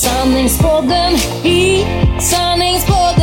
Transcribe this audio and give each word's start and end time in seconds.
Sanningspodden 0.00 1.12
i 1.44 1.84
sanningspodden. 2.18 3.19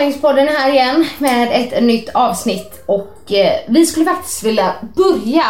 Sanningspodden 0.00 0.48
är 0.48 0.52
här 0.52 0.72
igen 0.72 1.06
med 1.18 1.48
ett 1.52 1.82
nytt 1.82 2.08
avsnitt 2.14 2.82
och 2.86 3.32
eh, 3.32 3.60
vi 3.68 3.86
skulle 3.86 4.06
faktiskt 4.06 4.42
vilja 4.42 4.74
börja 4.94 5.46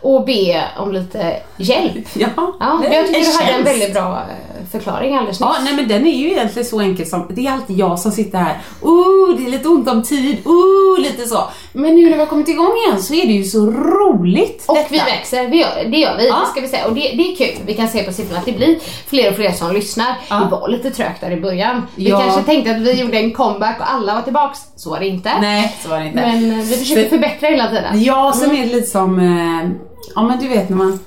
och 0.00 0.24
be 0.24 0.64
om 0.78 0.92
lite 0.92 1.36
hjälp. 1.56 2.06
Ja, 2.14 2.28
Ja, 2.60 2.78
det 2.82 2.94
jag 2.96 3.06
tycker 3.06 3.20
du 3.20 3.44
hade 3.44 3.52
en 3.58 3.64
väldigt 3.64 3.92
bra 3.92 4.12
eh, 4.16 4.66
förklaring 4.72 5.14
alldeles 5.16 5.40
nyss. 5.40 5.48
Ja, 5.48 5.56
nej 5.64 5.74
men 5.74 5.88
den 5.88 6.06
är 6.06 6.12
ju 6.16 6.30
egentligen 6.30 6.66
så 6.68 6.80
enkel 6.80 7.06
som, 7.06 7.26
det 7.30 7.46
är 7.46 7.52
alltid 7.52 7.76
jag 7.78 7.98
som 7.98 8.12
sitter 8.12 8.38
här, 8.38 8.58
oh 8.82 9.36
det 9.38 9.44
är 9.46 9.50
lite 9.50 9.68
ont 9.68 9.88
om 9.88 10.02
tid, 10.02 10.36
oh 10.46 11.00
lite 11.00 11.26
så. 11.26 11.38
Men 11.72 11.94
nu 11.94 12.02
när 12.04 12.12
vi 12.12 12.18
har 12.18 12.26
kommit 12.26 12.48
igång 12.48 12.72
igen 12.86 13.02
så 13.02 13.14
är 13.14 13.26
det 13.26 13.32
ju 13.32 13.44
så 13.44 13.66
roligt 13.70 14.64
Och 14.66 14.74
detta. 14.74 14.88
vi 14.90 14.98
växer, 14.98 15.46
vi 15.48 15.56
gör, 15.60 15.84
det 15.90 15.96
gör 15.98 16.16
vi, 16.16 16.28
Ja. 16.28 16.44
ska 16.50 16.60
vi 16.60 16.68
säga. 16.68 16.86
Och 16.86 16.94
det, 16.94 17.00
det 17.00 17.32
är 17.32 17.36
kul, 17.36 17.56
vi 17.66 17.74
kan 17.74 17.88
se 17.88 18.02
på 18.02 18.12
siffrorna 18.12 18.38
att 18.40 18.46
det 18.46 18.52
blir 18.52 18.78
fler 19.06 19.30
och 19.30 19.36
fler 19.36 19.52
som 19.52 19.72
lyssnar. 19.74 20.14
Ja. 20.30 20.36
Det 20.36 20.50
var 20.50 20.68
lite 20.68 20.90
trögt 20.90 21.20
där 21.20 21.30
i 21.30 21.40
början. 21.40 21.82
Vi 21.94 22.08
Ja. 22.08 22.20
kanske 22.20 22.42
tänkte 22.42 22.70
att 22.70 22.80
vi 22.80 22.92
gjorde 23.00 23.16
en 23.18 23.32
comeback 23.32 23.80
och 23.80 23.92
alla 23.92 24.14
var 24.14 24.22
tillbaks, 24.22 24.58
så 24.76 24.90
var 24.90 25.00
det 25.00 25.06
inte. 25.08 25.30
Nej, 25.40 25.76
så 25.82 25.88
var 25.88 25.98
det 25.98 26.06
inte. 26.06 26.20
Men 26.20 26.50
eh, 26.50 26.64
vi 26.66 26.76
försöker 26.76 27.02
För- 27.02 27.08
förbättra 27.08 27.48
hela 27.48 27.66
tiden. 27.68 28.02
Ja, 28.02 28.32
sen 28.36 28.50
är 28.50 28.66
det 28.66 28.72
lite 28.74 28.86
som, 28.86 29.18
eh, 29.20 29.70
ja 30.16 30.22
men 30.22 30.38
du 30.38 30.48
vet 30.48 30.68
när 30.68 30.76
man, 30.76 30.98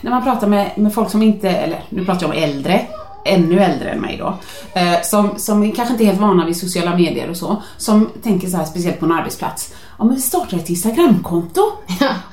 när 0.00 0.10
man 0.10 0.24
pratar 0.24 0.46
med, 0.46 0.70
med 0.76 0.94
folk 0.94 1.10
som 1.10 1.22
inte, 1.22 1.50
eller 1.50 1.84
nu 1.88 2.04
pratar 2.04 2.22
jag 2.22 2.30
om 2.30 2.42
äldre, 2.42 2.86
ännu 3.24 3.60
äldre 3.60 3.90
än 3.90 4.00
mig 4.00 4.16
då, 4.16 4.38
eh, 4.80 5.02
som, 5.02 5.38
som 5.38 5.72
kanske 5.72 5.92
inte 5.92 6.04
är 6.04 6.06
helt 6.06 6.20
vana 6.20 6.46
vid 6.46 6.56
sociala 6.56 6.96
medier 6.96 7.30
och 7.30 7.36
så, 7.36 7.62
som 7.76 8.10
tänker 8.22 8.48
så 8.48 8.56
här 8.56 8.64
speciellt 8.64 9.00
på 9.00 9.06
en 9.06 9.12
arbetsplats, 9.12 9.74
ja 10.00 10.06
men 10.06 10.14
vi 10.16 10.20
startar 10.22 10.56
ett 10.56 10.70
Instagramkonto. 10.70 11.60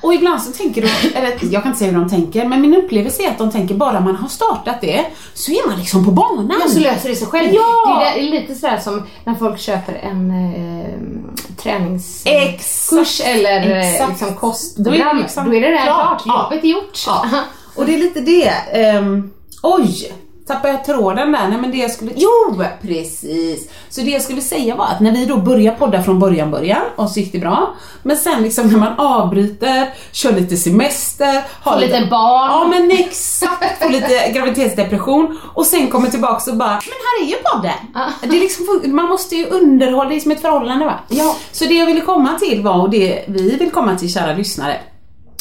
och 0.01 0.13
ibland 0.13 0.41
så 0.41 0.51
tänker 0.51 0.81
de, 0.81 0.87
eller 1.17 1.37
jag 1.53 1.63
kan 1.63 1.71
inte 1.71 1.79
säga 1.79 1.91
hur 1.91 1.99
de 1.99 2.09
tänker, 2.09 2.45
men 2.45 2.61
min 2.61 2.75
upplevelse 2.75 3.23
är 3.23 3.27
att 3.29 3.37
de 3.37 3.51
tänker 3.51 3.75
bara 3.75 3.99
man 3.99 4.15
har 4.15 4.27
startat 4.27 4.81
det 4.81 5.05
så 5.33 5.51
är 5.51 5.67
man 5.69 5.79
liksom 5.79 6.05
på 6.05 6.11
banan. 6.11 6.61
Ja, 6.63 6.69
så 6.69 6.79
löser 6.79 7.09
det 7.09 7.15
sig 7.15 7.27
själv. 7.27 7.49
Ja! 7.53 8.01
Det 8.15 8.19
är 8.19 8.23
där- 8.23 8.31
lite 8.41 8.55
sådär 8.55 8.77
som 8.77 9.03
när 9.23 9.35
folk 9.35 9.59
köper 9.59 9.93
en 9.93 10.31
eh, 10.31 11.57
träningskurs 11.57 13.21
eller 13.25 13.71
eh, 13.71 13.93
exakt. 13.93 14.09
liksom 14.09 14.27
Då 14.27 14.27
är 14.27 14.33
det 14.33 14.39
kostprogram. 14.39 15.17
liksom 15.17 15.45
Då 15.45 15.55
är 15.55 15.61
det 15.61 15.67
redan 15.71 15.83
klart. 15.85 16.21
Ja. 16.25 16.43
jobbet 16.51 16.63
är 16.63 16.67
gjort. 16.67 17.03
Ja. 17.07 17.25
Och 17.75 17.85
det 17.85 17.93
är 17.95 17.99
lite 17.99 18.19
det. 18.19 18.49
ehm, 18.49 19.31
oj! 19.63 20.13
Tappade 20.47 20.73
jag 20.73 20.85
tråden 20.85 21.31
där? 21.31 21.47
Nej 21.47 21.57
men 21.61 21.71
det 21.71 21.77
jag 21.77 21.91
skulle... 21.91 22.11
Jo! 22.15 22.63
Precis! 22.81 23.69
Så 23.89 24.01
det 24.01 24.11
jag 24.11 24.21
skulle 24.21 24.41
säga 24.41 24.75
var 24.75 24.85
att 24.85 24.99
när 24.99 25.11
vi 25.11 25.25
då 25.25 25.37
börjar 25.37 25.75
podda 25.75 26.03
från 26.03 26.19
början 26.19 26.51
början 26.51 26.81
och 26.95 27.09
så 27.09 27.19
gick 27.19 27.31
det 27.31 27.39
bra. 27.39 27.75
Men 28.03 28.17
sen 28.17 28.43
liksom 28.43 28.67
när 28.67 28.79
man 28.79 28.99
avbryter, 28.99 29.93
kör 30.11 30.31
lite 30.31 30.57
semester, 30.57 31.43
har 31.61 31.73
Får 31.73 31.79
lite 31.79 32.07
barn. 32.11 32.51
Ja 32.51 32.67
men 32.67 32.91
exakt! 32.91 33.83
Får 33.83 33.89
lite 33.89 34.31
graviditetsdepression 34.33 35.39
och 35.53 35.65
sen 35.65 35.87
kommer 35.87 36.09
tillbaks 36.09 36.47
och 36.47 36.57
bara 36.57 36.69
Men 36.69 36.79
här 36.79 37.25
är 37.25 37.29
ju 37.29 37.35
podden! 37.35 38.11
Det 38.21 38.37
är 38.37 38.41
liksom, 38.41 38.81
man 38.95 39.05
måste 39.05 39.35
ju 39.35 39.45
underhålla, 39.45 40.09
det 40.09 40.15
är 40.15 40.19
som 40.19 40.31
ett 40.31 40.41
förhållande 40.41 40.85
va? 40.85 40.99
Ja. 41.07 41.35
Så 41.51 41.65
det 41.65 41.73
jag 41.73 41.85
ville 41.85 42.01
komma 42.01 42.39
till 42.39 42.61
var, 42.63 42.81
och 42.81 42.89
det 42.89 43.25
vi 43.27 43.55
vill 43.57 43.71
komma 43.71 43.95
till 43.95 44.13
kära 44.13 44.33
lyssnare, 44.33 44.81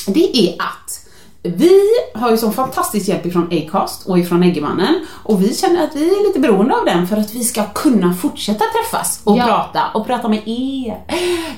det 0.06 0.36
är 0.36 0.54
att 0.58 1.05
vi 1.56 1.80
har 2.14 2.30
ju 2.30 2.36
sån 2.36 2.52
fantastisk 2.52 3.08
hjälp 3.08 3.26
ifrån 3.26 3.48
Acast 3.52 4.06
och 4.08 4.18
ifrån 4.18 4.42
Eggemannen 4.42 5.06
och 5.22 5.42
vi 5.42 5.54
känner 5.54 5.84
att 5.84 5.96
vi 5.96 6.08
är 6.08 6.26
lite 6.28 6.38
beroende 6.40 6.74
av 6.76 6.84
den 6.84 7.06
för 7.08 7.16
att 7.16 7.34
vi 7.34 7.44
ska 7.44 7.62
kunna 7.74 8.14
fortsätta 8.14 8.64
träffas 8.64 9.20
och 9.24 9.36
Ja. 9.38 9.44
prata 9.44 9.80
och 9.94 10.06
prata 10.06 10.28
med 10.28 10.42
er. 10.46 10.96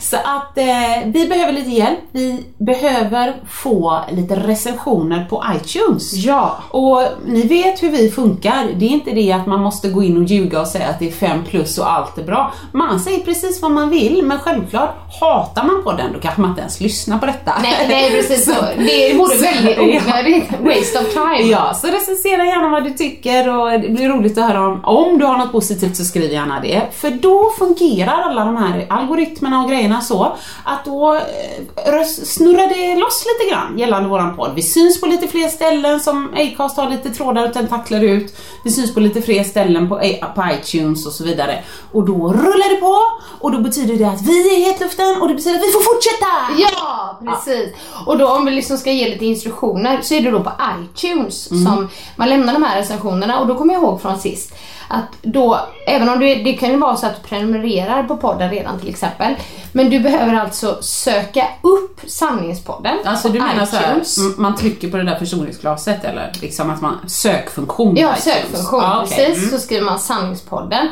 Så 0.00 0.16
att 0.16 0.58
eh, 0.58 0.64
vi 1.06 1.26
behöver 1.28 1.52
lite 1.52 1.70
hjälp. 1.70 1.98
Vi 2.12 2.44
behöver 2.58 3.36
få 3.48 4.00
lite 4.12 4.36
recensioner 4.36 5.26
på 5.30 5.44
iTunes. 5.56 6.12
Ja. 6.14 6.58
Och 6.70 7.02
ni 7.26 7.42
vet 7.46 7.82
hur 7.82 7.90
vi 7.90 8.10
funkar. 8.10 8.68
Det 8.76 8.84
är 8.84 8.90
inte 8.90 9.10
det 9.10 9.32
att 9.32 9.46
man 9.46 9.60
måste 9.60 9.88
gå 9.88 10.02
in 10.02 10.16
och 10.16 10.24
ljuga 10.24 10.60
och 10.60 10.66
säga 10.66 10.88
att 10.88 10.98
det 10.98 11.08
är 11.08 11.12
5 11.12 11.44
plus 11.44 11.78
och 11.78 11.92
allt 11.92 12.18
är 12.18 12.22
bra. 12.22 12.52
Man 12.72 13.00
säger 13.00 13.18
precis 13.24 13.62
vad 13.62 13.70
man 13.70 13.90
vill, 13.90 14.22
men 14.24 14.38
självklart 14.38 14.94
hatar 15.20 15.64
man 15.64 15.82
på 15.84 15.92
den 15.92 16.12
då 16.12 16.18
kanske 16.20 16.40
man 16.40 16.50
inte 16.50 16.60
ens 16.60 16.80
lyssnar 16.80 17.18
på 17.18 17.26
detta. 17.26 17.52
Nej, 17.62 17.86
nej 17.88 18.10
precis 18.10 18.44
så. 18.54 18.54
Det 18.76 19.14
vore 19.18 19.36
väldigt 19.78 20.08
onödigt. 20.08 20.50
Waste 20.80 20.98
of 20.98 21.12
time. 21.12 21.50
Ja, 21.50 21.74
så 21.74 21.86
recensera 21.86 22.44
gärna 22.44 22.68
vad 22.68 22.84
du 22.84 22.90
tycker 22.90 23.48
och 23.48 23.80
det 23.80 23.88
blir 23.88 24.08
roligt 24.08 24.38
att 24.38 24.44
höra 24.44 24.66
om. 24.66 24.84
Om 24.84 25.18
du 25.18 25.24
har 25.24 25.38
något 25.38 25.52
positivt 25.52 25.96
så 25.96 26.04
skriv 26.04 26.32
gärna 26.32 26.60
det. 26.60 26.82
För 26.92 27.10
då 27.10 27.52
fungerar 27.58 28.22
alla 28.22 28.44
de 28.44 28.56
här 28.56 28.86
algoritmerna 28.90 29.62
och 29.62 29.70
grejerna 29.70 30.00
så 30.00 30.36
att 30.64 30.84
då 30.84 31.14
eh, 31.14 32.04
snurrar 32.04 32.68
det 32.68 33.00
loss 33.00 33.24
lite 33.26 33.50
grann 33.50 33.78
gällande 33.78 34.08
våran 34.08 34.36
podd. 34.36 34.50
Vi 34.54 34.62
syns 34.62 35.00
på 35.00 35.06
lite 35.06 35.28
fler 35.28 35.48
ställen 35.48 36.00
som 36.00 36.34
Acast 36.36 36.76
har 36.76 36.90
lite 36.90 37.10
trådar 37.10 37.48
och 37.48 37.52
tentakler 37.52 38.04
ut. 38.04 38.36
Vi 38.64 38.70
syns 38.70 38.94
på 38.94 39.00
lite 39.00 39.22
fler 39.22 39.44
ställen 39.44 39.88
på, 39.88 40.00
på 40.34 40.44
iTunes 40.52 41.06
och 41.06 41.12
så 41.12 41.24
vidare. 41.24 41.62
Och 41.92 42.06
då 42.06 42.32
rullar 42.32 42.74
det 42.74 42.80
på 42.80 42.96
och 43.44 43.52
då 43.52 43.58
betyder 43.58 43.96
det 43.96 44.04
att 44.04 44.22
vi 44.22 44.40
är 44.40 44.58
i 44.58 44.64
hetluften 44.64 45.22
och 45.22 45.28
det 45.28 45.34
betyder 45.34 45.58
att 45.58 45.64
vi 45.64 45.72
får 45.72 45.94
fortsätta! 45.94 46.26
Ja, 46.58 47.20
precis. 47.24 47.74
Och 48.06 48.18
då 48.18 48.28
om 48.28 48.44
vi 48.44 48.50
liksom 48.50 48.78
ska 48.78 48.90
ge 48.90 49.08
lite 49.08 49.26
instruktioner 49.26 49.57
så 50.02 50.14
är 50.14 50.20
det 50.22 50.30
då 50.30 50.40
på 50.42 50.52
iTunes 50.82 51.50
Mm. 51.50 51.64
som 51.64 51.88
man 52.16 52.28
lämnar 52.28 52.52
de 52.52 52.62
här 52.62 52.76
recensionerna 52.80 53.40
och 53.40 53.46
då 53.46 53.54
kommer 53.54 53.74
jag 53.74 53.82
ihåg 53.82 54.02
från 54.02 54.18
sist 54.18 54.54
att 54.90 55.04
då, 55.22 55.60
även 55.86 56.08
om 56.08 56.18
du, 56.20 56.34
det 56.34 56.52
kan 56.52 56.70
ju 56.70 56.76
vara 56.76 56.96
så 56.96 57.06
att 57.06 57.22
du 57.22 57.28
prenumererar 57.28 58.02
på 58.02 58.16
podden 58.16 58.50
redan 58.50 58.80
till 58.80 58.88
exempel, 58.88 59.34
men 59.72 59.90
du 59.90 60.00
behöver 60.00 60.34
alltså 60.34 60.78
söka 60.80 61.46
upp 61.62 62.00
sanningspodden 62.06 62.96
Alltså 63.04 63.28
du 63.28 63.40
menar 63.40 63.66
så 63.66 63.76
här, 63.76 63.90
iTunes. 63.90 64.18
man 64.38 64.56
trycker 64.56 64.90
på 64.90 64.96
det 64.96 65.02
där 65.04 65.18
förstoringsglaset 65.18 66.04
eller 66.04 66.32
liksom 66.40 66.70
att 66.70 66.80
man, 66.80 66.98
sökfunktion 67.06 67.96
Ja, 67.96 68.08
iTunes? 68.16 68.24
sökfunktion 68.24 68.80
Ja, 68.82 69.02
okej. 69.04 69.16
precis. 69.26 69.38
Mm. 69.44 69.50
Så 69.50 69.58
skriver 69.58 69.84
man 69.84 69.98
sanningspodden 69.98 70.88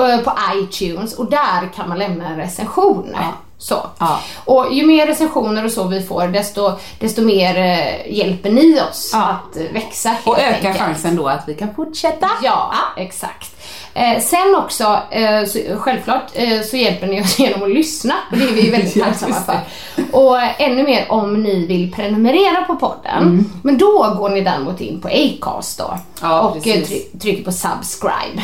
eh, 0.00 0.18
på 0.20 0.32
iTunes 0.54 1.14
och 1.14 1.30
där 1.30 1.72
kan 1.76 1.88
man 1.88 1.98
lämna 1.98 2.28
en 2.28 2.36
recension. 2.36 3.10
Ja. 3.14 3.32
Så. 3.58 3.86
Ja. 3.98 4.20
Och 4.44 4.66
ju 4.72 4.86
mer 4.86 5.06
recensioner 5.06 5.64
och 5.64 5.70
så 5.70 5.84
vi 5.88 6.02
får 6.02 6.28
desto, 6.28 6.72
desto 7.00 7.22
mer 7.22 7.56
eh, 7.58 8.12
hjälper 8.18 8.50
ni 8.50 8.80
oss 8.90 9.10
Ja. 9.12 9.22
att 9.28 9.56
växa 9.72 10.08
helt 10.08 10.26
Och 10.26 10.38
öka 10.38 10.56
enkelt. 10.56 10.78
chansen 10.78 11.16
då 11.16 11.28
att 11.28 11.44
vi 11.48 11.54
kan 11.54 11.74
fortsätta. 11.74 12.28
Ja, 12.42 12.72
exakt. 12.96 13.52
Eh, 13.94 14.20
sen 14.22 14.54
också, 14.56 14.98
eh, 15.10 15.44
så, 15.44 15.58
självklart 15.78 16.22
eh, 16.34 16.60
så 16.62 16.76
hjälper 16.76 17.06
ni 17.06 17.22
oss 17.22 17.38
genom 17.38 17.62
att 17.62 17.70
lyssna 17.70 18.14
och 18.30 18.36
det 18.38 18.44
är 18.44 18.52
vi 18.52 18.70
väldigt 18.70 18.96
Ja, 18.96 19.04
tacksamma 19.04 19.34
för. 19.34 19.58
Och 20.12 20.38
eh, 20.42 20.48
ännu 20.62 20.82
mer 20.82 21.06
om 21.12 21.42
ni 21.42 21.66
vill 21.66 21.92
prenumerera 21.92 22.62
på 22.64 22.76
podden. 22.76 23.22
Mm. 23.22 23.50
Men 23.62 23.78
då 23.78 24.14
går 24.18 24.28
ni 24.30 24.40
däremot 24.40 24.80
in 24.80 25.00
på 25.00 25.08
Acast 25.08 25.78
då 25.78 25.98
Ja, 26.22 26.40
och 26.40 26.56
eh, 26.56 26.82
try- 26.82 27.18
trycker 27.20 27.44
på 27.44 27.52
subscribe. 27.52 28.42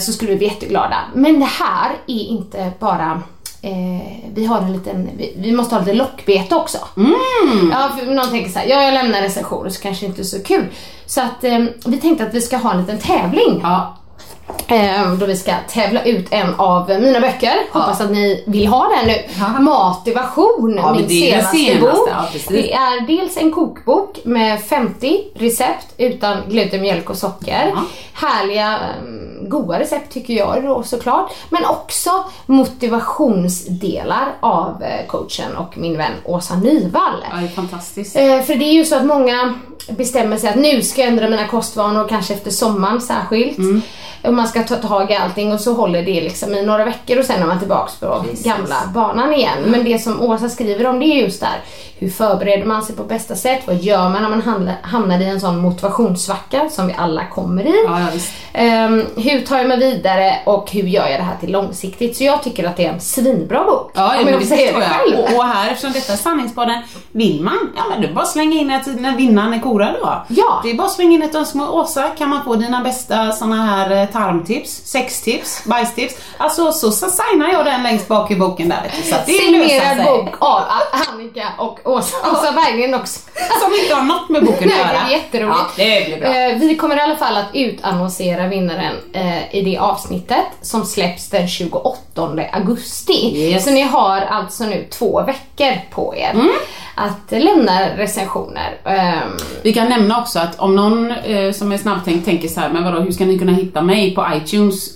Så 0.00 0.12
skulle 0.12 0.30
vi 0.30 0.36
bli 0.36 0.46
jätteglada. 0.46 0.96
Men 1.14 1.40
det 1.40 1.46
här 1.46 1.90
är 2.06 2.28
inte 2.28 2.70
bara 2.78 3.22
Eh, 3.66 4.06
vi 4.34 4.46
har 4.46 4.58
en 4.58 4.72
liten, 4.72 5.10
vi, 5.16 5.34
vi 5.36 5.52
måste 5.52 5.74
ha 5.74 5.80
lite 5.80 5.92
lockbete 5.92 6.54
också. 6.54 6.78
Mm. 6.96 7.14
Ja, 7.72 7.90
för 7.98 8.06
någon 8.06 8.30
tänker 8.30 8.50
så 8.50 8.58
här, 8.58 8.66
ja 8.66 8.82
jag 8.82 8.94
lämnar 8.94 9.20
recensioner 9.22 9.70
så 9.70 9.82
kanske 9.82 10.06
inte 10.06 10.22
är 10.22 10.24
så 10.24 10.42
kul. 10.42 10.64
Så 11.06 11.20
att 11.20 11.44
eh, 11.44 11.58
vi 11.86 11.96
tänkte 11.96 12.24
att 12.24 12.34
vi 12.34 12.40
ska 12.40 12.56
ha 12.56 12.72
en 12.72 12.80
liten 12.80 12.98
tävling. 12.98 13.60
Ja. 13.62 13.96
Eh, 14.68 15.12
då 15.12 15.26
vi 15.26 15.36
ska 15.36 15.52
tävla 15.68 16.04
ut 16.04 16.26
en 16.30 16.54
av 16.54 16.88
mina 16.88 17.20
böcker. 17.20 17.54
Hoppas 17.72 18.00
att 18.00 18.10
ni 18.10 18.44
vill 18.46 18.66
ha 18.66 18.88
den 18.88 19.06
nu. 19.06 19.14
Ja. 19.38 19.60
Motivation, 19.60 20.74
Ja, 20.76 20.94
min 20.94 21.08
senaste, 21.08 21.56
senaste, 21.56 21.80
bok. 21.80 22.08
ja, 22.10 22.24
det 22.48 22.72
är 22.72 23.06
dels 23.06 23.36
en 23.36 23.52
kokbok 23.52 24.18
med 24.24 24.60
50 24.62 25.20
recept 25.34 25.86
utan 25.96 26.36
gluten, 26.48 26.80
mjölk 26.80 27.10
och 27.10 27.16
socker. 27.16 27.72
Ja. 27.74 27.82
Härliga, 28.12 28.78
goda 29.48 29.80
recept 29.80 30.12
tycker 30.12 30.34
jag 30.34 30.64
då 30.64 30.82
såklart. 30.82 31.32
Men 31.50 31.64
också 31.64 32.10
motivationsdelar 32.46 34.34
av 34.40 34.82
eh, 34.82 35.06
coachen 35.06 35.56
och 35.56 35.78
min 35.78 35.96
vän 35.96 36.12
Åsa 36.24 36.56
Nyvall. 36.56 37.24
ja, 37.30 37.36
det 37.36 37.44
är 37.44 37.48
fantastiskt. 37.48 38.16
Eh, 38.16 38.40
för 38.42 38.54
det 38.54 38.64
är 38.64 38.72
ju 38.72 38.84
så 38.84 38.96
att 38.96 39.04
många 39.04 39.54
bestämmer 39.88 40.36
sig 40.36 40.50
att 40.50 40.56
nu 40.56 40.82
ska 40.82 41.00
jag 41.00 41.08
ändra 41.08 41.28
mina 41.28 41.46
kostvanor, 41.46 42.08
kanske 42.08 42.34
efter 42.34 42.50
sommaren 42.50 43.00
särskilt. 43.00 43.58
Mm. 43.58 43.82
Och 44.22 44.34
man 44.34 44.48
ska 44.48 44.62
ta 44.62 44.76
tag 44.76 45.10
i 45.10 45.14
allting 45.14 45.52
och 45.52 45.60
så 45.60 45.74
håller 45.74 46.02
det 46.02 46.20
liksom 46.20 46.54
i 46.54 46.66
några 46.66 46.84
veckor 46.84 47.18
och 47.18 47.24
sen 47.24 47.42
är 47.42 47.46
man 47.46 47.58
tillbaks 47.58 47.96
på 47.96 48.22
Precis. 48.22 48.44
gamla 48.44 48.76
banan 48.94 49.34
igen. 49.34 49.58
Men 49.66 49.84
det 49.84 49.98
som 49.98 50.22
Åsa 50.22 50.48
skriver 50.48 50.86
om 50.86 50.98
det 50.98 51.06
är 51.06 51.22
just 51.22 51.40
där. 51.40 51.60
Hur 51.98 52.10
förbereder 52.10 52.64
man 52.64 52.82
sig 52.82 52.96
på 52.96 53.04
bästa 53.04 53.36
sätt? 53.36 53.62
Vad 53.66 53.76
gör 53.76 54.08
man 54.08 54.22
när 54.22 54.28
man 54.28 54.72
hamnar, 54.82 55.20
i 55.20 55.24
en 55.24 55.40
sån 55.40 55.58
motivationssvacka 55.58 56.68
som 56.70 56.86
vi 56.86 56.94
alla 56.98 57.26
kommer 57.26 57.66
i? 57.66 57.84
Ja, 57.86 58.00
ja. 58.00 58.20
Ehm, 58.52 59.04
hur 59.36 59.46
tar 59.46 59.58
jag 59.58 59.68
mig 59.68 59.78
vidare 59.78 60.38
och 60.44 60.70
hur 60.70 60.82
gör 60.82 61.08
jag 61.08 61.20
det 61.20 61.24
här 61.24 61.36
till 61.40 61.52
långsiktigt? 61.52 62.16
Så 62.16 62.24
jag 62.24 62.42
tycker 62.42 62.64
att 62.64 62.76
det 62.76 62.84
är 62.86 62.92
en 62.92 63.00
svinbra 63.00 63.64
bok. 63.64 63.90
Ja, 63.94 64.08
om 64.18 64.24
men 64.24 64.32
jag 64.32 64.42
det 64.42 64.46
förstår 64.46 64.80
det 64.80 64.86
själv. 64.86 65.18
Och, 65.18 65.36
och 65.38 65.44
här, 65.44 65.70
eftersom 65.70 65.92
detta 65.92 66.12
är 66.12 66.16
sanningspodden, 66.16 66.82
vill 67.12 67.42
man, 67.42 67.72
ja 67.76 67.82
men 67.90 68.00
du 68.00 68.08
bara 68.14 68.24
slänga 68.24 68.60
in 68.60 68.70
ett 68.70 69.00
när 69.00 69.16
vinnaren 69.16 69.52
är 69.54 69.58
korad 69.60 69.94
då. 70.02 70.24
Ja. 70.28 70.60
Det 70.64 70.70
är 70.70 70.74
bara 70.74 70.86
att 70.86 70.92
slänga 70.92 71.12
in 71.14 71.22
ett 71.22 71.34
önskemål. 71.34 71.68
Åsa, 71.68 72.02
kan 72.18 72.28
man 72.28 72.44
få 72.44 72.54
dina 72.54 72.80
bästa 72.80 73.32
såna 73.32 73.56
här 73.66 73.90
eh, 73.90 74.06
tarmtips, 74.06 74.70
sextips, 74.84 75.64
bajstips? 75.64 76.14
Alltså 76.38 76.72
så, 76.72 76.90
så 76.90 77.06
signar 77.06 77.48
jag 77.52 77.64
den 77.64 77.82
längst 77.82 78.08
bak 78.08 78.30
i 78.30 78.36
boken 78.36 78.68
där. 78.68 78.90
Så 79.04 79.14
att 79.14 79.26
det 79.26 79.32
Signerad 79.32 79.96
sig. 79.96 80.04
bok 80.04 80.34
av 80.38 80.62
Annika 81.12 81.48
och 81.58 81.78
Åsa, 81.84 82.16
Åsa 82.32 82.52
Berggren 82.52 82.94
också. 82.94 83.20
Som 83.62 83.72
inte 83.82 83.94
har 83.94 84.02
något 84.02 84.28
med 84.28 84.44
boken 84.44 84.68
att 84.68 84.74
Nej, 84.76 84.78
göra. 84.78 85.06
det 85.08 85.14
är 85.14 85.18
jätteroligt. 85.18 85.58
Ja, 85.76 85.84
det 85.84 86.04
blir 86.06 86.20
bra. 86.20 86.28
Eh, 86.36 86.58
vi 86.58 86.76
kommer 86.76 86.96
i 86.96 87.00
alla 87.00 87.16
fall 87.16 87.36
att 87.36 87.46
utannonsera 87.54 88.46
vinnaren 88.46 88.94
eh, 89.12 89.25
i 89.50 89.62
det 89.62 89.78
avsnittet 89.78 90.46
som 90.62 90.84
släpps 90.84 91.30
den 91.30 91.48
28 91.48 91.98
augusti. 92.52 93.32
Yes. 93.36 93.64
Så 93.64 93.70
ni 93.70 93.82
har 93.82 94.20
alltså 94.20 94.64
nu 94.64 94.86
två 94.90 95.22
veckor 95.26 95.72
på 95.90 96.14
er 96.16 96.30
Mm. 96.34 96.48
att 96.94 97.30
lämna 97.42 97.96
recensioner. 97.96 98.76
Ehm, 98.84 99.30
Vi 99.62 99.72
kan 99.72 99.88
nämna 99.88 100.20
också 100.20 100.38
att 100.38 100.60
om 100.60 100.76
någon 100.76 101.10
eh, 101.10 101.52
som 101.52 101.72
är 101.72 101.78
snabbtänkt 101.78 102.24
tänker 102.24 102.48
så 102.48 102.60
här, 102.60 102.68
men 102.68 102.84
vadå, 102.84 103.00
hur 103.00 103.12
ska 103.12 103.24
ni 103.24 103.38
kunna 103.38 103.52
hitta 103.52 103.82
mig 103.82 104.14
på 104.14 104.26
iTunes? 104.34 104.90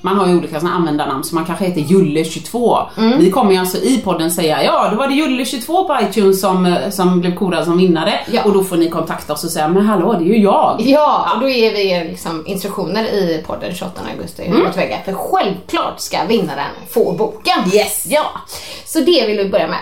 Man 0.00 0.18
har 0.18 0.26
ju 0.26 0.36
olika 0.36 0.60
såna 0.60 0.72
användarnamn 0.72 1.24
så 1.24 1.34
man 1.34 1.44
kanske 1.44 1.64
heter 1.64 1.80
Julle22. 1.80 2.86
Mm. 2.96 3.18
Vi 3.18 3.30
kommer 3.30 3.52
ju 3.52 3.58
alltså 3.58 3.78
i 3.78 3.98
podden 4.04 4.30
säga, 4.30 4.64
ja 4.64 4.88
då 4.90 4.96
var 4.96 5.08
det 5.08 5.14
Julle22 5.14 5.66
på 5.66 5.98
iTunes 6.02 6.40
som, 6.40 6.66
eh, 6.66 6.90
som 6.90 7.20
blev 7.20 7.34
korad 7.34 7.64
som 7.64 7.78
vinnare. 7.78 8.20
Ja. 8.32 8.42
Och 8.44 8.52
då 8.52 8.64
får 8.64 8.76
ni 8.76 8.90
kontakta 8.90 9.32
oss 9.32 9.44
och 9.44 9.50
säga, 9.50 9.68
men 9.68 9.86
hallå 9.86 10.12
det 10.12 10.24
är 10.24 10.34
ju 10.34 10.42
jag. 10.42 10.76
Ja, 10.80 11.30
och 11.34 11.40
då 11.40 11.48
ger 11.48 11.72
vi 11.72 11.90
er 11.90 12.04
liksom 12.04 12.46
instruktioner 12.46 13.04
i 13.04 13.44
podden 13.46 13.74
28 13.74 14.00
augusti 14.12 14.42
hur 14.42 14.62
man 14.62 14.72
tillväga. 14.72 14.96
För 15.04 15.12
självklart 15.12 16.00
ska 16.00 16.18
vinnaren 16.28 16.70
få 16.90 17.12
boken. 17.12 17.58
Yes! 17.74 18.06
Ja, 18.08 18.26
så 18.84 18.98
det 18.98 19.26
vill 19.26 19.36
vi 19.36 19.48
börja 19.48 19.68
med. 19.68 19.78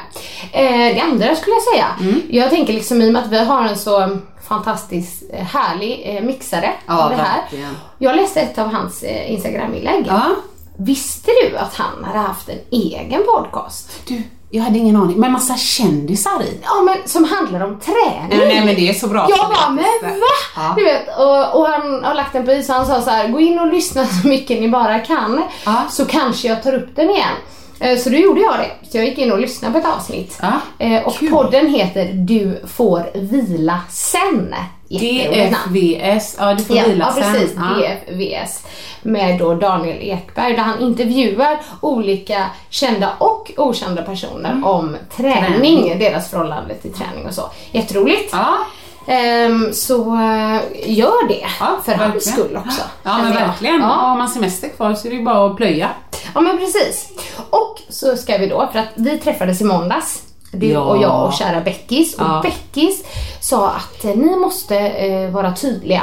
Eh, 0.53 0.95
det 0.95 1.01
andra 1.01 1.35
skulle 1.37 1.57
jag 1.57 1.63
säga, 1.63 2.21
jag 2.31 2.51
tänker 2.51 2.73
liksom 2.73 3.03
i 3.03 3.09
och 3.09 3.13
med 3.13 3.23
att 3.23 3.33
vi 3.33 3.45
har 3.45 3.65
en 3.65 3.77
så 3.77 4.19
fantastiskt 4.49 5.23
eh, 5.33 5.45
härlig 5.45 6.03
eh, 6.05 6.23
mixare 6.25 6.71
Ja, 6.87 7.05
av 7.05 7.11
det 7.11 7.17
här. 7.17 7.41
verkligen. 7.43 7.77
Jag 7.99 8.17
läste 8.17 8.41
ett 8.41 8.59
av 8.59 8.73
hans 8.73 9.03
eh, 9.03 9.33
Instagram-inlägg. 9.33 10.05
Ja. 10.09 10.23
Visste 10.77 11.31
du 11.51 11.57
att 11.57 11.75
han 11.75 12.05
hade 12.05 12.19
haft 12.19 12.49
en 12.49 12.59
egen 12.71 13.23
podcast? 13.35 13.91
Du, 14.09 14.23
jag 14.51 14.63
hade 14.63 14.79
ingen 14.79 14.97
aning. 14.97 15.17
Men 15.21 15.33
massa 15.33 15.57
kändisar 15.57 16.43
i. 16.43 16.61
Ja 16.65 16.83
men 16.85 16.97
som 17.09 17.25
handlar 17.25 17.61
om 17.61 17.81
träning. 17.81 18.29
Nej, 18.39 18.49
nej 18.49 18.65
men 18.65 18.75
det 18.75 18.89
är 18.89 18.95
så 18.95 19.09
bra. 19.09 19.27
Jag 19.31 19.39
bara, 19.49 19.71
men 19.71 19.85
va? 20.21 20.27
Ja. 20.57 20.75
Du 20.77 20.85
vet, 20.85 21.09
och, 21.19 21.61
och 21.61 21.67
han 21.69 22.05
har 22.05 22.15
lagt 22.15 22.33
den 22.33 22.45
på 22.47 22.53
is 22.53 22.69
och 22.69 22.75
han 22.75 22.87
sa 22.87 23.03
så 23.03 23.11
här: 23.11 23.29
gå 23.29 23.41
in 23.41 23.59
och 23.59 23.67
lyssna 23.67 24.07
så 24.07 24.29
mycket 24.29 24.61
ni 24.61 24.69
bara 24.69 24.99
kan. 24.99 25.43
Ja. 25.65 25.83
Så 25.91 26.05
kanske 26.05 26.49
jag 26.49 26.63
tar 26.63 26.75
upp 26.75 26.97
den 26.97 27.11
igen. 27.11 27.35
Eh, 27.81 27.99
Så 27.99 28.11
då 28.11 28.17
gjorde 28.17 28.41
jag 28.41 28.55
det. 28.59 28.89
Så 28.91 28.97
jag 28.99 29.05
gick 29.07 29.19
in 29.19 29.33
och 29.33 29.39
lyssnade 29.39 29.73
på 29.73 29.79
ett 29.89 29.95
avsnitt. 29.97 30.39
Ja, 30.43 30.53
Eh, 30.79 31.03
Och 31.07 31.15
kul. 31.15 31.31
podden 31.31 31.75
heter 31.75 32.11
Du 32.13 32.63
får 32.67 33.11
vila 33.15 33.81
sen. 33.91 34.55
DFVS, 34.89 36.37
ja 36.39 36.55
du 36.55 36.65
får 36.65 36.77
Ja, 36.77 36.85
vila 36.87 37.13
ja 37.17 37.23
sen. 37.23 37.33
precis, 37.33 37.57
Ja. 37.57 37.63
DFVS. 37.79 38.67
Med 39.03 39.39
då 39.39 39.55
Daniel 39.55 39.97
Ekberg 40.01 40.53
där 40.57 40.63
han 40.63 40.81
intervjuar 40.81 41.61
olika 41.81 42.45
kända 42.71 43.11
och 43.19 43.53
okända 43.57 44.03
personer 44.03 44.61
om 44.65 44.97
träning, 45.17 45.37
Mm. 45.45 45.61
Träning. 45.61 45.99
deras 45.99 46.31
förhållande 46.31 46.75
till 46.75 46.93
träning 46.93 47.27
och 47.27 47.35
så. 47.35 47.43
Jätteroligt. 47.73 48.29
Ja. 48.33 48.55
Ehm, 49.09 49.73
så 49.73 50.15
eh, 50.15 50.61
gör 50.91 51.29
det 51.29 51.47
Ja, 51.61 51.79
för 51.85 51.93
hans 51.95 52.33
skull 52.33 52.57
också. 52.67 52.83
Ja 53.03 53.19
men 53.19 53.33
jag. 53.33 53.41
verkligen. 53.41 53.81
Ja. 53.81 53.87
Har 53.87 54.17
man 54.17 54.29
semester 54.29 54.69
kvar 54.69 54.95
så 54.95 55.07
är 55.07 55.11
det 55.11 55.17
ju 55.17 55.25
bara 55.25 55.47
att 55.51 55.57
plöja. 55.57 55.89
ja 56.35 56.41
men 56.41 56.59
precis. 56.59 57.09
Och 57.51 57.79
så 57.89 58.17
ska 58.17 58.39
vi 58.39 58.47
då, 58.47 58.69
för 58.73 58.79
att 58.79 58.89
vi 58.95 59.19
träffades 59.19 59.61
i 59.61 59.65
måndags. 59.65 60.23
Du 60.53 60.67
Ja. 60.67 60.81
och 60.81 61.03
jag 61.03 61.27
och 61.27 61.33
kära 61.33 61.61
Beckis. 61.61 62.15
Och 62.15 62.23
Ja. 62.29 62.41
Beckis 62.43 63.05
sa 63.41 63.69
att 63.71 64.05
eh, 64.05 64.15
ni 64.15 64.37
måste 64.37 64.77
eh, 64.79 65.31
vara 65.31 65.53
tydliga 65.53 66.03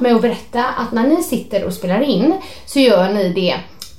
med 0.00 0.14
att 0.16 0.22
berätta 0.22 0.64
att 0.64 0.92
när 0.92 1.06
ni 1.06 1.22
sitter 1.22 1.64
och 1.64 1.72
spelar 1.72 2.00
in 2.00 2.34
så 2.66 2.78
gör 2.80 3.08
ni 3.12 3.28
det 3.32 3.56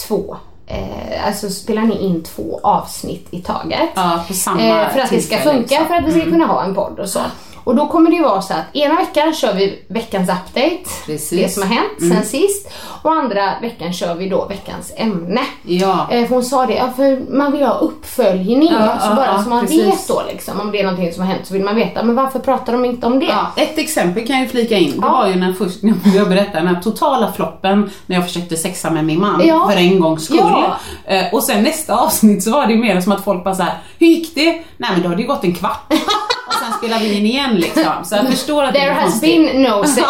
två 0.07 0.37
Eh, 0.71 1.27
alltså 1.27 1.49
spelar 1.49 1.81
ni 1.81 1.97
in 2.05 2.23
två 2.23 2.59
avsnitt 2.63 3.27
i 3.31 3.41
taget. 3.41 3.89
Ja, 3.95 4.23
på 4.27 4.33
samma 4.33 4.61
Eh, 4.61 4.89
för 4.89 4.99
att 4.99 5.09
det 5.09 5.21
ska 5.21 5.37
funka, 5.37 5.59
liksom. 5.59 5.87
för 5.87 5.95
att 5.95 6.05
vi 6.05 6.11
ska 6.21 6.29
kunna 6.29 6.45
ha 6.45 6.63
en 6.63 6.75
podd 6.75 6.99
och 6.99 7.09
så. 7.09 7.19
Och 7.63 7.75
då 7.75 7.87
kommer 7.87 8.09
det 8.09 8.15
ju 8.15 8.23
vara 8.23 8.41
så 8.41 8.53
att 8.53 8.75
ena 8.75 8.95
veckan 8.95 9.33
kör 9.33 9.53
vi 9.53 9.83
veckans 9.87 10.29
update, 10.29 10.89
Precis. 11.05 11.31
Mm. 11.31 11.43
det 11.43 11.49
som 11.49 11.63
har 11.63 11.69
hänt 11.69 12.13
sen 12.13 12.25
sist. 12.25 12.71
Och 13.01 13.11
andra 13.11 13.53
veckan 13.61 13.93
kör 13.93 14.15
vi 14.15 14.29
då 14.29 14.45
veckans 14.45 14.93
ämne. 14.95 15.41
Ja. 15.63 16.07
Eh, 16.11 16.27
för 16.27 16.35
hon 16.35 16.43
sa 16.43 16.65
det, 16.65 16.73
ja, 16.73 16.91
för 16.95 17.31
man 17.31 17.51
vill 17.51 17.63
ha 17.63 17.73
uppföljning. 17.73 18.69
Ja, 18.71 18.99
så 18.99 19.07
ja, 19.09 19.15
bara 19.15 19.25
ja, 19.25 19.43
så 19.43 19.49
man 19.49 19.61
precis. 19.61 19.85
vet 19.85 20.07
då 20.07 20.23
liksom, 20.31 20.59
om 20.59 20.71
det 20.71 20.79
är 20.79 20.83
någonting 20.83 21.13
som 21.13 21.23
har 21.23 21.33
hänt 21.33 21.47
så 21.47 21.53
vill 21.53 21.63
man 21.63 21.75
veta, 21.75 22.03
men 22.03 22.15
varför 22.15 22.39
pratar 22.39 22.73
de 22.73 22.85
inte 22.85 23.07
om 23.07 23.19
det? 23.19 23.25
Ja, 23.25 23.51
ett 23.55 23.77
exempel 23.77 24.27
kan 24.27 24.35
jag 24.35 24.43
ju 24.43 24.49
flika 24.49 24.77
in. 24.77 24.91
Det 24.91 25.07
var 25.07 25.27
ju 25.27 25.35
när 25.35 25.53
först, 25.53 25.83
när 25.83 26.15
jag 26.15 26.29
berättade 26.29 26.59
den 26.59 26.75
här 26.75 26.81
totala 26.81 27.31
floppen 27.31 27.89
när 28.05 28.15
jag 28.15 28.25
försökte 28.25 28.57
sexa 28.57 28.89
med 28.89 29.05
min 29.05 29.19
man 29.19 29.41
för 29.41 29.77
en 29.77 29.99
gångs 29.99 30.25
skull. 30.25 30.63
Eh, 31.05 31.33
och 31.33 31.43
sen 31.43 31.63
nästa 31.63 31.95
avsnitt 31.95 32.43
så 32.43 32.51
var 32.51 32.67
det 32.67 32.73
ju 32.73 32.79
mer 32.79 33.01
som 33.01 33.11
att 33.11 33.23
folk 33.23 33.43
bara 33.43 33.55
så 33.55 33.63
här: 33.63 33.77
hur 33.99 34.07
gick 34.07 34.35
det? 34.35 34.63
Nej 34.77 34.89
men 34.93 35.01
då 35.01 35.09
har 35.09 35.15
det 35.15 35.21
ju 35.21 35.27
gått 35.27 35.43
en 35.43 35.55
kvart. 35.55 35.93
sen 36.69 36.77
spelar 36.77 36.99
vi 36.99 37.13
in 37.17 37.25
igen 37.25 37.55
liksom. 37.55 37.83
Så 38.05 38.15
jag 38.15 38.27
förstår 38.29 38.63
att 38.63 38.73
det 38.73 38.79
There 38.79 38.91
är 38.91 38.95
has 38.95 39.03
konstigt. 39.11 39.51
been 39.51 39.61
no 39.63 39.83
sex 39.85 40.07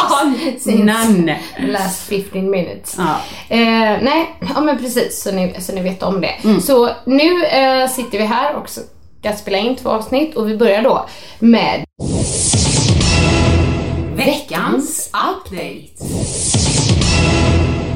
since 0.64 0.84
none. 0.84 1.40
last 1.68 2.10
15 2.10 2.50
minutes. 2.52 2.96
Ja. 2.98 3.16
Eh, 3.50 3.98
nej, 4.02 4.36
ja 4.56 4.62
men 4.62 4.78
precis 4.78 5.24
så 5.24 5.32
ni, 5.32 5.56
så 5.60 5.74
ni 5.74 5.82
vet 5.82 6.04
om 6.04 6.22
det. 6.22 6.36
Mm. 6.44 6.62
Så 6.62 6.90
nu 7.06 7.46
eh, 7.46 7.90
sitter 7.90 8.18
vi 8.18 8.26
här 8.26 8.56
och 8.56 8.70
ska 8.70 9.34
spela 9.38 9.58
in 9.58 9.76
två 9.76 9.90
avsnitt 9.90 10.36
och 10.36 10.50
vi 10.50 10.58
börjar 10.58 10.82
då 10.82 11.06
med 11.40 11.86
Veckans 14.16 15.10
update. 15.14 16.14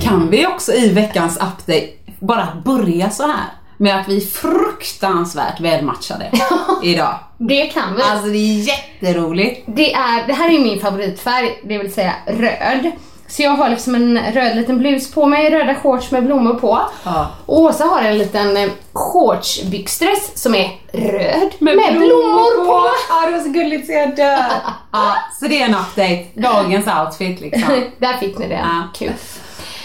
Kan 0.01 0.29
vi 0.29 0.47
också 0.47 0.73
i 0.73 0.89
veckans 0.89 1.35
update 1.37 1.87
bara 2.19 2.47
börja 2.65 3.09
så 3.09 3.23
här 3.23 3.45
med 3.77 3.99
att 3.99 4.07
vi 4.07 4.17
är 4.17 4.21
fruktansvärt 4.21 5.59
välmatchade 5.59 6.31
idag. 6.83 7.19
Det 7.47 7.65
kan 7.65 7.95
vi. 7.95 8.01
Alltså 8.01 8.27
det 8.27 8.37
är 8.37 8.67
jätteroligt. 8.67 9.63
Det, 9.65 9.93
är, 9.93 10.27
det 10.27 10.33
här 10.33 10.49
är 10.49 10.59
min 10.59 10.79
favoritfärg, 10.79 11.59
det 11.63 11.77
vill 11.77 11.93
säga 11.93 12.13
röd. 12.27 12.91
Så 13.27 13.41
jag 13.41 13.51
har 13.51 13.69
liksom 13.69 13.95
en 13.95 14.19
röd 14.33 14.55
liten 14.55 14.77
blus 14.77 15.11
på 15.11 15.25
mig, 15.25 15.49
röda 15.49 15.75
shorts 15.75 16.11
med 16.11 16.25
blommor 16.25 16.53
på. 16.53 16.79
Ja. 17.03 17.31
Och 17.45 17.59
Åsa 17.59 17.85
har 17.85 18.01
en 18.01 18.17
liten 18.17 18.57
eh, 18.57 18.69
shortsbyxdress 18.93 20.31
som 20.35 20.55
är 20.55 20.79
röd 20.91 21.51
med, 21.59 21.75
blommor, 21.75 22.65
på. 22.65 22.87
Ja, 23.09 23.25
det 23.25 23.31
var 23.31 23.39
så 23.39 23.49
gulligt 23.49 23.85
så 23.85 23.91
jag 23.91 24.15
dör. 24.15 24.45
ja, 24.91 25.15
så 25.39 25.47
det 25.47 25.61
är 25.61 25.65
en 25.65 25.75
update. 25.75 26.25
Dagens 26.33 26.87
outfit 26.87 27.41
liksom. 27.41 27.83
Där 27.97 28.13
fick 28.13 28.37
ni 28.37 28.47
det. 28.47 28.63
Ja. 28.63 28.87
Kul. 28.93 29.13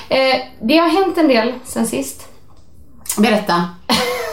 Eh, 0.09 0.37
det 0.62 0.77
har 0.77 0.88
hänt 0.88 1.19
en 1.19 1.29
del 1.29 1.53
sen 1.65 1.87
sist. 1.87 2.29
Berätta. 3.19 3.65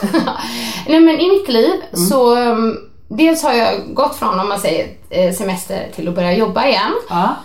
Nej 0.87 0.99
men 0.99 1.19
i 1.19 1.29
mitt 1.29 1.49
liv 1.49 1.73
så 2.09 2.35
um, 2.35 2.77
dels 3.07 3.43
har 3.43 3.53
jag 3.53 3.93
gått 3.93 4.15
från 4.15 4.39
om 4.39 4.47
man 4.49 4.59
säger 4.59 4.87
eh, 5.09 5.33
semester 5.33 5.87
till 5.95 6.07
att 6.07 6.15
börja 6.15 6.33
jobba 6.33 6.67
igen. 6.67 6.91
Ja. 7.09 7.35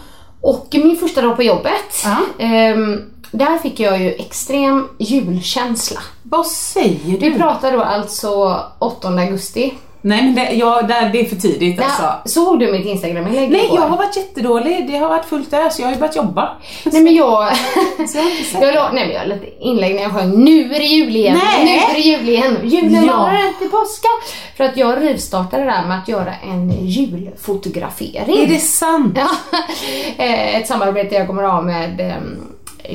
Och 0.41 0.67
min 0.73 0.97
första 0.97 1.23
dag 1.23 1.37
på 1.37 1.43
jobbet, 1.43 2.05
Ja. 2.05 2.17
ehm, 2.45 3.11
där 3.31 3.59
fick 3.59 3.81
jag 3.81 4.01
ju 4.01 4.11
extrem 4.13 4.89
julkänsla. 4.99 6.01
Vad 6.23 6.47
säger 6.47 6.99
Vi 7.19 7.31
du? 7.31 7.35
pratar 7.39 7.73
då 7.73 7.83
alltså 7.83 8.61
8 8.79 9.09
augusti. 9.09 9.75
Nej 10.03 10.23
men 10.23 10.35
det, 10.35 10.53
ja, 10.53 10.83
där, 10.83 11.11
det 11.13 11.21
är 11.21 11.25
för 11.25 11.37
tidigt 11.37 11.81
alltså. 11.83 12.03
Ja, 12.03 12.23
såg 12.25 12.61
du 12.61 12.73
mitt 12.73 12.87
Instagram-inlägg 12.87 13.51
Nej, 13.51 13.71
jag 13.75 13.83
har 13.83 13.97
varit 13.97 14.17
jättedålig. 14.17 14.87
Det 14.89 14.97
har 14.97 15.09
varit 15.09 15.25
fullt 15.25 15.53
ös. 15.53 15.79
Jag 15.79 15.87
har 15.87 15.93
ju 15.93 15.99
börjat 15.99 16.17
jobba. 16.17 16.49
Nej 16.85 17.03
men 17.03 17.15
jag... 17.15 17.57
Så 18.09 18.19
jag 18.19 18.23
har 18.23 18.31
inte 18.31 18.45
sett 18.45 18.63
jag 18.63 18.75
la, 18.75 18.91
nej 18.93 19.07
men 19.07 19.17
jag 19.17 19.29
la 19.29 19.35
lite 19.35 19.65
inlägg 19.65 19.95
när 19.95 20.03
jag 20.03 20.13
sjöng 20.13 20.45
Nu 20.45 20.75
är 20.75 20.79
det 20.79 20.85
jul 20.85 21.17
igen, 21.17 21.39
Nej. 21.45 21.65
nu 21.65 21.71
är 21.71 21.95
det 21.95 22.01
jul 22.01 22.29
igen, 22.29 22.57
julen 22.65 23.05
Ja. 23.05 23.17
varar 23.17 23.49
inte 23.49 23.69
påska. 23.77 24.09
För 24.57 24.65
att 24.65 24.77
jag 24.77 25.03
rivstartade 25.03 25.65
det 25.65 25.71
där 25.71 25.87
med 25.87 25.99
att 25.99 26.09
göra 26.09 26.35
en 26.43 26.87
julfotografering. 26.87 28.39
Är 28.43 28.47
det 28.47 28.59
sant? 28.59 29.19
Ja, 29.19 29.29
Eh, 30.17 30.57
ett 30.57 30.67
samarbete 30.69 31.15
jag 31.15 31.27
kommer 31.27 31.43
ha 31.43 31.61
med 31.63 32.01
ehm, 32.01 32.41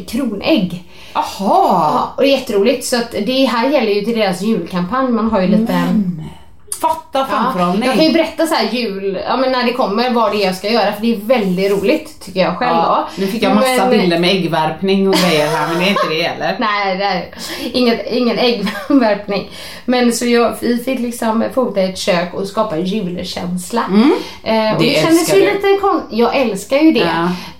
Kronägg. 0.07 0.83
Jaha. 1.13 1.23
Ja, 1.39 2.13
och 2.17 2.23
det 2.23 2.27
är 2.29 2.31
jätteroligt 2.31 2.85
så 2.85 2.95
att 2.97 3.11
det 3.11 3.45
här 3.45 3.69
gäller 3.69 3.91
ju 3.91 4.01
till 4.01 4.19
deras 4.19 4.41
julkampanj. 4.41 5.11
Man 5.11 5.31
har 5.31 5.41
ju 5.41 5.47
lite... 5.47 5.73
Fatta 6.87 7.25
framförhållning. 7.25 7.85
jag 7.87 7.95
kan 7.95 8.05
ju 8.05 8.13
berätta 8.13 8.47
så 8.47 8.55
här 8.55 8.69
jul, 8.71 9.19
ja 9.27 9.37
men 9.37 9.51
när 9.51 9.63
det 9.63 9.73
kommer 9.73 10.09
vad 10.09 10.31
det 10.31 10.37
är 10.43 10.45
jag 10.45 10.55
ska 10.55 10.69
göra 10.69 10.93
för 10.93 11.01
det 11.01 11.13
är 11.15 11.17
väldigt 11.17 11.71
roligt 11.71 12.21
tycker 12.25 12.39
jag 12.39 12.57
själv 12.57 12.71
Ja, 12.75 13.07
nu 13.17 13.27
fick 13.27 13.43
jag 13.43 13.55
massa 13.55 13.67
Men- 13.67 13.89
bilder 13.89 14.19
med 14.19 14.29
äggvärpning 14.29 15.07
och 15.09 15.15
grejer 15.15 15.47
här 15.47 15.67
men 15.67 15.79
det 15.79 15.85
är 15.85 15.89
inte 15.89 16.07
det 16.09 16.21
heller. 16.21 16.55
Nej, 16.59 16.97
det 16.97 17.03
är 17.03 17.29
inget, 17.73 18.05
ingen 18.11 18.37
äggvärpning. 18.39 19.49
Men 19.85 20.13
så 20.13 20.25
jag, 20.25 20.55
vi 20.61 20.77
fick 20.77 20.99
liksom 20.99 21.43
fota 21.53 21.81
ett 21.81 21.97
kök 21.97 22.33
och 22.33 22.47
skapa 22.47 22.77
julkänsla. 22.77 23.81
Eh, 24.43 24.53
och 24.53 24.55
Mm. 24.55 24.77
Det 24.79 24.85
det, 24.85 25.01
kändes 25.03 25.33
ju 25.33 25.39
du. 25.39 25.45
lite 25.53 25.77
kon- 25.81 26.01
Jag 26.09 26.35
älskar 26.35 26.77
ju 26.77 26.91
det. 26.91 26.99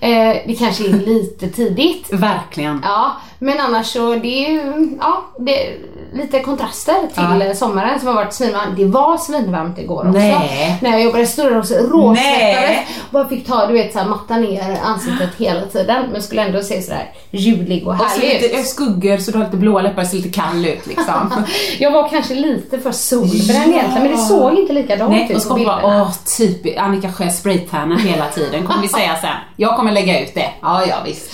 Ja. 0.00 0.08
Eh, 0.08 0.36
det 0.46 0.54
kanske 0.58 0.84
är 0.84 0.88
lite 0.88 1.48
tidigt. 1.48 2.12
Verkligen. 2.12 2.80
Ja, 2.84 3.12
men 3.38 3.60
annars 3.60 3.86
så 3.86 4.14
det 4.14 4.46
är 4.46 4.50
ju 4.50 4.88
ja, 5.00 5.24
det 5.38 5.68
lite 6.14 6.40
kontraster 6.40 6.94
till 7.14 7.46
Ja. 7.46 7.54
sommaren 7.54 7.98
som 7.98 8.08
har 8.08 8.14
varit 8.14 8.32
svinvarmt. 8.34 8.76
Det 8.76 8.84
var 8.84 9.15
svinvarmt 9.18 9.78
igår 9.78 10.08
också. 10.08 10.18
Nej. 10.18 10.78
När 10.82 10.90
jag 10.90 11.02
jobbade 11.02 11.22
och 11.22 11.28
så 11.28 11.74
råsvettades. 11.74 12.24
Nej. 12.24 12.86
Och 13.06 13.12
bara 13.12 13.28
fick 13.28 13.46
ta 13.46 13.66
du 13.66 13.72
vet 13.72 13.92
så 13.92 13.98
här, 13.98 14.06
matta 14.06 14.36
ner 14.36 14.78
ansiktet 14.84 15.30
hela 15.38 15.60
tiden. 15.66 16.04
Men 16.12 16.22
skulle 16.22 16.42
ändå 16.42 16.62
se 16.62 16.82
sådär 16.82 17.10
julig 17.30 17.86
och 17.86 17.92
Och 17.92 17.98
så 17.98 18.04
härlig 18.04 18.36
ut. 18.36 18.42
lite 18.42 18.62
skuggor 18.62 19.16
så 19.18 19.30
du 19.30 19.38
har 19.38 19.44
lite 19.44 19.56
blåa 19.56 19.82
läppar 19.82 20.02
och 20.02 20.08
ser 20.08 20.16
lite 20.16 20.40
kall 20.40 20.66
ut 20.66 20.86
liksom. 20.86 21.44
Jag 21.78 21.90
var 21.90 22.08
kanske 22.08 22.34
lite 22.34 22.78
för 22.78 22.92
solbränd 22.92 23.68
egentligen 23.74 24.02
men 24.02 24.10
det 24.10 24.18
såg 24.18 24.54
inte 24.58 24.72
likadant 24.72 25.10
Nej, 25.10 25.26
ut 25.30 25.36
och 25.36 25.42
så 25.42 25.48
på 25.48 25.54
kommer 25.54 25.66
bara, 25.66 25.76
bilderna. 25.76 26.02
åh 26.02 26.12
typ 26.38 26.78
Annika 26.78 27.12
Sjö 27.12 27.30
spraytannar 27.30 27.96
hela 27.98 28.26
tiden, 28.28 28.66
kommer 28.66 28.82
vi 28.82 28.88
säga 28.88 29.16
sen. 29.20 29.30
Jag 29.56 29.76
kommer 29.76 29.92
lägga 29.92 30.20
ut 30.22 30.34
det. 30.34 30.50
Ja, 30.62 30.86
ja 30.88 30.96
visst. 31.04 31.30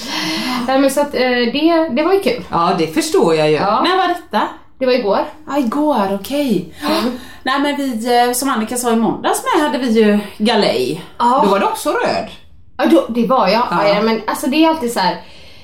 Nej, 0.66 0.78
men 0.78 0.90
så 0.90 1.00
att, 1.00 1.14
eh, 1.14 1.20
det, 1.30 1.88
det 1.92 2.02
var 2.02 2.12
ju 2.12 2.20
kul. 2.20 2.44
Ja, 2.50 2.70
det 2.78 2.86
förstår 2.86 3.34
jag 3.34 3.50
ju. 3.50 3.56
Ja. 3.56 3.82
När 3.82 3.96
var 3.96 4.08
detta? 4.08 4.40
Det 4.82 4.86
var 4.86 4.92
igår. 4.92 5.24
Ja, 5.46 5.58
igår, 5.58 6.18
okej. 6.20 6.74
Nej 7.42 7.60
men 7.60 7.76
vi, 7.76 8.18
eh, 8.28 8.32
som 8.32 8.48
Annika 8.48 8.76
sa 8.76 8.92
i 8.92 8.96
måndags 8.96 9.42
med, 9.44 9.62
hade 9.64 9.78
vi 9.78 9.90
ju 10.00 10.18
galej. 10.38 11.04
Ja. 11.18 11.40
Då 11.44 11.50
var 11.50 11.60
det 11.60 11.66
också 11.66 11.90
röd. 11.90 12.28
Ja, 12.76 12.86
då, 12.86 13.06
det 13.08 13.26
var 13.26 13.48
jag. 13.48 13.66
Ja. 13.70 13.88
Ja. 13.88 14.02
Men 14.02 14.20
alltså 14.26 14.46
det 14.46 14.64
är 14.64 14.68
alltid 14.68 14.92
så 14.92 15.00
här. 15.00 15.16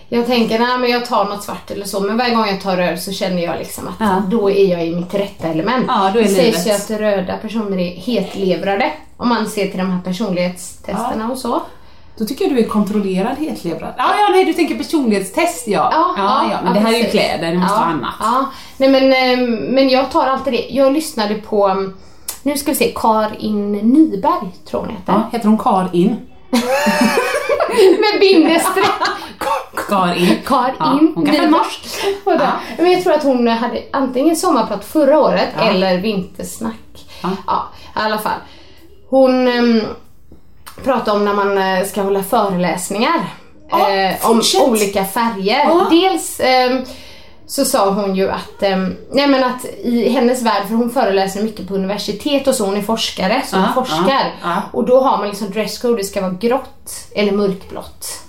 Jag 0.08 0.26
tänker, 0.26 0.58
nej 0.58 0.78
men 0.78 0.90
jag 0.90 1.06
tar 1.06 1.24
något 1.24 1.42
svart 1.44 1.70
eller 1.70 1.86
så, 1.86 2.00
men 2.00 2.16
varje 2.16 2.34
gång 2.34 2.46
jag 2.46 2.60
tar 2.60 2.76
röd 2.76 3.00
så 3.00 3.12
känner 3.12 3.42
jag 3.42 3.58
liksom 3.58 3.88
att 3.88 3.94
Ja. 4.00 4.22
då 4.30 4.50
är 4.50 4.70
jag 4.70 4.86
i 4.86 4.96
mitt 4.96 5.14
rätta 5.14 5.48
element. 5.48 5.84
Ja, 5.88 6.10
då 6.14 6.18
är 6.18 6.22
det 6.22 6.28
sägs 6.28 6.66
ju 6.66 6.70
att 6.70 6.90
röda 7.00 7.36
personer 7.36 7.78
är 7.78 7.90
hetlevrade, 7.90 8.92
om 9.16 9.28
man 9.28 9.46
ser 9.46 9.68
till 9.68 9.78
de 9.78 9.90
här 9.90 10.00
personlighetstesterna 10.02 11.30
och 11.32 11.38
så. 11.38 11.62
Då 12.18 12.24
tycker 12.24 12.44
jag 12.44 12.54
du 12.54 12.60
är 12.60 12.68
kontrollerad 12.68 13.38
hetlevrad. 13.38 13.94
Ja, 13.96 14.10
ja, 14.18 14.28
nej 14.32 14.44
du 14.44 14.52
tänker 14.52 14.74
personlighetstest 14.74 15.68
ja. 15.68 15.92
Ja, 16.16 16.46
ja, 16.50 16.58
men 16.64 16.74
det 16.74 16.80
här 16.80 16.92
är 16.92 16.96
ju 16.96 17.04
precis. 17.04 17.20
kläder, 17.20 17.50
det 17.50 17.58
måste 17.58 17.74
ja, 17.74 17.80
vara 17.80 17.90
annat. 17.90 18.14
Ja. 18.20 18.46
Nej 18.76 18.88
men, 18.90 19.12
eh, 19.12 19.48
men 19.72 19.88
jag 19.88 20.10
tar 20.10 20.26
alltid 20.26 20.52
det. 20.52 20.66
Jag 20.70 20.92
lyssnade 20.92 21.34
på, 21.34 21.68
mm, 21.68 21.94
nu 22.42 22.56
ska 22.56 22.70
vi 22.70 22.76
se, 22.76 22.92
Karin 22.96 23.72
Nyberg 23.72 24.48
tror 24.70 24.80
hon 24.80 24.90
heter. 24.90 25.12
Ja, 25.12 25.28
heter 25.32 25.48
hon 25.48 25.58
Karin? 25.58 26.08
Med 28.00 28.20
bindestreck. 28.20 28.86
Karin. 29.88 30.38
Karin 30.46 30.74
Ja, 30.78 30.98
hon 31.14 31.26
kanske 31.26 31.44
är 31.44 31.48
norsk. 31.48 31.86
Ja. 32.24 32.50
Men 32.78 32.92
jag 32.92 33.02
tror 33.02 33.12
att 33.12 33.22
hon 33.22 33.48
hade 33.48 33.82
antingen 33.92 34.36
sommarprat 34.36 34.84
förra 34.84 35.20
året 35.20 35.48
Ja. 35.56 35.62
eller 35.62 35.98
vintersnack. 35.98 37.06
Ja. 37.22 37.28
Ja, 37.46 37.68
i 37.96 37.98
alla 38.04 38.18
fall. 38.18 38.38
Hon 39.10 39.48
pratade 40.84 41.18
om 41.18 41.24
när 41.24 41.34
man 41.34 41.58
eh, 41.58 41.84
ska 41.86 42.02
hålla 42.02 42.22
föreläsningar. 42.22 43.34
Ja, 43.70 43.90
eh, 43.90 44.30
om 44.30 44.42
olika 44.66 45.04
färger. 45.04 45.64
Ja. 45.64 45.86
Dels 45.90 46.40
ehm, 46.40 46.84
så 47.46 47.64
sa 47.64 47.90
hon 47.90 48.16
ju 48.16 48.30
att, 48.30 48.62
ehm, 48.62 48.96
nej 49.12 49.26
men 49.26 49.44
att 49.44 49.64
i 49.82 50.08
hennes 50.08 50.42
värld, 50.42 50.62
för 50.68 50.74
hon 50.74 50.90
föreläser 50.90 51.42
mycket 51.42 51.68
på 51.68 51.74
universitet 51.74 52.46
och 52.46 52.54
så, 52.54 52.64
hon 52.66 52.76
är 52.76 52.82
forskare, 52.82 53.42
så 53.46 53.56
hon 53.56 53.64
Ja, 53.64 53.82
forskar. 53.82 54.32
Och 54.72 54.86
då 54.86 55.00
har 55.00 55.18
man 55.18 55.28
liksom 55.28 55.50
dresscode, 55.50 55.96
det 55.96 56.04
ska 56.04 56.20
vara 56.20 56.32
grått 56.32 56.90
eller 57.14 57.32
mörkblått. 57.32 58.22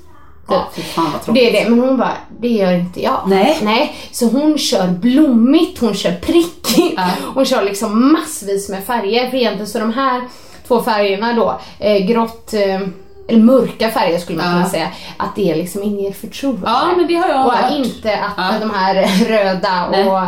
Fan. 0.96 1.12
Det 1.34 1.50
är 1.50 1.63
det, 1.63 1.70
men 1.70 1.79
hon 1.79 1.98
bara, 1.98 2.18
det 2.39 2.48
gör 2.48 2.74
inte 2.74 3.03
jag. 3.03 3.22
Nej. 3.27 3.58
Nej. 3.62 3.96
Så 4.12 4.25
hon 4.25 4.58
kör 4.58 4.88
blommigt, 4.88 5.79
hon 5.79 5.94
kör 5.94 6.12
prickigt, 6.12 7.00
hon 7.34 7.46
kör 7.46 7.63
liksom 7.63 8.12
massvis 8.12 8.70
med 8.70 8.84
färger. 8.84 9.29
För 9.29 9.38
egentligen 9.38 9.68
så 9.68 9.79
de 9.79 9.94
här 9.94 10.22
två 10.70 10.82
färgerna 10.82 11.34
då, 11.34 11.60
eh, 11.80 12.06
grått, 12.06 12.54
eh, 12.54 12.82
eller 13.28 13.40
mörka 13.44 13.90
färger 13.90 14.20
skulle 14.20 14.38
man 14.38 14.48
Ja. 14.48 14.54
kunna 14.54 14.70
säga, 14.70 14.88
att 15.18 15.36
det 15.36 15.56
liksom 15.56 15.84
inger 15.84 16.12
förtroende. 16.12 16.62
Ja, 16.66 16.82
men 16.98 17.08
det 17.08 17.16
har 17.16 17.30
jag 17.30 17.46
Och 17.46 17.52
hört. 17.54 17.72
inte 17.72 18.14
att 18.18 18.32
Ja. 18.38 18.52
de 18.60 18.70
här 18.70 18.96
röda 19.28 19.88
Nej. 19.92 20.08
och 20.10 20.22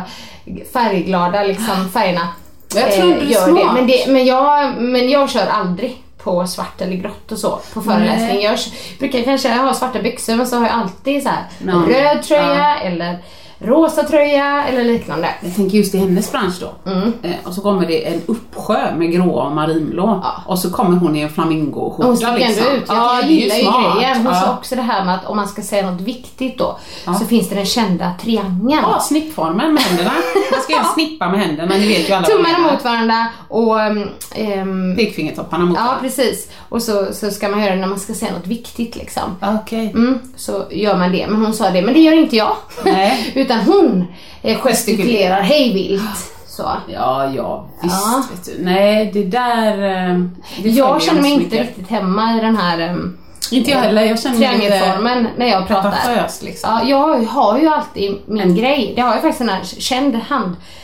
färgglada 0.73 1.43
liksom 1.43 1.89
färgerna 1.93 2.27
Jag 2.75 2.91
tror 2.91 3.07
du 3.07 3.13
är 3.19 3.25
gör 3.25 3.47
smart. 3.47 3.61
det. 3.61 3.73
Men, 3.73 3.87
det 3.87 4.05
men, 4.07 4.25
jag, 4.25 4.73
men 4.81 5.09
jag 5.09 5.29
kör 5.29 5.47
aldrig 5.47 6.03
på 6.23 6.47
svart 6.47 6.81
eller 6.81 6.95
grått 6.95 7.31
och 7.31 7.37
så 7.37 7.59
på 7.73 7.81
föreläsning. 7.81 8.27
Nej. 8.35 8.43
Jag 8.43 8.59
brukar 8.99 9.21
kanske 9.21 9.49
ha 9.53 9.73
svarta 9.73 9.99
byxor 10.01 10.35
men 10.35 10.47
så 10.47 10.55
har 10.55 10.63
jag 10.67 10.73
alltid 10.75 11.23
så 11.23 11.29
här 11.29 11.43
röd 11.87 12.23
tröja 12.23 12.55
ja. 12.57 12.75
eller 12.83 13.17
rosa 13.63 14.03
tröja 14.03 14.63
eller 14.67 14.83
liknande. 14.83 15.29
Jag 15.41 15.55
tänker 15.55 15.77
just 15.77 15.95
i 15.95 15.97
hennes 15.97 16.31
bransch 16.31 16.53
då. 16.61 16.91
Mm. 16.91 17.13
Eh, 17.23 17.31
och 17.43 17.53
så 17.53 17.61
kommer 17.61 17.87
det 17.87 18.07
en 18.07 18.21
uppsjö 18.25 18.95
med 18.95 19.11
gråa 19.11 19.43
och 19.43 19.51
marinblå. 19.55 20.19
Ja. 20.23 20.43
Och 20.47 20.59
så 20.59 20.69
kommer 20.71 20.97
hon 20.97 21.15
i 21.15 21.19
en 21.21 21.29
flamingoskjorta 21.29 22.07
Hon 22.07 22.17
sticker 22.17 22.37
liksom. 22.37 22.65
ändå 22.67 22.77
ut. 22.77 22.83
Jag, 22.87 22.97
Ja, 22.97 23.19
jag 23.21 23.31
gillar 23.31 23.55
ju 23.55 23.61
grejen. 23.61 24.17
Hon 24.25 24.33
sa 24.35 24.45
ja. 24.45 24.57
också 24.57 24.75
det 24.75 24.81
här 24.81 25.05
med 25.05 25.15
att 25.15 25.25
om 25.25 25.37
man 25.37 25.47
ska 25.47 25.61
säga 25.61 25.91
något 25.91 26.01
viktigt 26.01 26.57
då 26.57 26.77
Ja. 27.05 27.13
så 27.13 27.25
finns 27.25 27.49
det 27.49 27.55
den 27.55 27.65
kända 27.65 28.11
triangeln. 28.21 28.83
Ja, 28.91 28.99
snippformen 28.99 29.73
med 29.73 29.83
händerna. 29.83 30.11
Man 30.51 30.61
ska 30.61 30.73
göra 30.73 30.83
snippa 30.93 31.29
med 31.29 31.39
händerna, 31.39 31.75
ni 31.75 31.87
vet 31.87 32.09
ju 32.09 32.13
alla 32.13 32.27
Tummarna 32.27 32.57
mot 32.71 32.83
varandra 32.83 33.27
och 33.47 33.75
um, 33.79 34.95
Pekfingertopparna 34.95 35.65
mot 35.65 35.77
Ja 35.77 35.83
varandra. 35.83 36.01
precis. 36.01 36.49
Och 36.69 36.81
så, 36.83 37.13
så 37.13 37.31
ska 37.31 37.49
man 37.49 37.59
göra 37.61 37.75
det 37.75 37.81
när 37.81 37.87
man 37.87 37.99
ska 37.99 38.13
säga 38.13 38.31
något 38.33 38.47
viktigt 38.47 38.95
liksom. 38.95 39.23
Okej. 39.61 39.91
Mm, 39.95 40.19
så 40.35 40.63
gör 40.71 40.97
man 40.97 41.11
det. 41.11 41.27
Men 41.29 41.41
hon 41.45 41.53
sa 41.53 41.69
det, 41.69 41.81
men 41.81 41.93
det 41.93 41.99
gör 41.99 42.13
inte 42.13 42.35
jag. 42.35 42.55
Nej. 42.85 43.31
Utan 43.51 43.65
hon 43.65 44.05
eh, 44.41 44.57
gestikulerar 44.61 45.41
hej 45.41 45.73
vilt. 45.73 46.01
Så. 46.47 46.63
Ja, 46.93 47.31
ja, 47.35 47.65
visst 47.81 47.95
Ja. 48.05 48.23
vet 48.31 48.45
du. 48.57 48.63
Nej, 48.65 49.09
det 49.13 49.23
där... 49.23 49.73
eh, 50.11 50.19
Det 50.63 50.69
Jag 50.69 51.01
känner 51.01 51.21
mig 51.21 51.31
inte 51.31 51.43
mycket. 51.45 51.59
riktigt 51.67 51.89
hemma 51.89 52.37
i 52.37 52.39
den 52.41 52.55
här 52.57 52.89
um, 52.89 53.17
Inte 53.51 53.71
jag 53.71 53.77
heller. 53.77 54.03
Jag 54.03 54.19
känner 54.19 54.37
triangelformen 54.37 55.27
när 55.37 55.45
jag 55.45 55.67
pratar. 55.67 55.91
pretentiös 55.91 56.41
liksom. 56.41 56.69
Ja, 56.69 56.87
jag 56.89 57.25
har 57.25 57.57
ju 57.59 57.67
alltid 57.67 58.17
min 58.25 58.41
En- 58.41 58.55
grej. 58.55 58.93
Det 58.95 59.01
har 59.01 59.11
jag 59.13 59.21
faktiskt 59.21 59.41
en 59.41 59.49
här 59.49 59.63
känd 59.63 60.15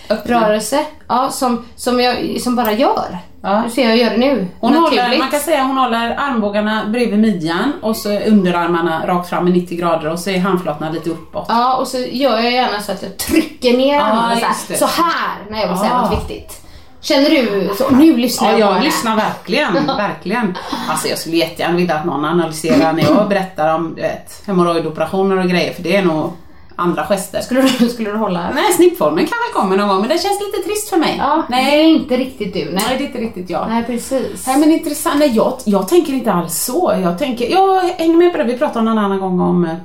handrörelse. 0.10 0.80
Ja, 1.08 1.30
som, 1.30 1.66
som 1.76 2.00
jag 2.00 2.42
som 2.42 2.56
bara 2.56 2.72
gör. 2.72 3.18
Ja. 3.42 3.62
Du 3.66 3.72
ser 3.72 3.88
jag 3.90 3.98
gör 3.98 4.10
det 4.10 4.18
nu. 4.18 4.48
Hon 4.60 4.74
håller, 4.76 5.18
man 5.18 5.30
kan 5.30 5.40
säga 5.40 5.64
hon 5.64 5.78
håller 5.78 6.16
armbågarna 6.20 6.86
bredvid 6.86 7.20
midjan 7.20 7.74
och 7.82 7.96
så 7.96 8.20
underarmarna 8.20 9.08
rakt 9.08 9.30
fram 9.30 9.48
i 9.48 9.52
90 9.52 9.78
grader 9.78 10.12
och 10.12 10.20
så 10.20 10.30
är 10.30 10.40
handflatorna 10.40 10.92
lite 10.92 11.10
uppåt. 11.10 11.46
Ja, 11.50 11.76
och 11.76 11.88
så 11.88 11.98
gör 11.98 12.40
jag 12.40 12.52
gärna 12.52 12.80
så 12.82 12.92
att 12.92 13.04
jag 13.04 13.18
trycker 13.18 13.78
ner 13.78 13.96
Ja, 13.96 14.02
armarna 14.02 14.36
så, 14.36 14.46
här, 14.46 14.78
så 14.80 14.86
här 14.86 15.36
när 15.50 15.60
jag 15.62 15.68
vill 15.68 15.78
säga 15.78 15.90
Ja. 15.94 16.02
något 16.02 16.20
viktigt. 16.20 16.62
Känner 17.02 17.30
du 17.30 17.70
så? 17.78 17.90
Nu 17.90 18.18
lyssnar 18.18 18.52
Ja, 18.52 18.58
jag 18.60 18.70
på 18.70 18.76
jag 18.76 18.84
lyssnar 18.84 19.16
verkligen, 19.16 19.74
verkligen. 19.98 20.58
Alltså 20.90 21.08
jag 21.08 21.18
skulle 21.18 21.36
jättegärna 21.36 21.78
vilja 21.78 21.96
att 21.96 22.06
någon 22.06 22.26
analyserar 22.26 22.94
när 22.94 23.04
jag 23.04 23.30
berättar 23.30 23.76
om 23.76 23.94
du 23.96 24.02
vet, 24.02 24.44
hemorrojdoperationer 24.48 25.38
och 25.40 25.50
grejer 25.50 25.74
för 25.74 25.84
det 25.84 25.96
är 25.96 26.02
nog 26.02 26.32
andra 26.76 27.06
gester. 27.06 27.42
Skulle 27.42 27.62
du, 27.62 27.90
skulle 27.90 28.12
du 28.12 28.18
hålla? 28.18 28.50
Nej, 28.56 28.74
snippformen 28.74 29.18
kanske 29.18 29.54
kommer 29.54 29.78
någon 29.78 29.88
gång 29.88 30.00
men 30.00 30.10
det 30.10 30.18
känns 30.18 30.40
lite 30.42 30.68
trist 30.70 30.90
för 30.90 30.98
mig. 30.98 31.16
Ja, 31.20 31.44
nej. 31.50 31.66
det 31.72 31.78
är 31.78 31.84
inte 31.84 32.18
riktigt 32.18 32.54
du. 32.54 32.66
nej, 32.66 32.74
Nej, 32.74 32.98
det 32.98 33.04
är 33.04 33.08
inte 33.08 33.20
riktigt 33.20 33.50
jag. 33.50 33.70
nej 33.70 33.84
precis. 33.84 34.48
Nej 34.48 34.58
men 34.60 34.72
intressant, 34.72 35.20
nej, 35.20 35.32
jag, 35.36 35.54
jag 35.66 35.88
tänker 35.88 36.14
inte 36.14 36.32
alls 36.34 36.64
så. 36.64 36.94
Jag, 37.04 37.20
tänker, 37.20 37.52
jag 37.52 37.82
hänger 37.82 38.18
med 38.18 38.32
på 38.32 38.38
det, 38.38 38.44
vi 38.44 38.58
pratade 38.58 38.86
någon 38.86 38.98
annan 38.98 39.20
gång 39.20 39.40
om 39.40 39.66
eh, 39.66 39.76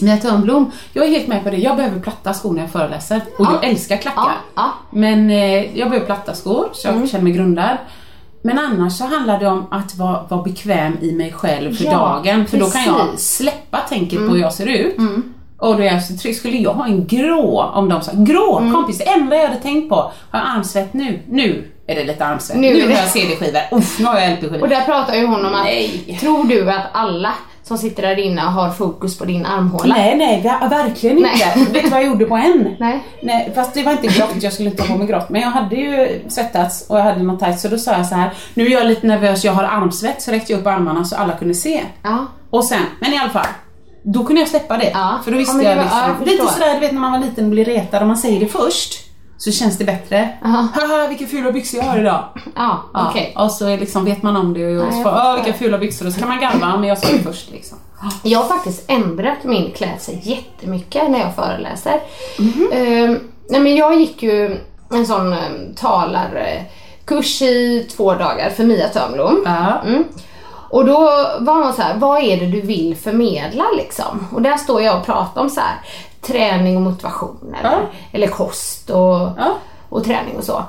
Mia 0.00 0.16
Törnblom. 0.16 0.70
Jag 0.92 1.04
är 1.06 1.10
helt 1.10 1.26
med 1.28 1.44
på 1.44 1.50
det, 1.50 1.56
jag 1.56 1.76
behöver 1.76 2.00
platta 2.00 2.34
skor 2.34 2.52
när 2.54 2.60
jag 2.60 2.70
föreläser. 2.70 3.20
Och 3.38 3.44
Ja. 3.46 3.52
jag 3.62 3.70
älskar 3.70 3.96
klackar. 3.96 4.22
Ja, 4.22 4.32
ja. 4.54 4.72
Men 4.90 5.30
eh, 5.30 5.78
jag 5.78 5.88
behöver 5.90 6.06
platta 6.06 6.34
skor 6.34 6.68
så 6.72 6.88
jag 6.88 7.08
känner 7.08 7.24
mig 7.24 7.32
grundad. 7.32 7.76
Men 8.42 8.58
annars 8.58 8.92
så 8.98 9.04
handlar 9.04 9.38
det 9.40 9.46
om 9.46 9.66
att 9.70 9.94
vara, 9.94 10.22
vara 10.28 10.42
bekväm 10.42 10.96
i 11.00 11.12
mig 11.12 11.32
själv 11.32 11.74
för 11.76 11.84
dagen. 11.84 12.46
För 12.46 12.58
då 12.58 12.66
kan 12.70 12.84
jag 12.84 13.10
precis. 13.10 13.36
släppa 13.36 13.78
tänket 13.78 14.18
på 14.18 14.24
hur 14.34 14.40
jag 14.40 14.52
ser 14.52 14.66
ut. 14.66 14.96
Och 15.58 15.76
då 15.76 15.82
är 15.82 15.86
jag 15.86 16.04
så 16.04 16.16
trygg. 16.16 16.36
Skulle 16.36 16.56
jag 16.56 16.72
ha 16.72 16.86
en 16.86 17.06
grå, 17.06 17.62
om 17.74 17.88
de 17.88 18.02
sa 18.02 18.12
grå 18.14 18.70
kompis, 18.74 18.98
det 18.98 19.04
enda 19.04 19.36
jag 19.36 19.48
hade 19.48 19.60
tänkt 19.60 19.88
på, 19.88 19.94
har 20.30 20.38
jag 20.40 20.48
armsvett 20.48 20.94
nu? 20.94 21.20
Nu 21.28 21.70
är 21.86 21.94
det 21.94 22.04
lite 22.04 22.24
armsvett. 22.26 22.58
Nu 22.58 22.74
Nu, 22.74 22.82
har 22.84 22.90
jag 22.90 23.08
CD-skivor. 23.10 23.60
Uff, 23.72 23.98
nu 23.98 24.04
har 24.04 24.18
jag 24.20 24.32
LP-skivor. 24.32 24.62
Och 24.62 24.68
där 24.68 24.80
pratar 24.84 25.14
ju 25.14 25.26
hon 25.26 25.46
om 25.46 25.54
att, 25.54 25.64
Nej. 25.64 26.16
tror 26.20 26.44
du 26.44 26.70
att 26.70 26.84
alla 26.92 27.32
som 27.66 27.78
sitter 27.78 28.02
där 28.02 28.18
inne 28.18 28.40
har 28.40 28.70
fokus 28.70 29.18
på 29.18 29.24
din 29.24 29.46
armhåla? 29.46 29.94
Nej, 29.94 30.16
nej, 30.16 30.42
ver- 30.44 30.68
verkligen 30.70 31.16
Nej. 31.22 31.32
inte. 31.56 31.72
Vet 31.72 31.84
du 31.84 31.90
vad 31.90 32.00
jag 32.00 32.06
gjorde 32.08 32.24
på 32.24 32.34
en? 32.36 32.76
Nej. 32.80 33.04
Nej, 33.22 33.52
fast 33.54 33.74
det 33.74 33.82
var 33.82 33.92
inte 33.92 34.06
grått, 34.06 34.34
jag 34.42 34.52
skulle 34.52 34.70
inte 34.70 34.82
ha 34.82 34.92
på 34.92 34.98
mig 34.98 35.06
grått. 35.06 35.28
Men 35.30 35.40
jag 35.40 35.48
hade 35.50 35.76
ju 35.76 36.20
svettats 36.28 36.86
och 36.90 36.98
jag 36.98 37.02
hade 37.04 37.22
något 37.22 37.40
tajt 37.40 37.60
så 37.60 37.68
då 37.68 37.78
sa 37.78 37.92
jag 37.92 38.06
så 38.06 38.14
här. 38.14 38.30
nu 38.54 38.66
är 38.66 38.70
jag 38.70 38.86
lite 38.86 39.06
nervös, 39.06 39.44
jag 39.44 39.52
har 39.52 39.64
armsvett. 39.64 40.22
Så 40.22 40.30
räckte 40.30 40.52
jag 40.52 40.60
upp 40.60 40.66
armarna 40.66 41.04
så 41.04 41.16
alla 41.16 41.32
kunde 41.32 41.54
se. 41.54 41.82
Ja. 42.02 42.26
Och 42.50 42.64
sen, 42.64 42.80
men 43.00 43.12
i 43.12 43.18
alla 43.18 43.30
fall. 43.30 43.46
Då 44.02 44.24
kunde 44.24 44.40
jag 44.40 44.48
släppa 44.48 44.76
det. 44.76 44.90
Ja. 44.94 45.18
För 45.24 45.30
då 45.32 45.38
visste 45.38 45.56
Ja, 45.56 45.62
jag 45.62 45.78
liksom. 45.78 45.98
ja, 45.98 46.14
jag 46.20 46.28
lite 46.28 46.46
sådär 46.52 46.74
du 46.74 46.80
vet 46.80 46.92
när 46.92 47.00
man 47.00 47.12
var 47.12 47.18
liten 47.18 47.44
och 47.44 47.50
blir 47.50 47.64
retad 47.64 48.02
och 48.02 48.08
man 48.08 48.16
säger 48.16 48.40
det 48.40 48.46
först. 48.46 49.05
Så 49.38 49.50
känns 49.52 49.78
det 49.78 49.84
bättre. 49.84 50.28
Aha. 50.44 50.68
Haha 50.74 51.08
vilka 51.08 51.26
fula 51.26 51.52
byxor 51.52 51.80
jag 51.80 51.86
har 51.90 51.98
idag. 51.98 52.24
Ja, 52.56 52.82
Ja, 52.94 53.08
okej. 53.10 53.34
Och 53.38 53.50
så 53.52 53.76
liksom 53.76 54.04
vet 54.04 54.22
man 54.22 54.36
om 54.36 54.54
det 54.54 54.78
och 54.78 54.92
så 54.94 55.02
får. 55.02 55.10
"Åh, 55.10 55.34
vilka 55.34 55.52
fula 55.58 55.78
byxor 55.78 56.06
och 56.06 56.12
så 56.12 56.18
kan 56.20 56.28
man 56.28 56.40
garva 56.40 56.76
men 56.76 56.88
jag 56.88 56.98
det 57.00 57.18
först 57.24 57.50
liksom. 57.50 57.78
Jag 58.22 58.38
har 58.38 58.48
faktiskt 58.48 58.90
ändrat 58.90 59.44
min 59.44 59.72
klädsel 59.72 60.14
jättemycket 60.22 61.10
när 61.10 61.18
jag 61.20 61.34
föreläser. 61.34 62.00
Mhm. 62.38 62.68
Ehm, 62.72 63.18
nej 63.50 63.60
men 63.60 63.76
jag 63.76 64.00
gick 64.00 64.22
ju 64.22 64.58
en 64.92 65.06
sån 65.06 65.32
um, 65.32 65.74
talarkurs 65.76 67.42
i 67.42 67.86
två 67.96 68.14
dagar 68.14 68.50
för 68.50 68.64
Mia 68.64 68.88
Törnblom. 68.88 69.42
Ja. 69.44 69.80
Mm. 69.86 70.04
Och 70.70 70.84
då 70.86 70.98
var 71.40 71.64
hon 71.64 71.72
så 71.72 71.82
här, 71.82 71.96
vad 71.98 72.22
är 72.22 72.36
det 72.36 72.46
du 72.46 72.60
vill 72.60 72.96
förmedla 72.96 73.64
liksom? 73.76 74.26
Och 74.32 74.42
där 74.42 74.56
står 74.56 74.82
jag 74.82 74.96
och 74.98 75.06
pratar 75.06 75.40
om 75.40 75.50
så 75.50 75.60
här, 75.60 75.74
träning 76.26 76.76
och 76.76 76.82
motivation 76.82 77.54
eller, 77.60 77.70
Ja. 77.72 77.80
eller 78.12 78.26
kost 78.26 78.90
och, 78.90 79.14
Ja. 79.36 79.56
och 79.88 80.04
träning 80.04 80.36
och 80.38 80.44
så. 80.44 80.62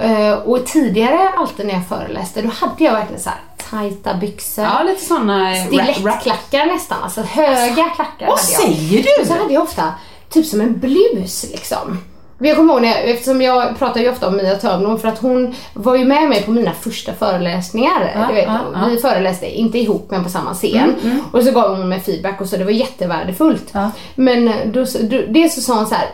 Eh, 0.00 0.32
och 0.32 0.66
tidigare, 0.66 1.28
alltid 1.38 1.66
när 1.66 1.74
jag 1.74 1.86
föreläste, 1.88 2.42
då 2.42 2.48
hade 2.48 2.84
jag 2.84 2.92
verkligen 2.92 3.22
så 3.22 3.28
här 3.30 3.38
tajta 3.70 4.14
byxor. 4.14 4.64
Ja, 4.64 4.82
lite 4.82 5.04
såna 5.04 5.56
eh, 5.56 5.66
Stilettklackar 5.66 6.66
nästan, 6.66 7.02
alltså 7.02 7.20
höga 7.22 7.90
klackar 7.90 8.26
Vad 8.26 8.38
hade 8.38 8.52
jag. 8.52 8.60
säger 8.62 9.02
du? 9.02 9.22
Och 9.22 9.26
så 9.28 9.32
hade 9.38 9.54
jag 9.54 9.62
ofta 9.62 9.94
typ 10.30 10.46
som 10.46 10.60
en 10.60 10.78
blus 10.78 11.46
liksom. 11.50 11.98
Men 12.42 12.48
Jag 12.48 12.56
kommer 12.56 12.72
ihåg, 12.72 12.82
när 12.82 12.88
jag, 12.88 13.10
eftersom 13.10 13.42
jag 13.42 13.78
pratar 13.78 14.00
ju 14.00 14.10
ofta 14.10 14.28
om 14.28 14.36
Mia 14.36 14.56
Törnblom 14.56 14.98
för 14.98 15.08
att 15.08 15.18
hon 15.18 15.54
var 15.74 15.96
ju 15.96 16.04
med 16.04 16.28
mig 16.28 16.42
på 16.42 16.50
mina 16.50 16.72
första 16.72 17.12
föreläsningar. 17.14 18.26
Du 18.28 18.34
vet, 18.34 18.44
ja. 18.44 18.88
Vi 18.90 18.96
föreläste, 18.96 19.58
inte 19.58 19.78
ihop 19.78 20.10
men 20.10 20.24
på 20.24 20.30
samma 20.30 20.54
scen. 20.54 20.94
Och 21.32 21.42
så 21.42 21.50
gav 21.50 21.76
hon 21.76 21.88
mig 21.88 22.00
feedback 22.00 22.40
och 22.40 22.48
så, 22.48 22.56
det 22.56 22.64
var 22.64 22.70
jättevärdefullt. 22.70 23.70
Men 24.14 24.50
då, 24.72 24.84
då, 25.00 25.22
dels 25.28 25.54
så 25.54 25.60
sa 25.60 25.76
hon 25.76 25.86
så 25.86 25.94
här. 25.94 26.06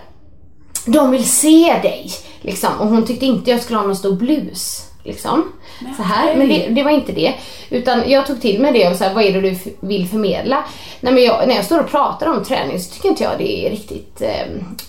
De 0.87 1.11
vill 1.11 1.29
se 1.29 1.75
dig. 1.83 2.11
Liksom. 2.41 2.71
Och 2.81 2.89
hon 2.89 3.05
tyckte 3.07 3.27
inte 3.27 3.51
jag 3.51 3.61
skulle 3.61 3.79
ha 3.79 3.87
någon 3.87 3.97
stor 3.97 4.17
blus. 4.17 4.88
Liksom. 5.09 5.53
Så 5.97 6.03
här. 6.03 6.35
Men 6.35 6.49
det, 6.49 6.69
det 6.69 6.83
var 6.83 6.91
inte 6.91 7.13
det. 7.13 7.35
Utan 7.71 8.11
jag 8.11 8.27
tog 8.27 8.41
till 8.41 8.61
mig 8.61 8.73
det 8.73 8.89
och 8.89 8.97
så 8.97 9.05
här, 9.05 9.15
vad 9.15 9.25
är 9.25 9.33
det 9.33 9.41
du 9.41 9.57
vill 9.81 10.09
förmedla? 10.09 10.65
Nej, 11.01 11.13
men 11.13 11.23
jag, 11.23 11.49
när 11.49 11.55
jag 11.57 11.65
står 11.65 11.81
och 11.81 11.91
pratar 11.91 12.27
om 12.27 12.45
träning 12.45 12.81
så 12.81 12.95
tycker 12.95 13.09
inte 13.09 13.23
jag 13.23 13.33
det 13.39 13.67
är 13.67 13.71
riktigt 13.71 14.21
eh, 14.21 14.41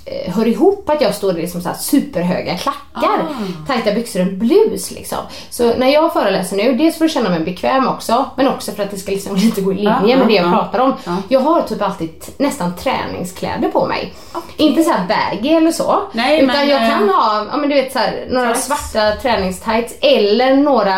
eh, 0.05 0.34
hör 0.34 0.47
ihop 0.47 0.89
att 0.89 1.01
jag 1.01 1.15
står 1.15 1.38
i 1.38 1.41
liksom 1.41 1.62
så 1.62 1.69
här 1.69 1.75
superhöga 1.75 2.58
klackar, 2.58 3.27
tajta 3.67 3.91
byxor 3.91 4.21
och 4.21 4.27
en 4.27 4.39
blus 4.39 4.91
liksom. 4.91 5.17
Så 5.49 5.73
när 5.77 5.88
jag 5.88 6.13
föreläser 6.13 6.58
nu, 6.58 6.75
dels 6.75 6.97
för 6.97 7.05
att 7.05 7.12
känna 7.12 7.29
mig 7.29 7.39
bekväm 7.39 7.88
också, 7.88 8.25
men 8.36 8.47
också 8.47 8.71
för 8.71 8.84
att 8.84 8.91
det 8.91 8.97
ska 8.97 9.12
liksom 9.12 9.36
lite 9.45 9.62
gå 9.62 9.71
i 9.71 9.75
linje 9.75 9.91
Ja, 10.05 10.17
med 10.17 10.27
det 10.27 10.34
ja, 10.34 10.41
jag 10.41 10.45
ja. 10.45 10.58
pratar 10.58 10.79
om. 10.79 10.93
Ja. 11.03 11.17
Jag 11.29 11.39
har 11.39 11.62
typ 11.62 11.82
alltid 11.82 12.10
nästan 12.38 12.75
träningskläder 12.75 13.69
på 13.69 13.86
mig. 13.86 14.13
Inte 14.58 14.84
så 14.84 14.91
här 14.91 15.08
baggy 15.08 15.49
eller 15.49 15.71
så. 15.71 16.01
Nej, 16.13 16.41
utan 16.41 16.55
men, 16.55 16.69
jag 16.69 16.84
eh, 16.84 16.89
kan 16.89 17.10
ha, 17.10 17.45
ja 17.51 17.58
men 17.58 17.69
du 17.69 17.75
vet 17.75 17.93
så 17.93 17.99
här, 17.99 18.27
några 18.29 18.53
tights. 18.53 18.65
svarta 18.65 19.15
träningstights 19.21 19.93
eller 20.17 20.56
några, 20.56 20.98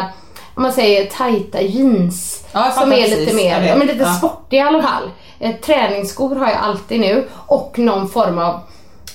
om 0.55 0.63
man 0.63 0.71
säger 0.73 1.05
tajta 1.05 1.61
jeans. 1.61 2.43
Ja, 2.51 2.71
som 2.71 2.91
är 2.91 2.95
precis. 2.95 3.17
lite 3.17 3.35
mer, 3.35 3.61
ja, 3.61 3.75
men 3.75 3.87
lite 3.87 3.99
Ja. 4.03 4.13
sportiga 4.13 4.63
i 4.63 4.67
alla 4.67 4.81
fall. 4.83 5.09
Eh, 5.39 5.55
träningsskor 5.55 6.35
har 6.35 6.47
jag 6.47 6.59
alltid 6.61 6.99
nu 6.99 7.27
och 7.47 7.79
någon 7.79 8.09
form 8.09 8.37
av 8.37 8.59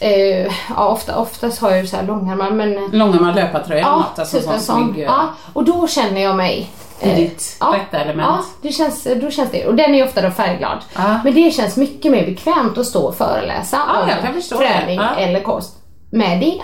Eh, 0.00 0.46
ja, 0.76 0.88
ofta, 0.88 1.18
oftast 1.18 1.60
har 1.60 1.70
jag 1.70 1.80
ju 1.80 1.86
så 1.86 1.96
här 1.96 2.02
långärmar 2.02 2.50
men 2.50 2.90
Långärmad 2.92 3.34
löpartröja 3.34 3.80
ja, 3.80 3.96
något. 3.96 4.18
Alltså, 4.18 4.36
typ 4.36 4.46
sån 4.46 4.60
sån. 4.60 4.92
snygg, 4.92 5.04
Ja, 5.04 5.28
och 5.52 5.64
då 5.64 5.88
känner 5.88 6.20
jag 6.20 6.36
mig 6.36 6.70
I 7.00 7.08
eh, 7.10 7.16
ditt 7.16 7.56
rätta 7.72 7.98
element. 7.98 8.28
Ja, 8.28 8.44
det 8.62 8.72
känns, 8.72 9.06
då 9.20 9.30
känns 9.30 9.50
det. 9.50 9.66
Och 9.66 9.74
den 9.74 9.94
är 9.94 10.04
ofta 10.04 10.22
då 10.22 10.30
färgglad. 10.30 10.78
Ja. 10.94 11.20
Men 11.24 11.34
det 11.34 11.50
känns 11.50 11.76
mycket 11.76 12.12
mer 12.12 12.26
bekvämt 12.26 12.78
att 12.78 12.86
stå 12.86 13.02
och 13.02 13.16
föreläsa 13.16 13.78
Ja, 13.88 14.28
om 14.32 14.58
träning. 14.58 14.96
Ja. 14.96 15.14
eller 15.16 15.40
kost 15.40 15.76
med 16.10 16.40
det 16.40 16.60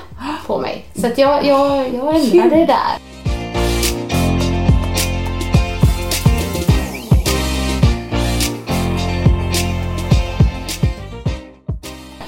på 0.46 0.58
mig. 0.58 0.84
Så 0.94 1.06
att 1.06 1.18
jag, 1.18 1.44
jag, 1.44 1.94
jag 1.94 2.16
ändrade 2.16 2.56
det 2.56 2.66
där. 2.66 3.11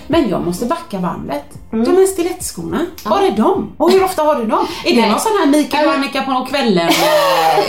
Men 0.06 0.28
jag 0.28 0.46
måste 0.46 0.66
backa 0.66 0.98
bandet. 0.98 1.44
De 1.70 1.76
här 1.86 2.06
stilettskorna, 2.06 2.86
var 3.04 3.22
är 3.22 3.30
de? 3.30 3.72
Och 3.76 3.90
hur 3.90 4.04
ofta 4.04 4.22
har 4.22 4.34
du 4.34 4.46
dem? 4.46 4.66
Är 4.84 4.94
det 4.96 5.08
någon 5.08 5.20
sån 5.20 5.32
här 5.40 5.46
Mikael 5.46 5.86
och 5.86 5.92
men- 5.92 6.00
Annika 6.00 6.22
på 6.22 6.30
någon 6.30 6.46
kvällen 6.46 6.88
eh, 6.88 7.66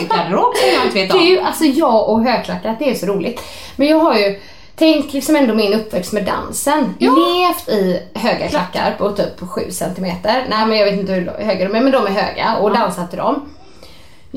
som 0.56 0.70
jag 0.74 0.86
inte 0.86 0.94
vet 0.94 1.14
om? 1.14 1.20
Du, 1.20 1.40
alltså 1.40 1.64
jag 1.64 2.10
och 2.10 2.24
högklackat, 2.24 2.80
det 2.80 2.90
är 2.90 2.96
så 2.96 3.06
roligt. 3.06 3.42
Men 3.76 3.88
jag 3.88 4.00
har 4.00 4.16
ju 4.16 4.40
Tänk 4.78 5.14
liksom 5.14 5.36
ändå 5.36 5.54
min 5.54 5.74
uppväxt 5.74 6.14
med 6.14 6.26
dansen. 6.26 6.94
Levt 7.00 7.70
i 7.70 8.00
höga 8.14 8.48
klackar 8.48 8.96
på 8.98 9.12
typ 9.12 9.50
7 9.50 9.72
centimeter. 9.72 10.46
Nej 10.50 10.66
men 10.66 10.78
jag 10.78 10.86
vet 10.86 11.00
inte 11.00 11.14
hur 11.14 11.32
höga 11.46 11.68
de 11.68 11.76
är 11.78 11.82
men 11.82 11.92
de 11.92 12.06
är 12.06 12.12
höga 12.12 12.58
och 12.62 12.72
dansat 12.74 13.10
till 13.10 13.20
dem. 13.20 13.50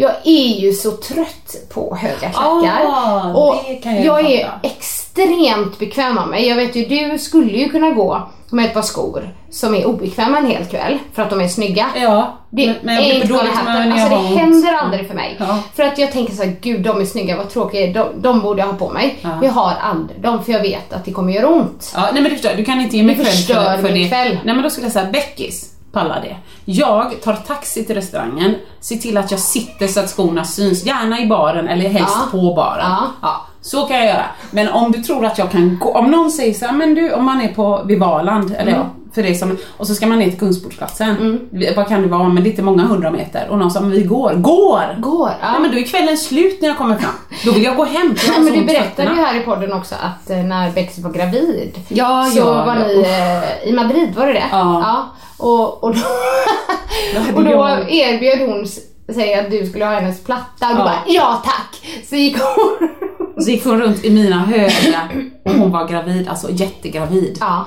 Jag 0.01 0.13
är 0.25 0.61
ju 0.61 0.73
så 0.73 0.91
trött 0.91 1.57
på 1.69 1.97
höga 1.97 2.31
klackar. 2.31 2.85
Ah, 2.87 3.33
och 3.35 3.57
jag 3.83 4.05
jag 4.05 4.31
är 4.31 4.51
extremt 4.63 5.79
bekväm 5.79 6.19
av 6.19 6.29
mig. 6.29 6.49
Jag 6.49 6.57
vet 6.57 6.77
ju, 6.77 6.85
du 6.85 7.19
skulle 7.19 7.59
ju 7.59 7.69
kunna 7.69 7.91
gå 7.91 8.29
med 8.51 8.65
ett 8.65 8.75
par 8.75 8.83
skor 8.83 9.35
som 9.51 9.75
är 9.75 9.87
obekväma 9.87 10.39
en 10.39 10.47
hel 10.47 10.65
kväll 10.65 10.99
för 11.15 11.23
att 11.23 11.31
de 11.31 11.41
är 11.41 11.49
snygga. 11.49 11.87
Ja, 11.97 12.39
Det 12.51 12.75
men, 12.83 12.95
jag 12.95 13.05
är 13.05 13.09
blir 13.09 13.23
inte 13.23 13.35
humör 13.35 13.85
när 13.85 13.93
alltså, 13.93 14.09
det 14.09 14.17
ont. 14.17 14.39
händer 14.39 14.75
aldrig 14.75 15.09
för 15.09 15.15
mig. 15.15 15.37
Ja. 15.39 15.59
För 15.75 15.83
att 15.83 15.99
jag 15.99 16.13
tänker 16.13 16.33
så 16.35 16.43
här, 16.43 16.57
gud 16.61 16.83
de 16.83 17.01
är 17.01 17.05
snygga, 17.05 17.37
vad 17.37 17.51
tråkiga, 17.51 17.93
de, 17.93 18.23
de 18.23 18.41
borde 18.41 18.61
jag 18.61 18.67
ha 18.67 18.75
på 18.75 18.91
mig. 18.91 19.19
Ja. 19.21 19.39
Jag 19.43 19.53
har 19.53 19.73
aldrig 19.81 20.21
dem 20.21 20.45
för 20.45 20.53
jag 20.53 20.61
vet 20.63 20.93
att 20.93 21.05
det 21.05 21.13
kommer 21.13 21.33
göra 21.33 21.47
ont. 21.49 21.93
Ja, 21.95 22.01
nej 22.13 22.23
men 22.23 22.25
du 22.25 22.31
förstår, 22.31 22.51
du 22.57 22.65
kan 22.65 22.81
inte 22.81 22.97
ge 22.97 23.03
mig 23.03 23.17
förstör 23.17 23.77
för, 23.77 23.83
för 23.83 23.89
det. 23.89 24.09
kväll. 24.09 24.39
Nej 24.45 24.55
men 24.55 24.63
då 24.63 24.71
skulle 24.71 24.87
jag 24.87 24.93
säga 24.93 25.11
Beckis 25.13 25.75
pallar 25.93 26.21
det. 26.21 26.37
Jag 26.65 27.23
tar 27.23 27.35
taxi 27.35 27.85
till 27.85 27.95
restaurangen, 27.95 28.55
ser 28.81 28.97
till 28.97 29.17
att 29.17 29.31
jag 29.31 29.41
sitter 29.41 29.87
så 29.87 30.01
att 30.01 30.11
skorna 30.11 30.45
syns, 30.45 30.87
gärna 30.87 31.21
i 31.21 31.27
baren 31.27 31.69
eller 31.69 31.89
helst 31.89 32.17
Ja. 32.17 32.29
på 32.31 32.55
baren. 32.55 32.93
Ja. 33.23 33.47
Så 33.69 33.83
kan 33.87 33.97
jag 33.97 34.07
göra. 34.07 34.25
Men 34.51 34.69
om 34.69 34.93
du 34.93 35.03
tror 35.03 35.27
att 35.27 35.39
jag 35.39 35.51
kan 35.51 35.79
gå, 35.81 35.91
om 35.99 36.11
någon 36.11 36.31
säger 36.31 36.55
så 36.55 36.67
här, 36.67 36.73
men 36.73 36.95
du 36.95 37.13
om 37.13 37.25
man 37.25 37.41
är 37.41 37.49
på 37.55 37.83
vid 37.87 37.99
Valand, 37.99 38.51
eller 38.59 38.73
Mm. 38.73 38.81
ja, 38.81 38.87
för 39.15 39.23
det 39.23 39.35
som, 39.35 39.57
och 39.77 39.87
så 39.87 39.95
ska 39.95 40.07
man 40.07 40.19
ner 40.19 40.31
till 40.31 40.39
Kungsportsplatsen. 40.39 41.41
Vi- 41.51 41.75
Vad 41.77 41.89
kan 41.89 42.03
det 42.03 42.09
vara, 42.09 42.29
men 42.29 42.43
det 42.43 42.49
är 42.49 42.51
inte 42.51 42.63
många 42.63 42.83
hundra 42.83 43.11
meter. 43.11 43.47
Och 43.51 43.59
någon 43.59 43.71
sa, 43.71 43.81
men 43.81 43.91
vi 43.91 44.03
går. 44.03 44.33
Går! 44.35 45.01
Går, 45.01 45.31
ja. 45.41 45.51
Nej 45.53 45.61
men 45.61 45.71
då 45.71 45.79
är 45.79 45.83
kvällen 45.85 46.19
slut 46.19 46.61
när 46.61 46.69
jag 46.69 46.79
kommer 46.79 46.97
fram. 46.97 47.13
Då 47.45 47.53
vill 47.53 47.63
jag 47.65 47.77
gå 47.77 47.85
hem. 47.85 48.15
jag 48.35 48.45
men 48.45 48.53
du 48.53 48.65
berättade 48.65 49.09
ju 49.11 49.15
här 49.17 49.37
i 49.37 49.41
podden 49.41 49.73
också 49.73 49.95
att 49.95 50.31
eh, 50.31 50.37
när 50.37 50.71
Bex 50.71 50.99
var 50.99 51.11
gravid 51.13 51.79
Ja, 51.89 52.29
så 52.33 52.39
ja, 52.39 52.45
var 52.45 52.77
ja. 52.77 52.87
ni 52.87 53.01
eh, 53.65 53.69
i 53.69 53.73
Madrid, 53.73 54.15
var 54.17 54.27
det 54.27 54.33
det? 54.33 54.45
Ja. 54.51 55.09
Och, 55.39 55.85
och 55.85 55.95
då, 55.95 56.01
och 57.35 57.45
då 57.45 57.79
erbjöd 57.89 58.49
hon 58.49 58.67
sig 59.15 59.35
att 59.35 59.51
du 59.51 59.67
skulle 59.67 59.85
ha 59.85 59.93
hennes 59.93 60.25
platta 60.25 60.67
och 60.69 60.73
du 60.75 60.79
Ja. 60.81 60.85
bara 60.85 60.99
ja 61.07 61.43
tack! 61.45 61.87
Så 62.09 62.17
gick 62.17 62.37
hon 62.39 62.89
Och 63.39 63.45
så 63.45 63.51
gick 63.51 63.65
hon 63.65 63.81
runt 63.81 64.05
i 64.05 64.11
mina 64.11 64.39
höga 64.39 65.09
och 65.45 65.53
hon 65.53 65.71
var 65.73 65.89
gravid, 65.89 66.29
alltså 66.29 66.49
jättegravid. 66.51 67.39
Ja. 67.41 67.65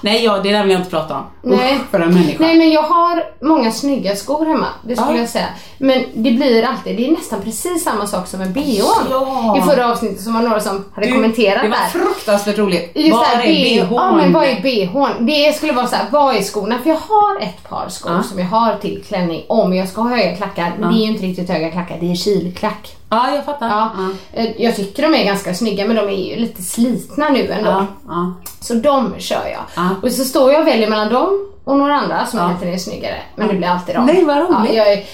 Nej, 0.00 0.24
ja, 0.24 0.38
det 0.42 0.52
där 0.52 0.62
vill 0.62 0.72
jag 0.72 0.80
inte 0.80 0.90
prata 0.90 1.14
om. 1.16 1.22
Nej. 1.42 1.74
Usch, 1.76 1.90
för 1.90 2.00
en 2.00 2.14
människa. 2.14 2.36
Nej 2.40 2.58
men 2.58 2.70
jag 2.70 2.82
har 2.82 3.24
många 3.40 3.72
snygga 3.72 4.16
skor 4.16 4.46
hemma, 4.46 4.66
det 4.84 4.96
skulle 4.96 5.12
Ja. 5.14 5.20
jag 5.20 5.28
säga. 5.28 5.46
Men 5.78 6.02
det 6.14 6.30
blir 6.30 6.62
alltid, 6.62 6.96
det 6.96 7.06
är 7.06 7.10
nästan 7.10 7.40
precis 7.42 7.84
samma 7.84 8.06
sak 8.06 8.26
som 8.26 8.38
med 8.40 8.52
bhn. 8.52 8.64
Ja. 9.10 9.58
I 9.58 9.60
förra 9.62 9.90
avsnittet 9.92 10.20
som 10.20 10.34
var 10.34 10.42
några 10.42 10.60
som 10.60 10.84
hade 10.94 11.06
Du, 11.06 11.12
kommenterat 11.12 11.62
Det 11.62 11.68
var 11.68 11.76
där. 11.76 11.88
fruktansvärt 11.88 12.58
roligt. 12.58 12.92
Just 12.94 13.12
Var 13.12 13.20
där, 13.36 13.44
är 13.44 13.80
BH? 13.80 13.88
bhn? 13.88 13.94
Ja 13.94 14.12
men 14.16 14.32
vad 14.32 14.44
är 14.44 14.60
bhn? 14.62 15.26
Det 15.26 15.56
skulle 15.56 15.72
vara 15.72 15.86
så 15.86 15.96
här, 15.96 16.06
vad 16.10 16.36
är 16.36 16.42
skorna? 16.42 16.78
För 16.82 16.90
jag 16.90 16.96
har 16.96 17.40
ett 17.40 17.68
par 17.68 17.88
skor 17.88 18.12
Ja. 18.12 18.22
som 18.22 18.38
jag 18.38 18.46
har 18.46 18.76
till 18.76 19.02
klänning 19.08 19.44
om 19.48 19.74
jag 19.74 19.88
ska 19.88 20.00
ha 20.00 20.08
höga 20.08 20.36
klackar. 20.36 20.72
Men 20.78 20.92
det 20.94 20.98
är 20.98 21.04
ju 21.06 21.10
inte 21.12 21.22
riktigt 21.26 21.50
höga 21.50 21.70
klackar, 21.70 21.96
det 22.00 22.10
är 22.10 22.14
kilklack. 22.14 22.96
Ja, 23.10 23.30
jag 23.34 23.44
fattar. 23.44 23.68
Ja. 23.68 23.90
Eh, 24.32 24.62
Jag 24.62 24.76
tycker 24.76 25.02
de 25.02 25.14
är 25.14 25.24
ganska 25.24 25.54
snygga 25.54 25.86
men 25.86 25.96
de 25.96 26.08
är 26.08 26.30
ju 26.30 26.36
lite 26.36 26.62
slitna 26.62 27.28
nu 27.28 27.50
ändå. 27.52 27.70
Ja, 27.70 27.86
ja. 28.08 28.32
Så 28.60 28.74
de 28.74 29.14
kör 29.18 29.46
jag. 29.46 29.62
Ja. 29.76 29.88
Och 30.02 30.12
så 30.12 30.24
står 30.24 30.52
jag 30.52 30.60
och 30.60 30.66
väljer 30.66 30.90
mellan 30.90 31.08
dem 31.12 31.46
och 31.64 31.76
några 31.78 31.94
andra 31.96 32.26
som 32.26 32.38
Ja. 32.38 32.48
är 32.50 32.54
lite 32.54 32.66
mer 32.66 32.78
snyggare. 32.78 33.16
Men 33.36 33.48
det 33.48 33.54
blir 33.54 33.68
alltid 33.68 33.94
dem. 33.94 34.06
Nej, 34.06 34.24
vad 34.24 34.36
roligt. 34.38 34.74
Ja, 34.74 34.84
jag 34.86 35.04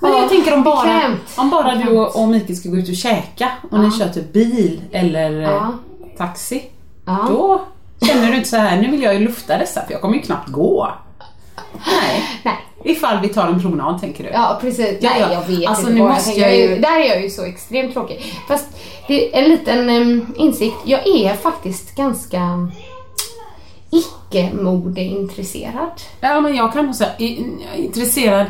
Men 0.00 0.12
Ja, 0.12 0.18
jag 0.20 0.28
tänker 0.28 0.54
om 0.54 0.62
bara, 0.62 1.00
om 1.36 1.50
bara 1.50 1.74
du 1.74 1.98
och, 1.98 2.22
och 2.22 2.28
Mikael 2.28 2.56
ska 2.56 2.68
gå 2.68 2.76
ut 2.76 2.88
och 2.88 2.94
käka 2.96 3.48
och 3.70 3.80
ni 3.80 3.90
kör 3.90 4.08
typ 4.08 4.32
bil 4.32 4.80
eller 4.92 5.30
Ja. 5.40 5.48
eh, 5.56 5.68
taxi. 6.18 6.62
Ja. 7.06 7.26
Då 7.28 7.60
känner 8.06 8.30
du 8.30 8.36
inte 8.36 8.48
så 8.48 8.56
här, 8.56 8.76
nu 8.82 8.90
vill 8.90 9.02
jag 9.02 9.14
ju 9.14 9.20
lufta 9.20 9.58
dessa 9.58 9.82
för 9.86 9.92
jag 9.92 10.00
kommer 10.00 10.14
ju 10.14 10.22
knappt 10.22 10.48
gå. 10.48 10.92
Nej. 11.86 12.22
Nej. 12.44 12.54
Ifall 12.84 13.20
vi 13.20 13.28
tar 13.28 13.46
en 13.46 13.62
promenad 13.62 14.00
tänker 14.00 14.24
du? 14.24 14.30
Ja 14.30 14.58
precis, 14.60 14.96
Ja, 15.00 15.10
nej 15.10 15.20
ja. 15.20 15.32
jag 15.32 15.56
vet 15.56 15.68
Alltså, 15.68 15.82
inte 15.90 16.02
nu 16.02 16.08
måste 16.08 16.24
tänker. 16.24 16.42
jag 16.42 16.56
ju- 16.56 16.72
är 16.72 16.80
Där 16.80 17.00
är 17.00 17.04
jag 17.08 17.22
ju 17.22 17.30
så 17.30 17.44
extremt 17.44 17.92
tråkig. 17.92 18.34
Fast 18.48 18.66
det 19.08 19.36
är 19.36 19.42
en 19.42 19.50
liten 19.50 19.90
um, 19.90 20.34
insikt, 20.38 20.76
jag 20.84 21.06
är 21.06 21.34
faktiskt 21.36 21.94
ganska 21.96 22.68
icke-modeintresserad. 23.90 25.90
Ja 26.20 26.40
men 26.40 26.56
jag 26.56 26.72
kan 26.72 26.86
nog 26.86 26.94
säga, 26.94 27.10
jag 27.18 27.28
intresserad. 27.76 28.46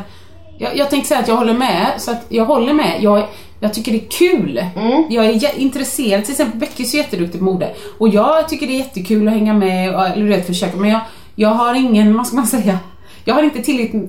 Jag, 0.57 0.77
jag 0.77 0.89
tänkte 0.89 1.07
säga 1.07 1.19
att 1.19 1.27
jag 1.27 1.35
håller 1.37 1.53
med, 1.53 1.87
så 1.97 2.11
att 2.11 2.25
jag 2.29 2.45
håller 2.45 2.73
med. 2.73 2.97
Jag, 3.03 3.27
jag 3.59 3.73
tycker 3.73 3.91
det 3.91 3.97
är 3.97 4.09
kul. 4.09 4.65
Jag 5.09 5.25
är 5.25 5.59
intresserad, 5.59 6.23
till 6.23 6.31
exempel 6.31 6.59
Beckis 6.59 6.93
är 6.93 6.97
jätteduktig 6.97 7.39
på 7.39 7.45
mode. 7.45 7.75
Och 7.97 8.09
jag 8.09 8.49
tycker 8.49 8.67
det 8.67 8.73
är 8.73 8.77
jättekul 8.77 9.27
att 9.27 9.33
hänga 9.33 9.53
med, 9.53 9.95
och, 9.95 10.05
eller 10.05 10.23
du 10.23 10.29
vet 10.29 10.47
försöka, 10.47 10.77
men 10.77 10.89
jag, 10.89 10.99
jag 11.35 11.49
har 11.49 11.73
ingen, 11.75 12.17
vad 12.17 12.27
ska 12.27 12.35
man 12.35 12.47
säga? 12.47 12.79
Jag 13.25 13.35
har 13.35 13.43
inte 13.43 13.61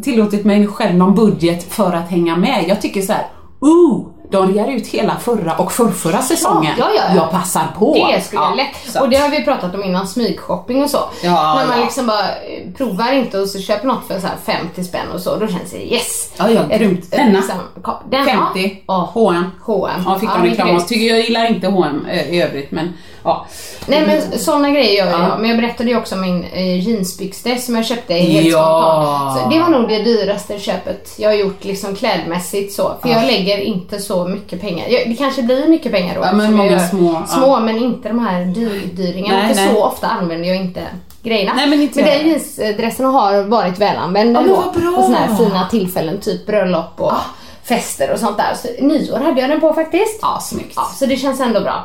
tillåtit, 0.02 0.44
mig 0.44 0.66
själv 0.66 0.96
någon 0.96 1.14
budget 1.14 1.72
för 1.72 1.92
att 1.92 2.10
hänga 2.10 2.36
med. 2.36 2.64
Jag 2.68 2.82
tycker 2.82 3.02
så 3.02 3.12
här, 3.12 3.26
ooh, 3.60 4.06
de 4.34 4.54
rear 4.54 4.68
ut 4.76 4.86
hela 4.86 5.16
förra 5.16 5.56
och 5.56 5.72
förrförra 5.72 6.22
säsongen. 6.22 6.72
ja, 6.78 6.86
ja, 6.96 7.02
ja. 7.08 7.14
Jag 7.16 7.30
passar 7.30 7.66
på. 7.78 7.94
Det 8.12 8.20
skulle 8.24 8.42
Ja, 8.42 8.48
jag 8.48 8.56
lätt. 8.56 9.00
Och 9.02 9.08
det 9.08 9.16
har 9.16 9.28
vi 9.28 9.44
pratat 9.44 9.74
om 9.74 9.84
innan, 9.84 10.08
smygshopping 10.08 10.82
och 10.82 10.90
så. 10.90 10.98
När 11.22 11.66
man 11.66 11.80
liksom 11.80 12.06
bara 12.06 12.20
eh, 12.20 12.72
provar 12.76 13.12
inte 13.12 13.38
och 13.38 13.48
så 13.48 13.58
köper 13.60 13.86
något 13.86 14.06
för 14.08 14.20
så 14.20 14.26
här 14.26 14.36
50 14.44 14.84
spänn 14.84 15.10
och 15.14 15.20
så, 15.20 15.36
då 15.36 15.48
känns 15.48 15.70
det 15.70 15.92
yes. 15.92 16.30
Ja, 16.36 16.50
ja, 16.50 16.76
grymt. 16.78 17.04
ett 17.04 17.10
Denna? 17.10 17.38
liksom- 17.38 18.00
denna? 18.10 18.24
50, 18.54 18.82
Ja. 18.86 19.10
H&M. 19.14 19.44
H&M. 19.64 20.02
Ja, 20.06 20.18
fick 20.18 20.28
de 20.28 20.42
reklam 20.42 20.76
och 20.76 20.88
tycker 20.88 21.06
jag 21.14 21.20
gillar 21.24 21.46
inte 21.48 21.66
H&M 21.66 22.06
eh, 22.10 22.34
i 22.34 22.42
övrigt 22.42 22.70
men 22.70 22.92
ja. 23.24 23.46
Nej 23.86 24.06
men 24.06 24.38
sådana 24.38 24.70
grejer 24.70 25.04
gör 25.04 25.12
Ja. 25.12 25.28
jag. 25.28 25.40
Men 25.40 25.50
jag 25.50 25.58
berättade 25.60 25.90
ju 25.90 25.96
också 25.96 26.14
om 26.14 26.20
min 26.20 26.44
eh, 26.52 26.88
jeansbyxdress 26.88 27.66
som 27.66 27.76
jag 27.76 27.86
köpte 27.86 28.14
helt 28.14 28.46
Ja. 28.46 29.30
spontant. 29.36 29.54
Det 29.54 29.60
var 29.60 29.68
nog 29.80 29.88
det 29.88 30.02
dyraste 30.02 30.58
köpet 30.58 31.14
jag 31.18 31.28
har 31.30 31.34
gjort 31.36 31.64
liksom 31.64 31.96
klädmässigt 31.96 32.72
så. 32.72 32.92
För 33.02 33.08
jag 33.08 33.24
lägger 33.26 33.58
inte 33.58 33.98
så 33.98 34.23
mycket 34.28 34.60
pengar. 34.60 34.88
Jag, 34.88 35.08
det 35.08 35.14
kanske 35.14 35.42
blir 35.42 35.68
mycket 35.68 35.92
pengar 35.92 36.14
då. 36.14 36.20
Ja, 36.20 36.32
men 36.32 36.50
många 36.54 36.70
jag 36.70 36.80
gör 36.80 36.88
små, 36.88 37.12
ja. 37.12 37.26
Små 37.26 37.60
men 37.60 37.76
inte 37.78 38.08
de 38.08 38.18
här 38.18 38.44
dyrdyringarna. 38.44 39.38
Nej, 39.38 39.54
för 39.54 39.62
nej. 39.62 39.74
så 39.74 39.84
ofta 39.84 40.06
använder 40.06 40.48
jag 40.48 40.56
inte 40.56 40.82
grejerna. 41.22 41.52
Nej, 41.56 41.68
men 41.68 41.80
inte 41.80 42.00
men 42.00 42.08
jag. 42.08 42.18
den 42.20 42.28
jeansdressen 42.28 43.06
har 43.06 43.42
varit 43.42 43.78
välanvänd 43.78 44.36
Ja. 44.36 44.72
På 44.74 45.02
sådana 45.02 45.16
här 45.16 45.36
fina 45.36 45.68
tillfällen, 45.70 46.18
typ 46.20 46.46
bröllop 46.46 47.00
och 47.00 47.12
fester 47.64 48.12
och 48.12 48.18
sånt 48.18 48.36
där. 48.36 48.54
Så 48.54 48.84
nyår 48.86 49.18
hade 49.18 49.40
jag 49.40 49.50
den 49.50 49.60
på 49.60 49.72
faktiskt. 49.74 50.18
Ja, 50.22 50.38
snyggt. 50.42 50.72
Ja, 50.76 50.90
så 50.94 51.06
det 51.06 51.16
känns 51.16 51.40
ändå 51.40 51.60
bra. 51.60 51.84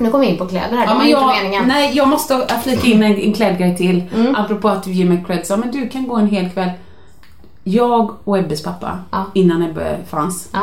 Nu 0.00 0.10
kommer 0.10 0.24
vi 0.24 0.30
in 0.32 0.38
på 0.38 0.46
kläder 0.46 0.76
här, 0.76 0.78
det 0.78 0.82
Ja, 0.84 0.88
var 0.88 0.98
men 0.98 1.06
inte 1.06 1.20
jag, 1.20 1.36
meningen. 1.42 1.64
nej, 1.68 1.90
jag 1.96 2.08
måste 2.08 2.46
flika 2.64 2.86
in 2.86 3.02
en, 3.02 3.16
en 3.20 3.32
klädgrej 3.32 3.76
till. 3.76 4.02
Mm. 4.14 4.36
Apropå 4.36 4.68
att 4.68 4.82
du 4.82 4.92
ger 4.92 5.04
mig 5.04 5.24
cred. 5.26 5.46
Så, 5.46 5.56
men 5.56 5.70
du 5.70 5.88
kan 5.88 6.08
gå 6.08 6.16
en 6.16 6.28
hel 6.28 6.50
kväll. 6.50 6.70
Jag 7.64 8.14
och 8.24 8.38
Ebbes 8.38 8.62
pappa, 8.62 8.98
Ja. 9.10 9.24
innan 9.34 9.62
Ebbe 9.62 9.96
fanns, 10.10 10.48
Ja. 10.52 10.60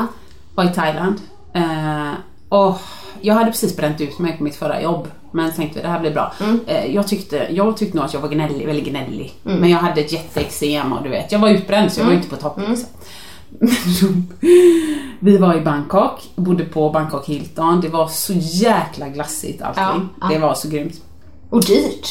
Var 0.56 0.64
i 0.64 0.74
Thailand. 0.74 1.16
Eh, 1.54 2.12
och 2.50 2.78
jag 3.22 3.34
hade 3.36 3.52
precis 3.52 3.78
bränt 3.78 4.02
ut 4.02 4.20
mig 4.20 4.38
på 4.38 4.44
mitt 4.44 4.56
förra 4.56 4.82
jobb. 4.82 5.08
Men 5.32 5.52
tänkte 5.52 5.82
det 5.82 5.88
här 5.88 6.00
blir 6.00 6.12
bra. 6.12 6.34
Mm. 6.42 6.60
Eh, 6.68 6.86
jag, 6.96 7.08
tyckte, 7.08 7.48
jag 7.52 7.78
tyckte 7.78 7.98
nog 7.98 8.06
att 8.06 8.14
jag 8.14 8.22
var 8.22 8.30
gnällig, 8.30 8.66
väldigt 8.66 8.86
gnällig. 8.86 9.34
Men 9.44 9.70
jag 9.70 9.78
hade 9.78 10.02
ett 10.02 10.12
jätteexem 10.12 10.94
och 10.94 11.04
du 11.04 11.10
vet, 11.10 11.32
jag 11.32 11.40
var 11.40 11.50
utbränd 11.50 11.92
så 11.92 12.00
jag 12.00 12.06
var 12.06 12.12
Mm. 12.12 12.24
inte 12.24 12.36
på 12.36 12.42
topp. 12.42 12.60
Liksom. 12.70 12.88
Vi 15.20 15.38
var 15.38 15.56
i 15.56 15.62
Bangkok, 15.62 16.22
bodde 16.36 16.64
på 16.66 16.90
Bangkok 16.90 17.26
Hilton. 17.26 17.82
Det 17.82 17.88
var 17.90 18.08
så 18.08 18.34
jäkla 18.36 19.08
glassigt 19.08 19.62
allting. 19.62 19.84
Ja, 19.84 20.00
ja. 20.22 20.28
Det 20.28 20.38
var 20.40 20.54
så 20.54 20.70
grymt. 20.70 20.94
Och 21.50 21.64
dyrt. 21.66 22.08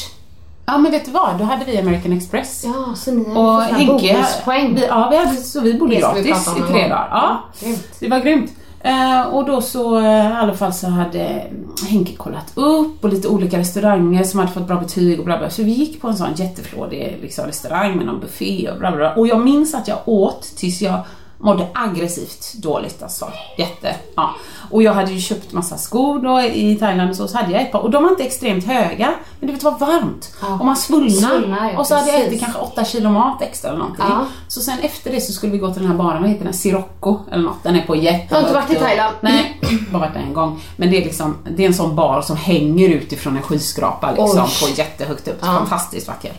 Ja 0.73 0.79
men 0.79 0.93
vet 0.93 1.05
du 1.05 1.11
vad, 1.11 1.39
då 1.39 1.45
hade 1.45 1.65
vi 1.65 1.79
American 1.79 2.13
Express. 2.13 2.65
Ja, 2.65 2.95
så 2.97 3.11
ni 3.11 3.21
Och 3.21 3.25
får 3.27 3.35
såna 3.65 3.79
Henke, 3.79 4.13
bonuspoäng. 4.15 4.75
vi, 4.75 4.87
ja 4.87 5.09
vi 5.11 5.17
hade, 5.17 5.37
så 5.37 5.61
vi 5.61 5.75
bodde 5.75 5.97
gratis 5.97 6.49
i 6.59 6.73
tre 6.73 6.83
dagar. 6.89 7.09
Ja, 7.11 7.41
Grymt. 7.61 7.87
det 8.01 8.09
var 8.09 8.19
grymt. 8.21 8.51
Eh, 8.83 9.21
och 9.23 9.45
då 9.47 9.61
så 9.61 9.99
eh, 9.99 10.05
i 10.31 10.33
alla 10.33 10.55
fall 10.55 10.73
så 10.73 10.87
hade 10.87 11.43
Henke 11.89 12.17
kollat 12.17 12.53
upp 12.55 13.05
och 13.05 13.11
lite 13.11 13.29
olika 13.29 13.59
restauranger 13.59 14.25
som 14.25 14.41
hade 14.41 14.53
fått 14.53 14.67
bra 14.67 14.77
betyg 14.77 15.19
och 15.19 15.25
bla 15.25 15.39
bla. 15.39 15.51
Så 15.51 15.63
vi 15.63 15.71
gick 15.73 16.01
på 16.01 16.09
en 16.09 16.17
sån 16.17 16.35
jätteflådig 16.35 17.19
liksom, 17.23 17.47
restaurang 17.47 17.97
med 17.97 18.07
någon 18.07 18.21
buffé 18.21 18.69
och 18.73 18.79
bla 18.79 18.93
bla. 18.97 19.15
Och 19.15 19.27
jag 19.27 19.41
minns 19.41 19.75
att 19.75 19.89
jag 19.89 19.99
åt 20.05 20.43
tills 20.57 20.83
jag 20.83 21.01
mådde 21.41 21.67
aggressivt 21.75 22.53
dåligt 22.55 23.03
alltså. 23.03 23.33
Jätte, 23.59 23.97
ja. 24.17 24.35
Och 24.71 24.83
jag 24.83 24.93
hade 24.95 25.13
ju 25.13 25.21
köpt 25.21 25.53
massa 25.53 25.77
skor 25.79 26.19
då 26.19 26.41
i 26.41 26.77
Thailand 26.77 27.11
och 27.11 27.17
så, 27.17 27.29
så 27.29 27.37
hade 27.39 27.53
jag 27.53 27.63
ett 27.63 27.73
par 27.73 27.79
och 27.81 27.91
de 27.91 28.03
var 28.03 28.11
inte 28.11 28.23
extremt 28.25 28.65
höga 28.67 29.15
men 29.41 29.53
det 29.55 29.65
var 29.65 29.79
varmt 29.79 30.35
Ja. 30.43 30.53
och 30.61 30.67
man 30.67 30.77
svullnar. 30.77 31.71
Ja, 31.73 31.79
och 31.79 31.87
så 31.87 31.95
hade 31.95 32.07
jag 32.07 32.17
precis. 32.17 32.29
ätit 32.33 32.41
kanske 32.41 32.61
8 32.61 32.85
kilo 32.85 33.11
mat 33.11 33.43
extra 33.43 33.69
eller 33.69 33.79
någonting. 33.79 34.05
Ja. 34.09 34.27
Så 34.49 34.61
sen 34.61 34.79
efter 34.79 35.11
det 35.13 35.21
så 35.21 35.33
skulle 35.33 35.53
vi 35.53 35.59
gå 35.59 35.73
till 35.73 35.83
den 35.83 35.91
här 35.91 35.99
baren, 35.99 36.23
vad 36.23 36.31
heter 36.31 36.45
den? 36.45 36.55
Sirocco 36.55 37.19
eller 37.33 37.45
något. 37.45 37.63
Den 37.63 37.77
är 37.77 37.83
på 37.87 37.97
jätte. 37.97 38.27
Jag 38.29 38.37
har 38.37 38.43
inte 38.43 38.55
varit 38.55 38.71
i 38.71 38.75
Thailand. 38.75 39.17
Nej, 39.21 39.61
bara 39.93 39.99
varit 39.99 40.15
där 40.15 40.21
en 40.21 40.35
gång. 40.35 40.61
Men 40.77 40.91
det 40.91 40.97
är 40.97 41.05
liksom, 41.05 41.37
det 41.51 41.63
är 41.63 41.67
en 41.67 41.75
sån 41.75 41.97
bar 41.97 42.23
som 42.23 42.37
hänger 42.37 42.89
utifrån 42.89 43.37
en 43.37 43.43
skyskrapa 43.43 44.11
liksom 44.11 44.45
Oj. 44.45 44.69
på 44.69 44.79
jättehögt 44.79 45.29
upp. 45.29 45.41
Fantastiskt 45.45 46.09
vacker. 46.09 46.33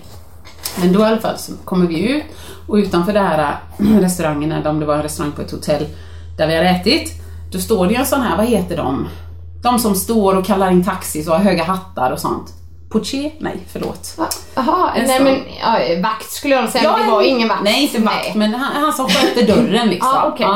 Men 0.79 0.93
då 0.93 0.99
i 0.99 1.03
alla 1.03 1.19
fall 1.19 1.37
så 1.37 1.51
kommer 1.65 1.87
vi 1.87 2.09
ut 2.09 2.23
och 2.67 2.75
utanför 2.75 3.13
det 3.13 3.19
här 3.19 3.57
äh, 3.79 3.85
restaurangen, 3.99 4.51
eller 4.51 4.69
om 4.69 4.79
det 4.79 4.85
var 4.85 4.95
en 4.95 5.03
restaurang 5.03 5.31
på 5.31 5.41
ett 5.41 5.51
hotell 5.51 5.85
där 6.37 6.47
vi 6.47 6.55
hade 6.55 6.69
ätit, 6.69 7.11
då 7.51 7.59
står 7.59 7.85
det 7.87 7.93
ju 7.93 7.99
en 7.99 8.05
sån 8.05 8.21
här, 8.21 8.37
vad 8.37 8.45
heter 8.45 8.77
de? 8.77 9.07
De 9.63 9.79
som 9.79 9.95
står 9.95 10.35
och 10.37 10.45
kallar 10.45 10.71
in 10.71 10.83
taxis 10.83 11.27
och 11.27 11.33
har 11.33 11.43
höga 11.43 11.63
hattar 11.63 12.11
och 12.11 12.19
sånt. 12.19 12.53
Poché? 12.89 13.31
Nej, 13.39 13.57
förlåt. 13.71 14.17
Jaha, 14.55 14.91
nej 14.95 15.23
men 15.23 15.37
ja, 15.61 16.01
vakt 16.03 16.31
skulle 16.31 16.55
jag 16.55 16.69
säga, 16.69 16.91
men 16.91 17.05
det 17.05 17.11
var 17.11 17.21
ingen 17.21 17.47
vakt. 17.47 17.63
Nej, 17.63 17.81
inte 17.83 18.01
vakt, 18.01 18.35
men 18.35 18.53
han, 18.53 18.83
han 18.83 18.93
som 18.93 19.07
skötte 19.07 19.45
dörren 19.45 19.87
liksom. 19.89 20.09
Ja, 20.13 20.31
okej. 20.33 20.47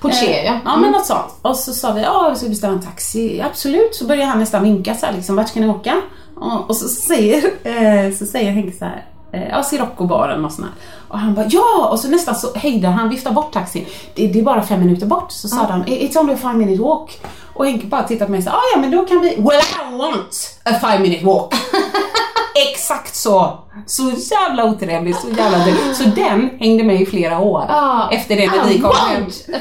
Poché, 0.00 0.42
ja. 0.44 0.52
Eh, 0.52 0.58
Ja, 0.64 0.76
men 0.76 0.90
något 0.90 1.06
sånt. 1.06 1.38
Och 1.42 1.56
så 1.56 1.72
sa 1.72 1.92
vi, 1.92 2.02
ja 2.02 2.30
vi 2.32 2.38
ska 2.38 2.48
beställa 2.48 2.72
en 2.72 2.82
taxi. 2.82 3.40
Absolut. 3.40 3.94
Så 3.94 4.06
börjar 4.06 4.26
han 4.26 4.38
nästan 4.38 4.62
vinka 4.62 4.94
så 4.94 5.06
här, 5.06 5.12
liksom, 5.12 5.36
vart 5.36 5.48
ska 5.48 5.60
ni 5.60 5.68
åka? 5.68 6.00
Och, 6.36 6.68
och 6.70 6.76
så 6.76 6.88
säger, 6.88 7.36
eh, 7.62 8.12
så 8.14 8.26
säger 8.26 8.50
Henke 8.52 8.78
så 8.78 8.84
här, 8.84 8.96
eh, 8.96 9.13
ja 9.50 9.62
Sirocco-baren 9.62 10.44
och 10.44 10.52
sånt 10.52 10.68
här. 10.68 10.74
Och 11.08 11.18
han 11.18 11.34
bara, 11.34 11.46
ja! 11.48 11.88
Och 11.90 12.00
så 12.00 12.08
nästan 12.08 12.34
så 12.34 12.54
hejdar 12.54 12.90
han, 12.90 13.08
viftar 13.08 13.30
bort 13.30 13.52
taxin. 13.52 13.86
Det, 14.14 14.26
det 14.26 14.38
är 14.38 14.42
bara 14.42 14.62
fem 14.62 14.80
minuter 14.80 15.06
bort. 15.06 15.32
Så 15.32 15.48
sa 15.48 15.56
han, 15.56 15.84
it's 15.84 16.18
only 16.18 16.34
a 16.34 16.36
five 16.36 16.54
minute 16.54 16.82
walk. 16.82 17.20
Och 17.54 17.66
Henke 17.66 17.86
bara 17.86 18.02
tittade 18.02 18.26
på 18.26 18.30
mig 18.30 18.38
och 18.38 18.44
sa, 18.44 18.50
ah, 18.50 18.62
ja 18.74 18.80
men 18.80 18.90
då 18.90 19.04
kan 19.04 19.20
vi, 19.20 19.28
well 19.28 19.62
I 19.92 19.96
want 19.98 20.58
a 20.64 20.74
five 20.80 20.98
minute 20.98 21.24
walk. 21.24 21.54
Exakt 22.72 23.16
så! 23.16 23.58
Så 23.86 24.12
jävla 24.30 24.64
otrevligt, 24.64 25.20
så 25.20 25.28
jävla 25.28 25.58
dåligt. 25.58 25.96
Så 25.96 26.04
den 26.04 26.50
hängde 26.58 26.84
med 26.84 27.00
i 27.00 27.06
flera 27.06 27.38
år. 27.38 27.64
Ja. 27.68 28.08
Efter 28.12 28.36
det 28.36 28.46
när 28.46 28.68
vi 28.68 28.80
kom 28.80 28.92
hem. 29.08 29.30
Så, 29.30 29.52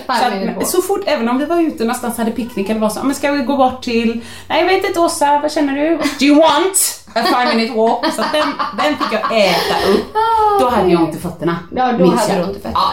att, 0.60 0.68
så 0.68 0.82
fort, 0.82 1.02
även 1.06 1.30
om 1.30 1.38
vi 1.38 1.46
var 1.46 1.62
ute 1.62 1.84
någonstans 1.84 2.18
hade 2.18 2.32
picknick 2.32 2.70
eller 2.70 2.80
vad 2.80 2.94
så, 2.94 3.04
men 3.04 3.16
ska 3.16 3.32
vi 3.32 3.44
gå 3.44 3.58
bort 3.58 3.84
till, 3.84 4.22
nej 4.48 4.60
jag 4.60 4.68
vet 4.68 4.86
inte 4.86 5.00
Åsa, 5.00 5.40
vad 5.40 5.52
känner 5.52 5.76
du? 5.76 5.98
Do 6.20 6.26
you 6.26 6.42
want 6.42 7.03
a 7.16 7.24
five 7.24 7.56
minute 7.56 7.74
walk? 7.78 8.14
Så 8.16 8.22
den, 8.32 8.54
den 8.84 8.98
fick 8.98 9.08
jag 9.14 9.40
äta 9.48 9.90
upp. 9.94 10.14
Då 10.60 10.70
hade 10.70 10.90
jag 10.90 11.02
ont 11.02 11.16
i 11.16 11.20
fötterna. 11.20 11.60
Ja, 11.76 11.92
då 11.92 11.98
minns 12.06 12.22
hade 12.22 12.34
jag. 12.34 12.42
du 12.42 12.48
ont 12.48 12.58
i 12.58 12.60
fötterna. 12.60 12.74
Ja. 12.80 12.92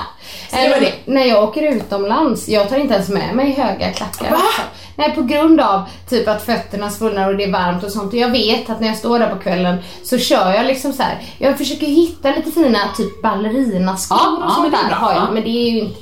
Så 0.50 0.56
det 0.56 0.68
var 0.68 0.76
Eh, 0.76 0.82
det. 0.82 0.92
När 1.12 1.24
jag 1.24 1.44
åker 1.44 1.62
utomlands, 1.62 2.48
jag 2.48 2.68
tar 2.68 2.76
inte 2.76 2.94
ens 2.94 3.08
med 3.08 3.34
mig 3.34 3.52
höga 3.52 3.92
klackar. 3.92 4.30
Va? 4.30 4.40
Nej, 4.96 5.14
på 5.14 5.22
grund 5.22 5.60
av 5.60 5.82
typ 6.08 6.28
att 6.28 6.42
fötterna 6.42 6.90
svullnar 6.90 7.28
och 7.28 7.36
det 7.36 7.44
är 7.44 7.52
varmt 7.52 7.84
och 7.84 7.90
sånt. 7.92 8.12
Och 8.12 8.18
jag 8.18 8.30
vet 8.30 8.70
att 8.70 8.80
när 8.80 8.88
jag 8.88 8.96
står 8.96 9.18
där 9.18 9.28
på 9.34 9.38
kvällen 9.42 9.76
så 10.04 10.18
kör 10.18 10.52
jag 10.54 10.66
liksom 10.66 10.92
så 10.92 11.02
här. 11.02 11.18
Jag 11.38 11.58
försöker 11.58 11.86
hitta 11.86 12.30
lite 12.30 12.50
fina 12.50 12.78
typ 12.96 13.22
ballerinaskor 13.22 14.18
Ja, 14.20 14.36
och 14.36 14.42
ja, 14.44 14.50
sånt 14.54 14.66
är 14.74 14.78
där 14.88 14.94
har 14.94 15.12
jag. 15.12 15.22
ja. 15.22 15.30
Men 15.32 15.42
det 15.42 15.48
är 15.50 15.70
ju 15.70 15.80
inte, 15.80 15.98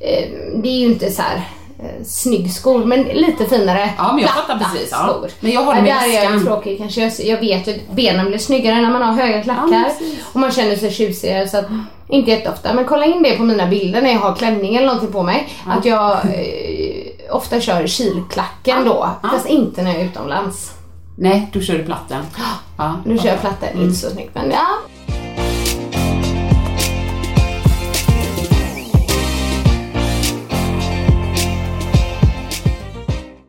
eh, 0.00 0.28
det 0.62 0.68
är 0.68 0.78
ju 0.80 0.86
inte 0.86 1.10
så 1.10 1.22
här 1.22 1.42
eh, 1.78 2.04
snygg 2.04 2.52
skor, 2.52 2.84
men 2.84 3.02
lite 3.02 3.44
finare 3.44 3.90
Ja, 3.98 4.12
men 4.12 4.22
jag 4.22 4.30
fattar 4.30 4.58
precis, 4.58 4.88
ja. 4.90 4.96
skor. 4.96 5.30
Men 5.40 5.52
jag 5.52 5.64
håller 5.64 5.82
med 5.82 5.94
Där 5.94 6.08
är 6.08 6.32
jag 6.32 6.44
tråkig 6.44 6.78
kanske. 6.78 7.00
Jag, 7.00 7.12
jag 7.20 7.40
vet 7.40 7.68
ju 7.68 7.72
att 7.72 7.96
benen 7.96 8.26
blir 8.26 8.38
snyggare 8.38 8.80
när 8.80 8.90
man 8.90 9.02
har 9.02 9.12
höga 9.12 9.42
klackar 9.42 9.92
och 10.32 10.40
man 10.40 10.50
känner 10.52 10.76
sig 10.76 10.90
tjusigare. 10.90 11.48
Så 11.48 11.58
att, 11.58 11.66
inte 12.08 12.30
jätteofta, 12.30 12.74
men 12.74 12.84
kolla 12.84 13.04
in 13.04 13.22
det 13.22 13.36
på 13.36 13.42
mina 13.42 13.66
bilder 13.66 14.02
när 14.02 14.12
jag 14.12 14.20
har 14.20 14.34
klänning 14.34 14.76
eller 14.76 14.86
någonting 14.86 15.12
på 15.12 15.22
mig. 15.22 15.48
Att 15.66 15.84
jag 15.84 16.10
eh, 16.12 17.36
ofta 17.36 17.60
kör 17.60 17.86
kilklacken 17.86 18.84
då, 18.84 19.08
fast 19.22 19.46
inte 19.46 19.82
när 19.82 19.90
jag 19.92 20.00
är 20.00 20.04
utomlands. 20.04 20.72
Nej, 21.16 21.50
då 21.52 21.60
kör 21.60 21.78
du 21.78 21.84
platten. 21.84 22.24
Ja. 22.78 22.94
Nu 23.04 23.18
kör 23.18 23.28
jag 23.28 23.40
platta, 23.40 23.66
det 23.72 23.78
är 23.78 23.82
inte 23.82 23.98
så 23.98 24.10
snyggt 24.10 24.34
men 24.34 24.50
ja. 24.50 24.66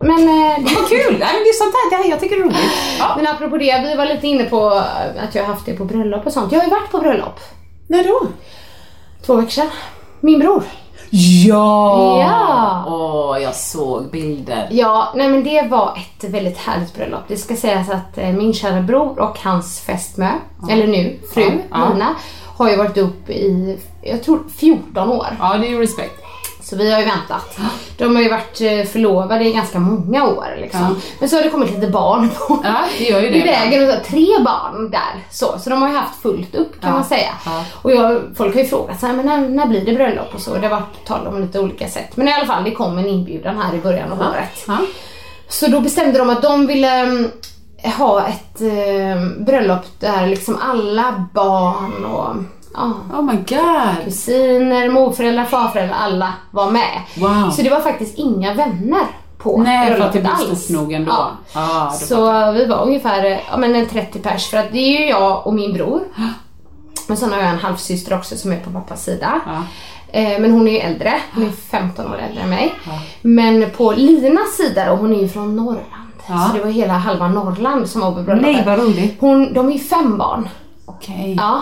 Men, 0.01 0.19
eh, 0.19 0.55
det- 0.59 0.75
Vad 0.75 0.89
kul! 0.89 1.17
Nej, 1.19 1.29
men 1.33 1.43
det 1.43 1.49
är 1.49 1.63
sånt 1.63 1.73
här, 1.73 1.89
det 1.89 2.03
här 2.03 2.09
jag 2.09 2.19
tycker 2.19 2.35
är 2.35 2.43
roligt. 2.43 2.73
Ja. 2.99 3.13
men 3.17 3.27
apropå 3.27 3.57
det, 3.57 3.83
vi 3.88 3.95
var 3.95 4.05
lite 4.05 4.27
inne 4.27 4.43
på 4.43 4.69
att 5.19 5.35
jag 5.35 5.43
har 5.43 5.53
haft 5.53 5.65
det 5.65 5.73
på 5.73 5.85
bröllop 5.85 6.25
och 6.25 6.31
sånt. 6.33 6.51
Jag 6.51 6.59
har 6.59 6.65
ju 6.65 6.71
varit 6.71 6.91
på 6.91 6.97
bröllop 6.97 7.39
När 7.88 8.03
då? 8.03 8.21
två 9.25 9.35
veckor 9.35 9.49
sedan. 9.49 9.69
Min 10.21 10.39
bror. 10.39 10.63
Ja! 11.12 12.19
Ja. 12.21 12.83
Åh, 12.88 13.41
jag 13.43 13.55
såg 13.55 14.09
bilder. 14.12 14.67
Ja, 14.71 15.13
nej 15.15 15.29
men 15.29 15.43
det 15.43 15.62
var 15.69 15.97
ett 15.97 16.29
väldigt 16.29 16.57
härligt 16.57 16.93
bröllop. 16.95 17.21
Det 17.27 17.38
ska 17.38 17.55
sägas 17.55 17.89
att 17.89 18.17
eh, 18.17 18.27
min 18.29 18.53
kära 18.53 18.81
bror 18.81 19.19
och 19.19 19.39
hans 19.39 19.79
fästmö, 19.81 20.29
eller 20.69 20.88
nu 20.88 21.19
fru, 21.33 21.41
Ja, 21.43 21.57
ja. 21.71 21.89
Nina, 21.93 22.15
har 22.57 22.69
ju 22.69 22.75
varit 22.75 22.97
upp 22.97 23.29
i, 23.29 23.77
jag 24.01 24.23
tror 24.23 24.39
14 24.57 25.09
år. 25.09 25.27
Ja, 25.39 25.57
det 25.57 25.67
är 25.67 25.69
ju 25.69 25.81
respekt. 25.81 26.21
Så 26.69 26.75
vi 26.75 26.91
har 26.91 26.99
ju 26.99 27.05
väntat. 27.05 27.58
De 27.97 28.15
har 28.15 28.23
ju 28.23 28.29
varit 28.29 28.62
eh, 28.62 28.84
förlovade 28.91 29.45
i 29.45 29.53
ganska 29.53 29.79
många 29.79 30.25
år 30.27 30.45
liksom. 30.58 31.01
Men 31.19 31.29
så 31.29 31.36
har 31.36 31.43
det 31.43 31.49
kommit 31.49 31.71
lite 31.75 31.88
barn 31.88 32.29
på 32.29 32.60
Ja, 32.63 32.75
det 32.97 33.03
gör 33.03 33.21
ju 33.21 33.27
i 33.27 33.39
det. 33.39 33.45
vägen. 33.45 33.89
Och 33.89 33.95
så, 33.95 34.12
tre 34.12 34.27
barn 34.45 34.91
där. 34.91 35.25
Så, 35.32 35.60
så 35.60 35.69
de 35.69 35.82
har 35.82 35.89
ju 35.89 35.95
haft 35.95 36.21
fullt 36.21 36.55
upp 36.55 36.82
kan 36.82 36.89
Ja, 36.89 36.95
man 36.95 37.03
säga. 37.05 37.29
ja. 37.45 37.63
Och 37.82 37.91
jag, 37.91 38.21
folk 38.38 38.53
har 38.55 38.62
ju 38.62 38.67
frågat 38.67 38.99
så 38.99 39.05
här, 39.08 39.13
men 39.13 39.25
när, 39.25 39.49
när 39.49 39.65
blir 39.65 39.86
det 39.86 39.93
bröllop 39.93 40.34
och 40.36 40.41
så. 40.41 40.53
Det 40.55 40.67
har 40.67 40.69
varit 40.79 41.05
tal 41.05 41.27
om 41.27 41.41
lite 41.41 41.60
olika 41.60 41.88
sätt. 41.88 42.17
Men 42.17 42.27
i 42.27 42.34
alla 42.34 42.45
fall, 42.45 42.63
det 42.63 42.71
kom 42.71 42.97
en 42.97 43.08
inbjudan 43.08 43.58
här 43.58 43.75
i 43.75 43.77
början 43.82 44.12
av 44.12 44.19
året. 44.19 44.63
Ja. 44.67 44.77
Så 45.47 45.67
då 45.67 45.79
bestämde 45.79 46.19
de 46.19 46.29
att 46.29 46.41
de 46.41 46.67
ville 46.67 46.91
mm, 46.99 47.32
ha 47.97 48.27
ett 48.27 48.62
eh, 48.62 49.43
bröllop 49.45 49.86
där 49.99 50.27
liksom 50.27 50.58
alla 50.69 51.25
barn 51.34 52.05
och 52.05 52.36
ja, 52.36 52.36
Oh 52.77 53.21
my 53.21 53.36
god. 53.36 54.03
kusiner, 54.05 54.89
morföräldrar, 54.89 55.45
farföräldrar, 55.45 55.95
alla 55.97 56.34
var 56.51 56.71
med. 56.71 57.01
Wow. 57.17 57.49
Så 57.51 57.62
det 57.62 57.69
var 57.69 57.82
faktiskt 57.82 58.17
inga 58.17 58.53
vänner 58.53 59.05
på 59.38 59.58
Nej, 59.58 59.93
för 59.95 60.01
att 60.01 60.13
det 60.13 60.27
alls. 60.29 60.63
stort 60.63 60.75
nog 60.77 60.93
ändå. 60.93 61.12
Ja. 61.53 61.93
Då 61.99 62.05
Så 62.05 62.51
vi 62.51 62.65
var 62.65 62.84
ungefär 62.86 63.41
ja, 63.51 63.58
men 63.58 63.75
en 63.75 63.86
30 63.88 64.19
pers 64.19 64.49
för 64.49 64.58
att 64.58 64.71
det 64.71 64.79
är 64.79 64.99
ju 64.99 65.05
jag 65.10 65.47
och 65.47 65.53
min 65.53 65.73
bror. 65.73 66.01
Men 67.08 67.17
sen 67.17 67.32
har 67.32 67.39
jag 67.39 67.49
en 67.49 67.60
halvsyster 67.60 68.15
också 68.17 68.38
som 68.38 68.51
är 68.51 68.60
på 68.60 68.69
pappas 68.71 69.03
sida. 69.03 69.39
Ja. 69.45 69.63
Eh, 70.19 70.39
Men 70.39 70.51
hon 70.51 70.67
är 70.67 70.71
ju 70.71 70.77
äldre, 70.77 71.13
hon 71.36 71.43
är 71.43 71.51
15 71.51 72.05
år 72.05 72.17
äldre 72.29 72.43
än 72.43 72.49
mig. 72.49 72.73
Men 73.21 73.69
på 73.77 73.91
Linas 73.91 74.58
sida 74.58 74.86
då, 74.89 74.95
hon 74.95 75.13
är 75.13 75.19
ju 75.21 75.27
från 75.27 75.55
Norrland. 75.55 76.13
Så 76.27 76.58
det 76.58 76.63
var 76.63 76.71
hela 76.71 76.93
halva 76.93 77.27
Norrland 77.27 77.89
som 77.89 78.01
var 78.01 78.12
på 78.12 78.21
bröllopet. 78.21 78.55
Nej, 78.55 78.63
vad 78.65 78.79
roligt. 78.79 79.17
Hon, 79.19 79.53
de 79.53 79.67
är 79.67 79.73
ju 79.73 79.79
fem 79.79 80.17
barn. 80.17 80.49
Okej. 80.86 81.36
Ja. 81.39 81.62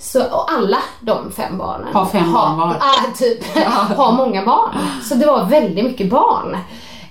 Så, 0.00 0.24
och 0.24 0.52
alla 0.52 0.78
de 1.00 1.32
fem 1.32 1.58
barnen 1.58 1.94
Har 1.94 2.06
fem 2.06 2.32
barn 2.32 2.58
var. 2.58 2.76
Ja, 2.80 2.94
typ. 3.18 3.56
har 3.96 4.12
många 4.12 4.44
barn. 4.44 4.70
Så 5.08 5.14
det 5.14 5.26
var 5.26 5.44
väldigt 5.44 5.84
mycket 5.84 6.10
barn. 6.10 6.50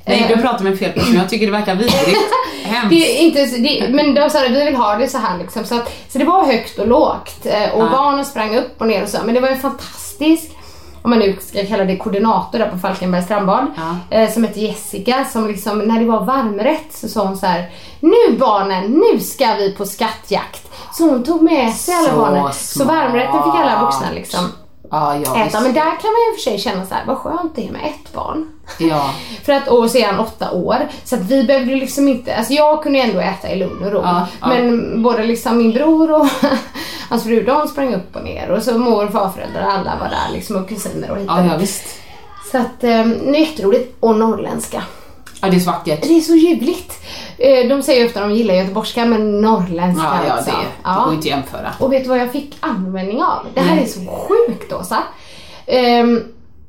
Nej, 0.05 0.21
Eh, 0.21 0.27
du 0.37 0.41
pratar 0.41 0.63
med 0.63 0.79
fel 0.79 0.91
person. 0.91 1.15
Jag 1.15 1.29
tycker 1.29 1.45
det 1.45 1.51
verkar 1.51 1.75
vidrigt. 1.75 2.19
Hemskt. 2.63 2.89
det 2.89 2.95
är 3.19 3.21
inte, 3.21 3.45
det, 3.57 3.89
men 3.93 4.13
de 4.15 4.29
sa 4.29 4.45
att 4.45 4.51
vi 4.51 4.65
vill 4.65 4.75
ha 4.75 4.95
det 4.95 5.07
så 5.07 5.17
här 5.17 5.37
liksom. 5.37 5.65
Så, 5.65 5.75
att, 5.75 5.91
så 6.09 6.17
det 6.17 6.25
var 6.25 6.45
högt 6.45 6.79
och 6.79 6.87
lågt. 6.87 7.45
eh, 7.45 7.69
Och 7.73 7.83
Ja. 7.83 7.89
barnen 7.91 8.25
sprang 8.25 8.55
upp 8.57 8.81
och 8.81 8.87
ner 8.87 9.03
och 9.03 9.09
så. 9.09 9.17
Men 9.25 9.35
det 9.35 9.41
var 9.41 9.47
en 9.47 9.59
fantastisk, 9.59 10.51
om 11.01 11.09
man 11.09 11.19
nu 11.19 11.37
ska 11.41 11.65
kalla 11.65 11.83
det 11.85 11.97
koordinator 11.97 12.59
där 12.59 12.69
på 12.69 12.77
Falkenbergs 12.77 13.25
strandbad. 13.25 13.65
Ja. 13.75 14.17
Eh, 14.17 14.31
som 14.31 14.43
heter 14.43 14.61
Jessica. 14.61 15.25
Som 15.25 15.47
liksom, 15.47 15.79
när 15.79 15.99
det 15.99 16.05
var 16.05 16.25
varmrätt 16.25 16.93
så 16.93 17.09
sa 17.09 17.25
hon 17.25 17.37
så 17.37 17.45
här. 17.45 17.69
Nu 17.99 18.37
barnen, 18.39 18.85
nu 18.85 19.19
ska 19.19 19.53
vi 19.53 19.71
på 19.71 19.85
skattjakt. 19.85 20.71
Så 20.93 21.09
hon 21.09 21.23
tog 21.23 21.41
med 21.41 21.73
sig 21.73 21.95
alla 21.95 22.09
Så 22.09 22.17
barnen. 22.17 22.53
Så 22.53 22.83
varmrätten 22.83 23.43
fick 23.43 23.61
alla 23.61 23.81
vuxna 23.81 23.99
smart. 23.99 24.15
liksom 24.15 24.51
Ja, 24.91 25.15
ja, 25.15 25.45
äta. 25.45 25.61
Men 25.61 25.73
där 25.73 25.81
kan 25.81 26.11
man 26.11 26.21
ju 26.29 26.35
för 26.35 26.41
sig 26.41 26.59
känna 26.59 26.85
så 26.85 26.93
här, 26.93 27.05
vad 27.05 27.17
skönt 27.17 27.55
det 27.55 27.67
är 27.67 27.71
med 27.71 27.85
ett 27.85 28.13
barn. 28.13 28.47
Ja. 28.79 29.13
För 29.43 29.53
att, 29.53 29.67
och 29.67 29.91
så 29.91 29.97
är 29.97 30.05
han 30.05 30.19
åtta 30.19 30.51
år. 30.51 30.77
Så 31.03 31.15
att 31.15 31.21
vi 31.21 31.43
behövde 31.43 31.75
liksom 31.75 32.07
inte, 32.07 32.35
alltså 32.35 32.53
jag 32.53 32.83
kunde 32.83 32.99
ändå 32.99 33.19
äta 33.19 33.51
i 33.51 33.55
lugn 33.55 33.83
och 33.83 33.91
ro. 33.91 34.01
Ja. 34.03 34.27
Men 34.41 35.03
både 35.03 35.23
liksom 35.23 35.57
min 35.57 35.71
bror 35.73 36.11
och 36.11 36.27
hans 37.09 37.23
fru, 37.23 37.43
de 37.43 37.67
sprang 37.67 37.95
upp 37.95 38.15
och 38.15 38.23
ner. 38.23 38.49
Och 38.49 38.63
så 38.63 38.77
mor 38.77 39.05
och 39.05 39.11
farföräldrar, 39.11 39.61
alla 39.61 39.95
var 39.99 40.09
där 40.09 40.33
liksom 40.33 40.55
och 40.55 40.69
kusiner 40.69 41.11
och 41.11 41.17
hit 41.17 41.29
och 41.29 41.37
Ja, 41.37 41.45
ja, 41.45 41.57
visst. 41.57 41.83
Så 42.51 42.57
att, 42.57 42.83
eh, 42.83 43.05
det 43.05 43.37
är 43.37 43.39
jätteroligt. 43.39 43.97
Och 43.99 44.15
norrländska. 44.15 44.83
Ja, 45.41 45.47
det 45.49 45.55
är 45.55 45.59
så 45.59 45.71
vackert. 45.71 46.01
Det 46.01 46.17
är 46.17 46.21
så 46.21 46.35
ljuvligt. 46.35 46.93
Eh, 47.37 47.67
de 47.69 47.83
säger 47.83 48.05
ofta 48.05 48.23
att 48.23 48.29
de 48.29 48.35
gillar 48.35 48.53
göteborgska, 48.53 49.05
men 49.05 49.41
norrländska 49.41 50.05
Ja, 50.05 50.19
ja, 50.27 50.35
det, 50.35 50.51
det 50.51 50.57
Ja. 50.83 51.03
går 51.05 51.13
inte 51.13 51.19
att 51.19 51.25
jämföra. 51.25 51.73
Och 51.79 51.93
vet 51.93 52.03
du 52.03 52.09
vad 52.09 52.19
jag 52.19 52.31
fick 52.31 52.57
användning 52.59 53.23
av? 53.23 53.47
Det 53.53 53.59
här 53.61 53.75
Nej. 53.75 53.83
är 53.83 53.87
så 53.87 53.99
sjukt 54.27 54.73
Åsa. 54.73 55.03
Ehm, 55.65 56.23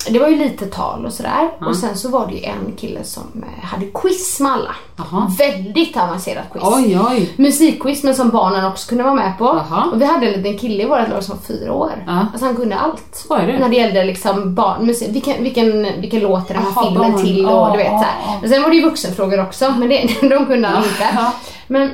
det 0.08 0.18
var 0.18 0.28
ju 0.28 0.36
lite 0.36 0.66
tal 0.66 1.06
och 1.06 1.12
sådär. 1.12 1.50
Och 1.66 1.76
sen 1.76 1.96
så 1.96 2.08
var 2.08 2.26
det 2.26 2.32
ju 2.32 2.44
en 2.44 2.76
kille 2.76 3.04
som 3.04 3.22
eh, 3.42 3.64
hade 3.64 3.86
quiz 3.86 4.40
med 4.40 4.52
alla. 4.52 4.74
Jaha. 4.96 5.32
Väldigt 5.38 5.96
avancerat 5.96 6.44
quiz. 6.52 6.62
Oj, 6.66 6.98
oj. 7.10 7.32
Musikquiz 7.36 8.02
men 8.02 8.14
som 8.14 8.30
barnen 8.30 8.64
också 8.64 8.88
kunde 8.88 9.04
vara 9.04 9.14
med 9.14 9.38
på. 9.38 9.44
Jaha. 9.44 9.84
Och 9.92 10.00
vi 10.00 10.04
hade 10.04 10.26
en 10.26 10.32
liten 10.32 10.58
kille 10.58 10.82
i 10.82 10.86
vårt 10.86 11.08
lag 11.08 11.24
som 11.24 11.36
var 11.36 11.42
fyra 11.42 11.72
år. 11.72 12.04
Ja. 12.06 12.26
Alltså 12.32 12.46
han 12.46 12.56
kunde 12.56 12.76
allt. 12.78 13.26
Det? 13.28 13.58
När 13.58 13.68
det 13.68 13.76
gällde 13.76 14.04
liksom 14.04 14.54
barn, 14.54 14.86
musik, 14.86 15.08
vilken, 15.08 15.42
vilken, 15.42 16.00
vilken 16.00 16.20
låt 16.20 16.50
är 16.50 16.54
den 16.54 16.62
här 16.62 16.82
filmen 16.82 17.12
barn. 17.12 17.22
till 17.22 17.46
och 17.46 17.52
Ja, 17.52 17.70
du 17.72 17.78
vet 17.78 17.90
såhär. 17.90 18.40
Men 18.40 18.50
sen 18.50 18.62
var 18.62 18.70
det 18.70 18.76
ju 18.76 18.82
vuxenfrågor 18.82 19.42
också 19.42 19.74
men 19.78 19.88
det, 19.88 20.08
de 20.28 20.46
kunde 20.46 20.68
han 20.68 20.84
inte. 20.84 21.32
Men 21.66 21.90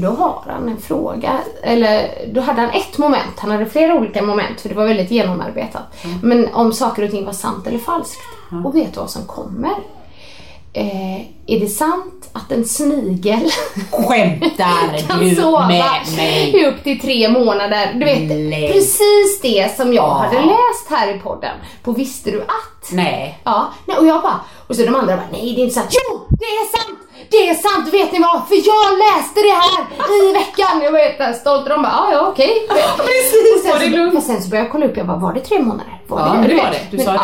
då 0.00 0.08
har 0.10 0.42
han 0.46 0.68
en 0.68 0.78
fråga, 0.78 1.38
eller 1.62 2.10
då 2.32 2.40
hade 2.40 2.60
han 2.60 2.70
ett 2.70 2.98
moment, 2.98 3.38
han 3.38 3.50
hade 3.50 3.66
flera 3.66 3.94
olika 3.94 4.22
moment 4.22 4.60
för 4.60 4.68
det 4.68 4.74
var 4.74 4.86
väldigt 4.86 5.10
genomarbetat. 5.10 5.82
Men 6.22 6.54
om 6.54 6.72
saker 6.72 7.02
och 7.04 7.10
ting 7.10 7.24
var 7.24 7.32
sant 7.32 7.66
eller 7.66 7.78
falskt. 7.78 8.20
Och 8.64 8.76
vet 8.76 8.94
du 8.94 9.00
vad 9.00 9.10
som 9.10 9.26
kommer? 9.26 9.72
Eh, 10.76 11.20
är 11.46 11.60
det 11.60 11.68
sant 11.68 12.28
att 12.32 12.52
en 12.52 12.64
snigel 12.64 13.50
Skämtar 13.90 14.98
kan 15.08 15.18
du 15.18 15.34
sova 15.34 15.66
med 15.68 15.84
mig? 16.16 16.56
i 16.60 16.66
upp 16.66 16.84
till 16.84 17.00
tre 17.00 17.28
månader? 17.28 17.92
Du 17.94 18.04
vet, 18.04 18.20
Nej. 18.50 18.72
precis 18.72 19.40
det 19.42 19.76
som 19.76 19.92
jag 19.92 20.04
Ja. 20.04 20.12
hade 20.12 20.36
läst 20.40 20.90
här 20.90 21.14
i 21.16 21.18
podden 21.18 21.56
på 21.82 21.92
Visste 21.92 22.30
du 22.30 22.40
att? 22.42 22.92
Nej. 22.92 23.38
Ja, 23.44 23.66
och 23.98 24.06
jag 24.06 24.22
bara, 24.22 24.40
och 24.66 24.76
så 24.76 24.82
de 24.82 24.94
andra 24.94 25.16
bara, 25.16 25.26
nej 25.32 25.52
det 25.54 25.60
är 25.60 25.64
inte 25.64 25.74
sant. 25.74 25.90
Jo, 25.92 26.20
det 26.30 26.44
är 26.44 26.76
sant! 26.76 26.98
Det 27.30 27.48
är 27.48 27.54
sant, 27.54 27.88
vet 27.94 28.12
ni 28.12 28.18
vad? 28.18 28.48
För 28.48 28.54
jag 28.54 28.86
läste 29.04 29.40
det 29.48 29.56
här 29.62 29.80
i 30.28 30.32
veckan. 30.32 30.80
Jag 30.82 30.92
var 30.92 31.32
stolt 31.32 31.62
och 31.62 31.68
de 31.68 31.82
bara, 31.82 31.92
ja 31.92 32.08
ja 32.12 32.26
okej. 32.28 32.52
Precis, 32.96 33.54
Och 33.56 33.60
sen 33.62 33.70
var 33.72 33.78
det 33.78 33.84
så- 33.84 33.90
lugnt? 33.96 34.14
och 34.14 34.22
sen 34.22 34.42
så 34.42 34.48
började 34.48 34.66
jag 34.66 34.72
kolla 34.72 34.86
upp, 34.86 34.96
jag 34.96 35.06
bara, 35.06 35.16
var 35.16 35.32
det 35.34 35.40
tre 35.40 35.58
månader? 35.62 36.00
Var 36.08 36.20
Ja, 36.20 36.34
det 36.42 36.48
det 36.48 36.54
var 36.54 36.70
det. 36.70 36.96
Du 36.96 36.98
sa 36.98 37.12
det. 37.12 37.18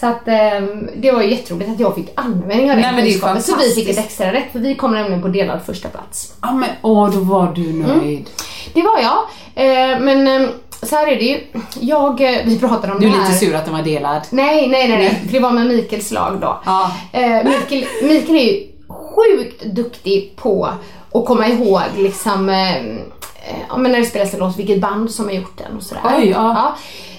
Så 0.00 0.06
att 0.06 0.28
ehm, 0.28 0.88
det 0.96 1.12
var 1.12 1.22
ju 1.22 1.30
jätteroligt 1.30 1.70
att 1.70 1.80
jag 1.80 1.94
fick 1.94 2.08
användning 2.14 2.70
av 2.70 2.76
den 2.76 2.94
men 2.94 3.04
är 3.06 3.10
kunskapen. 3.10 3.42
Så 3.42 3.56
vi 3.56 3.74
fick 3.74 3.88
ett 3.88 3.98
extra 3.98 4.32
rätt 4.32 4.52
för 4.52 4.58
vi 4.58 4.74
kom 4.74 4.92
nämligen 4.92 5.22
på 5.22 5.28
delad 5.28 5.60
första 5.66 5.88
plats. 5.88 6.32
Ja, 6.42 6.52
men 6.52 6.68
åh, 6.82 7.10
då 7.10 7.20
var 7.20 7.52
du 7.54 7.70
Mm. 7.70 7.98
nöjd. 7.98 8.30
Det 8.74 8.82
var 8.82 8.98
jag. 9.00 9.18
Eh, 9.54 10.00
men 10.00 10.26
eh, 10.42 10.48
så 10.82 10.96
här 10.96 11.06
är 11.06 11.16
det 11.16 11.24
ju. 11.24 11.40
Jag, 11.80 12.20
eh, 12.20 12.38
vi 12.44 12.58
pratade 12.58 12.92
om 12.92 13.00
Du 13.00 13.06
är 13.06 13.10
det 13.10 13.16
här. 13.16 13.28
lite 13.28 13.38
sur 13.46 13.54
att 13.56 13.64
den 13.64 13.74
var 13.74 13.82
delad. 13.82 14.20
Nej, 14.30 14.68
nej, 14.68 14.88
nej, 14.88 14.98
nej. 14.98 15.20
För 15.26 15.32
det 15.32 15.38
var 15.40 15.50
med 15.50 15.66
Mikaels 15.66 16.10
lag 16.10 16.38
då. 16.40 16.60
Ja. 16.66 16.90
Eh, 17.12 17.44
Mikael, 17.44 17.84
Mikael 18.02 18.36
är 18.36 18.44
ju 18.52 18.66
sjukt 19.14 19.64
duktig 19.64 20.36
på 20.36 20.64
att 21.14 21.26
komma 21.26 21.46
ihåg 21.48 21.82
liksom, 21.96 22.48
eh, 22.48 22.76
eh, 22.76 23.58
ja, 23.68 23.76
men 23.76 23.92
när 23.92 23.98
det 23.98 24.04
spelas 24.04 24.34
en 24.34 24.40
låt, 24.40 24.58
vilket 24.58 24.80
band 24.80 25.10
som 25.10 25.24
har 25.24 25.32
gjort 25.32 25.58
den 25.58 25.76
och 25.76 25.82
sådär. 25.82 26.02
Oj, 26.18 26.28
ja. 26.28 26.76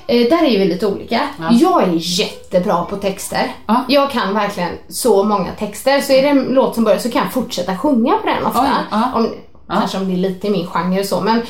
Eh, 0.08 0.30
där 0.30 0.44
är 0.44 0.50
ju 0.50 0.60
vi 0.60 0.66
lite 0.66 0.88
olika. 0.88 1.22
Ja. 1.40 1.50
Jag 1.52 1.84
är 1.84 1.92
jättebra 1.94 2.86
på 2.86 2.96
texter. 2.98 3.56
Ja. 3.66 3.86
Jag 3.88 4.12
kan 4.12 4.34
verkligen 4.34 4.72
så 4.90 5.24
många 5.24 5.52
texter. 5.60 6.02
Så 6.02 6.14
är 6.14 6.22
det 6.22 6.30
en 6.30 6.44
låt 6.44 6.76
som 6.76 6.84
börjar 6.84 7.00
så 7.00 7.12
kan 7.12 7.24
jag 7.24 7.34
fortsätta 7.34 7.78
sjunga 7.78 8.18
på 8.18 8.28
den 8.28 8.46
ofta. 8.46 8.62
Oj, 8.62 8.88
ja. 8.92 9.12
Om, 9.16 9.30
Ja. 9.72 9.80
Kanske 9.80 9.98
om 9.98 10.08
det 10.08 10.14
är 10.14 10.18
lite 10.18 10.48
i 10.48 10.50
min 10.50 10.68
genre 10.68 11.00
och 11.00 11.06
så. 11.06 11.22
Men, 11.22 11.42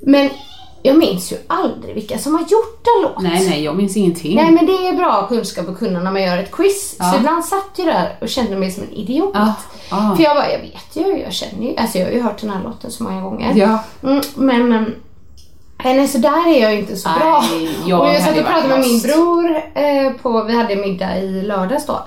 men 0.00 0.30
jag 0.88 0.98
minns 0.98 1.32
ju 1.32 1.36
aldrig 1.46 1.94
vilka 1.94 2.18
som 2.18 2.34
har 2.34 2.40
gjort 2.40 2.86
en 2.86 3.02
låt. 3.02 3.22
Nej, 3.22 3.48
nej, 3.48 3.64
jag 3.64 3.76
minns 3.76 3.96
ingenting. 3.96 4.34
Nej 4.36 4.50
men 4.50 4.66
det 4.66 4.72
är 4.88 4.92
bra 4.92 5.26
kunskap 5.28 5.68
att 5.68 5.78
kunna 5.78 6.00
när 6.00 6.12
man 6.12 6.22
gör 6.22 6.38
ett 6.38 6.50
quiz. 6.50 6.96
Ja. 6.98 7.10
Så 7.12 7.16
ibland 7.18 7.44
satt 7.44 7.70
jag 7.76 7.86
där 7.86 8.16
och 8.20 8.28
kände 8.28 8.56
mig 8.56 8.70
som 8.70 8.82
en 8.82 8.92
idiot. 8.92 9.30
Ja, 9.34 9.54
ja. 9.90 10.14
För 10.16 10.24
jag 10.24 10.36
bara, 10.36 10.52
jag 10.52 10.58
vet 10.58 10.96
ju, 10.96 11.18
jag 11.22 11.32
känner 11.32 11.68
ju, 11.68 11.76
alltså 11.76 11.98
jag 11.98 12.06
har 12.06 12.12
ju 12.12 12.22
hört 12.22 12.40
den 12.40 12.50
här 12.50 12.62
låten 12.64 12.90
så 12.90 13.02
många 13.02 13.20
gånger. 13.20 13.54
Ja. 13.56 13.78
Mm, 14.02 14.22
men, 14.34 14.72
ehm, 14.72 14.94
Nej, 15.84 16.08
så 16.08 16.18
där 16.18 16.48
är 16.48 16.62
jag 16.62 16.72
ju 16.72 16.78
inte 16.80 16.96
så 16.96 17.08
Nej, 17.08 17.18
bra. 17.18 17.44
jag 17.86 18.00
och 18.00 18.08
jag 18.08 18.22
satt 18.22 18.38
och 18.38 18.44
pratade 18.46 18.68
med 18.68 18.80
min 18.80 19.00
bror 19.00 19.56
eh, 19.74 20.12
på, 20.22 20.42
vi 20.44 20.56
hade 20.56 20.76
middag 20.76 21.18
i 21.18 21.42
lördags 21.42 21.86
då. 21.86 22.02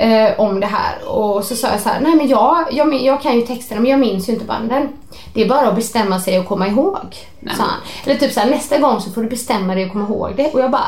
Eh, 0.00 0.40
om 0.40 0.60
det 0.60 0.66
här 0.66 1.08
och 1.08 1.44
så 1.44 1.56
sa 1.56 1.68
jag 1.68 1.80
så 1.80 1.88
här, 1.88 2.00
nej 2.00 2.14
men 2.14 2.28
jag, 2.28 2.64
jag, 2.70 2.94
jag 2.94 3.22
kan 3.22 3.36
ju 3.36 3.42
texterna 3.42 3.80
men 3.80 3.90
jag 3.90 4.00
minns 4.00 4.28
ju 4.28 4.32
inte 4.32 4.44
banden. 4.44 4.88
Det 5.34 5.42
är 5.42 5.48
bara 5.48 5.68
att 5.68 5.74
bestämma 5.74 6.20
sig 6.20 6.38
och 6.38 6.46
komma 6.46 6.68
ihåg. 6.68 7.16
Nej. 7.40 7.54
Sa 7.56 7.62
han. 7.62 7.80
Eller 8.04 8.14
typ 8.20 8.32
så 8.32 8.40
här, 8.40 8.50
nästa 8.50 8.78
gång 8.78 9.00
så 9.00 9.10
får 9.10 9.22
du 9.22 9.28
bestämma 9.28 9.74
dig 9.74 9.84
och 9.86 9.92
komma 9.92 10.04
ihåg 10.04 10.32
det. 10.36 10.50
Och 10.52 10.60
jag 10.60 10.70
bara, 10.70 10.86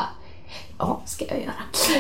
ja 0.79 1.01
ska 1.07 1.25
jag 1.29 1.38
göra. 1.38 1.53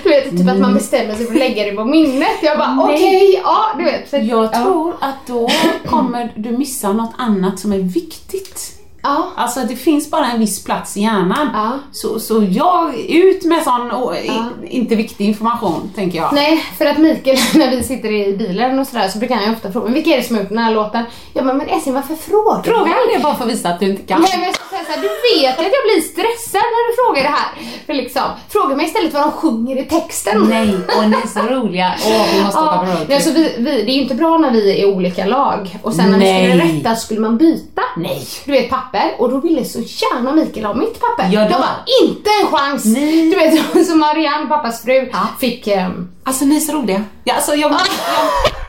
Du 0.02 0.08
vet 0.08 0.30
typ 0.30 0.48
att 0.48 0.58
man 0.58 0.74
bestämmer 0.74 1.14
sig 1.14 1.26
för 1.26 1.32
att 1.32 1.38
lägga 1.38 1.64
det 1.64 1.72
på 1.72 1.84
minnet. 1.84 2.42
Jag 2.42 2.58
bara 2.58 2.84
okej, 2.84 3.40
ja 3.44 3.66
du 3.78 3.84
vet. 3.84 4.10
För, 4.10 4.18
Jag 4.18 4.44
ja. 4.44 4.62
tror 4.62 4.94
att 5.00 5.26
då 5.26 5.48
kommer 5.86 6.32
du 6.36 6.50
missa 6.50 6.92
något 6.92 7.12
annat 7.18 7.60
som 7.60 7.72
är 7.72 7.78
viktigt. 7.78 8.79
Ja. 9.02 9.28
Alltså 9.36 9.60
det 9.60 9.76
finns 9.76 10.10
bara 10.10 10.26
en 10.26 10.40
viss 10.40 10.64
plats 10.64 10.96
i 10.96 11.00
hjärnan. 11.00 11.48
Ja. 11.54 11.70
Så, 11.92 12.20
så 12.20 12.46
jag, 12.50 12.94
ut 13.08 13.44
med 13.44 13.62
sån 13.62 14.14
i- 14.16 14.76
inte 14.76 14.94
viktig 14.94 15.24
information, 15.24 15.92
tänker 15.94 16.18
jag. 16.18 16.32
Nej, 16.32 16.64
för 16.78 16.86
att 16.86 16.98
Mikael, 16.98 17.38
när 17.54 17.70
vi 17.70 17.82
sitter 17.82 18.12
i 18.12 18.36
bilen 18.36 18.78
och 18.78 18.86
sådär 18.86 19.08
så 19.08 19.18
brukar 19.18 19.34
han 19.34 19.44
ju 19.44 19.52
ofta 19.52 19.72
fråga, 19.72 19.84
men 19.84 19.94
vilka 19.94 20.10
är 20.10 20.16
det 20.16 20.22
som 20.22 20.36
har 20.36 20.42
gjort 20.42 20.48
den 20.48 20.58
här 20.58 20.74
låten? 20.74 21.04
Jag 21.32 21.44
bara, 21.44 21.54
men 21.54 21.68
Essin 21.68 21.94
varför 21.94 22.14
frågar 22.14 22.62
du? 22.62 22.70
Fråga 22.70 22.90
det 23.14 23.22
bara 23.22 23.34
för 23.34 23.44
att 23.44 23.50
visa 23.50 23.68
att 23.68 23.80
du 23.80 23.86
inte 23.86 24.02
kan. 24.02 24.20
Nej 24.20 24.30
men 24.36 24.44
jag 24.46 24.54
ska 24.54 24.64
säga 24.64 24.84
såhär, 24.84 25.00
du 25.02 25.08
vet 25.08 25.58
att 25.58 25.64
jag 25.64 25.82
blir 25.88 26.00
stressad 26.00 26.62
när 26.74 26.90
du 26.90 26.96
frågar 26.96 27.22
det 27.22 27.36
här. 27.36 27.50
För 27.86 27.94
liksom, 27.94 28.22
fråga 28.48 28.76
mig 28.76 28.86
istället 28.86 29.14
vad 29.14 29.22
de 29.22 29.32
sjunger 29.32 29.76
i 29.78 29.84
texten. 29.84 30.46
Nej, 30.50 30.74
och 30.98 31.10
ni 31.10 31.16
är 31.16 31.26
så 31.28 31.54
roliga. 31.54 31.92
Åh, 32.06 32.26
vi 32.34 32.42
måste 32.44 32.58
åka 32.60 32.68
Ja, 32.72 32.78
på 32.78 32.84
nej, 32.84 32.94
roadtrip. 32.96 33.14
alltså 33.16 33.30
vi, 33.32 33.54
vi, 33.58 33.82
det 33.82 33.90
är 33.92 33.94
ju 33.94 34.02
inte 34.02 34.14
bra 34.14 34.38
när 34.38 34.50
vi 34.50 34.70
är 34.72 34.76
i 34.88 34.94
olika 34.94 35.24
lag 35.26 35.78
och 35.82 35.94
sen 35.94 36.10
när 36.10 36.18
vi 36.18 36.24
Nej. 36.24 36.50
skulle 36.50 36.64
rätta 36.78 36.96
skulle 36.96 37.20
man 37.20 37.36
byta. 37.38 37.82
Nej. 37.96 38.26
Du 38.44 38.52
vet 38.52 38.70
papper 38.92 39.14
och 39.18 39.30
då 39.30 39.40
ville 39.40 39.64
så 39.64 39.78
gärna 39.78 40.32
Mikael 40.32 40.66
ha 40.66 40.74
mitt 40.74 41.00
papper. 41.00 41.28
Ja, 41.32 41.40
jag 41.40 41.50
då- 41.50 41.58
bara, 41.58 41.76
inte 42.02 42.30
en 42.42 42.46
chans! 42.46 42.84
Nej. 42.84 43.30
Du 43.30 43.36
vet, 43.36 43.86
så 43.88 43.96
Marianne, 43.96 44.46
pappas 44.46 44.82
fru, 44.82 45.08
Ja. 45.12 45.28
fick 45.40 45.66
ehm, 45.66 46.08
Alltså 46.24 46.44
ni 46.44 46.56
är 46.56 46.60
så 46.60 46.72
roliga. 46.72 47.04
Ja, 47.24 47.34
alltså, 47.34 47.54
jag, 47.54 47.70
jag, 47.72 47.80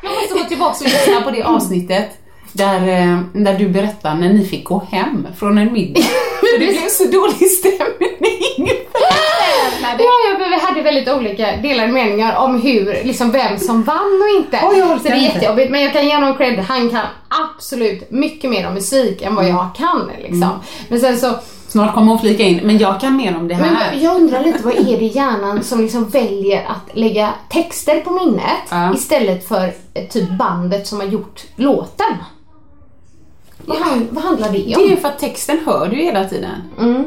jag 0.03 0.11
måste 0.21 0.33
gå 0.33 0.43
tillbaka 0.49 0.75
och 0.79 0.83
lyssna 0.83 1.21
på 1.21 1.31
det 1.31 1.43
avsnittet 1.43 2.09
där, 2.53 2.87
eh, 2.87 3.19
där 3.33 3.53
du 3.59 3.69
berättar 3.69 4.15
när 4.15 4.33
ni 4.33 4.45
fick 4.45 4.63
gå 4.65 4.83
hem 4.91 5.27
från 5.39 5.57
en 5.57 5.73
middag. 5.73 6.01
För 6.39 6.59
det 6.59 6.65
blev 6.65 6.87
så 6.89 7.03
dålig 7.03 7.51
stämning. 7.51 8.41
Men 10.39 10.49
vi 10.49 10.59
hade 10.65 10.81
väldigt 10.81 11.09
olika 11.09 11.55
delade 11.57 11.91
meningar 11.91 12.35
om 12.35 12.61
hur, 12.61 13.03
liksom 13.03 13.31
vem 13.31 13.59
som 13.59 13.83
vann 13.83 14.21
och 14.23 14.37
inte. 14.37 14.59
Oj, 14.63 14.77
jag 14.77 14.87
så 15.01 15.03
det 15.03 15.09
är 15.09 15.15
jättejobbigt, 15.15 15.71
men 15.71 15.81
jag 15.81 15.93
kan 15.93 16.05
ge 16.05 16.15
honom 16.15 16.37
cred. 16.37 16.59
Han 16.59 16.89
kan 16.89 17.05
absolut 17.55 18.11
mycket 18.11 18.49
mer 18.49 18.67
om 18.67 18.73
musik 18.73 19.21
än 19.21 19.35
vad 19.35 19.47
jag 19.49 19.67
kan 19.77 20.11
liksom. 20.21 20.49
Men 20.89 20.99
sen 20.99 21.17
så, 21.17 21.33
Snart 21.67 21.93
kommer 21.93 22.07
hon 22.07 22.19
flika 22.19 22.43
in, 22.43 22.59
men 22.63 22.77
jag 22.77 22.99
kan 23.01 23.17
mer 23.17 23.37
om 23.37 23.47
det 23.47 23.57
men 23.57 23.75
här. 23.75 23.93
jag 23.95 24.15
undrar 24.15 24.43
lite 24.43 24.63
vad 24.63 24.73
är 24.73 24.83
det 24.97 25.05
i 25.05 25.07
hjärnan 25.07 25.63
som 25.63 25.81
liksom 25.81 26.09
väljer 26.09 26.65
att 26.65 26.97
lägga 26.97 27.29
texter 27.49 27.99
på 27.99 28.09
minnet 28.11 28.43
Ja. 28.69 28.93
istället 28.93 29.47
för 29.47 29.73
eh, 29.93 30.07
typ 30.09 30.29
bandet 30.29 30.87
som 30.87 30.99
har 30.99 31.07
gjort 31.07 31.43
låten? 31.55 32.15
Vad, 33.65 33.77
vad 34.09 34.23
handlar 34.23 34.49
det 34.51 34.57
Det 34.57 34.75
om? 34.75 34.83
är 34.83 34.87
ju 34.89 34.97
för 34.97 35.07
att 35.07 35.19
texten 35.19 35.59
hör 35.65 35.87
du 35.87 35.95
hela 35.95 36.23
tiden. 36.25 36.51
Mm. 36.79 37.05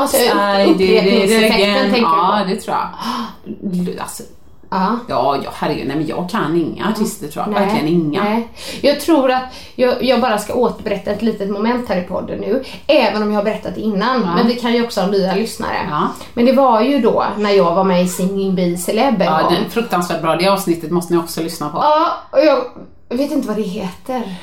Alltså, 0.00 0.16
upprepningseffekten 0.16 1.84
tänker? 1.90 2.00
Ja, 2.00 2.40
det 2.48 2.56
tror 2.56 2.76
jag. 2.76 4.00
Alltså, 4.00 4.22
Ja. 4.70 4.98
ja, 5.08 5.36
herregud, 5.54 5.86
nej 5.88 5.96
men 5.96 6.06
jag 6.06 6.30
kan 6.30 6.56
inga 6.60 6.88
artister 6.88 7.28
tror 7.28 7.44
jag. 7.46 7.54
Verkligen 7.54 7.88
inga. 7.88 8.24
Nej. 8.24 8.48
Jag 8.82 9.00
tror 9.00 9.30
att 9.30 9.42
jag, 9.74 10.02
jag 10.04 10.20
bara 10.20 10.38
ska 10.38 10.54
återberätta 10.54 11.10
ett 11.10 11.22
litet 11.22 11.50
moment 11.50 11.88
här 11.88 11.96
i 11.96 12.02
podden 12.02 12.38
nu. 12.40 12.64
Även 12.86 13.22
om 13.22 13.30
jag 13.30 13.38
har 13.38 13.44
berättat 13.44 13.74
det 13.74 13.80
innan. 13.80 14.22
Ja. 14.22 14.34
Men 14.34 14.46
vi 14.46 14.54
kan 14.54 14.72
ju 14.74 14.84
också 14.84 15.00
ha 15.00 15.08
nya 15.08 15.34
lyssnare. 15.34 15.76
Ja. 15.90 16.08
Men 16.34 16.44
det 16.46 16.52
var 16.52 16.80
ju 16.82 16.98
då 16.98 17.24
när 17.38 17.50
jag 17.50 17.74
var 17.74 17.84
med 17.84 18.02
i 18.04 18.08
Singing 18.08 18.54
Bee 18.54 18.76
Celeb 18.76 19.14
en 19.22 19.26
Ja, 19.26 19.42
gång. 19.42 19.52
det 19.52 19.66
är 19.66 19.70
fruktansvärt 19.70 20.22
bra. 20.22 20.36
Det 20.36 20.48
avsnittet 20.48 20.90
måste 20.90 21.12
ni 21.14 21.18
också 21.20 21.42
lyssna 21.42 21.68
på. 21.68 21.78
Ja, 21.78 22.06
och 22.30 22.38
jag 22.44 22.64
vet 23.16 23.32
inte 23.32 23.48
vad 23.48 23.56
det 23.56 23.62
heter. 23.62 24.34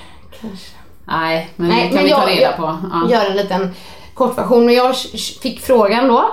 Kanske. 0.41 0.71
Nej, 1.11 1.49
men 1.55 1.69
Nej, 1.69 1.77
det 1.81 1.87
kan 1.87 1.95
men 1.95 2.03
vi 2.03 2.09
ta 2.11 2.17
jag- 2.19 2.29
reda 2.29 2.41
jag 2.41 2.57
på. 2.57 2.77
Ja. 2.91 3.09
Gör 3.11 3.25
en 3.25 3.37
liten 3.37 3.75
kortversion. 4.13 4.73
Jag 4.73 4.95
fick 5.41 5.61
frågan 5.61 6.07
då, 6.07 6.25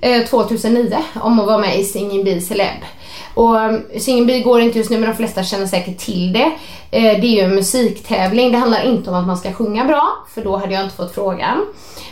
eh, 0.00 0.24
2009, 0.26 0.98
om 1.20 1.40
att 1.40 1.46
vara 1.46 1.58
med 1.58 1.78
i 1.80 1.84
Singing 1.84 2.24
Bee 2.24 2.40
Celeb. 2.40 2.76
Och 3.34 3.54
um, 3.56 3.82
Singing 3.98 4.26
Bee 4.26 4.40
går 4.40 4.60
inte 4.60 4.78
just 4.78 4.90
nu 4.90 4.98
men 4.98 5.10
de 5.10 5.16
flesta 5.16 5.42
känner 5.44 5.66
säkert 5.66 5.98
till 5.98 6.32
det. 6.32 6.50
Eh, 6.90 7.20
det 7.20 7.26
är 7.26 7.32
ju 7.36 7.40
en 7.40 7.54
musiktävling. 7.54 8.52
Det 8.52 8.58
handlar 8.58 8.82
inte 8.86 9.10
om 9.10 9.16
att 9.16 9.26
man 9.26 9.36
ska 9.36 9.52
sjunga 9.52 9.84
bra, 9.84 10.08
för 10.34 10.44
då 10.44 10.56
hade 10.56 10.74
jag 10.74 10.82
inte 10.84 10.96
fått 10.96 11.14
frågan. 11.14 11.66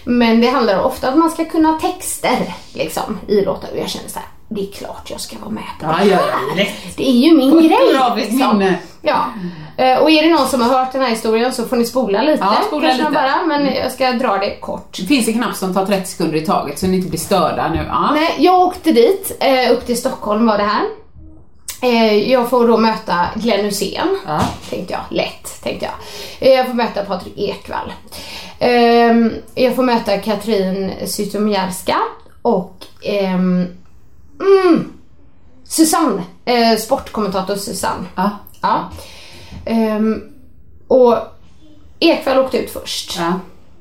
Men 0.05 0.41
det 0.41 0.47
handlar 0.49 0.83
ofta 0.83 1.07
om 1.09 1.13
att 1.15 1.19
man 1.19 1.31
ska 1.31 1.45
kunna 1.45 1.79
texter 1.81 2.55
liksom, 2.75 3.19
i 3.29 3.41
låtar. 3.41 3.69
Och 3.73 3.79
jag 3.79 3.89
känner 3.89 4.09
så 4.09 4.19
här, 4.19 4.29
det 4.49 4.61
är 4.69 4.73
klart 4.73 5.11
jag 5.11 5.21
ska 5.21 5.37
vara 5.39 5.51
med 5.51 5.65
på 5.81 5.87
Ja, 5.87 5.97
det 6.05 6.11
ja, 6.11 6.17
här. 6.17 6.59
ja. 6.59 6.65
Det 6.97 7.09
är 7.09 7.13
ju 7.13 7.37
min 7.37 7.69
grej. 7.69 8.27
Minne. 8.31 8.79
Ja. 9.03 9.25
Eh, 9.77 9.99
Och 9.99 10.11
är 10.11 10.23
det 10.23 10.31
någon 10.31 10.49
som 10.49 10.61
har 10.61 10.79
hört 10.79 10.93
den 10.93 11.03
här 11.03 11.11
historien 11.11 11.53
så 11.53 11.65
får 11.65 11.77
ni 11.77 11.85
spola 11.87 12.23
lite. 12.23 12.39
Ja, 12.45 12.57
spola 12.67 12.83
kanske 12.89 12.99
lite. 13.03 13.11
Bara, 13.15 13.47
men 13.47 13.75
jag 13.75 13.93
ska 13.93 14.13
dra 14.13 14.37
det 14.39 14.57
kort. 14.61 14.97
Det 15.01 15.07
finns 15.07 15.29
en 15.29 15.35
knapp 15.35 15.57
som 15.57 15.75
tar 15.75 15.87
30 15.87 16.07
sekunder 16.11 16.37
i 16.37 16.47
taget 16.47 16.79
så 16.79 16.87
ni 16.87 16.97
inte 16.97 17.09
blir 17.09 17.19
störda 17.21 17.69
nu. 17.69 17.85
Ja. 17.89 18.11
Nej, 18.15 18.35
jag 18.39 18.61
åkte 18.61 18.93
dit, 18.93 19.37
eh, 19.41 19.73
upp 19.73 19.87
till 19.87 19.97
Stockholm 19.99 20.47
var 20.47 20.59
det 20.59 20.65
här. 20.65 20.83
Eh, 21.83 22.31
jag 22.31 22.51
får 22.51 22.69
då 22.69 22.77
möta 22.77 23.27
Glenn 23.35 23.65
Hysén, 23.65 24.19
Ja. 24.27 24.41
tänkte 24.71 24.93
jag. 24.93 25.03
Lätt, 25.17 25.63
tänkte 25.63 25.87
jag. 26.41 26.57
Jag 26.57 26.67
får 26.67 26.75
möta 26.75 27.05
Patrik 27.05 27.35
Ekwall. 27.39 27.93
Eh, 28.59 28.71
jag 29.65 29.75
får 29.77 29.83
möta 29.83 30.19
Katrin 30.19 30.93
Zytomierska 31.07 31.97
och 32.43 32.77
ehm, 33.03 33.67
mm, 34.41 34.93
Susanne, 35.65 36.23
eh, 36.45 36.79
sportkommentator 36.79 37.57
Susanne. 37.57 38.05
Ja. 38.15 38.31
Ja. 38.63 38.91
Ehm, 39.65 40.23
och 40.89 41.17
Ekwall 42.01 42.39
åkte 42.39 42.59
ut 42.59 42.71
först. 42.71 43.17
ja. 43.19 43.33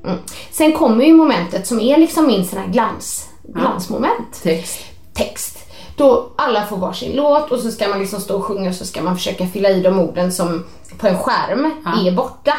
Mm. 0.04 0.18
Sen 0.50 0.72
kommer 0.72 1.04
ju 1.04 1.12
momentet 1.12 1.66
som 1.66 1.80
är 1.80 1.98
liksom 1.98 2.26
min 2.26 2.46
sån 2.46 2.58
här 2.58 2.66
glans, 2.68 3.28
glansmoment. 3.42 4.42
Text. 4.42 4.78
Text. 5.14 5.58
Då 5.96 6.32
alla 6.36 6.66
får 6.66 6.76
varsin 6.76 7.16
låt 7.16 7.52
och 7.52 7.58
så 7.60 7.70
ska 7.70 7.88
man 7.88 7.98
liksom 7.98 8.20
stå 8.20 8.36
och 8.36 8.44
sjunga 8.44 8.68
och 8.68 8.74
så 8.76 8.84
ska 8.86 9.02
man 9.02 9.16
försöka 9.16 9.46
fylla 9.46 9.70
i 9.70 9.80
de 9.80 9.98
orden 9.98 10.32
som 10.32 10.64
på 10.98 11.06
en 11.06 11.18
skärm 11.18 11.70
Ja. 11.84 12.06
är 12.06 12.12
borta. 12.12 12.54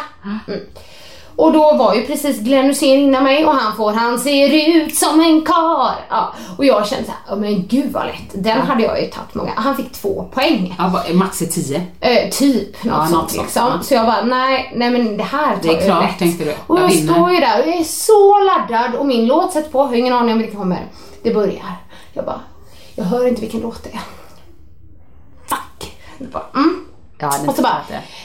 Mm. 0.48 0.60
Och 1.38 1.52
då 1.54 1.74
var 1.74 1.96
ju 1.96 2.06
precis 2.08 2.40
Glenn 2.40 2.66
Hysén 2.66 3.00
innan 3.00 3.24
mig 3.24 3.46
och 3.46 3.54
han 3.54 3.76
får 3.78 3.92
Han 3.92 4.20
ser 4.20 4.50
ut 4.78 4.96
som 4.98 5.20
en 5.22 5.46
kar. 5.46 5.92
Ja. 6.10 6.34
Och 6.58 6.66
jag 6.66 6.88
kände 6.88 7.06
såhär, 7.06 7.42
men 7.42 7.68
gud 7.68 7.92
vad 7.92 8.06
lätt. 8.06 8.44
Den 8.44 8.62
hade 8.62 8.84
jag 8.84 9.02
ju 9.02 9.08
tagit 9.08 9.36
många. 9.36 9.52
Han 9.56 9.76
fick 9.76 9.92
två 9.92 10.30
poäng. 10.34 10.76
Ja, 10.78 10.92
vad- 10.94 11.16
max 11.16 11.42
är 11.42 11.46
10. 11.46 11.82
Eh, 12.00 12.30
typ 12.30 12.84
något 12.84 12.94
Ja, 12.98 13.08
sånt 13.08 13.34
liksom. 13.34 13.72
ja. 13.76 13.80
Så 13.84 13.94
jag 13.94 14.06
bara, 14.06 14.22
nej, 14.24 14.74
nej 14.76 14.90
men 14.92 15.18
det 15.18 15.24
här 15.24 15.56
tar 15.56 15.62
Det 15.64 15.78
är 15.78 15.86
klart, 15.86 16.20
tänkte 16.20 16.44
du. 16.46 16.56
Och 16.68 16.78
Jag 16.80 16.84
jag 16.84 16.90
vinner. 16.90 17.14
står 17.14 17.32
ju 17.32 17.40
där 17.40 17.62
och 17.62 17.68
jag 17.68 17.78
är 17.78 17.84
så 17.84 18.40
laddad 18.44 18.96
och 19.00 19.06
min 19.06 19.26
låt 19.28 19.54
sätts 19.54 19.72
på, 19.72 19.80
jag 19.80 19.86
har 19.86 19.96
ingen 19.96 20.14
aning 20.14 20.32
om 20.34 20.38
vilken 20.40 20.60
kommer. 20.60 20.86
Det 21.24 21.34
börjar. 21.34 21.76
Jag 22.14 22.26
bara, 22.26 22.40
jag 22.96 23.06
hör 23.06 23.28
inte 23.28 23.42
vilken 23.42 23.60
låt 23.60 23.84
det 23.84 23.90
är. 23.90 24.02
Fuck. 25.50 25.96
Jag 26.18 26.28
bara, 26.30 26.44
mm. 26.56 26.86
Ja, 27.20 27.32
Och 27.48 27.56
så 27.56 27.62
bara, 27.62 27.82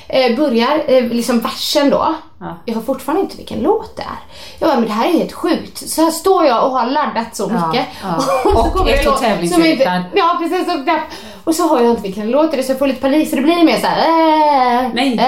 eh, 0.08 0.36
börjar 0.36 0.82
eh, 0.86 1.04
liksom 1.04 1.40
versen 1.40 1.90
då. 1.90 2.14
Ja. 2.40 2.56
Jag 2.64 2.74
har 2.74 2.82
fortfarande 2.82 3.22
inte 3.22 3.36
vilken 3.36 3.60
låt 3.60 3.96
det 3.96 4.02
är. 4.02 4.18
Jag 4.58 4.68
bara, 4.68 4.78
men 4.78 4.88
det 4.88 4.94
här 4.94 5.08
är 5.08 5.12
helt 5.12 5.32
sjukt. 5.32 5.88
Så 5.90 6.02
här 6.04 6.10
står 6.10 6.44
jag 6.46 6.64
och 6.64 6.70
har 6.70 6.86
laddat 6.86 7.36
så 7.36 7.48
mycket. 7.48 7.86
ja. 8.02 8.20
så 8.42 8.58
Och 8.58 8.72
kommer 8.72 8.90
är 8.90 8.96
det 8.96 9.02
så 9.02 9.10
låt 9.10 9.52
som 9.52 9.64
inte- 9.64 10.02
Ja, 10.14 10.36
precis. 10.40 10.68
Och, 10.68 10.98
och 11.44 11.54
så 11.54 11.68
har 11.68 11.80
jag 11.80 11.90
inte 11.90 12.02
vilken 12.02 12.30
låt 12.30 12.50
det 12.52 12.58
är 12.58 12.62
så 12.62 12.72
jag 12.72 12.78
får 12.78 12.86
lite 12.86 13.00
panik 13.00 13.30
så 13.30 13.36
det 13.36 13.42
blir 13.42 13.64
mer 13.64 13.78
så 13.80 13.86
här. 13.86 13.98
Äh, 14.84 14.90
Nej. 14.94 15.18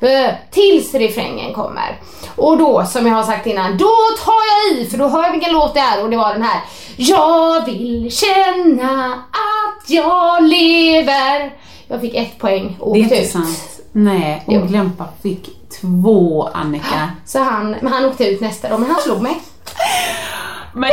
Äh, 0.00 0.08
äh, 0.24 0.30
tills 0.50 0.94
refrängen 0.94 1.54
kommer. 1.54 2.00
Och 2.36 2.58
då, 2.58 2.84
som 2.84 3.06
jag 3.06 3.14
har 3.14 3.22
sagt 3.22 3.46
innan, 3.46 3.78
då 3.78 3.90
tar 4.24 4.72
jag 4.72 4.78
i 4.78 4.86
för 4.90 4.98
då 4.98 5.08
hör 5.08 5.22
jag 5.22 5.32
vilken 5.32 5.52
låt 5.52 5.74
det 5.74 5.80
är 5.80 6.02
och 6.02 6.10
det 6.10 6.16
var 6.16 6.32
den 6.32 6.42
här. 6.42 6.60
Jag 6.96 7.64
vill 7.66 8.10
känna 8.12 9.12
att 9.32 9.90
jag 9.90 10.42
lever. 10.42 11.52
Jag 11.88 12.00
fick 12.00 12.14
ett 12.14 12.38
poäng 12.38 12.76
och 12.80 12.94
Det 12.94 13.00
är 13.00 13.04
åkte 13.04 13.14
inte 13.14 13.26
ut. 13.26 13.32
sant. 13.32 13.80
Nej, 13.92 14.42
Jo. 14.48 14.60
och 14.60 14.68
Glempa 14.68 15.04
fick 15.22 15.48
två 15.80 16.48
Annika. 16.54 17.10
Så 17.24 17.38
han, 17.42 17.70
men 17.82 17.92
han 17.92 18.04
åkte 18.04 18.24
ut 18.28 18.40
nästa 18.40 18.68
då, 18.68 18.78
men 18.78 18.90
han 18.90 19.00
slog 19.00 19.22
mig. 19.22 19.34
Men 20.74 20.90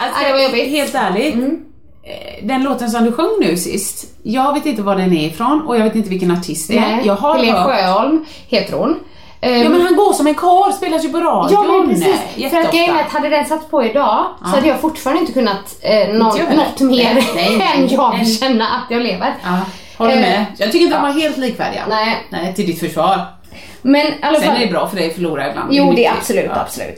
alltså, 0.00 0.24
det 0.26 0.32
var 0.32 0.40
jobbigt. 0.40 0.62
Mm. 0.66 0.74
helt 0.74 0.94
ärligt. 0.94 1.34
eh, 1.34 2.46
Den 2.46 2.62
låten 2.62 2.90
som 2.90 3.04
du 3.04 3.12
sjöng 3.12 3.36
nu 3.40 3.56
sist, 3.56 4.06
jag 4.22 4.52
vet 4.54 4.66
inte 4.66 4.82
var 4.82 4.96
den 4.96 5.12
är 5.16 5.26
ifrån 5.26 5.62
och 5.66 5.76
jag 5.78 5.84
vet 5.84 5.94
inte 5.94 6.08
vilken 6.10 6.30
artist 6.30 6.68
det 6.68 6.78
är. 6.78 7.00
Jag 7.04 7.14
har 7.16 7.34
Helene 7.36 7.58
hört... 7.58 7.66
Sjöholm 7.70 8.24
heter 8.48 8.76
hon. 8.76 8.98
Ehm, 9.40 9.62
Ja 9.62 9.68
men 9.68 9.80
han 9.80 9.96
går 9.96 10.12
som 10.12 10.26
en 10.26 10.34
karl, 10.34 10.72
spelas 10.72 11.04
ju 11.04 11.08
på 11.12 11.20
radion. 11.20 11.52
Ja 11.52 11.62
men 11.78 11.88
precis. 11.88 12.50
För 12.50 12.60
att 12.60 12.72
grejen 12.72 12.96
att 12.96 13.12
hade 13.12 13.28
den 13.28 13.46
satts 13.46 13.66
på 13.70 13.84
idag 13.84 14.24
så 14.40 14.46
hade 14.46 14.68
jag 14.68 14.80
fortfarande 14.80 15.20
inte 15.20 15.32
kunnat 15.32 15.76
eh, 15.80 15.90
heller. 15.90 16.18
något 16.56 16.80
mer 16.80 17.14
Nej, 17.14 17.24
nej, 17.34 17.58
nej. 17.58 17.72
än 17.76 17.88
jag 17.88 18.28
känna 18.28 18.68
att 18.68 18.90
jag 18.90 19.02
lever. 19.02 19.34
Ja, 19.42 19.58
håller 19.98 20.12
Eh, 20.14 20.20
med. 20.20 20.46
Jag 20.58 20.72
tycker 20.72 20.84
inte 20.84 20.96
de 20.96 21.02
var 21.02 21.12
helt 21.20 21.36
likvärdiga. 21.36 21.82
Nej. 21.88 22.16
Nej, 22.30 22.54
till 22.54 22.66
ditt 22.66 22.80
försvar. 22.80 23.20
Men 23.82 24.06
alla 24.22 24.38
Sen 24.40 24.48
fall. 24.48 24.56
är 24.56 24.66
det 24.66 24.72
bra 24.72 24.88
för 24.88 24.96
dig 24.96 25.06
att 25.08 25.14
förlora 25.14 25.50
ibland. 25.50 25.68
Jo, 25.74 25.92
det 25.96 26.06
är 26.06 26.12
absolut, 26.12 26.44
Ja. 26.54 26.60
absolut. 26.60 26.96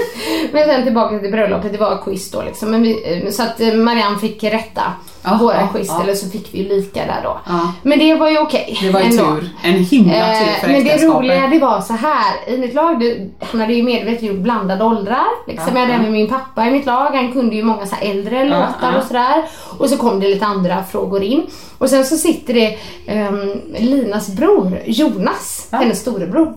Men 0.52 0.64
sen 0.64 0.84
tillbaka 0.84 1.18
till 1.18 1.30
bröllopet, 1.30 1.72
det 1.72 1.78
var 1.78 2.02
quiz 2.04 2.30
då 2.30 2.42
liksom. 2.42 2.70
Men 2.70 2.82
vi, 2.82 3.26
så 3.32 3.42
att 3.42 3.60
eh, 3.60 3.72
Marianne 3.74 4.18
fick 4.18 4.44
rätta 4.44 4.82
Ja, 5.28 5.38
våra 5.40 5.68
quiz, 5.68 5.90
eller 6.02 6.14
så 6.14 6.30
fick 6.30 6.54
vi 6.54 6.62
lika 6.62 7.06
där 7.06 7.20
då. 7.22 7.40
Ja. 7.46 7.72
Men 7.82 7.98
det 7.98 8.14
var 8.14 8.30
ju 8.30 8.38
okej. 8.38 8.78
Det 8.82 8.90
var 8.90 9.00
ju 9.00 9.06
ändå. 9.06 9.24
tur. 9.24 9.50
En 9.62 9.72
himla 9.72 10.12
tur 10.12 10.52
för 10.60 10.68
Eh, 10.68 10.72
Men 10.72 10.84
det 10.84 11.06
roliga 11.06 11.46
det 11.46 11.58
var 11.58 11.80
så 11.80 11.92
här 11.92 12.34
i 12.48 12.58
mitt 12.58 12.74
lag, 12.74 13.00
det, 13.00 13.30
han 13.40 13.60
hade 13.60 13.74
ju 13.74 13.82
medvetet 13.82 14.22
gjort 14.22 14.36
blandade 14.38 14.84
åldrar. 14.84 15.46
Liksom. 15.46 15.68
Ja, 15.74 15.80
jag 15.80 15.86
hade 15.86 15.92
även 16.00 16.12
min 16.12 16.28
pappa 16.28 16.66
i 16.66 16.70
mitt 16.70 16.86
lag, 16.86 17.10
han 17.10 17.32
kunde 17.32 17.56
ju 17.56 17.62
många 17.62 17.86
så 17.86 17.96
äldre 18.00 18.44
låtar 18.44 18.98
och 18.98 19.04
sådär. 19.04 19.44
Och 19.78 19.90
så 19.90 19.96
kom 19.96 20.20
det 20.20 20.28
lite 20.28 20.46
andra 20.46 20.84
frågor 20.84 21.22
in. 21.22 21.46
Och 21.78 21.90
sen 21.90 22.04
så 22.04 22.16
sitter 22.16 22.54
det 22.54 22.78
ehm, 23.06 23.52
Linas 23.78 24.28
bror, 24.28 24.78
Jonas, 24.86 25.68
Ja. 25.70 25.78
hennes 25.78 26.00
storebror. 26.00 26.54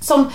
Som 0.00 0.30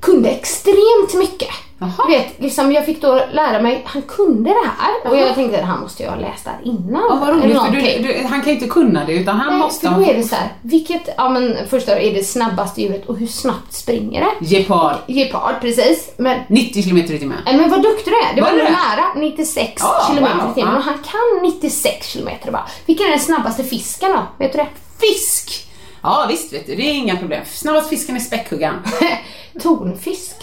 kunde 0.00 0.28
extremt 0.28 1.14
mycket. 1.18 1.48
Jaha. 1.80 1.90
Du 2.06 2.12
vet, 2.12 2.40
liksom 2.40 2.72
jag 2.72 2.84
fick 2.86 3.02
då 3.02 3.20
lära 3.32 3.62
mig, 3.62 3.82
han 3.86 4.02
kunde 4.02 4.50
det 4.50 4.70
här. 4.78 5.10
Och 5.10 5.18
jag 5.18 5.34
tänkte 5.34 5.58
att 5.60 5.64
han 5.68 5.80
måste 5.80 6.02
ju 6.02 6.08
ha 6.08 6.16
läst 6.16 6.44
det 6.44 6.50
här 6.50 6.60
innan. 6.64 7.02
Ja, 7.10 7.18
vad 7.20 7.28
roligt, 7.28 7.58
för 7.58 7.70
du, 7.72 8.02
du, 8.08 8.26
han 8.26 8.40
kan 8.40 8.48
ju 8.48 8.54
inte 8.54 8.68
kunna 8.68 9.04
det 9.04 9.12
utan 9.12 9.36
han 9.36 9.52
Nej, 9.52 9.58
måste 9.58 9.88
för 9.88 9.94
då 9.94 10.02
är 10.02 10.14
det 10.14 10.22
så 10.22 10.34
här, 10.34 10.48
vilket, 10.62 11.08
ja 11.16 11.28
men 11.28 11.56
första 11.70 11.98
är 11.98 12.14
det 12.14 12.24
snabbaste 12.24 12.82
djuret 12.82 13.06
och 13.06 13.16
hur 13.18 13.26
snabbt 13.26 13.72
springer 13.72 14.20
det? 14.40 14.46
gepard. 14.46 14.96
Gepard, 15.06 15.54
precis. 15.60 16.10
Men, 16.16 16.40
90 16.48 16.82
km 16.82 16.98
i 16.98 17.18
timmen. 17.18 17.38
men 17.44 17.70
vad 17.70 17.82
duktig 17.82 18.12
du 18.12 18.16
är. 18.18 18.34
Det 18.34 18.40
var, 18.40 18.50
Var 18.50 18.58
det? 18.58 18.64
nära, 18.64 19.14
96 19.16 19.72
Ja, 19.80 20.06
kilometer 20.08 20.36
wow, 20.42 20.50
i 20.50 20.54
timmen. 20.54 20.76
Och 20.76 20.82
han 20.82 20.94
kan 20.98 21.42
96 21.50 22.06
kilometer 22.06 22.52
bara. 22.52 22.66
Vilken 22.86 23.06
är 23.06 23.10
den 23.10 23.20
snabbaste 23.20 23.64
fisken 23.64 24.10
då? 24.12 24.22
Vet 24.38 24.52
du 24.52 24.58
det? 24.58 24.66
Fisk! 25.00 25.64
Ja 26.02 26.26
visst 26.28 26.52
vet 26.52 26.66
du, 26.66 26.76
det 26.76 26.82
är 26.82 26.92
inga 26.94 27.16
problem. 27.16 27.42
Snabbast 27.46 27.88
fisken 27.88 28.16
är 28.16 28.20
späckhuggaren. 28.20 28.76
Tonfisk. 29.62 30.36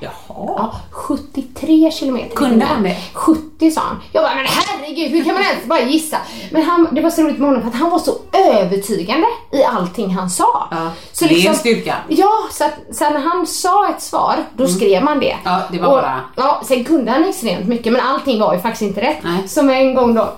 Jaha. 0.00 0.12
Ja, 0.28 0.72
73 0.90 1.90
kilometer 1.90 2.36
Kunde 2.36 2.64
han 2.64 2.82
det? 2.82 2.96
70 3.14 3.70
sa 3.70 3.80
han. 3.80 3.96
Jag 4.12 4.24
bara, 4.24 4.34
men 4.34 4.46
herregud, 4.46 5.10
hur 5.10 5.24
kan 5.24 5.34
man 5.34 5.42
ens 5.42 5.64
bara 5.66 5.80
gissa? 5.80 6.16
Men 6.50 6.62
han, 6.62 6.88
det 6.92 7.00
var 7.00 7.10
så 7.10 7.22
roligt 7.22 7.38
med 7.38 7.48
honom 7.48 7.62
för 7.62 7.68
att 7.68 7.74
han 7.76 7.90
var 7.90 7.98
så 7.98 8.14
övertygande 8.32 9.26
i 9.52 9.64
allting 9.64 10.10
han 10.14 10.30
sa. 10.30 10.68
Ja, 10.70 10.90
Så 11.12 11.24
det 11.24 11.30
är 11.30 11.34
liksom- 11.34 11.52
en 11.52 11.58
styrka. 11.58 11.94
Ja, 12.08 12.32
så, 12.50 12.64
att, 12.64 12.74
så 12.92 13.10
när 13.10 13.20
han 13.20 13.46
sa 13.46 13.88
ett 13.88 14.02
svar, 14.02 14.36
då 14.56 14.68
skrev 14.68 15.02
man 15.02 15.20
det. 15.20 15.30
Mm. 15.30 15.40
Ja, 15.44 15.60
det 15.72 15.78
var 15.78 15.86
och, 15.86 15.92
bara- 15.92 16.20
Ja, 16.36 16.60
sen 16.64 16.84
kunde 16.84 17.10
han 17.12 17.24
extremt 17.28 17.66
mycket, 17.68 17.92
men 17.92 18.02
allting 18.02 18.40
var 18.40 18.54
ju 18.54 18.60
faktiskt 18.60 18.82
inte 18.82 19.00
rätt. 19.00 19.18
Nej. 19.22 19.48
Som 19.48 19.70
en 19.70 19.94
gång 19.94 20.14
då, 20.14 20.32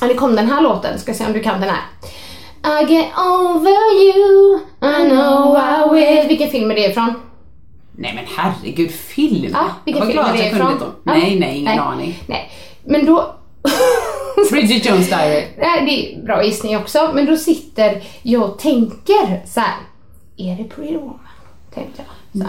det 0.00 0.14
kom 0.14 0.36
den 0.36 0.50
här 0.50 0.60
låten, 0.60 0.98
ska 0.98 1.14
se 1.14 1.26
om 1.26 1.32
du 1.32 1.40
kan 1.42 1.60
den 1.60 1.70
här. 1.70 1.80
I 2.82 2.92
get 2.94 3.06
over 3.18 4.02
you, 4.02 4.58
I 4.80 5.08
know 5.10 5.56
I 5.56 5.94
will. 5.94 6.28
Vilken 6.28 6.50
film 6.50 6.70
är 6.70 6.74
det 6.74 6.84
ifrån? 6.86 7.14
Nej 7.98 8.14
men 8.14 8.24
herregud, 8.36 8.90
film! 8.90 9.50
Ja, 9.52 9.70
vilken 9.84 10.06
film 10.06 10.18
är 10.18 10.32
det 10.32 10.46
ifrån? 10.46 10.76
Ja. 10.80 10.86
Nej, 11.02 11.38
nej, 11.40 11.58
ingen 11.58 11.78
aning. 11.78 12.22
Nej, 12.26 12.50
men 12.84 13.06
då... 13.06 13.34
Bridget 14.50 14.86
Jones 14.86 15.08
Diary. 15.08 15.44
Nej, 15.58 15.84
det 15.86 16.14
är 16.14 16.22
bra 16.22 16.44
gissning 16.44 16.76
också, 16.76 17.10
men 17.14 17.26
då 17.26 17.36
sitter 17.36 18.02
jag 18.22 18.42
och 18.42 18.58
tänker 18.58 19.46
så 19.46 19.60
här. 19.60 19.74
Är 20.36 20.56
det 20.56 20.64
Pretty 20.64 20.96
Woman? 20.96 21.18
Tänkte 21.74 22.02
jag. 22.32 22.42
Så 22.42 22.48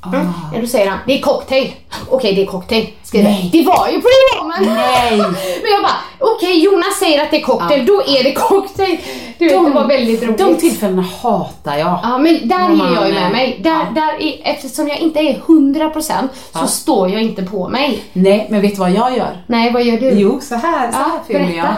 Ah. 0.00 0.14
Mm. 0.14 0.26
Ja, 0.54 0.60
då 0.60 0.66
säger 0.66 0.90
han, 0.90 0.98
det 1.06 1.18
är 1.18 1.22
cocktail. 1.22 1.72
Okej, 2.08 2.34
det 2.34 2.42
är 2.42 2.46
cocktail. 2.46 2.86
Nej. 3.12 3.48
Det 3.52 3.62
var 3.62 3.88
ju 3.88 3.92
Pretty 3.92 4.38
Woman! 4.38 4.76
Nej. 4.76 5.18
Men 5.62 5.72
jag 5.72 5.82
bara, 5.82 5.96
okej 6.18 6.64
Jonas 6.64 6.98
säger 6.98 7.22
att 7.22 7.30
det 7.30 7.36
är 7.36 7.42
cocktail, 7.42 7.86
då 7.86 8.02
är 8.06 8.24
det 8.24 8.32
cocktail. 8.32 8.98
Du 9.38 9.48
vet, 9.48 9.64
det 9.64 9.70
var 9.70 9.86
väldigt 9.86 10.22
roligt. 10.22 10.38
De 10.38 10.56
tillfällena 10.56 11.04
hatar 11.22 11.76
jag. 11.76 11.98
Ja 12.02 12.18
men 12.18 12.48
där 12.48 12.58
När 12.68 12.90
är 12.90 12.94
jag 12.94 13.08
ju 13.08 13.14
med 13.14 13.32
mig. 13.32 13.60
Där, 13.62 13.86
där 13.94 14.22
är, 14.22 14.40
eftersom 14.44 14.88
jag 14.88 14.98
inte 14.98 15.20
är 15.20 15.34
100% 15.46 16.28
så 16.52 16.66
står 16.66 17.10
jag 17.10 17.22
inte 17.22 17.42
på 17.42 17.68
mig. 17.68 18.02
Nej, 18.12 18.46
men 18.50 18.60
vet 18.60 18.74
du 18.74 18.80
vad 18.80 18.90
jag 18.90 19.16
gör? 19.16 19.44
Nej, 19.46 19.72
vad 19.72 19.82
gör 19.82 19.98
du? 19.98 20.10
Jo, 20.10 20.40
så 20.42 20.54
här, 20.54 20.92
så 20.92 20.98
här 20.98 21.20
fyller 21.26 21.56
jag. 21.56 21.74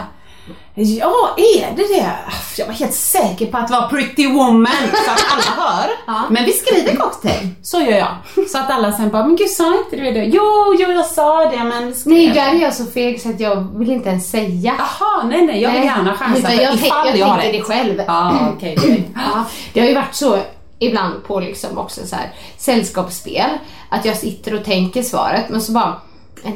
Ja, 0.75 1.35
är 1.37 1.75
det 1.75 1.83
det? 1.97 2.13
Jag 2.57 2.65
var 2.65 2.73
helt 2.73 2.93
säker 2.93 3.45
på 3.45 3.57
att 3.57 3.67
det 3.67 3.73
var 3.73 3.87
Pretty 3.87 4.27
Woman 4.27 4.67
så 5.05 5.11
att 5.11 5.23
alla 5.31 5.63
hör. 5.65 5.89
Men 6.29 6.45
vi 6.45 6.51
skriver 6.51 6.95
cocktail. 6.95 7.49
Så 7.61 7.79
gör 7.81 7.97
jag. 7.97 8.47
Så 8.49 8.57
att 8.57 8.71
alla 8.71 8.91
sen 8.91 9.09
bara, 9.09 9.25
men 9.27 9.35
gud 9.35 9.49
sa 9.49 9.77
inte 9.77 9.95
du 9.95 10.11
det? 10.11 10.23
Jo, 10.25 10.75
jo 10.79 10.91
jag 10.91 11.05
sa 11.05 11.45
det 11.51 11.63
men 11.63 11.93
Nej, 12.05 12.27
det." 12.27 12.33
där 12.33 12.55
är 12.55 12.61
jag 12.61 12.73
så 12.73 12.85
feg 12.85 13.21
så 13.21 13.29
att 13.29 13.39
jag 13.39 13.77
vill 13.79 13.91
inte 13.91 14.09
ens 14.09 14.29
säga. 14.31 14.75
Jaha, 14.77 15.23
nej 15.23 15.45
nej, 15.45 15.61
jag 15.61 15.71
vill 15.71 15.79
Nej, 15.79 15.87
gärna 15.87 16.13
chansa 16.13 16.47
för 16.49 16.61
jag, 16.63 16.73
ifall 16.75 17.07
jag, 17.07 17.17
jag 17.17 17.25
har 17.25 17.37
rätt. 17.37 17.51
det 17.53 17.61
själv. 17.61 18.03
Ja, 18.07 18.33
okej. 18.57 18.75
okej. 18.77 19.09
Ja, 19.15 19.45
det 19.73 19.79
har 19.79 19.87
ju 19.87 19.95
varit 19.95 20.15
så 20.15 20.37
ibland 20.79 21.23
på 21.27 21.39
liksom 21.39 21.77
också 21.77 22.07
så 22.07 22.15
här 22.15 22.31
sällskapsspel 22.57 23.49
att 23.89 24.05
jag 24.05 24.17
sitter 24.17 24.53
och 24.53 24.65
tänker 24.65 25.01
svaret 25.03 25.45
men 25.49 25.61
så 25.61 25.71
bara 25.71 25.95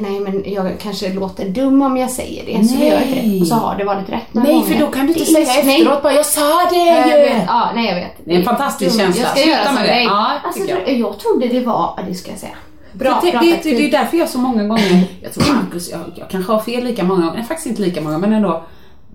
Nej 0.00 0.20
men 0.20 0.42
jag 0.52 0.78
kanske 0.82 1.12
låter 1.12 1.48
dum 1.48 1.82
om 1.82 1.96
jag 1.96 2.10
säger 2.10 2.46
det 2.46 2.68
så 2.68 2.76
det 2.76 2.86
gör 2.86 2.94
jag 2.94 3.24
det. 3.24 3.40
Och 3.40 3.46
så 3.46 3.54
har 3.54 3.76
det 3.76 3.84
varit 3.84 4.08
rätt 4.08 4.34
några 4.34 4.48
Nej, 4.48 4.56
gånger. 4.60 4.66
för 4.74 4.80
då 4.80 4.86
kan 4.90 5.06
du 5.06 5.12
inte 5.12 5.20
Det 5.24 5.26
säga 5.46 5.62
nej. 5.64 5.80
efteråt 5.80 6.02
bara, 6.02 6.12
jag 6.12 6.26
sa 6.26 6.66
det 6.70 6.76
Ja, 6.76 6.96
jag 6.98 7.08
ju! 7.08 7.14
vet. 7.24 7.44
Ja, 7.46 7.70
nej 7.74 7.86
jag 7.88 7.94
vet. 7.94 8.12
Det 8.24 8.34
är 8.34 8.38
en 8.38 8.44
fantastisk 8.44 8.98
dumt. 8.98 9.04
känsla. 9.04 9.22
Jag 9.22 9.30
ska 9.30 9.42
Sluta 9.42 9.58
göra 9.58 9.72
med 9.72 9.82
det. 9.84 9.88
dig. 9.88 10.04
Ja, 10.04 10.32
alltså, 10.44 10.62
jag. 10.64 10.98
jag 10.98 11.18
trodde 11.18 11.48
det 11.48 11.60
var, 11.60 12.00
det 12.08 12.14
ska 12.14 12.30
jag 12.30 12.40
säga. 12.40 12.52
Bra, 12.92 13.20
För 13.20 13.30
bra 13.30 13.40
det, 13.40 13.62
du, 13.62 13.70
det 13.76 13.86
är 13.86 13.90
därför 13.90 14.16
jag 14.16 14.28
så 14.28 14.38
många 14.38 14.62
gånger, 14.64 15.04
jag 15.22 15.32
tror 15.32 15.54
Marcus, 15.64 15.90
jag, 15.90 16.00
jag 16.14 16.30
kanske 16.30 16.52
har 16.52 16.60
fel 16.60 16.84
lika 16.84 17.04
många 17.04 17.20
gånger, 17.20 17.34
nej 17.36 17.44
faktiskt 17.44 17.66
inte 17.66 17.82
lika 17.82 18.00
många 18.00 18.18
men 18.18 18.32
ändå 18.32 18.62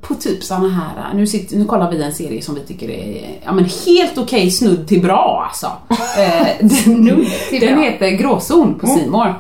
på 0.02 0.16
typ 0.16 0.44
såna 0.44 0.70
här, 0.70 1.14
nu, 1.14 1.28
sitter, 1.28 1.58
nu 1.58 1.66
kollar 1.66 1.92
vi 1.92 2.04
en 2.04 2.14
serie 2.14 2.42
som 2.42 2.56
vi 2.56 2.62
tycker 2.62 2.90
är 2.90 3.26
ja, 3.46 3.52
men 3.54 3.66
helt 3.86 4.18
okej 4.18 4.52
snudd 4.52 4.88
till 4.88 5.02
bra 5.02 5.46
alltså. 5.48 5.68
Eh, 6.20 6.48
den, 6.60 7.26
till 7.50 7.60
den 7.62 7.76
bra. 7.76 7.84
heter 7.84 8.10
Gråzon 8.10 8.80
på 8.80 8.88
Simor. 8.88 9.36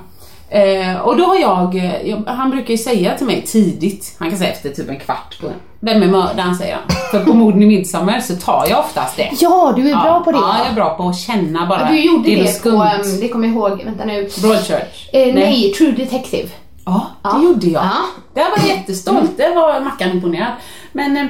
Eh, 0.54 1.00
och 1.02 1.18
då 1.18 1.24
har 1.26 1.36
jag, 1.36 1.76
eh, 1.76 2.02
jag, 2.10 2.24
han 2.28 2.50
brukar 2.52 2.72
ju 2.72 2.78
säga 2.78 3.18
till 3.18 3.26
mig 3.26 3.42
tidigt, 3.42 4.16
han 4.20 4.30
kan 4.30 4.38
säga 4.40 4.52
efter 4.52 4.70
typ 4.70 4.90
en 4.90 5.00
kvart 5.00 5.38
på 5.42 5.48
Vem 5.80 6.04
är 6.04 6.08
mördaren 6.08 6.56
säger 6.56 6.76
han. 6.76 6.84
För 7.12 7.26
på 7.26 7.34
morden 7.34 7.64
i 7.64 7.66
Midsommar 7.66 8.20
så 8.20 8.36
tar 8.36 8.66
jag 8.70 8.80
oftast 8.80 9.18
det. 9.18 9.30
Ja, 9.40 9.74
du 9.76 9.90
är 9.90 9.96
bra 10.02 10.24
på 10.24 10.32
det. 10.32 10.38
Ja, 10.38 10.56
jag 10.58 10.68
är 10.68 10.76
bra 10.76 10.98
på 10.98 11.10
att 11.10 11.18
känna 11.20 11.66
bara. 11.66 11.90
Du 11.92 12.00
gjorde 12.00 12.30
det, 12.30 12.44
något 12.44 12.64
på, 12.64 12.70
um, 12.70 13.20
det 13.22 13.28
kommer 13.28 13.48
jag 13.48 13.56
ihåg, 13.56 13.84
vänta 13.86 14.06
nu. 14.06 14.30
Broadchurch? 14.42 15.10
Eh, 15.14 15.34
nej. 15.36 15.72
True 15.78 15.92
Detective. 15.92 16.50
Ja, 16.86 17.08
det 17.24 17.30
Ja. 17.30 17.44
gjorde 17.44 17.68
jag. 17.68 17.84
Ja. 17.84 17.92
Där 18.34 18.44
var 18.44 18.58
jag 18.58 18.78
jättestolt, 18.78 19.38
där 19.38 19.56
var 19.56 19.80
Mackan 19.82 20.12
imponerad. 20.12 20.52
Men 20.92 21.18
eh, 21.18 21.26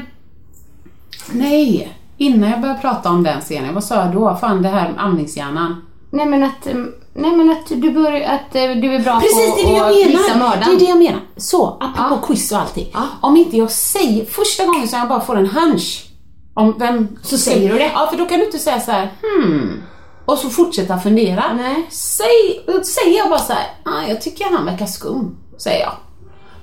nej, 1.32 1.94
innan 2.18 2.50
jag 2.50 2.62
började 2.62 2.80
prata 2.80 3.10
om 3.10 3.24
den 3.24 3.42
scenen, 3.42 3.74
vad 3.74 3.84
sa 3.84 3.96
jag 3.96 4.14
då? 4.14 4.36
Fan 4.42 4.62
det 4.62 4.70
här 4.70 4.90
med 4.90 5.04
amningshjärnan. 5.06 5.86
Nej 6.10 6.26
men 6.26 6.44
att, 6.44 6.68
um, 6.72 6.94
nej, 7.16 7.32
men 7.32 7.51
att 7.51 7.68
du, 7.68 7.91
bör, 7.91 8.22
att 8.22 8.55
eh, 8.55 8.61
du 8.61 8.95
är 8.95 8.99
bra 8.99 9.20
Precis, 9.20 9.55
på 9.55 9.61
att 9.61 9.95
menar. 9.95 10.36
mördaren. 10.39 10.64
Det 10.66 10.76
är 10.76 10.80
det 10.80 10.86
jag 10.86 10.97
menar. 10.97 11.22
Så, 11.38 11.78
apropå 11.80 12.20
Ja. 12.22 12.28
quiz 12.28 12.51
och 12.51 12.57
allting. 12.59 12.89
Ja. 12.93 13.07
Om 13.22 13.38
inte 13.38 13.57
jag 13.57 13.72
säger, 13.72 14.26
första 14.26 14.66
gången 14.66 14.88
som 14.88 14.99
jag 14.99 15.07
bara 15.07 15.22
får 15.22 15.36
en 15.38 15.47
hunch 15.47 16.05
om 16.53 16.76
vem... 16.80 17.07
Så 17.22 17.38
säger 17.38 17.72
du 17.74 17.78
det. 17.78 17.91
Ja, 17.93 18.07
för 18.11 18.18
då 18.18 18.26
kan 18.26 18.39
du 18.39 18.45
inte 18.45 18.59
säga 18.59 18.80
så 18.80 18.91
här, 18.91 19.11
hmm. 19.22 19.84
Och 20.26 20.38
så 20.38 20.49
fortsätta 20.49 20.99
fundera. 20.99 21.43
Nej. 21.53 21.88
Säg, 21.91 22.66
säger 22.84 23.18
jag 23.18 23.30
bara 23.30 23.39
så 23.39 23.53
här, 23.53 23.68
ah, 23.86 24.07
jag 24.07 24.22
tycker 24.22 24.45
han 24.45 24.66
verkar 24.66 24.86
skum, 24.86 25.38
säger 25.57 25.80
jag. 25.80 25.93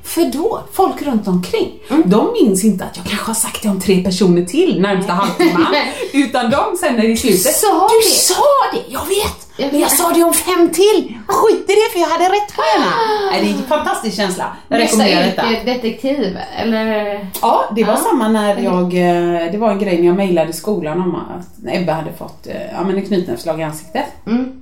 För 0.02 0.24
då, 0.24 0.60
folk 0.72 1.02
runt 1.02 1.28
omkring, 1.28 1.72
Mm. 1.90 2.02
de 2.10 2.32
minns 2.42 2.64
inte 2.64 2.84
att 2.84 2.96
jag 2.96 3.06
kanske 3.06 3.26
har 3.26 3.34
sagt 3.34 3.62
det 3.62 3.68
om 3.68 3.80
tre 3.80 4.02
personer 4.04 4.44
till 4.44 4.80
närmsta 4.80 5.12
halvtimman. 5.12 5.74
utan 6.12 6.50
de 6.50 6.76
sen 6.80 6.94
när 6.96 7.02
det 7.02 7.12
är 7.12 7.16
slutet, 7.16 7.54
sa 7.56 7.88
du 7.88 7.98
det." 8.08 8.14
sa 8.14 8.34
det, 8.72 8.82
jag 8.92 9.00
vet! 9.06 9.46
Jag 9.56 9.72
Men 9.72 9.80
jag 9.80 9.90
sa 9.90 10.10
det 10.12 10.24
om 10.24 10.32
fem 10.34 10.70
till! 10.72 11.14
Skit 11.26 11.70
i 11.70 11.74
det 11.74 11.92
för 11.92 11.98
jag 12.00 12.08
hade 12.08 12.24
rätt 12.24 12.54
på 12.56 12.62
ena. 12.76 12.90
Nej, 13.30 13.40
Det 13.44 13.50
är 13.50 13.54
en 13.54 13.62
fantastisk 13.68 14.16
känsla. 14.16 14.56
Jag 14.68 14.78
rekommenderar 14.80 15.22
detta. 15.22 15.42
detektiv, 15.64 16.38
eller? 16.58 17.26
Ja, 17.42 17.64
det 17.76 17.84
var 17.84 17.92
Ja. 17.92 17.98
samma 18.10 18.28
när 18.28 18.58
jag, 18.62 18.82
eh, 18.84 19.52
det 19.52 19.58
var 19.58 19.70
en 19.70 19.78
grej 19.78 19.98
när 19.98 20.06
jag 20.06 20.16
mejlade 20.16 20.52
skolan 20.52 21.00
om 21.00 21.14
att 21.14 21.72
Ebba 21.74 21.92
hade 21.92 22.12
fått 22.12 22.46
eh, 22.46 22.54
ja, 22.72 22.82
men 22.84 22.96
en 22.96 23.06
knytnävsslag 23.06 23.60
i 23.60 23.62
ansiktet. 23.62 24.04
Mm. 24.26 24.52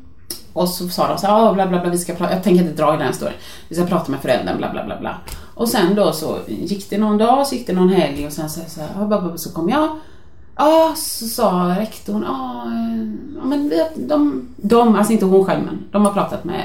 Och 0.58 0.68
så 0.68 0.88
sa 0.88 1.08
de 1.08 1.18
så 1.18 1.26
här, 1.26 1.34
"Ah, 1.48 1.52
bla 1.54 1.66
bla 1.66 1.80
bla, 1.80 1.90
vi 1.90 1.98
ska 1.98 2.12
prata, 2.14 2.32
jag 2.34 2.42
tänker 2.42 2.62
inte 2.64 2.82
dra 2.82 2.94
i 2.94 2.98
den 2.98 3.12
storyn. 3.12 3.34
Vi 3.68 3.74
ska 3.76 3.86
prata 3.86 4.10
med 4.10 4.20
föräldern, 4.20 4.58
bla 4.58 4.70
bla 4.72 4.84
bla 4.84 5.00
bla. 5.00 5.14
Och 5.54 5.68
sen 5.68 5.94
då 5.94 6.12
så 6.12 6.38
gick 6.46 6.90
det 6.90 6.98
någon 6.98 7.18
dag, 7.18 7.46
så 7.46 7.54
gick 7.54 7.66
det 7.66 7.72
någon 7.72 7.88
helg 7.88 8.26
och 8.26 8.32
sen 8.32 8.50
så, 8.50 8.60
så, 8.68 8.80
här, 8.80 8.88
"Ah, 8.98 9.04
bla, 9.06 9.20
bla, 9.20 9.28
bla", 9.28 9.38
så 9.38 9.52
kom 9.52 9.68
jag. 9.68 9.88
Ja, 10.56 10.92
så 10.96 11.26
sa 11.26 11.76
rektorn, 11.78 12.24
ja, 12.28 12.62
eh, 12.66 13.38
ja 13.40 13.44
men 13.44 13.68
vi, 13.68 13.82
de, 13.96 14.48
de, 14.56 14.96
alltså 14.96 15.12
inte 15.12 15.24
hon 15.24 15.44
själv 15.44 15.64
men, 15.64 15.78
de 15.92 16.04
har 16.04 16.12
pratat 16.12 16.44
med, 16.44 16.62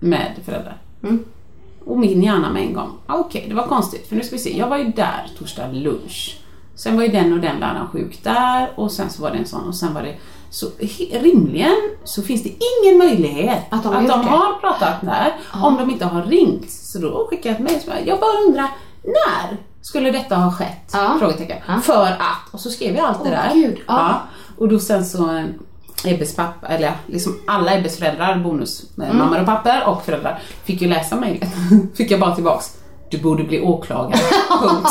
med 0.00 0.32
föräldrar. 0.44 0.76
Mm. 1.02 1.24
Och 1.84 1.98
min 1.98 2.22
hjärna 2.22 2.50
med 2.50 2.62
en 2.62 2.72
gång. 2.74 2.90
Ah, 3.06 3.16
Okej, 3.18 3.46
det 3.48 3.54
var 3.54 3.66
konstigt. 3.66 4.08
För 4.08 4.16
nu 4.16 4.22
ska 4.22 4.36
vi 4.36 4.42
se. 4.42 4.58
Jag 4.58 4.68
var 4.68 4.76
ju 4.78 4.84
där 4.84 5.30
torsdag 5.38 5.72
lunch. 5.72 6.38
Sen 6.78 6.96
var 6.96 7.02
ju 7.02 7.08
den 7.08 7.32
och 7.32 7.38
den 7.40 7.56
läraren 7.60 7.86
sjuk 7.92 8.20
där 8.22 8.70
och 8.76 8.92
sen 8.92 9.10
så 9.10 9.22
var 9.22 9.30
det 9.30 9.36
en 9.38 9.46
sån 9.46 9.68
och 9.68 9.74
sen 9.74 9.94
var 9.94 10.02
det 10.02 10.14
så 10.50 10.66
rimligen 11.12 11.74
så 12.04 12.22
finns 12.22 12.42
det 12.42 12.48
ingen 12.48 12.98
möjlighet 12.98 13.62
Att 13.70 13.86
att 13.86 13.92
de 13.92 14.06
de, 14.06 14.26
har 14.28 14.52
det. 14.54 14.60
pratat 14.60 15.00
där 15.00 15.32
om 15.62 15.76
de 15.76 15.90
inte 15.90 16.04
har 16.04 16.22
ringt. 16.22 16.70
Så 16.70 16.98
då 16.98 17.26
skickade 17.30 17.48
jag 17.48 17.56
ett 17.56 17.62
mejl. 17.72 17.80
bara, 17.86 18.00
Jag 18.00 18.20
bara 18.20 18.30
undrar, 18.46 18.68
när 19.04 19.56
skulle 19.82 20.10
detta 20.10 20.36
ha 20.36 20.52
skett? 20.52 20.90
Ja. 20.92 21.16
Frågetecken. 21.18 21.56
Ja. 21.68 21.80
För 21.80 22.06
att, 22.06 22.52
och 22.54 22.60
så 22.60 22.70
skrev 22.70 22.96
jag 22.96 23.04
allt 23.04 23.24
det 23.24 23.30
Åh, 23.30 23.36
där. 23.48 23.54
Gud, 23.54 23.78
ja. 23.86 24.20
Och 24.58 24.68
då 24.68 24.78
sen 24.78 25.04
så 25.04 25.34
eh, 25.36 25.44
Ebbes 26.04 26.36
pappa, 26.36 26.66
eller 26.66 26.86
ja, 26.86 26.92
liksom 27.06 27.36
alla 27.46 27.74
Ebbes 27.78 27.98
föräldrar, 27.98 28.38
bonus, 28.38 28.82
Mm. 28.98 29.16
mammor 29.18 29.40
och 29.40 29.46
pappor 29.46 29.86
och 29.86 30.04
föräldrar, 30.04 30.38
fick 30.64 30.82
ju 30.82 30.88
läsa 30.88 31.16
mejlet. 31.16 31.48
fick 31.94 32.10
jag 32.10 32.20
bara 32.20 32.34
tillbaks. 32.34 32.77
Du 33.10 33.18
borde 33.18 33.44
bli 33.44 33.60
åklagare. 33.60 34.20
Punkt. 34.60 34.90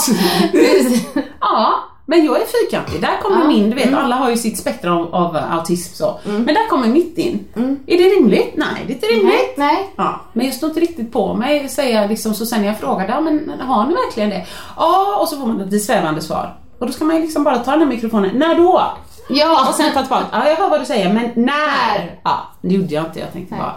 ja, 1.41 1.73
men 2.05 2.25
jag 2.25 2.41
är 2.41 2.45
fyrkantig. 2.45 3.01
Där 3.01 3.17
kommer 3.21 3.47
min, 3.47 3.69
du 3.69 3.75
vet 3.75 3.93
alla 3.93 4.15
har 4.15 4.29
ju 4.29 4.37
sitt 4.37 4.59
spektra 4.59 4.93
av, 4.93 5.15
av 5.15 5.37
autism 5.51 5.95
så. 5.95 6.19
Men 6.23 6.45
där 6.45 6.69
kommer 6.69 6.87
mitt 6.87 7.17
in. 7.17 7.47
Är 7.87 7.97
det 7.97 8.03
rimligt? 8.03 8.53
Nej, 8.55 8.83
det 8.87 8.93
är 8.93 8.95
inte 8.95 9.05
rimligt. 9.07 9.33
Nej, 9.57 9.73
nej. 9.73 9.93
Ja, 9.95 10.21
men 10.33 10.45
jag 10.45 10.55
står 10.55 10.69
inte 10.69 10.81
riktigt 10.81 11.11
på 11.13 11.33
mig 11.33 11.69
säga 11.69 12.07
liksom, 12.07 12.33
så 12.33 12.45
sen 12.45 12.61
när 12.61 12.67
jag 12.67 12.79
frågade, 12.79 13.09
ja 13.13 13.21
men 13.21 13.51
har 13.61 13.85
ni 13.87 13.93
verkligen 13.93 14.29
det? 14.29 14.45
Ja, 14.77 15.17
och 15.21 15.27
så 15.27 15.37
får 15.37 15.47
man 15.47 15.61
ett 15.61 15.71
lite 15.71 15.85
svävande 15.85 16.21
svar. 16.21 16.57
Och 16.79 16.87
då 16.87 16.93
ska 16.93 17.05
man 17.05 17.15
ju 17.15 17.21
liksom 17.21 17.43
bara 17.43 17.57
ta 17.59 17.71
den 17.71 17.79
här 17.79 17.87
mikrofonen, 17.87 18.35
när 18.35 18.55
då? 18.55 18.81
Ja, 19.29 19.67
Och 19.69 19.75
sen 19.75 19.93
ta 19.93 20.01
tillbaka, 20.01 20.25
ja 20.31 20.47
jag 20.49 20.55
hör 20.55 20.69
vad 20.69 20.81
du 20.81 20.85
säger, 20.85 21.13
men 21.13 21.31
när? 21.35 22.19
Ja, 22.23 22.37
det 22.61 22.73
gjorde 22.73 22.93
jag 22.93 23.05
inte, 23.05 23.19
jag 23.19 23.33
tänkte 23.33 23.55
bara, 23.55 23.73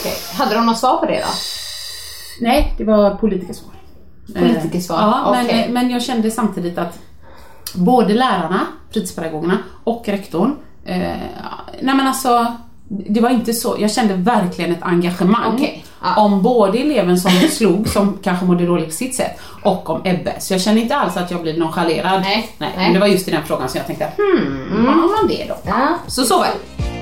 okej. 0.00 0.14
Hade 0.38 0.54
de 0.54 0.66
något 0.66 0.78
svar 0.78 0.96
på 0.96 1.06
det 1.06 1.18
då? 1.26 1.32
Nej 2.42 2.74
det 2.78 2.84
var 2.84 3.14
politikersvar. 3.14 3.72
Politikersvar, 4.34 4.96
Eh, 4.98 5.02
Ja, 5.02 5.30
men, 5.32 5.46
okej. 5.46 5.68
men 5.70 5.90
jag 5.90 6.02
kände 6.02 6.30
samtidigt 6.30 6.78
att 6.78 6.98
både 7.74 8.14
lärarna, 8.14 8.60
fritidspedagogerna 8.92 9.58
och 9.84 10.02
rektorn, 10.08 10.56
eh, 10.84 10.96
nej 11.80 11.94
men 11.94 12.06
alltså 12.06 12.46
det 12.88 13.20
var 13.20 13.30
inte 13.30 13.52
så, 13.52 13.76
jag 13.78 13.90
kände 13.92 14.14
verkligen 14.14 14.72
ett 14.72 14.82
engagemang 14.82 15.54
Okej, 15.54 15.84
ja. 16.02 16.16
om 16.24 16.42
både 16.42 16.78
eleven 16.78 17.18
som 17.18 17.30
slog, 17.50 17.88
som 17.88 18.18
kanske 18.22 18.44
mådde 18.46 18.66
dåligt 18.66 18.86
på 18.86 18.92
sitt 18.92 19.14
sätt, 19.14 19.40
och 19.62 19.90
om 19.90 20.00
Ebbe. 20.04 20.34
Så 20.40 20.54
jag 20.54 20.60
kände 20.60 20.80
inte 20.80 20.96
alls 20.96 21.16
att 21.16 21.30
jag 21.30 21.42
blev 21.42 21.58
nonchalerad. 21.58 22.20
Nej, 22.20 22.50
nej. 22.58 22.70
Men 22.76 22.92
det 22.92 22.98
var 22.98 23.06
just 23.06 23.28
i 23.28 23.30
den 23.30 23.42
frågan 23.46 23.68
som 23.68 23.78
jag 23.78 23.86
tänkte, 23.86 24.08
hmm, 24.16 24.86
har 24.86 24.94
man 25.22 25.28
det 25.28 25.44
då? 25.48 25.54
Ja. 25.66 25.88
Så 26.06 26.22
så 26.24 26.38
var 26.38 26.44
det. 26.46 27.01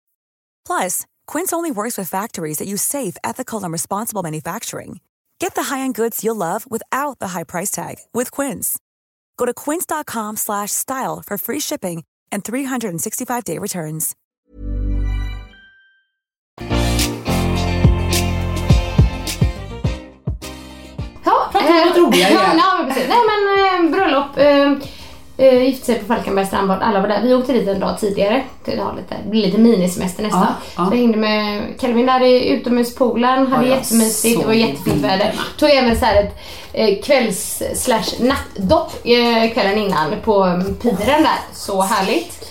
Plus, 0.65 1.05
Quince 1.27 1.51
only 1.51 1.71
works 1.71 1.97
with 1.97 2.09
factories 2.09 2.57
that 2.59 2.67
use 2.67 2.81
safe, 2.81 3.17
ethical, 3.23 3.63
and 3.63 3.73
responsible 3.73 4.23
manufacturing. 4.23 5.01
Get 5.39 5.55
the 5.55 5.63
high-end 5.63 5.95
goods 5.95 6.23
you'll 6.23 6.35
love 6.35 6.69
without 6.69 7.19
the 7.19 7.29
high 7.29 7.43
price 7.43 7.71
tag 7.71 7.95
with 8.13 8.31
Quince. 8.31 8.77
Go 9.37 9.45
to 9.45 9.53
quince.com 9.53 10.37
slash 10.37 10.69
style 10.71 11.23
for 11.25 11.37
free 11.37 11.59
shipping 11.59 12.03
and 12.31 12.43
365-day 12.43 13.57
returns. 13.57 14.15
Ja, 21.25 21.49
Prata 21.51 21.67
om 21.67 21.87
något 21.87 21.97
roligare 21.97 22.33
ja, 22.33 22.43
igen. 22.43 22.57
ja, 22.57 22.75
men 22.77 22.87
precis. 22.87 23.09
Nej 23.09 23.19
men 23.27 23.85
eh, 23.85 23.91
bröllop, 23.91 24.37
eh, 24.37 24.90
eh, 25.41 25.63
gifte 25.63 25.85
sig 25.85 25.99
på 25.99 26.05
Falkenbergs 26.05 26.47
strandbad, 26.47 26.79
alla 26.81 27.01
var 27.01 27.07
där. 27.07 27.21
Vi 27.21 27.33
åkte 27.33 27.53
dit 27.53 27.67
en 27.67 27.79
dag 27.79 27.99
tidigare. 27.99 28.43
Det 28.65 28.75
var 28.75 28.95
lite, 28.95 29.15
det 29.23 29.29
blir 29.29 29.45
lite 29.45 29.57
minisemester 29.57 30.23
nästan. 30.23 30.41
Ja, 30.41 30.53
ja. 30.77 30.85
Så 30.85 30.91
jag 30.91 30.97
hängde 30.97 31.17
med 31.17 31.63
Kelvin 31.81 32.05
där 32.05 32.23
i 32.23 32.49
utomhuspoolen, 32.49 33.47
hade 33.47 33.67
Ja, 33.67 33.75
jättemysigt, 33.75 34.39
det 34.39 34.45
var 34.45 34.53
jättefint 34.53 35.03
väder. 35.03 35.33
Tog 35.57 35.69
även 35.69 35.99
så 35.99 36.05
här 36.05 36.23
ett 36.23 36.37
eh, 36.73 37.01
kvälls 37.03 37.63
slash 37.75 38.03
nattdopp 38.19 38.91
eh, 39.03 39.53
kvällen 39.53 39.77
innan 39.77 40.11
på 40.23 40.43
um, 40.43 40.75
piren 40.75 41.23
där. 41.23 41.39
Så 41.53 41.81
härligt. 41.81 42.49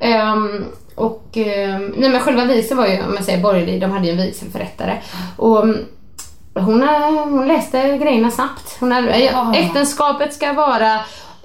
Ehm, 0.00 0.64
och 0.94 1.26
um, 1.34 1.94
nej 1.96 2.10
men 2.10 2.20
själva 2.20 2.44
vigseln 2.44 2.78
var 2.78 2.86
ju, 2.86 3.02
om 3.02 3.14
man 3.14 3.24
säger 3.24 3.42
borgerlig, 3.42 3.80
de 3.80 3.90
hade 3.90 4.06
ju 4.06 4.12
en 4.12 4.18
vigselförrättare. 4.18 5.02
Och 5.36 5.62
um, 5.62 5.78
hon, 6.54 6.82
eh, 6.82 6.88
hon 7.24 7.48
läste 7.48 7.98
grejerna 7.98 8.30
snabbt. 8.30 8.76
Hon 8.80 8.92
hade. 8.92 9.12
Äktenskapet 9.54 10.34
ska 10.34 10.52
vara 10.52 11.00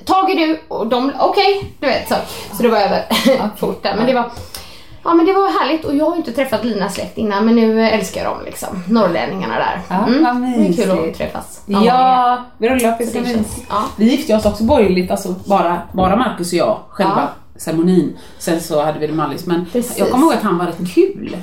Tage 0.08 0.36
du 0.38 0.60
och 0.68 0.88
de, 0.88 1.12
okej, 1.20 1.74
du 1.80 1.88
vet 1.88 2.08
så. 2.10 2.16
Så 2.58 2.64
det 2.64 2.70
var 2.70 2.78
över 2.78 3.04
fort 3.58 3.84
där. 3.84 3.96
Men 3.98 4.06
det 4.06 4.14
var, 4.14 4.26
ja 5.04 5.14
men 5.14 5.26
det 5.26 5.34
var 5.34 5.60
härligt 5.60 5.86
och 5.86 5.96
jag 5.96 6.06
har 6.06 6.12
ju 6.12 6.18
inte 6.18 6.32
träffat 6.32 6.64
Linas 6.66 6.94
släkt 6.96 7.18
innan 7.18 7.46
men 7.46 7.56
nu 7.56 7.82
älskar 7.88 8.24
jag 8.24 8.32
dem 8.34 8.42
liksom. 8.46 8.84
Norrlänningarna 8.88 9.56
där. 9.56 9.82
Ja, 9.88 9.98
vad 10.08 10.42
det 10.42 10.48
är 10.68 10.74
kul 10.74 11.10
att 11.10 11.18
träffas. 11.18 11.62
Ja, 11.66 12.38
bröllop 12.58 13.02
är 13.02 13.06
Så 13.06 13.20
mysigt. 13.20 13.66
ja. 13.70 13.84
Vi 13.98 14.06
gifte 14.12 14.36
oss 14.36 14.46
också 14.46 14.64
borgerligt, 14.64 15.12
alltså 15.12 15.36
bara, 15.46 15.82
bara 15.92 16.16
Marcus 16.16 16.52
och 16.54 16.58
jag 16.60 16.78
själva. 16.90 17.28
Ceremonin. 17.56 18.18
Sen 18.40 18.62
så 18.62 18.84
hade 18.84 19.00
vi 19.00 19.08
det 19.08 19.14
med 19.14 19.26
Alice, 19.26 19.44
men 19.50 19.66
Precis. 19.72 19.98
jag 20.00 20.12
kommer 20.12 20.24
ihåg 20.26 20.34
att 20.34 20.44
han 20.44 20.58
var 20.58 20.66
rätt 20.66 20.94
kul. 20.96 21.38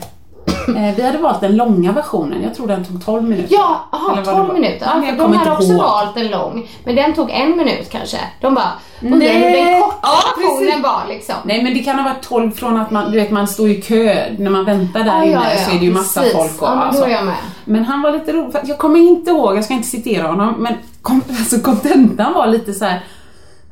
Eh, 0.69 0.95
vi 0.97 1.03
hade 1.03 1.19
valt 1.19 1.41
den 1.41 1.57
långa 1.57 1.93
versionen, 1.93 2.43
jag 2.43 2.55
tror 2.55 2.67
den 2.67 2.85
tog 2.85 3.05
12 3.05 3.23
minuter. 3.23 3.49
Ja, 3.55 3.89
aha, 3.93 4.13
Eller 4.13 4.23
vad 4.23 4.35
det 4.35 4.39
12 4.39 4.47
var. 4.49 4.55
minuter. 4.55 4.87
Ja, 4.95 5.07
jag 5.07 5.19
de 5.19 5.33
hade 5.33 5.53
också 5.53 5.65
ihåg. 5.73 5.83
valt 5.83 6.17
en 6.17 6.29
lång, 6.31 6.69
men 6.85 6.97
den 6.97 7.15
tog 7.15 7.31
en 7.31 7.57
minut 7.57 7.91
kanske. 7.91 8.19
De 8.41 8.55
bara, 8.55 8.73
hur 9.01 9.11
Nej. 9.17 9.53
den 9.53 9.83
korta 9.83 9.97
Ja, 10.03 10.19
versionen 10.37 10.83
var 10.83 11.03
liksom. 11.09 11.35
Nej 11.45 11.63
men 11.63 11.75
det 11.75 11.81
kan 11.81 11.97
ha 11.99 12.05
varit 12.05 12.23
12 12.23 12.51
från 12.51 12.77
att 12.81 12.91
man, 12.91 13.11
du 13.13 13.21
vet 13.21 13.31
man 13.31 13.49
står 13.49 13.69
i 13.69 13.83
kö, 13.83 14.25
när 14.39 14.51
man 14.51 14.65
väntar 14.65 15.01
där 15.01 15.07
Ja, 15.17 15.25
inne 15.25 15.33
ja, 15.35 15.43
ja, 15.59 15.65
så 15.65 15.71
är 15.75 15.79
det 15.79 15.85
ju 15.85 15.93
massa 15.93 16.21
precis. 16.21 16.37
folk 16.39 16.63
och 16.63 16.69
Ja, 16.69 16.75
men 16.75 16.89
alltså. 16.89 17.09
jag 17.09 17.25
med. 17.25 17.35
Men 17.65 17.85
han 17.85 18.03
var 18.03 18.11
lite 18.11 18.33
rolig, 18.33 18.53
för 18.53 18.61
jag 18.65 18.79
kommer 18.79 19.01
inte 19.01 19.31
ihåg, 19.31 19.57
jag 19.57 19.65
ska 19.65 19.75
inte 19.75 19.89
citera 19.89 20.27
honom, 20.27 20.55
men 20.59 20.75
kom, 21.03 21.23
alltså 21.29 21.59
kontentan 21.61 22.33
var 22.35 22.47
lite 22.47 22.73
så 22.73 22.85
här. 22.85 23.01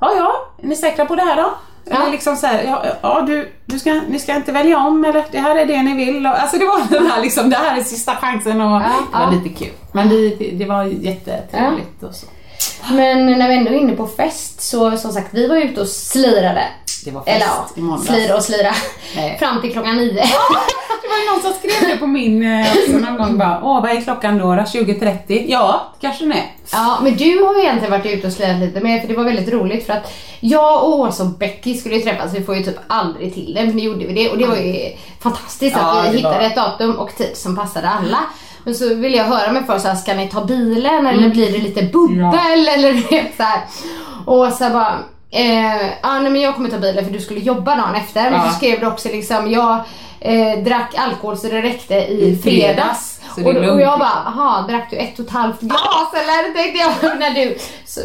Ja, 0.01 0.11
ja, 0.17 0.33
är 0.63 0.67
ni 0.69 0.77
säkra 0.77 1.05
på 1.07 1.15
det 1.15 1.23
här 1.23 1.37
då? 1.37 1.51
Ja. 1.85 1.97
Eller 1.97 2.11
liksom 2.11 2.37
så 2.37 2.47
här, 2.47 2.63
ja, 2.65 2.85
ja 3.03 3.21
du, 3.27 3.53
du 3.67 3.79
ska, 3.79 4.01
ni 4.09 4.19
ska 4.19 4.35
inte 4.35 4.53
välja 4.53 4.79
om 4.79 5.05
eller 5.05 5.25
det 5.33 5.39
här 5.39 5.57
är 5.57 5.67
det 5.67 5.83
ni 5.83 5.95
vill. 5.95 6.27
Och, 6.27 6.43
alltså 6.43 6.59
det 6.59 6.65
var 6.65 6.81
den 6.91 7.07
här 7.07 7.23
liksom, 7.23 7.51
det 7.51 7.57
här 7.57 7.79
är 7.79 7.85
sista 7.85 8.17
chansen 8.17 8.61
och 8.61 8.81
det 8.81 8.87
var 9.13 9.21
ja. 9.21 9.31
lite 9.31 9.65
kul. 9.65 9.75
Men 9.93 10.09
det, 10.09 10.29
det 10.53 10.65
var 10.65 10.85
jättetrevligt 10.85 12.03
och 12.03 12.15
så. 12.15 12.27
Men 12.91 13.27
när 13.39 13.49
vi 13.49 13.55
ändå 13.55 13.71
är 13.71 13.75
inne 13.75 13.97
på 13.97 14.07
fest 14.07 14.63
så 14.63 14.97
som 14.97 15.13
sagt, 15.13 15.29
vi 15.35 15.47
var 15.47 15.57
ute 15.57 15.81
och 15.81 15.89
slirade. 15.89 16.65
Det 17.05 17.11
var 17.11 17.21
fest 17.21 17.29
Eller 17.37 17.47
i 17.47 17.49
ja, 17.77 17.83
måndags. 17.83 18.07
slira 18.07 18.37
och 18.37 18.43
slira. 18.43 18.73
Nej. 19.17 19.39
Fram 19.39 19.61
till 19.61 19.73
klockan 19.73 19.97
nio. 19.97 20.13
Det 21.03 21.09
var 21.09 21.19
ju 21.19 21.31
någon 21.33 21.43
som 21.43 21.53
skrev 21.53 21.91
det 21.91 21.97
på 21.97 22.07
min 22.07 22.43
eh, 22.43 22.67
också 22.73 22.93
någon 22.99 23.17
gång 23.19 23.39
bara, 23.39 23.61
åh 23.65 23.83
vad 23.83 23.91
är 23.91 24.01
klockan 24.01 24.39
då? 24.39 24.45
då? 24.55 24.63
20.30? 24.63 25.45
Ja, 25.49 25.93
kanske 26.01 26.25
är. 26.25 26.45
Ja, 26.73 26.99
men 27.03 27.17
du 27.17 27.45
har 27.45 27.55
ju 27.55 27.61
egentligen 27.61 27.91
varit 27.91 28.07
ute 28.07 28.27
och 28.27 28.33
slirat 28.33 28.59
lite 28.61 28.81
mer 28.81 29.01
för 29.01 29.09
det 29.09 29.15
var 29.15 29.25
väldigt 29.25 29.49
roligt 29.53 29.87
för 29.87 29.93
att 29.93 30.13
jag 30.41 30.83
och 30.85 30.99
Åsa 30.99 31.23
och 31.23 31.29
Becky 31.29 31.75
skulle 31.75 31.95
ju 31.95 32.01
träffas, 32.03 32.35
vi 32.35 32.43
får 32.45 32.57
ju 32.57 32.63
typ 32.63 32.77
aldrig 32.87 33.35
till 33.35 33.55
det 33.55 33.65
men 33.67 33.77
nu 33.77 33.83
gjorde 33.83 34.07
vi 34.07 34.13
det 34.15 34.31
och 34.31 34.39
det 34.39 34.47
var 34.47 34.57
ju 34.57 34.97
fantastiskt 35.21 35.77
Ja, 35.81 36.01
att 36.01 36.07
vi 36.07 36.11
det 36.11 36.17
hittade 36.17 36.39
var- 36.39 36.45
ett 36.45 36.57
datum 36.57 36.95
och 36.99 37.17
tid 37.17 37.37
som 37.37 37.57
passade 37.57 37.89
alla. 37.89 38.19
Men 38.65 38.75
så 38.75 38.95
vill 38.95 39.15
jag 39.15 39.25
höra 39.25 39.53
med 39.53 39.67
folk 39.67 39.83
så 39.83 39.89
här, 39.89 39.95
ska 39.95 40.15
ni 40.15 40.29
ta 40.29 40.45
bilen 40.45 41.07
eller 41.07 41.29
blir 41.29 41.53
det 41.53 41.59
lite 41.59 41.83
bubbel 41.83 42.69
eller 42.69 42.93
du 42.93 43.01
vet 43.17 43.37
så 43.37 43.43
här. 43.43 43.61
Och 44.27 44.53
så 44.53 44.71
bara, 44.71 44.99
eh, 45.33 45.87
ja 46.03 46.19
nej 46.19 46.31
men 46.33 46.41
jag 46.41 46.55
kommer 46.55 46.71
ta 46.71 46.79
bilen 46.79 47.05
för 47.05 47.13
du 47.13 47.21
skulle 47.21 47.41
jobba 47.41 47.77
dagen 47.77 47.95
efter. 47.95 48.23
Men 48.31 48.33
Ja. 48.41 48.51
så 48.51 48.57
skrev 48.57 48.81
du 48.81 48.87
också 48.87 49.09
liksom, 49.09 49.51
jag 49.51 49.79
eh, 50.21 50.59
drack 50.65 50.95
alkohol 50.97 51.37
så 51.37 51.47
det 51.49 51.63
räckte 51.63 51.95
i, 51.95 52.29
I 52.31 52.37
fredags. 52.37 53.21
fredags. 53.35 53.67
Och, 53.69 53.75
och 53.75 53.81
jag 53.81 53.99
bara, 53.99 54.09
aha 54.27 54.65
drack 54.69 54.89
du 54.91 54.97
ett 54.97 55.19
och 55.19 55.25
ett 55.25 55.31
halvt 55.31 55.61
glas 55.61 56.13
eller? 56.13 56.55
Tänkte 56.55 56.79
jag 56.79 57.19
när 57.19 57.31
du 57.31 57.57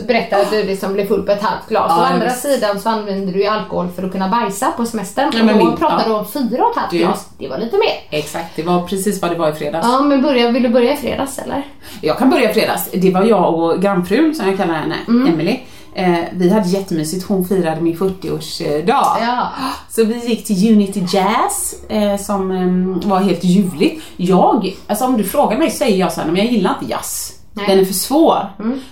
berättade 0.08 0.42
att 0.42 0.52
du 0.52 0.64
liksom 0.64 0.94
blev 0.94 1.08
full 1.08 1.24
på 1.24 1.32
ett 1.32 1.42
halvt 1.44 1.68
glas. 1.70 1.86
Ja, 1.96 2.02
Å 2.02 2.14
andra 2.14 2.26
visst. 2.26 2.42
sidan 2.42 2.80
så 2.80 2.90
använder 2.90 3.34
du 3.34 3.40
ju 3.40 3.48
alkohol 3.48 3.88
för 3.96 4.04
att 4.04 4.12
kunna 4.12 4.28
bajsa 4.28 4.72
på 4.72 4.86
semestern. 4.86 5.32
Ja, 5.34 5.42
och 5.42 5.48
då 5.60 5.66
min- 5.66 5.78
pratade 5.78 6.04
du 6.06 6.10
ja. 6.12 6.18
om 6.20 6.26
fyra 6.28 6.64
och 6.66 6.72
ett 6.72 6.78
halvt 6.78 6.92
Du- 6.92 6.98
glas. 6.98 7.30
Det 7.40 7.48
var 7.48 7.58
lite 7.58 7.78
mer. 7.78 8.20
Exakt, 8.20 8.56
det 8.56 8.64
var 8.64 8.82
precis 8.88 9.22
vad 9.22 9.32
det 9.32 9.38
var 9.38 9.50
i 9.50 9.54
fredags. 9.54 9.88
Ja 9.92 10.00
men 10.02 10.22
börja, 10.22 10.52
vill 10.52 10.64
du 10.64 10.70
börja 10.70 10.94
i 10.94 10.98
fredags 10.98 11.40
eller? 11.40 11.64
Jag 12.02 12.18
kan 12.18 12.30
börja 12.30 12.52
i 12.52 12.54
fredags. 12.54 12.90
Det 12.94 13.12
var 13.12 13.24
jag 13.24 13.54
och 13.60 13.82
grannfrun, 13.82 14.36
som 14.36 14.48
jag 14.48 14.58
kallar 14.58 14.74
henne, 14.74 14.96
Mm. 15.08 15.34
Emily. 15.34 15.60
Eh, 15.98 16.20
vi 16.32 16.50
hade 16.50 16.70
jättemysigt, 16.70 17.26
hon 17.28 17.48
firade 17.48 17.82
min 17.82 17.98
40-årsdag. 17.98 19.18
Ja. 19.22 19.50
Så 19.90 20.04
vi 20.04 20.28
gick 20.28 20.46
till 20.46 20.74
Unity 20.74 21.00
Jazz 21.00 21.76
eh, 21.90 22.18
som 22.18 22.52
eh, 22.52 23.10
var 23.10 23.20
helt 23.20 23.44
ljuvligt. 23.44 24.04
Jag, 24.18 24.76
alltså 24.88 25.06
om 25.06 25.18
du 25.18 25.24
frågar 25.24 25.58
mig 25.58 25.72
säger 25.72 25.98
jag 25.98 26.14
så 26.14 26.22
här, 26.22 26.28
men 26.28 26.36
jag 26.36 26.46
gillar 26.46 26.74
inte 26.80 26.92
jazz. 26.92 27.34
Nej. 27.54 27.66
Mm. 27.66 27.78
Den 27.78 27.86
är 27.86 27.88
för 27.88 28.00
svår. 28.00 28.50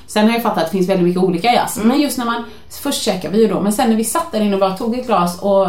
Sen 0.07 0.25
har 0.27 0.33
jag 0.33 0.43
fattat 0.43 0.57
att 0.57 0.65
det 0.65 0.71
finns 0.71 0.89
väldigt 0.89 1.07
mycket 1.07 1.23
olika 1.23 1.53
jazz. 1.53 1.79
Men 1.83 2.01
just 2.01 2.17
när 2.17 2.25
man, 2.25 2.43
först 2.81 3.01
käkade 3.01 3.33
vi 3.33 3.41
ju 3.41 3.47
då, 3.47 3.61
men 3.61 3.73
sen 3.73 3.89
när 3.89 3.97
vi 3.97 4.03
satt 4.03 4.31
där 4.31 4.41
inne 4.41 4.53
och 4.53 4.59
bara 4.59 4.77
tog 4.77 4.99
ett 4.99 5.07
glas 5.07 5.41
och 5.41 5.67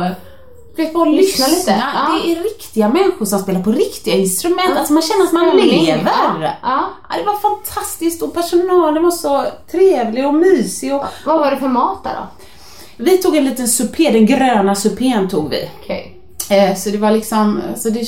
vet, 0.77 0.95
bara 0.95 1.05
Lyssna 1.09 1.47
lyssna. 1.47 1.73
lite, 1.75 1.83
ja. 1.95 2.21
Det 2.25 2.33
är 2.33 2.43
riktiga 2.43 2.89
människor 2.89 3.27
som 3.27 3.39
spelar 3.39 3.63
på 3.63 3.73
riktiga 3.73 4.15
instrument. 4.15 4.77
Alltså 4.79 4.93
man 4.93 5.03
känner 5.03 5.25
att 5.25 5.33
man 5.33 5.57
lever. 5.57 6.03
ja. 6.43 6.51
Ja. 6.63 6.85
Ja, 7.09 7.17
det 7.19 7.25
var 7.25 7.37
fantastiskt 7.39 8.23
och 8.23 8.35
personalen 8.35 9.03
var 9.03 9.11
så 9.11 9.45
trevlig 9.71 10.27
och 10.27 10.35
mysig. 10.35 10.95
Och 10.95 11.05
Vad 11.27 11.39
var 11.41 11.51
det 11.51 11.57
för 11.57 11.69
mat 11.69 12.05
där 12.05 12.13
då? 12.15 12.45
vi 13.05 13.19
tog 13.19 13.37
en 13.37 13.45
liten 13.45 13.69
supé, 13.69 14.11
den 14.11 14.27
gröna 14.27 14.75
supén 14.75 15.29
tog 15.29 15.51
vi. 15.51 15.69
Okej. 15.83 16.13
Eh, 16.51 16.77
Så 16.77 16.91
det 16.91 16.99
var 16.99 17.11
liksom, 17.11 17.61
så 17.77 17.91
det, 17.91 18.01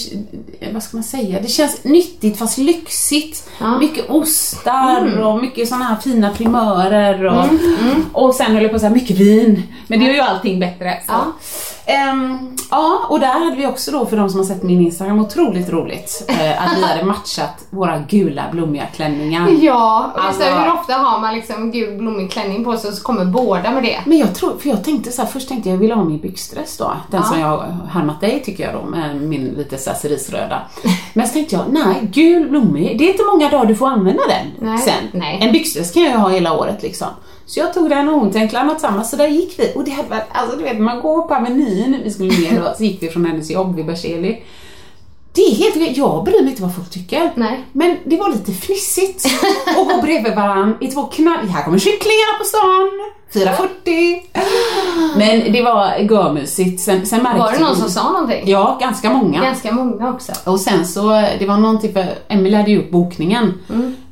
vad 0.73 0.83
ska 0.83 0.97
man 0.97 1.05
säga, 1.05 1.41
det 1.41 1.49
känns 1.49 1.85
nyttigt 1.85 2.39
fast 2.39 2.59
lyxigt. 2.59 3.49
Ja. 3.61 3.79
Mycket 3.79 4.11
ostar 4.11 5.21
och 5.23 5.41
mycket 5.41 5.69
sådana 5.69 5.85
här 5.85 5.97
fina 5.97 6.31
primörer 6.31 7.25
och, 7.25 7.45
Mm, 7.45 8.05
och 8.13 8.35
sen 8.35 8.53
höll 8.53 8.63
jag 8.63 8.71
på 8.71 8.75
att 8.77 8.81
säga 8.81 8.93
mycket 8.95 9.17
vin. 9.17 9.63
Men 9.87 9.99
det 9.99 10.05
gör 10.07 10.15
ju 10.15 10.21
allting 10.21 10.61
bättre. 10.61 11.03
Så. 11.07 11.13
Ja. 11.13 11.25
Ehm, 11.89 12.57
ja, 12.71 12.99
och 13.09 13.21
där 13.21 13.27
hade 13.45 13.57
vi 13.57 13.67
också 13.67 13.91
då 13.91 14.07
för 14.07 14.17
de 14.17 14.29
som 14.31 14.39
har 14.41 14.47
sett 14.47 14.63
min 14.63 14.81
Instagram 14.81 15.19
otroligt 15.21 15.69
roligt 15.71 16.25
eh, 16.29 16.63
att 16.65 16.79
vi 16.79 16.83
hade 16.85 17.05
matchat 17.05 17.67
våra 17.71 17.99
gula 17.99 18.43
blommiga 18.53 18.87
klänningar. 18.87 19.49
Ja, 19.61 20.11
och 20.15 20.25
Alltså- 20.25 20.43
så 20.43 20.49
hur 20.49 20.73
ofta 20.73 20.93
har 20.95 21.21
man 21.21 21.35
liksom 21.35 21.71
gul 21.71 21.99
blommig 21.99 22.31
klänning 22.33 22.65
på 22.65 22.77
sig 22.77 22.91
och 22.91 22.97
så 22.97 23.03
kommer 23.03 23.25
båda 23.25 23.71
med 23.71 23.83
det? 23.83 23.99
Men 24.07 24.19
jag 24.19 24.35
tror, 24.35 24.59
för 24.59 24.69
jag 24.69 24.85
tänkte 24.85 25.13
så 25.13 25.23
här, 25.23 25.29
först 25.29 25.49
tänkte 25.49 25.69
jag 25.69 25.75
jag 25.77 25.81
ville 25.81 25.95
ha 25.95 26.05
min 26.05 26.21
byxdress 26.21 26.77
då. 26.77 26.93
Den 27.11 27.21
Ja. 27.25 27.29
som 27.29 27.41
jag 27.41 27.65
härmat 27.91 28.21
dig 28.21 28.43
tycker 28.45 28.65
jag 28.65 28.75
då 28.75 28.91
med 28.91 29.17
min 29.23 29.45
lite 29.45 29.79
så 29.79 29.91
cerisröda. 29.95 30.63
Men 31.13 31.27
så 31.27 31.33
tänkte 31.33 31.55
jag, 31.55 31.65
nej, 31.71 31.95
gul 32.13 32.49
blommig, 32.51 32.99
det 32.99 33.05
är 33.05 33.11
inte 33.13 33.25
många 33.33 33.49
dagar 33.51 33.67
du 33.67 33.75
får 33.75 33.89
använda 33.89 34.23
den 34.29 34.69
Nej, 34.69 34.79
sen. 34.79 34.95
nej. 35.21 35.39
En 35.43 35.53
byxdress 35.53 35.93
kan 35.93 36.03
jag 36.03 36.13
ju 36.13 36.19
ha 36.19 36.29
hela 36.29 36.53
året 36.53 36.83
liksom. 36.83 37.09
Så 37.49 37.61
jag 37.61 37.75
tog 37.75 37.91
den 37.91 38.09
och 38.09 38.21
hon 38.21 38.33
tänkte 38.33 38.59
annat 38.59 38.81
samma, 38.81 39.05
så 39.05 39.17
där 39.17 39.29
gick 39.29 39.59
vi. 39.59 39.73
Och 39.75 39.85
det 39.85 39.91
hade 39.91 40.09
varit, 40.09 40.29
alltså 40.33 40.57
du 40.57 40.63
vet, 40.63 40.79
man 40.79 41.01
går 41.01 41.23
på 41.23 41.35
Avenyn, 41.35 42.01
vi 42.05 42.11
skulle 42.11 42.39
ner 42.39 42.61
då, 42.61 42.75
så 42.77 42.85
gick 42.85 43.03
vi 43.03 43.09
från 43.09 43.27
hennes 43.27 43.51
jobb 43.51 43.77
vid 43.77 43.87
Berzelii. 43.87 44.45
Det 45.33 45.43
är 45.43 45.55
helt 45.55 45.97
jag 45.97 46.25
bryr 46.25 46.43
mig 46.43 46.51
inte 46.51 46.63
vad 46.63 46.75
folk 46.77 46.91
tycker. 46.91 47.33
Nej. 47.35 47.65
Men 47.73 47.97
det 48.05 48.17
var 48.17 48.31
lite 48.31 48.53
fnissigt 48.53 49.27
att 49.67 49.89
gå 49.89 50.03
bredvid 50.03 50.35
varandra 50.35 50.77
i 50.81 50.87
två 50.89 51.03
knall... 51.03 51.47
Här 51.47 51.65
kommer 51.65 51.79
kycklingarna 51.79 52.39
på 52.39 52.45
stan, 52.45 52.91
4.40. 53.33 54.21
Men 55.19 55.53
det 55.53 55.63
var 55.63 55.97
görmysigt. 55.97 56.81
Sen, 56.81 57.07
sen 57.07 57.23
märkte 57.23 57.39
Var 57.39 57.53
det 57.53 57.59
någon 57.59 57.75
vi- 57.75 57.81
som 57.81 57.91
sa 57.91 58.13
någonting? 58.13 58.43
Ja, 58.47 58.79
ganska 58.81 59.11
många. 59.11 59.43
Ganska 59.43 59.73
många 59.73 60.11
också. 60.11 60.33
Och 60.45 60.61
sen 60.61 60.87
så, 60.87 61.09
det 61.39 61.47
var 61.47 61.57
någonting 61.57 61.93
för 61.93 62.07
Emelie 62.29 62.57
hade 62.57 62.71
gjort 62.71 62.91
bokningen 62.91 63.53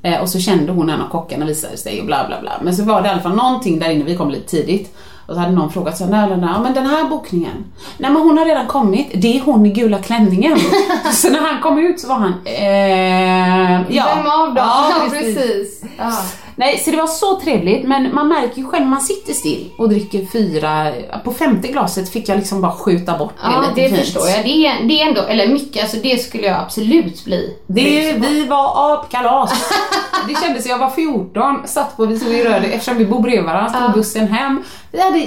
eh, 0.02 0.20
och 0.20 0.28
så 0.28 0.38
kände 0.38 0.72
hon 0.72 0.90
en 0.90 1.00
av 1.00 1.08
kockarna 1.08 1.46
visade 1.46 1.76
sig 1.76 2.00
och 2.00 2.06
bla 2.06 2.26
bla 2.26 2.40
bla. 2.40 2.52
Men 2.62 2.76
så 2.76 2.82
var 2.84 3.02
det 3.02 3.08
i 3.08 3.10
alla 3.10 3.20
fall 3.22 3.34
någonting 3.36 3.78
där 3.78 3.90
inne, 3.90 4.04
vi 4.04 4.16
kom 4.16 4.30
lite 4.30 4.48
tidigt. 4.48 4.96
Och 5.26 5.34
så 5.34 5.40
hade 5.40 5.52
någon 5.52 5.72
frågat 5.72 5.96
så 5.98 6.04
här, 6.04 6.10
nej, 6.10 6.28
nej, 6.28 6.38
nej, 6.38 6.60
men 6.62 6.74
den 6.74 6.86
här 6.86 7.04
bokningen. 7.04 7.64
Nej 7.98 8.10
men 8.10 8.22
hon 8.22 8.38
har 8.38 8.44
redan 8.44 8.66
kommit, 8.66 9.10
det 9.14 9.36
är 9.36 9.40
hon 9.40 9.66
i 9.66 9.70
gula 9.70 9.98
klänningen. 9.98 10.58
så 11.12 11.30
när 11.30 11.40
han 11.40 11.62
kom 11.62 11.78
ut 11.78 12.00
så 12.00 12.08
var 12.08 12.14
han, 12.16 12.34
eh, 12.44 13.96
ja. 13.96 14.04
Vem 14.16 14.26
av 14.26 14.46
dem? 14.54 14.56
Ja, 14.56 14.92
precis. 15.10 15.82
Ja. 15.98 16.12
Nej, 16.58 16.78
så 16.78 16.90
det 16.90 16.96
var 16.96 17.06
så 17.06 17.40
trevligt 17.40 17.88
men 17.88 18.14
man 18.14 18.28
märker 18.28 18.56
ju 18.58 18.64
själv 18.66 18.86
man 18.86 19.00
sitter 19.00 19.32
still 19.32 19.70
och 19.78 19.88
dricker 19.88 20.26
fyra, 20.26 20.92
på 21.24 21.32
femte 21.32 21.68
glaset 21.68 22.12
fick 22.12 22.28
jag 22.28 22.36
liksom 22.38 22.60
bara 22.60 22.72
skjuta 22.72 23.18
bort 23.18 23.32
det 23.42 23.50
Ja, 23.52 23.60
lite 23.68 23.80
det 23.82 23.88
fint. 23.88 24.00
förstår 24.00 24.28
jag. 24.28 24.44
Det 24.44 24.66
är, 24.66 24.84
det 24.88 25.00
är 25.02 25.06
ändå, 25.08 25.20
eller 25.22 25.48
mycket, 25.48 25.82
alltså 25.82 25.96
det 26.02 26.18
skulle 26.18 26.46
jag 26.46 26.60
absolut 26.60 27.24
bli. 27.24 27.56
Det, 27.66 28.12
vi 28.12 28.44
var 28.46 28.94
apkalas. 28.94 29.70
Det 30.28 30.34
kändes, 30.40 30.66
jag 30.66 30.78
var 30.78 30.90
14, 30.90 31.62
satt 31.68 31.96
på, 31.96 32.06
vi 32.06 32.18
stod 32.18 32.32
i 32.32 32.44
Röde, 32.44 32.66
eftersom 32.66 32.98
vi 32.98 33.04
bor 33.06 33.20
bredvid 33.22 33.44
varandra, 33.44 33.80
stod 33.80 33.92
bussen 33.92 34.28
hem. 34.28 34.62
Vi 34.92 35.00
hade 35.00 35.18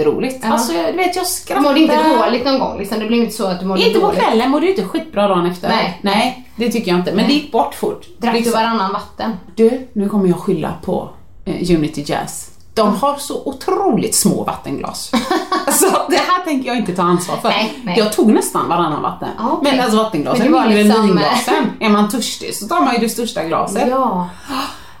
jätteroligt. 0.00 0.38
Ja. 0.42 0.52
Alltså, 0.52 0.72
du 0.72 0.92
vet 0.92 1.16
jag 1.16 1.24
Du 1.24 1.28
skrattade. 1.28 1.68
mådde 1.68 1.80
inte 1.80 2.08
dåligt 2.18 2.44
någon 2.44 2.58
gång 2.58 2.78
liksom? 2.78 2.98
Det 2.98 3.06
blev 3.06 3.20
inte 3.22 3.34
så 3.36 3.46
att 3.46 3.60
du 3.60 3.66
mådde 3.66 3.86
Inte 3.86 4.00
på 4.00 4.10
kvällen, 4.10 4.50
mådde 4.50 4.66
du 4.66 4.70
inte 4.70 4.84
skitbra 4.84 5.28
dagen 5.28 5.46
efter? 5.46 5.68
Nej. 5.68 5.98
Nej, 6.02 6.48
det 6.56 6.70
tycker 6.70 6.90
jag 6.90 7.00
inte. 7.00 7.12
Men 7.12 7.26
det 7.28 7.32
gick 7.32 7.52
bort 7.52 7.74
fort. 7.74 8.06
Drack 8.18 8.32
du 8.32 8.38
Liksom. 8.38 8.54
varannan 8.60 8.92
vatten? 8.92 9.32
Du, 9.54 9.88
nu 9.92 10.08
kommer 10.08 10.28
jag 10.28 10.38
skylla 10.38 10.72
på 10.84 11.08
eh, 11.44 11.76
Unity 11.76 12.04
Jazz. 12.06 12.50
De 12.74 12.96
har 12.96 13.16
så 13.16 13.42
otroligt 13.44 14.14
små 14.14 14.44
vattenglas. 14.44 15.12
alltså, 15.66 15.86
det 16.08 16.16
här 16.16 16.44
tänker 16.44 16.68
jag 16.68 16.76
inte 16.76 16.92
ta 16.96 17.02
ansvar 17.02 17.36
för. 17.36 17.48
Nej, 17.48 17.72
nej. 17.84 17.98
Jag 17.98 18.12
tog 18.12 18.32
nästan 18.32 18.68
varannan 18.68 19.02
vatten. 19.02 19.28
Okej. 19.40 19.72
Men 19.72 19.80
alltså 19.84 19.96
vattenglasen 19.96 20.46
är 20.46 20.50
var 20.50 20.60
mindre 20.60 20.80
än 20.80 20.86
liksom, 20.86 21.06
vinglasen. 21.06 21.64
Är 21.80 21.88
man 21.88 22.08
törstig 22.08 22.54
så 22.54 22.68
tar 22.68 22.80
man 22.80 22.94
ju 22.94 23.00
det 23.00 23.08
största 23.08 23.44
glaset. 23.44 23.88
Ja. 23.90 24.28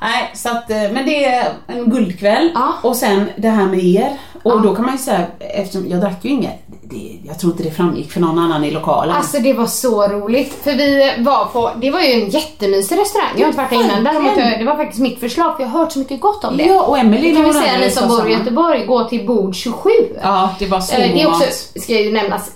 Nej, 0.00 0.30
så 0.34 0.48
att, 0.48 0.70
eh, 0.70 0.76
men 0.92 1.06
det 1.06 1.24
är 1.24 1.52
en 1.66 1.90
guldkväll. 1.90 2.50
Ja. 2.54 2.72
Och 2.82 2.96
sen 2.96 3.30
det 3.36 3.48
här 3.48 3.66
med 3.66 3.84
er. 3.84 4.18
Och 4.42 4.50
Ja. 4.52 4.56
då 4.56 4.74
kan 4.74 4.84
man 4.84 4.94
ju 4.94 4.98
säga, 4.98 5.26
eftersom 5.38 5.88
jag 5.88 6.00
drack 6.00 6.24
ju 6.24 6.30
inget, 6.30 6.62
det, 6.82 7.18
jag 7.26 7.38
tror 7.38 7.52
inte 7.52 7.64
det 7.64 7.70
framgick 7.70 8.12
för 8.12 8.20
någon 8.20 8.38
annan 8.38 8.64
i 8.64 8.70
lokalen. 8.70 9.16
Alltså 9.16 9.38
det 9.38 9.52
var 9.52 9.66
så 9.66 10.08
roligt. 10.08 10.54
För 10.64 10.72
vi 10.72 11.14
var 11.18 11.44
på, 11.44 11.70
det 11.80 11.90
var 11.90 12.00
ju 12.00 12.12
en 12.22 12.28
jättemysig 12.30 12.98
restaurang. 12.98 13.28
Jag 13.36 13.40
har 13.42 13.46
inte 13.46 13.58
varit 13.58 13.70
där 13.70 13.84
innan. 13.84 14.04
Däremot, 14.04 14.36
det 14.58 14.64
var 14.64 14.76
faktiskt 14.76 15.00
mitt 15.02 15.20
förslag 15.20 15.56
för 15.56 15.62
jag 15.62 15.70
har 15.70 15.78
hört 15.80 15.92
så 15.92 15.98
mycket 15.98 16.20
gott 16.20 16.44
om 16.44 16.56
det. 16.56 16.64
ja, 16.64 16.82
och 16.82 16.98
Emelie 16.98 17.30
Det 17.30 17.36
kan 17.36 17.44
vi 17.44 17.52
säga 17.52 17.78
ni 17.78 17.90
som 17.90 18.08
bor 18.08 18.28
i. 18.28 18.32
Göteborg, 18.32 18.86
gå 18.86 19.04
till 19.04 19.26
bord 19.26 19.54
27. 19.54 19.90
Ja, 20.22 20.50
det 20.58 20.66
var 20.66 20.80
så 20.80 20.96
Eh, 20.96 21.12
det 21.14 21.22
är 21.22 21.28
också, 21.28 21.44
ska 21.80 21.92
ju 22.00 22.12
nämnas, 22.12 22.50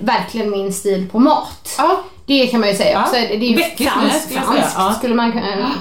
verkligen 0.00 0.50
min 0.50 0.72
stil 0.72 1.08
på 1.12 1.18
mat. 1.18 1.74
Ja. 1.78 2.00
Det 2.30 2.46
kan 2.46 2.60
man 2.60 2.68
ju 2.68 2.74
säga 2.74 2.92
Ja. 2.92 3.02
också. 3.02 3.14
Det 3.14 3.34
är 3.34 3.38
ju 3.38 3.56
franskt, 3.58 4.22
skulle 4.24 4.40
jag 4.40 4.46
franskt 4.48 4.74
Ja. 4.78 4.92
skulle 4.98 5.14
man 5.14 5.32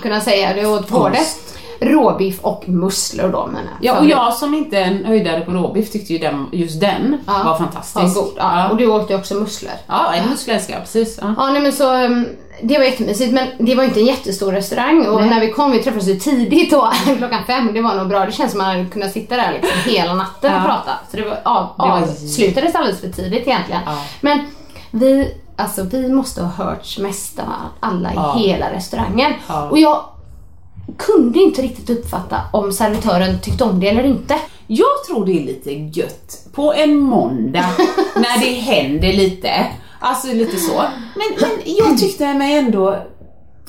kunna, 0.02 0.22
säga. 0.22 0.54
Det 0.54 0.66
åt 0.66 0.89
både 0.89 1.18
råbiff 1.82 2.39
och 2.41 2.70
musslor 2.70 3.30
då. 3.30 3.50
Men 3.54 3.62
Ja, 3.82 4.00
och 4.00 4.06
jag 4.06 4.34
som 4.34 4.54
inte 4.54 4.78
är 4.78 4.84
en 4.84 5.06
höjdare 5.06 5.41
på 5.41 5.52
råbiff 5.52 5.91
tyckte 5.91 6.14
ju 6.14 6.20
den, 6.20 6.47
just 6.52 6.80
den 6.82 7.18
Ja. 7.28 7.43
var 7.45 7.58
fantastisk. 7.58 7.95
var 8.16 8.22
god. 8.24 8.34
Ja. 8.38 8.70
Och 8.70 8.78
du 8.78 8.88
åt 8.88 9.10
ju 9.12 9.16
också 9.16 9.34
musslor. 9.36 9.72
Ja, 9.88 10.14
en 10.14 10.30
muskel 10.30 10.56
älskar 10.56 10.74
jag, 10.74 10.82
precis. 10.84 11.20
Ja. 11.22 11.34
Ja, 11.38 11.50
nej 11.52 11.62
men 11.62 11.74
så 11.74 11.93
um, 12.06 12.28
det 12.62 12.78
var 12.78 12.86
jättemysigt 12.86 13.34
men 13.34 13.47
det 13.58 13.76
var 13.76 13.84
inte 13.84 14.00
en 14.00 14.06
jättestor 14.06 14.52
restaurang 14.52 15.06
och 15.08 15.22
Nej. 15.22 15.30
när 15.30 15.39
vi 15.39 15.52
kom, 15.52 15.72
vi 15.72 15.84
träffades 15.84 16.08
ju 16.08 16.16
tidigt 16.16 16.72
då, 16.72 16.91
klockan 17.18 17.43
fem, 17.47 17.74
det 17.74 17.82
var 17.82 17.95
nog 17.95 18.08
bra. 18.08 18.26
Det 18.26 18.32
känns 18.32 18.52
som 18.52 18.58
man 18.58 18.68
hade 18.68 18.86
kunnat 18.86 19.12
sitta 19.12 19.36
där 19.36 19.52
liksom 19.54 19.91
hela 19.91 20.14
natten 20.14 20.54
och 20.54 20.60
Ja. 20.60 20.66
prata. 20.66 20.91
Så 21.12 21.18
det 21.18 21.24
var, 21.24 21.39
av, 21.45 21.68
Det 21.78 21.82
var- 21.84 22.02
avslutades 22.02 22.76
alldeles 22.76 23.00
för 23.02 23.10
tidigt 23.10 23.47
egentligen. 23.47 23.82
Ja. 23.86 23.97
Men 24.22 24.39
vi, 24.91 25.34
alltså 25.60 25.84
vi 25.84 26.10
måste 26.10 26.41
ha 26.43 26.66
hört 26.66 26.97
mest 26.99 27.39
av 27.39 27.45
alla 27.80 28.12
Ja. 28.16 28.39
i 28.39 28.47
hela 28.47 28.74
restaurangen. 28.74 29.34
Ja. 29.47 29.70
Och 29.70 29.80
jag 29.80 30.03
kunde 30.97 31.39
inte 31.39 31.62
riktigt 31.62 31.89
uppfatta 31.89 32.41
om 32.53 32.72
servitören 32.74 33.39
tyckte 33.41 33.64
om 33.64 33.80
det 33.80 33.89
eller 33.89 34.03
inte. 34.03 34.36
Jag 34.68 35.03
tror 35.07 35.26
det 35.26 35.32
är 35.32 35.45
lite 35.45 35.72
gött 35.72 36.47
på 36.53 36.74
en 36.74 36.97
måndag 36.99 37.66
när 38.16 38.39
det 38.39 38.53
händer 38.53 39.14
lite. 39.14 39.68
Alltså 39.99 40.28
lite 40.28 40.57
så. 40.57 40.84
Men, 41.16 41.28
men 41.39 41.49
jag 41.66 41.97
tyckte 41.97 42.34
mig 42.34 42.57
ändå 42.57 42.97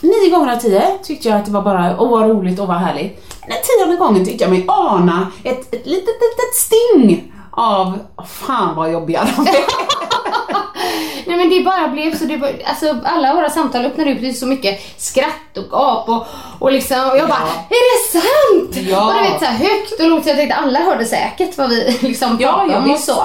Nio 0.02 0.30
gånger 0.30 0.52
av 0.52 0.58
tio 0.58 0.98
tyckte 1.02 1.28
jag 1.28 1.38
att 1.38 1.46
det 1.46 1.52
var 1.52 1.62
bara, 1.62 2.00
åh 2.00 2.10
vad 2.10 2.28
roligt 2.30 2.60
och 2.60 2.66
vad 2.66 2.76
härligt. 2.76 3.26
Den 3.46 3.56
tionde 3.62 3.96
gången 3.96 4.24
tyckte 4.24 4.44
jag 4.44 4.50
mig 4.50 4.64
ana 4.68 5.26
ett, 5.44 5.74
ett 5.74 5.86
litet, 5.86 6.14
litet 6.20 6.54
sting 6.54 7.32
av, 7.50 7.98
fan 8.26 8.76
vad 8.76 8.92
jobbiga 8.92 9.28
de 9.36 9.46
är. 9.46 9.54
Nej 11.26 11.36
men 11.36 11.50
det 11.50 11.60
bara 11.64 11.88
blev 11.88 12.18
så, 12.18 12.24
det 12.24 12.36
var, 12.36 12.52
alltså 12.64 12.96
alla 13.04 13.34
våra 13.34 13.50
samtal 13.50 13.84
öppnade 13.86 14.12
upp 14.12 14.18
till 14.20 14.38
så 14.38 14.46
mycket 14.46 15.00
skratt 15.00 15.56
och 15.56 15.64
gap 15.72 16.08
och, 16.08 16.26
och 16.58 16.72
liksom, 16.72 17.10
och 17.10 17.16
jag 17.18 17.28
bara 17.28 17.38
Ja. 17.40 17.76
Är 17.76 18.12
det 18.12 18.20
sant? 18.20 18.88
Ja. 18.90 19.06
Och 19.06 19.14
du 19.14 19.30
vet 19.30 19.38
så 19.40 19.44
här 19.44 19.58
högt 19.58 20.00
och 20.00 20.08
lågt, 20.08 20.22
så 20.22 20.28
jag 20.30 20.36
tänkte 20.36 20.56
alla 20.56 20.78
hörde 20.78 21.04
säkert 21.04 21.58
vad 21.58 21.70
vi 21.70 21.98
liksom 22.00 22.38
pratade 22.38 22.72
ja, 22.72 22.78
om 22.78 22.90
och 22.90 22.98
så. 22.98 23.22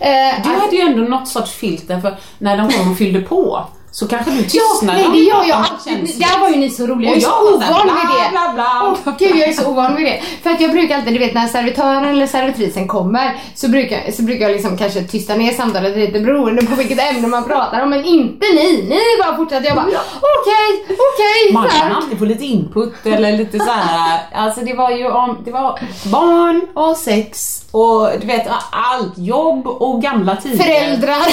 Eh, 0.00 0.42
Du 0.42 0.48
hade 0.48 0.76
ju 0.76 0.80
ändå 0.80 1.02
något 1.02 1.28
sorts 1.28 1.52
filter 1.52 2.00
för 2.00 2.16
när 2.38 2.56
de 2.56 2.70
kom 2.70 2.90
och 2.90 2.98
fyllde 2.98 3.20
på 3.20 3.66
så 3.94 4.08
kanske 4.08 4.30
du 4.30 4.36
Ja, 4.38 4.42
tystnar 4.72 4.94
nej 4.94 5.06
om 5.06 5.12
det 5.12 5.18
gör 5.18 5.44
jag 5.44 5.58
alltid. 5.58 6.18
Där 6.18 6.40
var 6.40 6.48
ju 6.48 6.56
ni 6.56 6.70
så 6.70 6.86
roliga. 6.86 7.10
Jag 7.10 7.22
är 7.22 7.26
Och 7.26 7.32
så 7.32 7.54
ovan 7.54 7.86
vid 7.86 7.92
bla, 7.92 8.24
det. 8.24 8.30
bla, 8.30 8.52
bla. 8.54 8.96
Åh 9.06 9.12
gud, 9.18 9.36
jag 9.36 9.48
är 9.48 9.52
så 9.52 9.66
ovan 9.70 9.96
vid 9.96 10.06
det. 10.06 10.22
För 10.42 10.50
att 10.50 10.60
jag 10.60 10.70
brukar 10.70 10.96
alltid, 10.96 11.12
du 11.12 11.18
vet 11.18 11.34
när 11.34 11.46
servitören 11.46 12.04
eller 12.04 12.26
servitrisen 12.26 12.88
kommer 12.88 13.40
så 13.54 13.68
brukar, 13.68 14.12
så 14.12 14.22
brukar 14.22 14.42
jag 14.48 14.52
liksom 14.52 14.78
kanske 14.78 15.02
tysta 15.02 15.34
ner 15.34 15.52
samtalet 15.52 15.96
lite 15.96 16.20
beroende 16.20 16.66
på 16.66 16.74
vilket 16.74 16.98
ämne 17.10 17.28
man 17.28 17.44
pratar 17.44 17.82
om. 17.82 17.90
Men 17.90 18.04
inte 18.04 18.46
ni. 18.54 18.84
Ni 18.88 19.00
bara 19.24 19.36
fortsätter. 19.36 19.66
Jag 19.66 19.76
bara 19.76 19.86
okej, 19.86 20.86
okej. 20.88 21.52
Man 21.52 21.62
så 21.68 21.74
här. 21.74 21.80
kan 21.88 21.96
alltid 21.96 22.18
få 22.18 22.24
lite 22.24 22.44
input 22.44 23.06
eller 23.06 23.32
lite 23.38 23.58
så 23.58 23.70
här. 23.70 24.20
Alltså 24.34 24.60
det 24.60 24.74
var 24.74 24.90
ju 24.90 25.10
om, 25.10 25.38
det 25.44 25.50
var 25.50 25.78
barn 26.04 26.60
och 26.74 26.96
sex 26.96 27.60
och 27.74 28.10
du 28.20 28.26
vet 28.26 28.46
allt, 28.70 29.18
jobb 29.18 29.66
och 29.66 30.02
gamla 30.02 30.36
tider. 30.36 30.64
Föräldrar. 30.64 31.26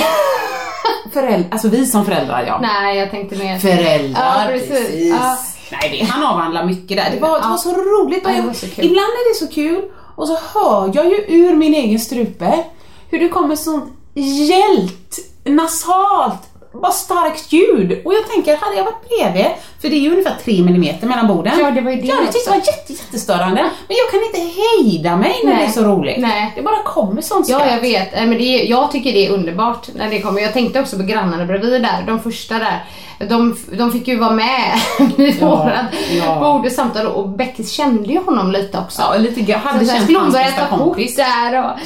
Föräldrar, 1.14 1.50
alltså 1.52 1.68
vi 1.68 1.86
som 1.86 2.06
föräldrar 2.06 2.44
ja. 2.48 2.60
Nej, 2.62 2.98
jag 2.98 3.12
tänkte 3.12 3.36
mer. 3.36 3.60
Föräldrar, 3.60 4.42
Ja, 4.42 4.48
precis. 4.48 4.70
precis. 4.70 5.10
Ja. 5.10 5.38
Nej, 5.72 5.90
vi 5.92 6.02
han 6.04 6.24
avhandlar 6.24 6.66
mycket 6.66 6.98
där. 6.98 7.10
Det 7.14 7.20
var, 7.20 7.42
det 7.42 7.48
var 7.48 7.58
så 7.58 7.72
roligt. 7.72 8.22
Ja, 8.24 8.30
det 8.32 8.42
var 8.42 8.54
så. 8.54 8.66
Ibland 8.66 8.98
är 8.98 9.34
det 9.34 9.48
så 9.48 9.54
kul 9.54 9.82
och 10.16 10.28
så 10.28 10.38
hör 10.54 10.92
jag 10.94 11.06
ju 11.06 11.26
ur 11.28 11.56
min 11.56 11.74
egen 11.74 12.00
strupe 12.00 12.64
hur 13.10 13.20
det 13.20 13.30
kommer 13.30 13.56
sånt 13.56 13.94
gällt, 14.14 15.20
nasalt, 15.46 16.42
bara 16.74 16.92
starkt 16.92 17.54
ljud. 17.54 18.02
Och 18.06 18.14
jag 18.14 18.28
tänker, 18.30 18.58
hade 18.58 18.76
jag 18.76 18.84
varit 18.84 19.08
bredvid, 19.10 19.46
för 19.82 19.90
det 19.90 19.96
är 19.96 20.00
ju 20.00 20.12
ungefär 20.12 20.36
3 20.44 20.58
mm 20.60 20.96
mellan 21.02 21.28
borden. 21.28 21.54
Ja, 21.60 21.72
det 21.72 21.82
var 21.82 21.92
ju 21.92 22.02
det 22.02 22.08
Jag 22.08 22.16
hade 22.16 22.32
tyckt 22.32 22.46
det 22.46 22.52
var 22.52 22.58
jätte, 22.58 22.94
jättestörande. 22.94 23.62
Men 23.88 23.98
jag 23.98 24.12
kan 24.12 24.24
inte 24.24 24.54
hejda 24.62 25.18
mig 25.18 25.36
när 25.44 25.52
Nej. 25.52 25.62
det 25.62 25.68
är 25.68 25.72
så 25.72 25.84
roligt. 25.84 26.18
Nej. 26.18 26.52
Det 26.56 26.62
bara 26.62 26.84
kommer 26.84 27.22
sånt 27.22 27.50
Ja, 27.50 27.60
skratt. 27.60 27.72
jag 27.72 27.82
vet. 27.82 28.12
Men 28.14 28.30
det 28.32 28.44
jag 28.64 28.92
tycker 28.92 29.14
det 29.14 29.28
är 29.28 29.32
underbart 29.32 29.88
när 29.96 30.10
det 30.10 30.22
kommer. 30.22 30.42
Jag 30.42 30.54
tänkte 30.54 30.80
också 30.80 30.98
på 30.98 31.04
grannarna 31.04 31.46
bredvid 31.46 31.82
där, 31.82 32.04
de 32.08 32.20
första 32.20 32.60
där. 32.60 32.86
De, 33.30 33.58
de 33.78 33.92
fick 33.92 34.08
ju 34.08 34.18
vara 34.18 34.32
med 34.32 34.80
vid 35.18 35.38
Ja, 35.42 35.48
vårat 35.56 35.86
ja. 36.26 36.40
bord 36.40 36.66
och 36.66 36.72
samtal 36.72 37.08
och 37.08 37.30
Beckis 37.30 37.72
kände 37.72 38.10
ju 38.14 38.20
honom 38.24 38.52
lite 38.52 38.78
också. 38.78 39.02
Ja, 39.02 39.18
lite 39.18 39.42
grann. 39.42 39.60
Hade 39.60 39.80
Så 39.80 39.92
jag 39.92 39.96
känt 39.96 40.04
skulle 40.04 40.20
hon 40.20 40.32
börja 40.32 40.52
ta 40.52 40.78
kort 40.78 40.98
där 41.16 41.60
och... 41.60 41.80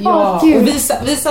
Ja, 0.00 0.40
Åh, 0.42 0.56
och 0.56 0.66
visa, 0.66 0.94
visa 1.04 1.30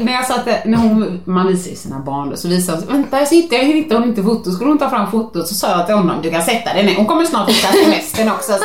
när 0.00 0.12
jag 0.12 0.24
satt 0.26 0.46
när 0.64 0.78
hon, 0.78 1.20
man 1.24 1.46
visar 1.46 1.70
ju 1.70 1.76
sina 1.76 1.98
barn 1.98 2.30
då, 2.30 2.36
så 2.36 2.47
visar 2.48 2.76
hon, 2.76 2.86
vänta 2.86 3.18
jag 3.18 3.28
sitter, 3.28 3.56
jag 3.56 3.64
hittar 3.64 3.96
hon 3.98 4.08
inte 4.08 4.22
foto, 4.22 4.50
skulle 4.52 4.70
hon 4.70 4.78
ta 4.78 4.90
fram 4.90 5.10
fotot 5.10 5.48
så 5.48 5.54
sa 5.54 5.70
jag 5.70 5.86
till 5.86 5.94
honom, 5.94 6.16
du 6.22 6.30
kan 6.30 6.42
sätta 6.42 6.74
dig 6.74 6.86
ner, 6.86 6.94
hon 6.96 7.06
kommer 7.06 7.24
snart 7.24 7.48
hitta 7.50 7.72
semestern 7.72 8.28
också. 8.30 8.52
Så. 8.52 8.58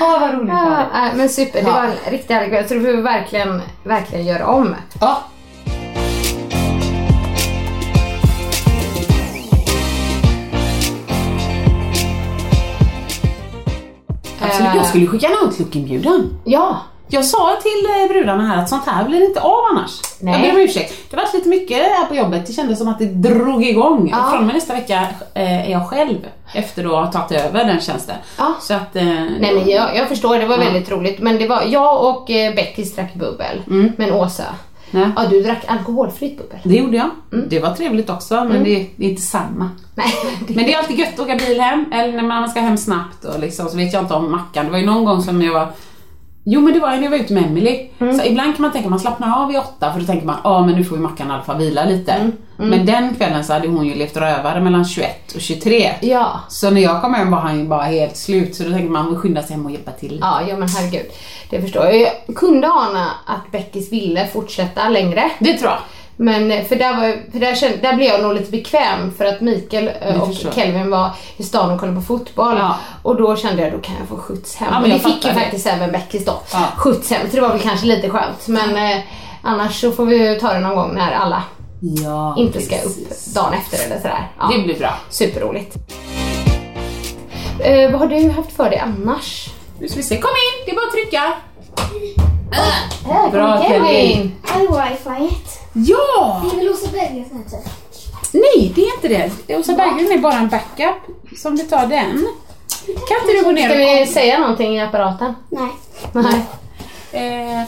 Åh 0.00 0.20
vad 0.20 0.34
roligt 0.34 0.48
Ja, 0.52 1.10
men 1.14 1.28
super, 1.28 1.62
det 1.62 1.66
Ja. 1.68 1.72
var 1.74 1.82
en 1.84 1.92
riktigt 2.12 2.30
härlig 2.30 2.50
kväll 2.50 2.68
så 2.68 2.74
det 2.74 2.80
får 2.80 2.86
vi 2.88 3.02
verkligen, 3.02 3.62
verkligen 3.84 4.26
göra 4.26 4.46
om. 4.46 4.74
Ja. 5.00 5.22
Absolut, 14.40 14.74
jag 14.74 14.86
skulle 14.86 15.06
skicka 15.06 15.26
en 15.26 15.46
Outlook-inbjudan. 15.46 16.40
Ja, 16.44 16.80
Jag 17.12 17.24
sa 17.24 17.58
till 17.62 17.90
eh, 18.02 18.08
brudarna 18.08 18.46
här 18.46 18.56
att 18.62 18.68
sånt 18.68 18.86
här 18.86 19.04
blir 19.04 19.24
inte 19.24 19.40
av 19.40 19.58
annars. 19.70 20.00
Nej. 20.20 20.32
Jag 20.34 20.42
ber 20.42 20.50
om 20.50 20.60
ursäkt. 20.60 21.10
Det 21.10 21.16
var 21.16 21.24
lite 21.34 21.48
mycket 21.48 21.76
här 21.78 22.06
på 22.06 22.14
jobbet. 22.14 22.46
Det 22.46 22.52
kändes 22.52 22.78
som 22.78 22.88
att 22.88 22.98
det 22.98 23.04
drog 23.06 23.64
igång. 23.64 24.08
Ja. 24.12 24.30
Från 24.30 24.38
och 24.40 24.46
med 24.46 24.54
nästa 24.54 24.74
vecka 24.74 25.06
eh, 25.34 25.66
är 25.68 25.70
jag 25.70 25.88
själv 25.88 26.18
efter 26.54 26.84
att 26.84 26.90
ha 27.14 27.20
tagit 27.26 27.44
över 27.44 27.64
den 27.64 27.80
tjänsten. 27.80 28.16
Ja. 28.38 28.54
Så 28.60 28.74
att... 28.74 28.96
Eh, 28.96 29.04
nej 29.04 29.54
men 29.54 29.70
jag, 29.70 29.96
jag 29.96 30.08
förstår, 30.08 30.38
det 30.38 30.46
var 30.46 30.58
Ja. 30.58 30.64
väldigt 30.64 30.90
roligt. 30.90 31.18
Men 31.20 31.38
det 31.38 31.46
var, 31.48 31.62
jag 31.66 32.04
och 32.10 32.30
eh, 32.30 32.54
Beckis 32.54 32.96
drack 32.96 33.14
bubbel. 33.14 33.62
Mm. 33.66 33.92
Men 33.98 34.12
Åsa, 34.12 34.44
nej, 34.90 35.08
ja 35.16 35.22
du 35.30 35.42
drack 35.42 35.64
alkoholfritt 35.66 36.38
bubbel. 36.38 36.58
det 36.62 36.74
gjorde 36.76 36.96
jag. 36.96 37.10
Mm. 37.32 37.46
Det 37.48 37.58
var 37.60 37.70
trevligt 37.70 38.10
också 38.10 38.34
men 38.44 38.64
det, 38.64 38.86
det 38.96 39.06
är 39.06 39.10
inte 39.10 39.22
samma. 39.22 39.70
Nej, 39.94 40.06
det, 40.48 40.54
Men 40.54 40.64
det 40.64 40.74
är 40.74 40.78
alltid 40.78 40.98
gött 40.98 41.14
att 41.14 41.20
åka 41.20 41.36
bil 41.36 41.60
hem, 41.60 41.84
eller 41.92 42.12
när 42.12 42.22
man 42.22 42.48
ska 42.48 42.60
hem 42.60 42.76
snabbt 42.76 43.24
och 43.24 43.40
liksom, 43.40 43.68
så 43.68 43.76
vet 43.76 43.92
jag 43.92 44.02
inte 44.02 44.14
om 44.14 44.30
Mackan. 44.32 44.64
Det 44.64 44.70
var 44.70 44.78
ju 44.78 44.86
någon 44.86 45.04
gång 45.04 45.22
som 45.22 45.42
jag 45.42 45.52
var 45.52 45.68
Jo 46.52 46.60
men 46.60 46.72
det 46.72 46.80
var 46.80 46.90
när 46.90 47.02
jag 47.02 47.10
var 47.10 47.18
ute 47.18 47.32
med 47.32 47.44
Emily. 47.44 47.88
Mm. 47.98 48.18
Så 48.18 48.24
ibland 48.24 48.56
kan 48.56 48.62
man 48.62 48.72
tänka 48.72 48.88
man 48.88 49.00
slappnar 49.00 49.42
av 49.42 49.48
vid 49.48 49.58
åtta 49.58 49.92
för 49.92 50.00
då 50.00 50.06
tänker 50.06 50.26
man 50.26 50.36
ja 50.44 50.66
men 50.66 50.74
nu 50.74 50.84
får 50.84 50.96
vi 50.96 51.02
Mackan 51.02 51.40
i 51.42 51.46
fall 51.46 51.58
vila 51.58 51.84
lite. 51.84 52.12
Mm. 52.12 52.32
Men 52.56 52.86
den 52.86 53.14
kvällen 53.14 53.44
så 53.44 53.52
hade 53.52 53.68
hon 53.68 53.86
ju 53.86 53.94
levt 53.94 54.16
rövare 54.16 54.60
mellan 54.60 54.84
21 54.84 55.32
och 55.34 55.40
23. 55.40 55.90
ja. 56.00 56.40
Så 56.48 56.70
när 56.70 56.80
jag 56.80 57.02
kom 57.02 57.14
hem 57.14 57.30
var 57.30 57.38
han 57.38 57.58
ju 57.58 57.64
bara 57.64 57.82
helt 57.82 58.16
slut 58.16 58.54
så 58.54 58.62
då 58.62 58.70
tänker 58.70 58.90
man 58.90 59.16
skynda 59.16 59.42
sig 59.42 59.56
hem 59.56 59.66
och 59.66 59.72
hjälpa 59.72 59.90
till. 59.90 60.18
Ja, 60.20 60.42
ja 60.48 60.56
men 60.56 60.68
herregud. 60.68 61.06
Det 61.50 61.60
förstår 61.60 61.84
jag. 61.84 62.00
Jag 62.00 62.36
kunde 62.36 62.68
ana 62.68 63.10
att 63.26 63.52
Beckis 63.52 63.92
ville 63.92 64.26
fortsätta 64.26 64.88
längre. 64.88 65.30
Det 65.38 65.52
tror 65.52 65.70
jag. 65.70 65.80
Men 66.22 66.50
eh, 66.50 66.64
för 66.64 66.76
där, 66.76 66.94
var, 66.94 67.30
för 67.32 67.38
där, 67.38 67.54
kände, 67.54 67.76
där 67.76 67.96
blev 67.96 68.08
jag 68.08 68.22
nog 68.22 68.34
lite 68.34 68.50
bekväm 68.50 69.12
för 69.18 69.24
att 69.24 69.40
Mikael 69.40 69.90
eh, 70.00 70.22
och 70.22 70.32
jag. 70.32 70.54
Kelvin 70.54 70.90
var 70.90 71.10
i 71.36 71.42
stan 71.42 71.70
och 71.70 71.80
kollade 71.80 71.96
på 71.96 72.02
fotboll. 72.02 72.56
Ja. 72.58 72.76
Och 73.02 73.16
då 73.16 73.36
kände 73.36 73.62
jag 73.62 73.72
då 73.72 73.78
kan 73.78 73.94
jag 73.98 74.08
få 74.08 74.16
skjuts 74.16 74.56
hem. 74.56 74.68
Ja, 74.72 74.80
men 74.80 74.82
och 74.82 74.98
det 74.98 75.04
jag 75.04 75.14
fick 75.14 75.24
ju 75.24 75.32
faktiskt 75.32 75.66
även 75.66 75.92
Beckis 75.92 76.24
då. 76.24 76.40
Ja. 76.52 76.64
Skjuts 76.76 77.10
hem, 77.10 77.30
så 77.30 77.36
det 77.36 77.42
var 77.42 77.48
väl 77.48 77.60
kanske 77.60 77.86
lite 77.86 78.10
skönt. 78.10 78.48
Men 78.48 78.76
eh, 78.76 78.98
annars 79.42 79.80
så 79.80 79.92
får 79.92 80.06
vi 80.06 80.28
ju 80.28 80.40
ta 80.40 80.52
det 80.52 80.60
någon 80.60 80.76
gång 80.76 80.94
när 80.94 81.12
alla 81.12 81.42
Ja, 81.82 82.34
inte 82.38 82.60
ska 82.60 82.76
precis. 82.76 83.28
upp 83.28 83.34
dagen 83.34 83.52
efter 83.54 83.86
eller 83.86 83.96
sådär. 83.96 84.28
Ja. 84.38 84.50
Det 84.56 84.62
blir 84.62 84.78
bra. 84.78 84.94
Superroligt. 85.10 85.76
Eh, 87.60 87.90
vad 87.90 88.00
har 88.00 88.06
du 88.06 88.30
haft 88.30 88.52
för 88.52 88.70
dig 88.70 88.78
annars? 88.78 89.48
Nu 89.78 89.88
ska 89.88 89.96
vi 89.96 90.02
se, 90.02 90.20
kom 90.20 90.30
in! 90.30 90.64
Det 90.66 90.70
är 90.70 90.74
bara 90.76 90.86
att 90.86 90.92
trycka. 90.92 91.32
Här 93.06 93.30
Bra. 93.30 93.46
Här 93.46 93.74
är 93.74 94.90
wifi. 94.90 95.59
Ja! 95.72 96.42
Det 96.44 96.56
är 96.56 96.56
väl 96.56 96.68
Åsa 96.68 96.90
Berggrens 96.92 97.32
nätet? 97.32 97.72
Nej, 98.32 98.72
det 98.74 98.80
är 98.80 98.94
inte 98.94 99.30
det. 99.46 99.56
Åsa 99.56 99.74
Berggren 99.74 100.12
är 100.12 100.18
bara 100.18 100.34
en 100.34 100.48
backup. 100.48 100.96
Så 101.36 101.48
om 101.48 101.56
du 101.56 101.62
tar 101.62 101.86
den. 101.86 102.26
Kan 102.86 103.20
inte 103.20 103.32
du 103.38 103.44
gå 103.44 103.50
ner 103.50 103.68
Ska 103.68 103.78
vi 103.78 104.06
säga 104.06 104.38
någonting 104.38 104.76
i 104.76 104.80
apparaten? 104.80 105.34
Nej. 105.48 105.70
Nej. 106.12 106.46
Eh, 107.12 107.64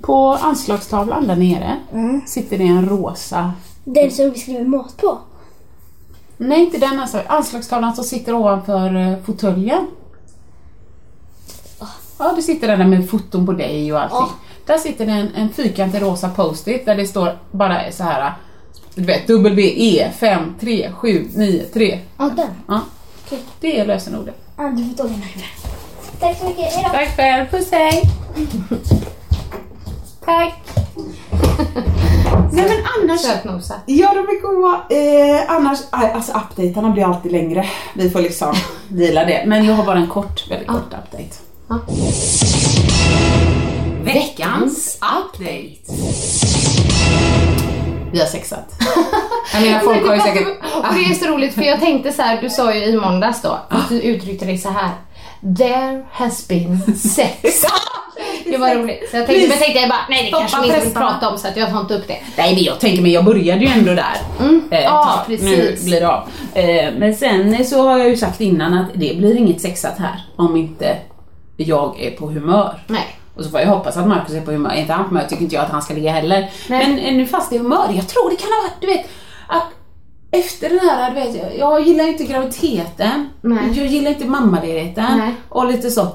på 0.00 0.32
anslagstavlan 0.32 1.26
där 1.26 1.36
nere 1.36 1.76
sitter 2.26 2.58
det 2.58 2.64
en 2.64 2.88
rosa... 2.88 3.52
Den 3.84 4.10
som 4.10 4.30
vi 4.30 4.38
skriver 4.38 4.64
mat 4.64 4.96
på. 4.96 5.18
Nej, 6.36 6.60
inte 6.60 6.78
den 6.78 7.00
alltså. 7.00 7.22
Anslagstavlan 7.26 7.94
som 7.94 8.04
sitter 8.04 8.34
ovanför 8.34 8.96
eh, 8.96 9.18
fåtöljen. 9.26 9.86
Ja, 12.18 12.32
det 12.36 12.42
sitter 12.42 12.68
den 12.68 12.78
där 12.78 12.86
med 12.86 13.10
foton 13.10 13.46
på 13.46 13.52
dig 13.52 13.92
och 13.92 14.00
allting. 14.00 14.36
Där 14.68 14.78
sitter 14.78 15.06
det 15.06 15.12
en, 15.12 15.34
en 15.34 15.48
fyrkantig 15.48 16.02
rosa 16.02 16.28
post-it 16.28 16.86
där 16.86 16.96
det 16.96 17.06
står 17.06 17.38
bara 17.50 17.92
så 17.92 18.04
här. 18.04 18.32
Du 18.94 19.04
vet, 19.04 19.30
WE 19.30 20.12
5 20.12 20.54
3 20.60 20.92
7 20.92 21.28
9 21.34 21.62
3. 21.62 21.98
Ja, 22.18 22.30
den. 22.36 22.48
Ja. 22.68 22.80
Okej. 23.26 23.38
Det 23.60 23.80
är 23.80 23.86
lösenordet. 23.86 24.34
Ja, 24.56 24.72
du 24.76 24.84
får 24.84 24.94
ta 24.94 25.02
den 25.02 25.22
här. 25.22 25.46
Tack 26.20 26.38
så 26.38 26.44
mycket. 26.44 26.72
Hejdå. 26.74 26.88
Tack 26.88 27.16
själv, 27.16 27.46
puss 27.50 27.72
hej! 27.72 28.02
Tack! 30.24 30.54
Nej 32.52 32.64
men 32.68 32.78
annars... 32.98 33.20
Sötnosa. 33.20 33.74
Ja, 33.86 34.14
de 34.14 34.18
är 34.20 34.40
goda. 34.42 34.84
Eh, 34.90 35.50
annars, 35.56 35.78
alltså 35.90 36.32
updaterna 36.32 36.90
blir 36.90 37.04
alltid 37.04 37.32
längre. 37.32 37.66
Vi 37.94 38.10
får 38.10 38.20
liksom 38.20 38.54
Vila 38.88 39.24
det. 39.24 39.44
Men 39.46 39.64
jag 39.64 39.74
har 39.74 39.84
bara 39.84 39.98
en 39.98 40.08
kort, 40.08 40.50
väldigt 40.50 40.68
kort 40.68 40.94
update. 40.94 41.34
Ja. 41.68 41.78
Veckans 44.04 44.98
update. 45.02 45.78
Vi 48.12 48.18
har 48.20 48.26
sexat. 48.26 48.74
Jag 49.52 49.62
menar 49.62 49.80
folk 49.80 50.06
har 50.06 50.14
ju 50.14 50.20
säkert... 50.20 50.46
Och 50.76 50.94
det 50.94 51.00
är 51.04 51.14
så 51.14 51.26
roligt 51.26 51.54
för 51.54 51.62
jag 51.62 51.80
tänkte 51.80 52.12
så 52.12 52.22
här, 52.22 52.42
du 52.42 52.50
sa 52.50 52.74
ju 52.74 52.84
i 52.84 52.96
måndags 52.96 53.42
då, 53.42 53.58
att 53.68 53.88
du 53.88 54.00
uttryckte 54.00 54.44
dig 54.44 54.58
så 54.58 54.68
här. 54.70 54.90
There 55.58 56.04
has 56.12 56.48
been 56.48 56.96
sex. 56.96 57.36
Det 58.44 58.56
var 58.56 58.74
roligt. 58.74 59.08
Så 59.10 59.16
jag 59.16 59.26
tänkte, 59.26 59.48
men 59.48 59.58
tänkte 59.58 59.78
jag 59.80 59.88
bara, 59.88 59.98
nej 60.10 60.22
det 60.22 60.28
Stoppa 60.28 60.40
kanske 60.48 60.60
vi 60.60 60.74
inte 60.74 60.86
vill 60.86 60.94
prata 60.94 61.28
om 61.28 61.38
så 61.38 61.48
att 61.48 61.56
jag 61.56 61.70
tar 61.70 61.80
inte 61.80 61.94
upp 61.94 62.08
det. 62.08 62.18
Nej 62.36 62.54
men 62.54 62.62
jag 62.64 62.80
tänker 62.80 63.02
men 63.02 63.10
jag 63.12 63.24
började 63.24 63.60
ju 63.60 63.66
ändå 63.70 63.94
där. 63.94 64.16
Eh, 64.70 64.80
Ja, 64.80 65.24
nu 65.28 65.36
precis. 65.36 65.84
blir 65.84 66.00
det 66.00 66.08
av. 66.08 66.28
Eh, 66.54 66.92
men 66.98 67.14
sen 67.14 67.64
så 67.64 67.88
har 67.88 67.98
jag 67.98 68.08
ju 68.08 68.16
sagt 68.16 68.40
innan 68.40 68.74
att 68.74 68.88
det 68.94 69.16
blir 69.18 69.36
inget 69.36 69.60
sexat 69.60 69.98
här 69.98 70.20
om 70.36 70.56
inte 70.56 70.96
jag 71.56 72.00
är 72.00 72.10
på 72.10 72.26
humör. 72.26 72.82
Nej. 72.86 73.17
Och 73.38 73.44
så 73.44 73.50
får 73.50 73.60
jag 73.60 73.68
hoppas 73.68 73.96
att 73.96 74.06
Marcus 74.06 74.34
är 74.34 74.40
på 74.40 74.50
humör. 74.50 74.70
Är 74.70 74.80
inte 74.80 74.92
han 74.92 75.04
på 75.04 75.08
humör 75.08 75.26
tycker 75.28 75.42
inte 75.42 75.54
jag 75.54 75.64
att 75.64 75.70
han 75.70 75.82
ska 75.82 75.94
ligga 75.94 76.12
heller. 76.12 76.50
Nej. 76.68 76.86
Men 76.86 77.16
nu 77.16 77.26
fast 77.26 77.52
i 77.52 77.58
humör, 77.58 77.92
jag 77.92 78.08
tror 78.08 78.30
det 78.30 78.36
kan 78.36 78.48
ha 78.48 78.62
varit, 78.62 78.80
du 78.80 78.86
vet, 78.86 79.06
att 79.48 79.64
efter 80.30 80.68
den 80.68 80.78
här, 80.78 81.14
du 81.14 81.20
vet, 81.20 81.58
jag, 81.58 81.86
gillar 81.86 82.04
inte 82.04 82.24
graviditeten, 82.24 83.28
Nej. 83.40 83.72
jag 83.74 83.86
gillar 83.86 84.10
inte 84.10 84.24
mammaledigheten 84.24 85.18
Nej. 85.18 85.34
och 85.48 85.66
lite 85.66 85.90
så. 85.90 86.08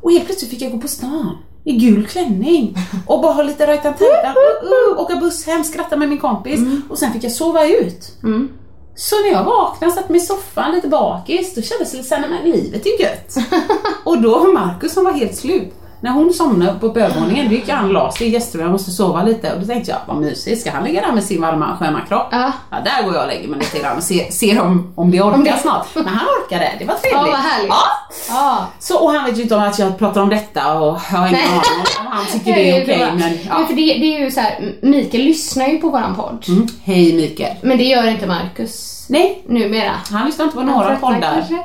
Och 0.00 0.12
helt 0.12 0.26
plötsligt 0.26 0.50
fick 0.50 0.62
jag 0.62 0.72
gå 0.72 0.78
på 0.78 0.88
stan 0.88 1.36
i 1.64 1.72
gul 1.72 2.06
klänning 2.06 2.76
och 3.06 3.20
bara 3.20 3.32
ha 3.32 3.42
lite 3.42 3.66
rajtan 3.66 3.94
tajta, 3.94 4.28
uh, 4.28 5.00
åka 5.00 5.16
buss 5.16 5.46
hem, 5.46 5.64
skratta 5.64 5.96
med 5.96 6.08
min 6.08 6.18
kompis 6.18 6.60
och 6.88 6.98
sen 6.98 7.12
fick 7.12 7.24
jag 7.24 7.32
sova 7.32 7.66
ut. 7.66 8.18
Mm. 8.22 8.48
Så 8.96 9.16
när 9.20 9.30
jag 9.30 9.44
vaknade 9.44 9.92
satt 9.92 10.08
mig 10.08 10.20
i 10.20 10.24
soffan 10.24 10.74
lite 10.74 10.88
bakis, 10.88 11.54
då 11.54 11.62
kändes 11.62 11.90
det 11.90 11.96
lite 11.96 12.08
såhär, 12.08 12.28
men 12.28 12.50
livet 12.50 12.86
är 12.86 13.00
gött. 13.00 13.36
och 14.04 14.22
då 14.22 14.52
Marcus 14.52 14.92
som 14.92 15.04
var 15.04 15.12
helt 15.12 15.36
slut, 15.36 15.74
när 16.04 16.10
hon 16.10 16.32
somnade 16.32 16.70
uppe 16.72 16.88
på 16.88 16.98
övervåningen, 16.98 17.48
då 17.48 17.54
gick 17.54 17.68
han 17.68 17.84
och 17.84 17.92
la 17.92 18.12
sig 18.12 18.26
i 18.26 18.30
gästrummet, 18.30 18.64
jag 18.64 18.72
måste 18.72 18.90
sova 18.90 19.22
lite. 19.22 19.52
Och 19.54 19.60
då 19.60 19.66
tänkte 19.66 19.90
jag, 19.90 19.98
vad 20.06 20.16
mysigt, 20.16 20.60
ska 20.60 20.70
han 20.70 20.84
ligga 20.84 21.00
där 21.00 21.12
med 21.12 21.24
sin 21.24 21.40
varma 21.40 21.76
sköna 21.80 22.00
kropp? 22.00 22.26
Ja. 22.30 22.52
Ja, 22.70 22.76
där 22.84 23.02
går 23.04 23.14
jag 23.14 23.22
och 23.22 23.28
lägger 23.28 23.48
mig 23.48 23.58
lite 23.58 23.78
grann 23.78 23.96
och 23.96 24.02
ser, 24.02 24.30
ser 24.30 24.60
om, 24.60 24.92
om 24.96 25.10
det 25.10 25.20
orkar 25.22 25.34
Om 25.38 25.44
det- 25.44 25.58
snart. 25.58 25.86
Men 25.94 26.06
han 26.06 26.26
orkade, 26.44 26.72
det 26.78 26.84
var 26.84 26.94
trevligt. 26.94 27.12
Ja, 27.12 27.26
vad 27.26 27.40
härligt. 27.40 27.68
Ja. 27.68 27.82
Ja. 28.28 28.66
Så, 28.78 28.98
och 29.04 29.10
han 29.12 29.24
vet 29.24 29.38
ju 29.38 29.42
inte 29.42 29.54
om 29.56 29.62
att 29.62 29.78
jag 29.78 29.98
pratar 29.98 30.20
om 30.22 30.28
detta 30.28 30.74
och 30.78 30.98
jag 31.12 31.18
har 31.18 31.28
ingen 31.28 31.40
aning 31.40 31.60
om 32.00 32.06
han 32.06 32.26
tycker 32.26 32.54
det 32.54 32.70
är 32.70 32.82
okej. 32.82 32.98
men, 32.98 33.18
Men 33.18 33.38
ja. 33.48 33.66
för 33.66 33.74
det, 33.74 33.82
det 33.82 34.16
är 34.16 34.18
ju 34.20 34.30
så 34.30 34.40
här, 34.40 34.74
Mikael 34.82 35.22
lyssnar 35.24 35.66
ju 35.68 35.78
på 35.78 35.88
våran 35.90 36.14
podd. 36.14 36.44
mm. 36.48 36.66
Hej 36.84 37.12
Mikael. 37.16 37.56
Men 37.62 37.78
det 37.78 37.84
gör 37.84 38.06
inte 38.08 38.26
Marcus 38.26 39.06
Nej, 39.08 39.42
numera. 39.48 39.92
han 40.10 40.26
lyssnar 40.26 40.44
inte 40.44 40.56
på 40.56 40.62
några 40.62 40.96
poddar. 40.96 41.20
kanske. 41.34 41.58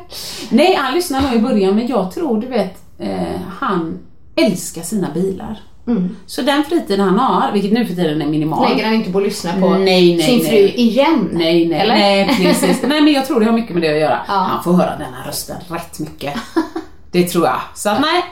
Nej, 0.50 0.76
han 0.82 0.94
lyssnar 0.94 1.22
nog 1.22 1.34
i 1.34 1.40
början 1.40 1.76
men 1.76 1.88
jag 1.88 2.12
tror, 2.12 2.42
du 2.42 2.48
vet, 2.48 2.78
eh, 3.00 3.42
han 3.60 4.00
älskar 4.46 4.82
sina 4.82 5.10
bilar. 5.12 5.60
Mm. 5.88 6.16
Så 6.26 6.42
den 6.42 6.64
fritiden 6.64 7.00
han 7.00 7.20
har, 7.20 7.52
vilket 7.52 7.72
nu 7.72 7.86
för 7.86 7.94
tiden 7.96 8.22
är 8.22 8.26
minimal. 8.26 8.70
Lägger 8.70 8.86
han 8.86 8.94
inte 8.94 9.12
på 9.12 9.18
att 9.18 9.24
lyssna 9.24 9.52
på 9.60 9.70
Nej, 9.70 10.16
nej, 10.16 10.26
sin 10.26 10.38
nej. 10.38 10.50
fru 10.50 10.58
igen? 10.82 11.30
Nej, 11.34 11.68
nej, 11.68 11.80
Eller? 11.80 11.94
nej 11.96 12.36
precis. 12.42 12.82
nej 12.82 13.02
men 13.02 13.14
jag 13.14 13.26
tror 13.26 13.40
det 13.40 13.46
har 13.46 13.54
mycket 13.54 13.74
med 13.74 13.84
det 13.84 13.90
att 13.94 14.00
göra. 14.00 14.20
Ja. 14.28 14.34
Han 14.34 14.64
får 14.64 14.74
höra 14.74 14.96
den 14.98 15.14
här 15.14 15.28
rösten 15.28 15.58
rätt 15.70 16.00
mycket. 16.00 16.34
Det 17.12 17.28
tror 17.28 17.46
jag. 17.46 17.60
Så 17.76 17.90
att 17.90 18.02
nej, 18.02 18.24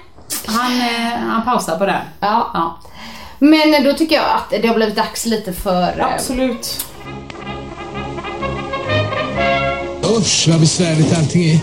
han, 0.45 0.71
eh, 0.81 1.19
han 1.19 1.41
pausar 1.45 1.77
på 1.77 1.85
den. 1.85 2.01
Ja. 2.19 2.51
Ja, 2.53 2.79
Men 3.39 3.83
då 3.83 3.93
tycker 3.93 4.15
jag 4.15 4.25
att 4.25 4.61
det 4.61 4.67
har 4.67 4.75
blivit 4.75 4.95
dags 4.95 5.25
lite 5.25 5.53
för... 5.53 5.99
eh, 5.99 6.13
absolut. 6.13 6.85
Usch 10.17 10.47
vad 10.51 10.59
besvärligt 10.59 11.17
allting 11.17 11.43
är. 11.49 11.59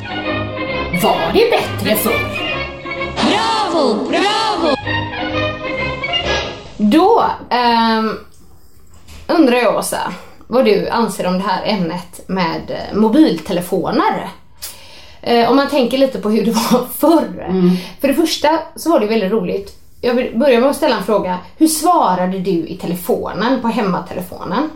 Var 1.03 1.33
det 1.35 1.51
bättre 1.51 1.97
förr? 1.97 2.44
Bravo! 3.75 4.09
Bravo! 4.09 4.77
Då 6.77 7.25
ehm, 7.51 8.19
undrar 9.27 9.57
jag 9.57 9.77
Åsa, 9.77 10.13
vad 10.47 10.65
du 10.65 10.89
anser 10.89 11.27
om 11.27 11.39
det 11.39 11.45
här 11.45 11.63
ämnet 11.65 12.29
med 12.29 12.71
eh, 12.71 12.99
mobiltelefoner. 12.99 14.29
Eh, 15.23 15.51
om 15.51 15.57
man 15.57 15.69
tänker 15.69 15.99
lite 15.99 16.19
på 16.21 16.31
hur 16.31 16.45
det 16.45 16.51
var 16.73 16.87
förr. 16.87 17.53
För 18.01 18.09
det 18.09 18.15
första 18.15 18.59
så 18.77 18.91
var 18.91 19.01
det 19.01 19.07
väldigt 19.07 19.33
roligt. 19.33 19.79
Jag 20.01 20.15
vill 20.15 20.39
börja 20.39 20.61
med 20.61 20.71
att 20.71 20.77
ställa 20.77 20.97
en 20.97 21.05
fråga. 21.05 21.39
Hur 21.57 21.69
svarade 21.69 22.39
du 22.39 22.51
i 22.51 22.79
telefonen, 22.81 23.63
på 23.63 23.69
hemmatelefonen? 23.69 24.71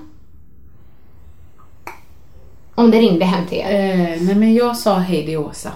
Om 2.75 2.91
det 2.91 2.99
ringde 2.99 3.25
hem 3.25 3.47
till 3.47 3.59
er. 3.59 3.65
Eh, 3.65 4.23
nej 4.23 4.35
men 4.35 4.55
jag 4.55 4.77
sa 4.77 4.95
hej 4.95 5.27
det 5.27 5.33
är 5.33 5.39
Åsa. 5.39 5.73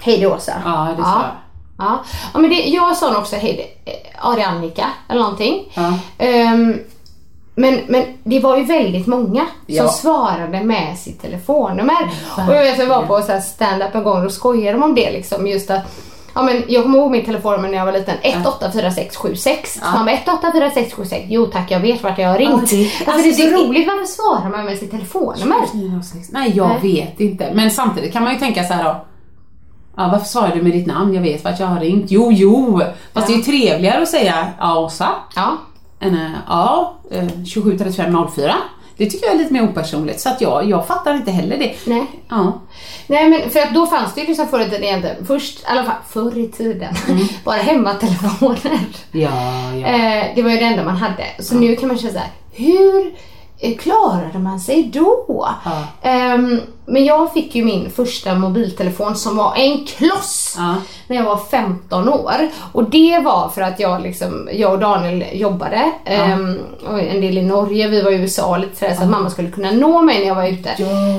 Hej 0.00 0.18
det 0.18 0.24
är 0.24 0.32
Åsa. 0.32 0.62
Ja, 0.64 0.94
det 0.96 1.02
sa 1.02 1.22
jag. 1.22 1.45
Ja. 1.78 2.04
ja, 2.34 2.38
men 2.38 2.50
det, 2.50 2.56
jag 2.56 2.96
sa 2.96 3.10
nog 3.10 3.18
också 3.20 3.36
hej 3.36 3.76
ja, 4.22 4.32
det 4.36 4.42
är 4.42 4.46
Annika 4.46 4.86
eller 5.08 5.20
någonting. 5.20 5.72
Ja. 5.74 5.98
Ehm, 6.18 6.78
men, 7.54 7.80
men 7.88 8.04
det 8.24 8.40
var 8.40 8.56
ju 8.56 8.64
väldigt 8.64 9.06
många 9.06 9.46
Ja. 9.66 9.82
som 9.88 9.92
svarade 9.92 10.60
med 10.64 10.98
sitt 10.98 11.22
telefonnummer. 11.22 12.10
Och 12.48 12.54
jag 12.54 12.62
vet 12.62 12.78
jag 12.78 12.86
var 12.86 13.02
på 13.06 13.22
så 13.22 13.40
stand-up 13.40 13.94
en 13.94 14.02
gång 14.04 14.24
och 14.26 14.32
skojade 14.32 14.72
de 14.78 14.82
om 14.82 14.94
det 14.94 15.10
liksom. 15.12 15.46
Just 15.46 15.70
att, 15.70 15.82
ja, 16.34 16.42
men 16.42 16.62
jag 16.68 16.82
kommer 16.82 16.98
ihåg 16.98 17.10
mitt 17.10 17.26
telefonnummer 17.26 17.68
när 17.68 17.78
jag 17.78 17.84
var 17.86 17.92
liten. 17.92 18.14
184676. 18.22 19.74
Så 19.74 19.80
man 19.96 20.04
bara 20.06 20.14
184676. 20.14 21.24
Jo 21.28 21.46
tack 21.46 21.70
jag 21.70 21.80
vet 21.80 22.02
vart 22.02 22.18
jag 22.18 22.28
har 22.28 22.38
ringt. 22.38 22.72
Ja, 22.72 22.78
det- 22.78 22.84
alltså, 22.84 23.10
alltså, 23.10 23.22
det 23.22 23.28
är 23.28 23.50
så 23.50 23.56
det- 23.56 23.62
roligt. 23.68 23.86
Varför 23.88 24.04
svarar 24.06 24.50
man 24.50 24.64
med 24.64 24.78
sitt 24.78 24.90
telefonnummer? 24.90 25.56
Nej 26.32 26.52
jag 26.56 26.68
Nej. 26.68 26.78
vet 26.94 27.20
inte. 27.20 27.50
Men 27.54 27.70
samtidigt 27.70 28.12
kan 28.12 28.22
man 28.24 28.32
ju 28.32 28.38
tänka 28.38 28.64
så 28.64 28.72
här 28.74 28.84
då. 28.84 28.96
Ja, 29.96 30.08
varför 30.12 30.26
svarar 30.26 30.54
du 30.54 30.62
med 30.62 30.72
ditt 30.72 30.86
namn? 30.86 31.14
Jag 31.14 31.22
vet 31.22 31.44
vart 31.44 31.60
jag 31.60 31.66
har 31.66 31.80
ringt. 31.80 32.10
Jo, 32.10 32.32
jo! 32.32 32.82
Fast 33.12 33.26
det 33.26 33.32
är 33.32 33.36
ju 33.36 33.42
trevligare 33.42 34.02
att 34.02 34.08
säga 34.08 34.48
ja, 34.58 34.78
Åsa. 34.78 35.08
Ja. 35.36 35.56
Än 36.00 36.14
eh, 36.14 36.30
ja, 36.48 36.94
eh, 37.10 37.44
27 37.44 37.78
35 37.78 38.26
04. 38.34 38.54
Det 38.96 39.10
tycker 39.10 39.26
jag 39.26 39.34
är 39.34 39.38
lite 39.38 39.52
mer 39.52 39.62
opersonligt. 39.62 40.20
Så 40.20 40.28
att 40.28 40.40
jag, 40.40 40.70
jag 40.70 40.86
fattar 40.86 41.14
inte 41.14 41.30
heller 41.30 41.58
det. 41.58 41.74
Nej. 41.86 42.06
Ja. 42.28 42.60
Nej 43.06 43.28
men 43.30 43.50
för 43.50 43.60
att 43.60 43.74
då 43.74 43.86
fanns 43.86 44.14
det 44.14 44.20
ju 44.20 44.26
liksom 44.26 44.46
förr 44.48 44.60
i 44.60 44.64
tiden 44.64 44.84
egentligen, 44.84 45.26
först, 45.26 45.60
i 45.60 45.64
alla 45.66 45.84
fall 45.84 45.94
förr 46.08 46.38
i 46.38 46.48
tiden, 46.48 46.94
bara 47.44 47.56
hemmatelefoner. 47.56 48.80
Ja, 49.12 49.30
ja. 49.74 49.86
Eh, 49.86 50.24
det 50.34 50.42
var 50.42 50.50
ju 50.50 50.56
det 50.56 50.64
enda 50.64 50.84
man 50.84 50.96
hade. 50.96 51.24
Så 51.38 51.54
nu 51.54 51.76
kan 51.76 51.88
man 51.88 51.98
känna 51.98 52.12
så 52.12 52.18
här, 52.18 52.30
hur 52.52 53.14
eh, 53.58 53.76
klarade 53.76 54.38
man 54.38 54.60
sig 54.60 54.90
då? 54.92 55.24
Ja. 55.64 55.86
Ehm, 56.02 56.60
men 56.86 57.04
jag 57.04 57.32
fick 57.32 57.54
ju 57.54 57.64
min 57.64 57.90
första 57.90 58.34
mobiltelefon 58.34 59.16
som 59.16 59.36
var 59.36 59.54
en 59.56 59.86
kloss 59.86 60.54
Ja. 60.58 60.74
när 61.06 61.16
jag 61.16 61.24
var 61.24 61.36
15 61.50 62.08
år. 62.08 62.48
Och 62.72 62.90
det 62.90 63.18
var 63.24 63.48
för 63.48 63.62
att 63.62 63.80
jag, 63.80 64.02
liksom, 64.02 64.48
jag 64.52 64.72
och 64.72 64.78
Daniel 64.78 65.24
jobbade 65.32 65.92
ehm, 66.04 66.58
och 66.88 67.00
en 67.00 67.20
del 67.20 67.38
i 67.38 67.42
Norge, 67.42 67.88
vi 67.88 68.02
var 68.02 68.10
i 68.10 68.14
USA 68.14 68.46
och 68.46 68.58
lite 68.58 68.76
sådär, 68.76 68.94
så 68.94 69.02
att 69.02 69.08
mamma 69.10 69.30
skulle 69.30 69.50
kunna 69.50 69.70
nå 69.70 70.02
mig 70.02 70.18
när 70.20 70.26
jag 70.26 70.34
var 70.34 70.46
ute 70.48 70.70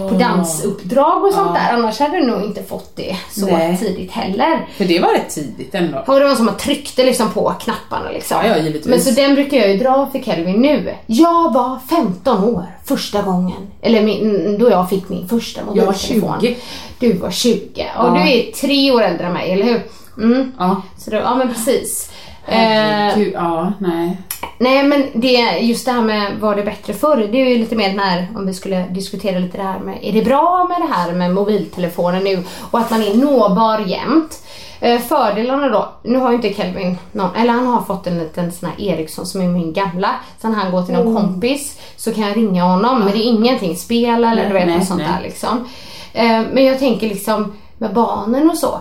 på 0.09 0.15
dansuppdrag 0.19 1.23
och 1.23 1.33
sånt 1.33 1.53
där. 1.55 1.73
Annars 1.73 1.99
hade 1.99 2.17
jag 2.17 2.27
nog 2.27 2.43
inte 2.43 2.63
fått 2.63 2.95
det 2.95 3.15
så 3.31 3.45
Nej. 3.45 3.77
tidigt 3.77 4.11
heller. 4.11 4.67
För 4.77 4.85
det 4.85 4.99
var 4.99 5.09
rätt 5.13 5.29
tidigt 5.29 5.75
ändå. 5.75 6.03
Och 6.07 6.19
det 6.19 6.27
var 6.27 6.35
som 6.35 6.47
att 6.47 6.53
man 6.53 6.57
tryckte 6.57 7.03
liksom 7.03 7.29
på 7.31 7.53
knapparna 7.59 8.11
liksom. 8.11 8.37
Ja, 8.45 8.57
ja. 8.57 8.71
Men 8.85 9.01
så 9.01 9.11
den 9.11 9.35
brukar 9.35 9.57
jag 9.57 9.69
ju 9.71 9.77
dra 9.77 10.09
för 10.11 10.19
Kelvin 10.19 10.61
nu. 10.61 10.95
Jag 11.05 11.53
var 11.53 11.79
15 11.89 12.43
år 12.43 12.65
första 12.87 13.21
gången. 13.21 13.57
Eller 13.81 14.03
min, 14.03 14.57
då 14.59 14.69
jag 14.69 14.89
fick 14.89 15.09
min 15.09 15.27
första 15.27 15.63
var 15.63 15.75
mobiltelefon. 15.75 16.39
20. 16.41 16.55
Du 16.99 17.13
var 17.13 17.31
20. 17.31 17.59
Och 17.97 18.07
Ja. 18.07 18.13
du 18.13 18.31
är 18.31 18.51
tre 18.51 18.91
år 18.91 19.01
äldre 19.01 19.25
än 19.27 19.33
mig, 19.33 19.51
eller 19.51 19.63
hur? 19.65 19.81
Mm. 20.23 20.51
Ja. 20.59 20.81
Så 20.97 21.11
då, 21.11 21.17
ja 21.17 21.35
men 21.35 21.47
precis. 21.53 22.11
Eh, 22.47 22.53
Herregud, 22.57 23.33
ja, 23.33 23.73
nej. 23.79 24.17
Nej 24.57 24.83
men 24.83 25.05
det, 25.13 25.59
just 25.59 25.85
det 25.85 25.91
här 25.91 26.01
med 26.01 26.39
var 26.39 26.55
det 26.55 26.63
bättre 26.63 26.93
förr, 26.93 27.27
det 27.31 27.41
är 27.41 27.45
ju 27.45 27.57
lite 27.57 27.75
mer 27.75 27.89
den 27.89 27.99
här, 27.99 28.27
om 28.35 28.45
vi 28.45 28.53
skulle 28.53 28.87
diskutera 28.87 29.39
lite 29.39 29.57
det 29.57 29.63
här 29.63 29.79
med, 29.79 29.99
är 30.01 30.13
det 30.13 30.21
bra 30.21 30.67
med 30.69 30.87
det 30.87 30.93
här 30.93 31.13
med 31.13 31.33
mobiltelefonen 31.33 32.23
nu 32.23 32.43
och 32.71 32.79
att 32.79 32.91
man 32.91 33.03
är 33.03 33.15
nåbar 33.15 33.79
jämt? 33.79 34.43
Eh, 34.79 35.01
fördelarna 35.01 35.69
då, 35.69 35.89
nu 36.03 36.17
har 36.17 36.29
ju 36.29 36.35
inte 36.35 36.53
Kelvin 36.53 36.97
någon, 37.11 37.35
eller 37.35 37.53
han 37.53 37.67
har 37.67 37.81
fått 37.81 38.07
en 38.07 38.19
liten 38.19 38.51
sån 38.51 38.69
här 38.69 38.85
Ericsson 38.85 39.25
som 39.25 39.41
är 39.41 39.47
min 39.47 39.73
gamla. 39.73 40.15
När 40.41 40.51
han 40.51 40.71
går 40.71 40.83
till 40.83 40.95
någon 40.95 41.15
kompis 41.15 41.79
så 41.95 42.13
kan 42.13 42.23
jag 42.23 42.37
ringa 42.37 42.63
honom 42.63 42.99
men 42.99 43.11
det 43.11 43.17
är 43.17 43.27
ingenting 43.27 43.75
spel 43.75 44.23
eller 44.23 44.35
Nej, 44.35 44.47
du 44.47 44.53
vet 44.53 44.67
nej, 44.67 44.77
något 44.77 44.87
sånt 44.87 45.01
nej. 45.01 45.09
där 45.15 45.23
liksom. 45.23 45.67
Eh, 46.13 46.41
men 46.53 46.65
jag 46.65 46.79
tänker 46.79 47.07
liksom 47.09 47.53
med 47.77 47.93
barnen 47.93 48.49
och 48.49 48.57
så. 48.57 48.79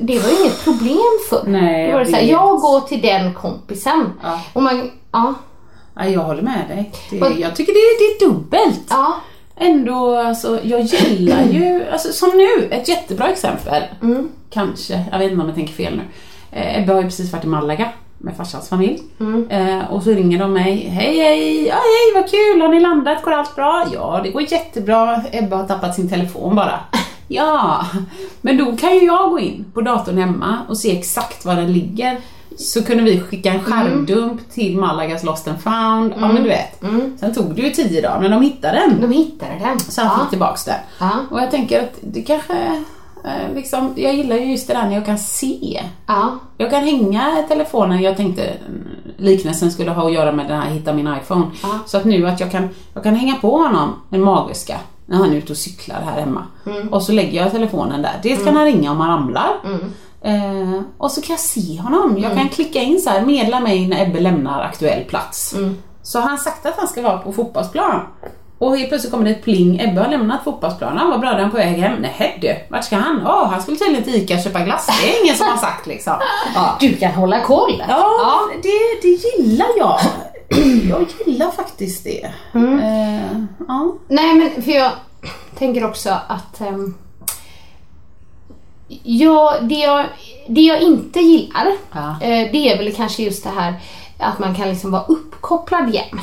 Det 0.00 0.18
var 0.18 0.28
ju 0.30 0.40
inget 0.40 0.64
problem 0.64 0.98
förr. 1.30 1.42
Nej, 1.46 1.86
Då 1.86 1.92
var 1.92 2.04
det 2.04 2.10
jag 2.10 2.10
så 2.10 2.16
här, 2.16 2.32
jag 2.32 2.60
går 2.60 2.80
till 2.80 3.00
den 3.00 3.34
kompisen. 3.34 4.12
Ja. 4.22 4.40
Och 4.52 4.62
man, 4.62 4.90
ja, 5.12 5.34
Ja, 6.00 6.06
jag 6.08 6.20
håller 6.20 6.42
med 6.42 6.64
dig. 6.68 6.92
Det, 7.10 7.20
Och- 7.22 7.38
jag 7.40 7.56
tycker 7.56 7.72
det 7.72 7.78
är, 7.78 7.98
det 8.18 8.24
är 8.24 8.28
dubbelt. 8.28 8.86
ja, 8.90 9.14
Ändå, 9.60 10.16
alltså, 10.16 10.60
jag 10.62 10.80
gillar 10.80 11.42
ju, 11.44 11.84
alltså, 11.92 12.12
som 12.12 12.28
nu, 12.36 12.68
ett 12.70 12.88
jättebra 12.88 13.28
exempel. 13.28 13.82
Mm. 14.02 14.28
Kanske, 14.50 15.04
jag 15.12 15.18
vet 15.18 15.30
inte 15.30 15.42
om 15.42 15.48
jag 15.48 15.56
tänker 15.56 15.72
fel 15.74 15.96
nu. 15.96 16.02
Eh, 16.58 16.82
Ebbe 16.82 16.92
har 16.92 17.00
ju 17.00 17.06
precis 17.06 17.32
varit 17.32 17.44
i 17.44 17.48
Malaga 17.48 17.88
med 18.18 18.36
farsans 18.36 18.68
familj. 18.68 19.02
Mm. 19.20 19.48
Eh, 19.50 19.92
och 19.92 20.02
så 20.02 20.10
ringer 20.10 20.38
de 20.38 20.52
mig. 20.52 20.88
Hej 20.88 21.18
hej, 21.18 21.66
ja, 21.66 21.74
hej 21.74 22.22
vad 22.22 22.30
kul, 22.30 22.60
har 22.60 22.68
ni 22.68 22.80
landat? 22.80 23.22
Går 23.22 23.32
allt 23.32 23.56
bra? 23.56 23.86
Ja, 23.94 24.20
det 24.24 24.30
går 24.30 24.42
jättebra. 24.52 25.22
Ebbe 25.32 25.56
har 25.56 25.64
tappat 25.66 25.94
sin 25.94 26.08
telefon 26.10 26.56
bara. 26.56 26.80
Ja, 27.28 27.86
men 28.40 28.56
då 28.56 28.76
kan 28.76 28.94
ju 28.94 29.04
jag 29.06 29.30
gå 29.30 29.38
in 29.38 29.64
på 29.74 29.80
datorn 29.80 30.18
hemma 30.18 30.58
och 30.68 30.78
se 30.78 30.98
exakt 30.98 31.44
var 31.44 31.54
den 31.54 31.72
ligger. 31.72 32.18
Så 32.58 32.82
kunde 32.82 33.02
vi 33.02 33.20
skicka 33.20 33.52
en 33.52 33.64
skärmdump 33.64 34.50
till 34.50 34.78
Malagas 34.78 35.24
Lost 35.24 35.48
and 35.48 35.60
found. 35.60 36.12
Ja 36.20 36.32
men 36.32 36.42
du 36.42 36.48
vet. 36.48 36.80
Sen 37.20 37.34
tog 37.34 37.54
det 37.54 37.62
ju 37.62 37.70
tio 37.70 38.02
dagar 38.02 38.20
men 38.20 38.30
de 38.30 38.42
hittade 38.42 38.78
den. 38.78 39.00
de 39.00 39.12
hittade 39.16 39.52
den. 39.60 39.80
Så 39.80 40.02
han 40.02 40.10
ja. 40.18 40.22
fick 40.22 40.30
tillbaks 40.30 40.64
den. 40.64 40.74
Ja. 41.00 41.10
Och 41.30 41.40
jag 41.40 41.50
tänker 41.50 41.82
att 41.82 41.98
det 42.00 42.22
kanske, 42.22 42.54
eh, 43.24 43.54
liksom, 43.54 43.92
jag 43.96 44.14
gillar 44.14 44.36
ju 44.36 44.50
just 44.50 44.68
det 44.68 44.74
där 44.74 44.86
när 44.86 44.94
jag 44.94 45.06
kan 45.06 45.18
se. 45.18 45.84
Ja, 46.06 46.38
Jag 46.56 46.70
kan 46.70 46.84
hänga 46.84 47.44
telefonen, 47.48 48.02
jag 48.02 48.16
tänkte 48.16 48.44
mm, 48.44 48.88
liknelsen 49.16 49.70
skulle 49.72 49.90
ha 49.90 50.06
att 50.06 50.12
göra 50.12 50.32
med 50.32 50.46
den 50.48 50.60
här 50.60 50.70
hitta 50.70 50.92
min 50.92 51.14
iPhone. 51.22 51.46
Ja. 51.62 51.68
Så 51.86 51.96
att 51.96 52.04
nu 52.04 52.28
att 52.28 52.40
jag 52.40 52.50
kan, 52.50 52.68
jag 52.94 53.02
kan 53.02 53.14
hänga 53.14 53.34
på 53.34 53.56
honom 53.56 53.94
en 54.10 54.22
magväska 54.22 54.76
när 55.08 55.16
han 55.18 55.32
är 55.32 55.36
ute 55.36 55.52
och 55.52 55.58
cyklar 55.58 56.00
här 56.00 56.20
hemma. 56.20 56.42
Mm. 56.66 56.88
Och 56.88 57.02
så 57.02 57.12
lägger 57.12 57.42
jag 57.42 57.50
telefonen 57.52 58.02
där. 58.02 58.20
Dels 58.22 58.44
kan 58.44 58.56
han 58.56 58.64
ringa 58.64 58.90
om 58.90 59.00
han 59.00 59.08
ramlar. 59.10 59.50
Eh, 60.22 60.80
och 60.98 61.10
så 61.10 61.20
kan 61.20 61.32
jag 61.34 61.40
se 61.40 61.80
honom. 61.80 62.14
Jag 62.18 62.24
Mm. 62.32 62.38
kan 62.38 62.48
klicka 62.48 62.80
in 62.80 63.00
så 63.00 63.10
här, 63.10 63.20
medla 63.26 63.60
mig 63.60 63.86
när 63.88 64.02
Ebbe 64.02 64.20
lämnar 64.20 64.62
aktuell 64.62 65.04
plats. 65.04 65.54
Mm. 65.54 65.76
Så 66.02 66.20
har 66.20 66.28
han 66.28 66.38
sagt 66.38 66.66
att 66.66 66.76
han 66.78 66.88
ska 66.88 67.02
vara 67.02 67.18
på 67.18 67.32
fotbollsplan. 67.32 68.00
Och 68.60 68.76
helt 68.76 68.88
plötsligt 68.88 69.12
kommer 69.12 69.24
det 69.24 69.30
ett 69.30 69.44
pling, 69.44 69.80
Ebbe 69.80 70.00
har 70.00 70.08
lämnat 70.08 70.44
fotbollsplanen, 70.44 71.20
den 71.20 71.24
är 71.34 71.48
på 71.48 71.56
väg 71.56 71.76
hem. 71.78 71.92
Nej 72.00 72.38
du, 72.42 72.56
vart 72.74 72.84
ska 72.84 72.96
han? 72.96 73.22
Åh, 73.26 73.48
han 73.50 73.62
skulle 73.62 73.76
tydligen 73.76 74.04
till 74.04 74.14
ICA 74.14 74.34
och 74.34 74.40
köpa 74.42 74.60
glass. 74.60 74.86
Det 75.02 75.10
är 75.16 75.22
ingen 75.24 75.36
som 75.36 75.46
har 75.46 75.56
sagt 75.56 75.86
liksom. 75.86 76.12
Ja, 76.54 76.76
du 76.80 76.96
kan 76.96 77.12
hålla 77.12 77.40
koll. 77.40 77.82
ja, 77.88 78.40
Det, 78.62 78.68
det 79.02 79.08
gillar 79.08 79.66
jag. 79.78 79.98
Jag 80.90 81.06
gillar 81.26 81.50
faktiskt 81.50 82.04
det. 82.04 82.30
Mm. 82.54 82.78
Eh, 82.78 83.44
ja. 83.68 83.94
Nej 84.08 84.34
men 84.34 84.62
för 84.62 84.70
jag 84.72 84.90
tänker 85.58 85.84
också 85.84 86.10
att 86.28 86.60
ehm, 86.60 86.94
Ja, 89.02 89.54
det 89.62 89.74
jag 89.74 90.06
det 90.48 90.60
jag 90.60 90.80
inte 90.82 91.20
gillar, 91.20 91.66
Ja. 91.92 92.10
eh, 92.10 92.52
det 92.52 92.72
är 92.72 92.78
väl 92.78 92.92
kanske 92.94 93.22
just 93.22 93.44
det 93.44 93.50
här 93.50 93.74
att 94.18 94.38
man 94.38 94.54
kan 94.54 94.68
liksom 94.68 94.90
vara 94.90 95.02
uppkopplad 95.02 95.94
jämt. 95.94 96.20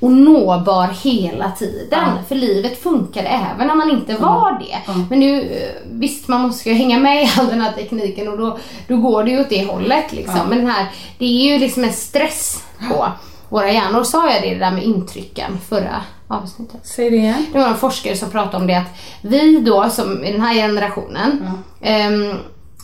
Och 0.00 0.12
nåbar 0.12 0.88
hela 1.02 1.50
tiden. 1.50 2.08
För 2.28 2.34
livet 2.34 2.82
funkar 2.82 3.24
även 3.24 3.66
när 3.66 3.74
man 3.74 3.90
inte 3.90 4.16
var 4.16 4.58
det. 4.60 4.92
Men 5.10 5.20
nu, 5.20 5.40
eh, 5.42 5.82
visst 5.90 6.28
man 6.28 6.40
måste 6.40 6.68
ju 6.68 6.74
hänga 6.74 6.98
med 6.98 7.22
i 7.24 7.28
all 7.38 7.46
den 7.46 7.60
här 7.60 7.72
tekniken 7.72 8.28
och 8.28 8.38
då, 8.38 8.58
då 8.88 8.96
går 8.96 9.24
det 9.24 9.30
ju 9.30 9.40
åt 9.40 9.48
det 9.48 9.66
hållet 9.66 10.12
liksom. 10.12 10.40
Men 10.48 10.58
den 10.58 10.66
här, 10.70 10.86
det 11.18 11.24
är 11.24 11.52
ju 11.52 11.58
liksom 11.58 11.84
en 11.84 11.92
stress 11.92 12.62
på 12.90 13.06
våra 13.48 13.72
hjärnor. 13.72 14.04
Sa 14.04 14.30
jag 14.30 14.42
det 14.42 14.54
där 14.54 14.70
med 14.70 14.84
intrycken 14.84 15.58
förra 15.68 16.02
avsnittet? 16.28 16.80
Säg 16.82 17.10
det 17.10 17.16
igen. 17.16 17.46
Det 17.52 17.58
var 17.58 17.68
en 17.68 17.76
forskare 17.76 18.16
som 18.16 18.30
pratade 18.30 18.56
om 18.56 18.66
det 18.66 18.74
att 18.74 18.98
vi 19.22 19.60
då 19.60 19.90
som 19.90 20.24
i 20.24 20.32
den 20.32 20.40
här 20.40 20.54
generationen 20.54 21.50
ehm, 21.80 22.34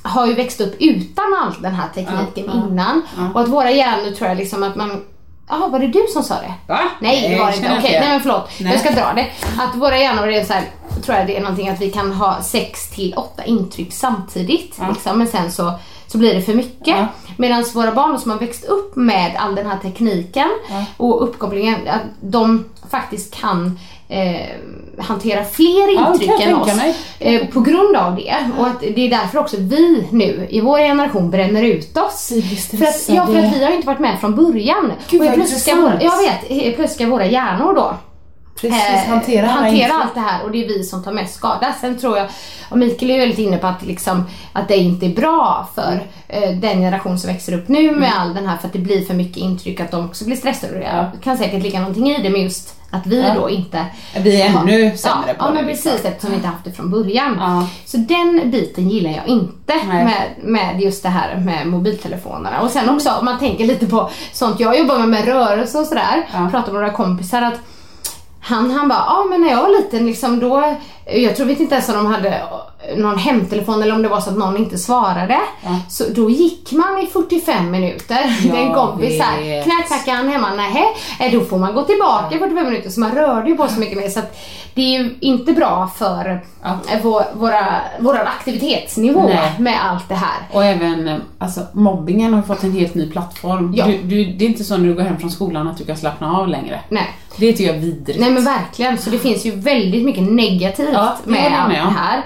har 0.02 0.26
ju 0.26 0.34
växt 0.34 0.60
upp 0.60 0.74
utan 0.78 1.24
all 1.42 1.62
den 1.62 1.74
här 1.74 1.88
tekniken 1.94 2.50
innan. 2.54 3.02
Och 3.34 3.40
att 3.40 3.48
våra 3.48 3.70
hjärnor 3.70 4.10
tror 4.10 4.28
jag 4.28 4.38
liksom 4.38 4.62
att 4.62 4.76
man 4.76 5.04
Jaha, 5.48 5.68
var 5.68 5.78
det 5.78 5.86
du 5.86 6.06
som 6.12 6.22
sa 6.22 6.34
det? 6.34 6.54
Va? 6.66 6.80
Nej, 7.00 7.28
det 7.28 7.38
var 7.38 7.50
det 7.50 7.56
inte. 7.56 7.76
Okej, 7.78 7.92
jag 7.92 8.00
nej 8.00 8.10
men 8.10 8.20
förlåt. 8.20 8.50
Nej. 8.60 8.72
Jag 8.72 8.80
ska 8.80 8.90
dra 8.90 9.12
det. 9.14 9.26
Att 9.62 9.76
våra 9.76 9.98
hjärnor 9.98 10.28
är 10.28 10.44
så 10.44 10.52
här, 10.52 10.64
tror 11.04 11.18
jag 11.18 11.26
det 11.26 11.36
är 11.36 11.40
någonting 11.40 11.68
att 11.68 11.80
vi 11.80 11.90
kan 11.90 12.12
ha 12.12 12.42
6 12.42 12.90
till 12.90 13.14
8 13.16 13.44
intryck 13.44 13.92
samtidigt. 13.92 14.78
Liksom, 14.88 15.18
men 15.18 15.26
sen 15.26 15.52
så, 15.52 15.72
så 16.12 16.18
blir 16.18 16.34
det 16.34 16.42
för 16.42 16.54
mycket. 16.54 16.96
Ja. 16.98 17.06
Medan 17.36 17.64
våra 17.74 17.92
barn 17.92 18.18
som 18.18 18.30
har 18.30 18.38
växt 18.38 18.64
upp 18.64 18.96
med 18.96 19.36
all 19.38 19.54
den 19.54 19.66
här 19.66 19.78
tekniken 19.78 20.48
och 20.96 21.22
uppkopplingen, 21.22 21.88
att 21.88 22.02
de 22.20 22.64
faktiskt 22.90 23.34
kan 23.34 23.78
eh, 24.08 24.46
hantera 24.98 25.44
fler 25.44 25.94
Ja, 25.94 26.12
intryck 26.12 26.30
jag 26.30 26.42
än 26.42 26.54
oss. 26.54 26.70
Eh, 27.18 27.46
på 27.46 27.60
grund 27.60 27.96
av 27.96 28.16
det. 28.16 28.34
Och 28.58 28.66
att 28.66 28.80
det 28.80 29.06
är 29.06 29.10
därför 29.10 29.38
också 29.38 29.56
vi 29.58 30.08
nu 30.10 30.46
i 30.50 30.60
vår 30.60 30.78
generation 30.78 31.30
bränner 31.30 31.62
ut 31.62 31.96
oss. 31.96 32.32
För 32.78 32.84
att, 32.84 33.08
ja, 33.08 33.26
för 33.26 33.38
att 33.38 33.56
vi 33.56 33.64
har 33.64 33.72
inte 33.72 33.86
varit 33.86 34.00
med 34.00 34.20
från 34.20 34.34
början. 34.34 34.92
Gud, 35.10 35.22
och 35.22 35.34
plötsligt 35.34 35.60
ska 35.60 35.74
våra, 35.74 36.02
jag 36.02 36.18
vet, 36.18 36.76
plötsligt 36.76 36.90
ska 36.90 37.06
våra 37.06 37.26
hjärnor 37.26 37.74
då 37.74 37.96
Precis, 38.60 39.04
eh, 39.04 39.08
hantera, 39.08 39.50
alla 39.50 39.60
hantera 39.60 39.92
allt 39.92 40.14
det 40.14 40.20
här 40.20 40.44
och 40.44 40.50
det 40.50 40.64
är 40.64 40.68
vi 40.68 40.84
som 40.84 41.04
tar 41.04 41.12
mest 41.12 41.34
skada. 41.34 41.74
Sen 41.80 41.98
tror 41.98 42.18
jag, 42.18 42.28
och 42.70 42.78
Mikael 42.78 43.10
är 43.10 43.14
ju 43.14 43.26
lite 43.26 43.42
inne 43.42 43.58
på 43.58 43.66
att, 43.66 43.82
liksom, 43.82 44.24
att 44.52 44.68
det 44.68 44.76
inte 44.76 45.06
är 45.06 45.14
bra 45.14 45.68
för 45.74 46.06
eh, 46.28 46.50
den 46.50 46.80
generation 46.80 47.18
som 47.18 47.32
växer 47.32 47.52
upp 47.52 47.68
nu 47.68 47.90
med 47.90 48.12
all 48.20 48.34
den 48.34 48.46
här, 48.46 48.56
för 48.56 48.66
att 48.66 48.72
det 48.72 48.78
blir 48.78 49.04
för 49.04 49.14
mycket 49.14 49.36
intryck, 49.36 49.80
att 49.80 49.90
de 49.90 50.06
också 50.06 50.24
blir 50.24 50.36
stressade. 50.36 50.78
Och 50.78 50.84
jag 50.84 51.22
kan 51.22 51.38
säkert 51.38 51.62
ligga 51.62 51.80
någonting 51.80 52.10
i 52.10 52.22
det, 52.22 52.30
men 52.30 52.42
just 52.42 52.74
att 52.90 53.06
vi 53.06 53.32
då 53.36 53.50
inte 53.50 53.86
Vi 54.16 54.42
är 54.42 54.46
ännu 54.46 54.96
sämre 54.96 55.24
ja, 55.26 55.34
på 55.34 55.44
ja, 55.44 55.46
det. 55.46 55.54
men 55.54 55.66
liksom. 55.66 55.90
precis 55.90 56.06
eftersom 56.06 56.30
vi 56.30 56.36
inte 56.36 56.48
haft 56.48 56.64
det 56.64 56.72
från 56.72 56.90
början. 56.90 57.36
Ja. 57.40 57.68
Så 57.86 57.96
den 57.96 58.50
biten 58.50 58.90
gillar 58.90 59.10
jag 59.10 59.26
inte 59.26 59.74
Nej. 59.88 60.04
med, 60.04 60.30
med 60.42 60.80
just 60.80 61.02
det 61.02 61.08
här 61.08 61.36
med 61.36 61.66
mobiltelefonerna. 61.66 62.60
Och 62.60 62.70
sen 62.70 62.88
också 62.88 63.10
om 63.10 63.24
man 63.24 63.38
tänker 63.38 63.64
lite 63.64 63.86
på 63.86 64.10
sånt 64.32 64.60
jag 64.60 64.78
jobbar 64.78 64.98
med, 64.98 65.08
med 65.08 65.24
rörelse 65.24 65.78
och 65.78 65.86
sådär. 65.86 66.28
Ja. 66.32 66.48
Pratar 66.50 66.72
med 66.72 66.80
några 66.80 66.94
kompisar 66.94 67.42
att 67.42 67.60
han, 68.42 68.70
han 68.70 68.88
bara, 68.88 69.04
ja 69.06 69.26
men 69.30 69.40
när 69.40 69.50
jag 69.50 69.62
var 69.62 69.68
liten 69.68 70.06
liksom 70.06 70.40
då, 70.40 70.74
jag 71.06 71.36
tror 71.36 71.46
vet 71.46 71.60
inte 71.60 71.74
ens 71.74 71.88
om 71.88 71.94
de 71.94 72.06
hade 72.06 72.42
någon 72.96 73.18
hemtelefon 73.18 73.82
eller 73.82 73.94
om 73.94 74.02
det 74.02 74.08
var 74.08 74.20
så 74.20 74.30
att 74.30 74.38
någon 74.38 74.56
inte 74.56 74.78
svarade. 74.78 75.38
Så 75.88 76.04
då 76.14 76.30
gick 76.30 76.72
man 76.72 76.98
i 76.98 77.06
45 77.06 77.70
minuter. 77.70 78.18
Ja, 78.48 78.56
en 78.56 78.74
kompis 78.74 79.20
här, 79.20 79.42
vet. 79.42 79.64
knackade 79.64 80.16
han 80.16 80.28
hemma, 80.28 80.54
nej 80.54 80.84
eh, 81.20 81.32
då 81.32 81.40
får 81.44 81.58
man 81.58 81.74
gå 81.74 81.82
tillbaka 81.82 82.34
i 82.36 82.38
45 82.38 82.64
minuter. 82.64 82.90
Så 82.90 83.00
man 83.00 83.10
rörde 83.14 83.50
ju 83.50 83.56
på 83.56 83.68
så 83.68 83.80
mycket 83.80 83.98
mer. 83.98 84.08
Så 84.08 84.18
att 84.18 84.38
det 84.74 84.80
är 84.82 84.98
ju 85.02 85.14
inte 85.20 85.52
bra 85.52 85.90
för 85.96 86.40
Ja. 86.62 86.68
eh, 86.92 86.98
vår, 87.02 87.24
våra, 87.34 87.66
våran 88.00 88.26
aktivitetsnivå 88.26 89.22
Nej. 89.28 89.52
med 89.58 89.78
allt 89.90 90.08
det 90.08 90.14
här. 90.14 90.38
Och 90.52 90.64
även, 90.64 91.08
eh, 91.08 91.16
alltså 91.38 91.60
mobbingen 91.72 92.34
har 92.34 92.42
fått 92.42 92.62
en 92.64 92.72
helt 92.72 92.94
ny 92.94 93.10
plattform. 93.10 93.72
Ja. 93.76 93.86
Du, 93.86 93.98
du, 94.02 94.24
det 94.24 94.44
är 94.44 94.48
inte 94.48 94.64
så 94.64 94.76
när 94.76 94.88
du 94.88 94.94
går 94.94 95.02
hem 95.02 95.18
från 95.18 95.30
skolan 95.30 95.68
att 95.68 95.78
du 95.78 95.84
kan 95.84 95.96
slappna 95.96 96.36
av 96.38 96.48
längre. 96.48 96.80
Nej. 96.88 97.10
Det 97.36 97.52
tycker 97.52 97.66
jag 97.66 97.76
är 97.76 97.80
vidrigt. 97.80 98.20
Nej 98.20 98.30
men 98.30 98.44
verkligen, 98.44 98.98
så 98.98 99.10
det 99.10 99.18
finns 99.18 99.44
ju 99.46 99.50
väldigt 99.50 100.04
mycket 100.04 100.22
negativt 100.22 100.88
Ja, 100.92 101.16
med 101.24 101.52
med 101.68 101.70
det 101.70 101.94
här. 101.98 102.22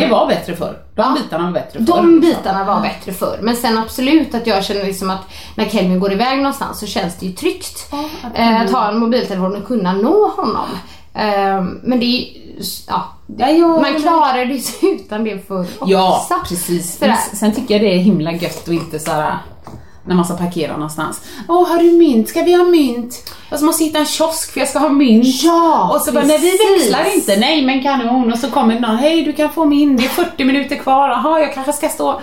Det 0.00 0.06
var 0.10 0.26
bättre 0.26 0.56
förr. 0.56 0.78
De 0.94 1.02
Ja. 1.02 1.16
bitarna 1.22 1.44
var 1.44 1.52
bättre 1.52 1.78
förr. 1.78 1.86
De 1.86 2.20
bitarna 2.20 2.64
var 2.64 2.80
bättre 2.80 3.12
förr. 3.12 3.38
Men 3.42 3.56
sen 3.56 3.78
absolut 3.78 4.34
att 4.34 4.46
jag 4.46 4.64
känner 4.64 4.84
liksom 4.84 5.10
att 5.10 5.20
när 5.54 5.64
Kelvin 5.64 6.00
går 6.00 6.12
iväg 6.12 6.38
någonstans 6.38 6.80
så 6.80 6.86
känns 6.86 7.16
det 7.16 7.26
ju 7.26 7.32
tryggt. 7.32 7.92
eh, 8.34 8.60
att 8.60 8.70
ha 8.70 8.88
en 8.88 8.98
mobiltelefon 8.98 9.56
och 9.56 9.66
kunna 9.66 9.92
nå 9.92 10.28
honom. 10.36 10.66
Eh, 11.14 11.62
men 11.82 12.00
det 12.00 12.06
är 12.06 12.24
ja, 12.88 13.04
Ja, 13.36 13.66
man 13.66 13.94
klarar 14.02 14.44
det 14.44 14.58
sig 14.60 14.90
utan 14.94 15.24
det 15.24 15.48
förr 15.48 15.60
också. 15.78 15.86
Ja, 15.92 16.26
precis. 16.48 16.98
Sådär. 16.98 17.16
Sen 17.34 17.54
tycker 17.54 17.74
jag 17.74 17.82
det 17.82 17.94
är 17.94 17.98
himla 17.98 18.32
gött 18.32 18.68
och 18.68 18.74
inte 18.74 18.98
såhär 18.98 19.34
när 20.08 20.14
man 20.14 20.24
ska 20.24 20.34
parkera 20.36 20.72
någonstans. 20.72 21.20
Åh, 21.48 21.68
har 21.68 21.78
du 21.78 21.92
mynt? 21.92 22.28
Ska 22.28 22.42
vi 22.42 22.52
ha 22.54 22.64
mynt? 22.64 23.32
Och 23.50 23.58
så 23.58 23.64
måste 23.64 23.82
jag 23.82 23.88
hitta 23.88 23.98
en 23.98 24.06
kiosk 24.06 24.52
för 24.52 24.60
jag 24.60 24.68
ska 24.68 24.78
ha 24.78 24.88
mynt. 24.88 25.42
Ja, 25.42 25.90
Och 25.94 26.00
så 26.00 26.12
bara, 26.12 26.24
nej 26.24 26.38
vi 26.38 26.50
växlar 26.50 27.14
inte. 27.14 27.36
Nej 27.36 27.62
men 27.62 27.82
kanon. 27.82 28.32
Och 28.32 28.38
så 28.38 28.50
kommer 28.50 28.80
någon, 28.80 28.96
hej 28.96 29.22
du 29.22 29.32
kan 29.32 29.50
få 29.52 29.64
min, 29.64 29.96
det 29.96 30.04
är 30.04 30.08
40 30.08 30.44
minuter 30.44 30.76
kvar. 30.76 31.08
Jaha, 31.08 31.40
jag 31.40 31.54
kanske 31.54 31.72
ska 31.72 31.88
stå... 31.88 32.20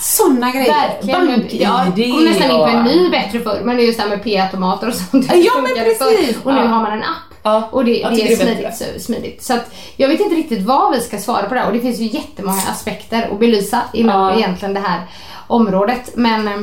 Såna 0.00 0.50
grejer. 0.50 0.72
Verkligen. 0.72 1.26
BankID 1.26 1.60
Ja, 1.60 1.86
jag 1.96 2.10
kom 2.14 2.24
nästan 2.24 2.50
in 2.50 2.56
på 2.56 2.64
en 2.66 2.84
ny 2.84 3.10
bättre 3.10 3.40
förr. 3.40 3.60
Men 3.64 3.76
det 3.76 3.82
är 3.82 3.86
just 3.86 3.98
det 3.98 4.02
här 4.02 4.10
med 4.10 4.24
p-automater 4.24 4.88
och 4.88 4.94
sånt. 4.94 5.26
Ja, 5.34 5.52
men 5.62 5.84
precis. 5.84 5.98
förr. 6.36 6.46
Och 6.48 6.54
nu 6.54 6.60
Ja. 6.60 6.66
har 6.66 6.82
man 6.82 6.92
en 6.92 7.02
app. 7.02 7.34
Ja, 7.42 7.68
Och 7.72 7.84
det, 7.84 7.98
jag 7.98 8.12
det 8.14 8.22
är 8.22 8.26
tycker 8.28 8.44
det 8.44 8.50
är 8.52 8.72
smidigt, 8.72 8.76
så, 8.76 9.00
smidigt. 9.00 9.50
Att 9.50 9.74
jag 9.96 10.08
vet 10.08 10.20
inte 10.20 10.34
riktigt 10.36 10.62
vad 10.66 10.92
vi 10.92 11.00
ska 11.00 11.18
svara 11.18 11.42
på 11.42 11.54
det 11.54 11.60
här. 11.60 11.66
Och 11.66 11.72
det 11.72 11.80
finns 11.80 11.98
ju 12.00 12.04
jättemånga 12.06 12.62
aspekter 12.70 13.28
att 13.32 13.38
belysa 13.40 13.80
inom 13.92 14.20
Ja. 14.20 14.36
egentligen 14.36 14.74
det 14.74 14.80
här 14.80 15.00
området. 15.46 16.10
Men 16.14 16.48
eh, 16.48 16.54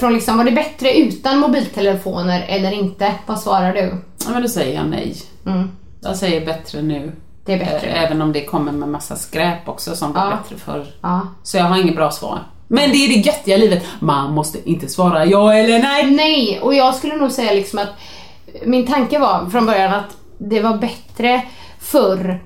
från 0.00 0.12
liksom, 0.14 0.36
var 0.36 0.44
det 0.44 0.50
bättre 0.52 0.94
utan 0.98 1.38
mobiltelefoner 1.38 2.44
eller 2.48 2.72
inte? 2.72 3.14
Vad 3.26 3.40
svarar 3.40 3.72
du? 3.74 3.94
Ja 4.26 4.30
men 4.32 4.42
då 4.42 4.48
säger 4.48 4.74
jag 4.76 4.86
nej. 4.88 5.16
Mm. 5.46 5.70
Jag 6.00 6.16
säger 6.16 6.46
bättre 6.46 6.82
nu. 6.82 7.12
Det 7.44 7.52
är 7.52 7.58
bättre. 7.58 7.86
Eh, 7.88 8.02
Även 8.02 8.22
om 8.22 8.32
det 8.32 8.44
kommer 8.44 8.72
med 8.72 8.88
massa 8.88 9.16
skräp 9.16 9.68
också 9.68 9.96
som 9.96 10.12
var 10.12 10.24
Ja. 10.24 10.30
bättre 10.42 10.56
förr. 10.56 10.86
Ja. 11.00 11.20
Så 11.42 11.56
jag 11.56 11.64
har 11.64 11.80
inget 11.80 11.96
bra 11.96 12.10
svar. 12.10 12.38
Men 12.68 12.90
det 12.90 12.96
är 12.96 13.08
det 13.08 13.14
göttiga 13.26 13.56
livet. 13.56 13.84
Man 14.00 14.32
måste 14.34 14.70
inte 14.70 14.88
svara 14.88 15.24
ja 15.24 15.54
eller 15.54 15.78
nej. 15.82 16.10
Nej, 16.10 16.60
och 16.62 16.74
jag 16.74 16.94
skulle 16.94 17.16
nog 17.16 17.30
säga 17.32 17.52
liksom 17.52 17.78
att 17.78 17.88
min 18.66 18.86
tanke 18.86 19.18
var 19.18 19.46
från 19.50 19.66
början 19.66 19.94
att 19.94 20.16
det 20.38 20.60
var 20.60 20.76
bättre 20.78 21.42
förr 21.80 22.40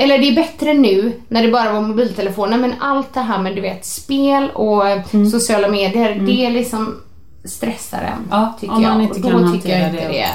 eller 0.00 0.18
det 0.18 0.28
är 0.28 0.34
bättre 0.34 0.74
nu 0.74 1.12
när 1.28 1.42
det 1.42 1.48
bara 1.52 1.72
var 1.72 1.80
mobiltelefoner 1.80 2.58
men 2.58 2.74
allt 2.80 3.14
det 3.14 3.20
här 3.20 3.38
med 3.38 3.54
du 3.54 3.60
vet 3.60 3.84
spel 3.84 4.50
och 4.54 4.86
Mm. 5.14 5.30
sociala 5.30 5.68
medier 5.68 6.14
det 6.14 6.50
liksom 6.50 6.96
stressar 7.44 7.98
en 8.02 8.28
Ja, 8.30 8.54
tycker 8.60 8.74
om 8.74 8.82
man 8.82 8.92
jag. 8.92 9.02
inte 9.02 9.14
och 9.14 9.20
då 9.20 9.38
kan 9.38 9.52
tycker 9.52 9.78
jag 9.78 9.88
inte 9.90 10.08
det. 10.08 10.26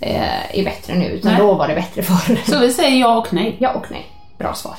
det 0.00 0.06
eh, 0.06 0.58
är 0.60 0.64
bättre 0.64 0.94
nu 0.94 1.04
utan 1.06 1.32
Nej. 1.32 1.40
då 1.40 1.54
var 1.54 1.68
det 1.68 1.74
bättre 1.74 2.02
förr. 2.02 2.40
Så 2.50 2.58
vi 2.58 2.72
säger 2.72 3.00
ja 3.00 3.16
och 3.18 3.32
nej. 3.32 3.56
ja 3.58 3.70
och 3.72 3.86
nej. 3.90 4.06
Bra 4.38 4.54
svar. 4.54 4.74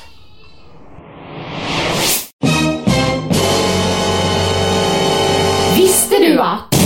Visste 5.75 6.15
du 6.19 6.39
att 6.39 6.76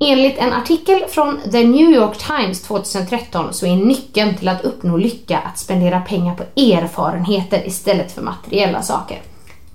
Enligt 0.00 0.38
en 0.38 0.52
artikel 0.52 1.04
från 1.08 1.40
The 1.52 1.64
New 1.64 1.90
York 1.90 2.18
Times 2.18 2.62
2013 2.62 3.54
så 3.54 3.66
är 3.66 3.76
nyckeln 3.76 4.34
till 4.36 4.48
att 4.48 4.64
uppnå 4.64 4.96
lycka 4.96 5.38
att 5.38 5.58
spendera 5.58 6.00
pengar 6.00 6.34
på 6.34 6.60
erfarenheter 6.60 7.66
istället 7.66 8.12
för 8.12 8.22
materiella 8.22 8.82
saker. 8.82 9.18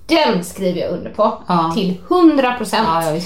Den 0.07 0.43
skriver 0.43 0.81
jag 0.81 0.91
under 0.91 1.09
på 1.09 1.33
Ja. 1.47 1.71
till 1.75 1.95
100%. 2.07 2.83
Ja, 2.85 3.13
ja. 3.13 3.21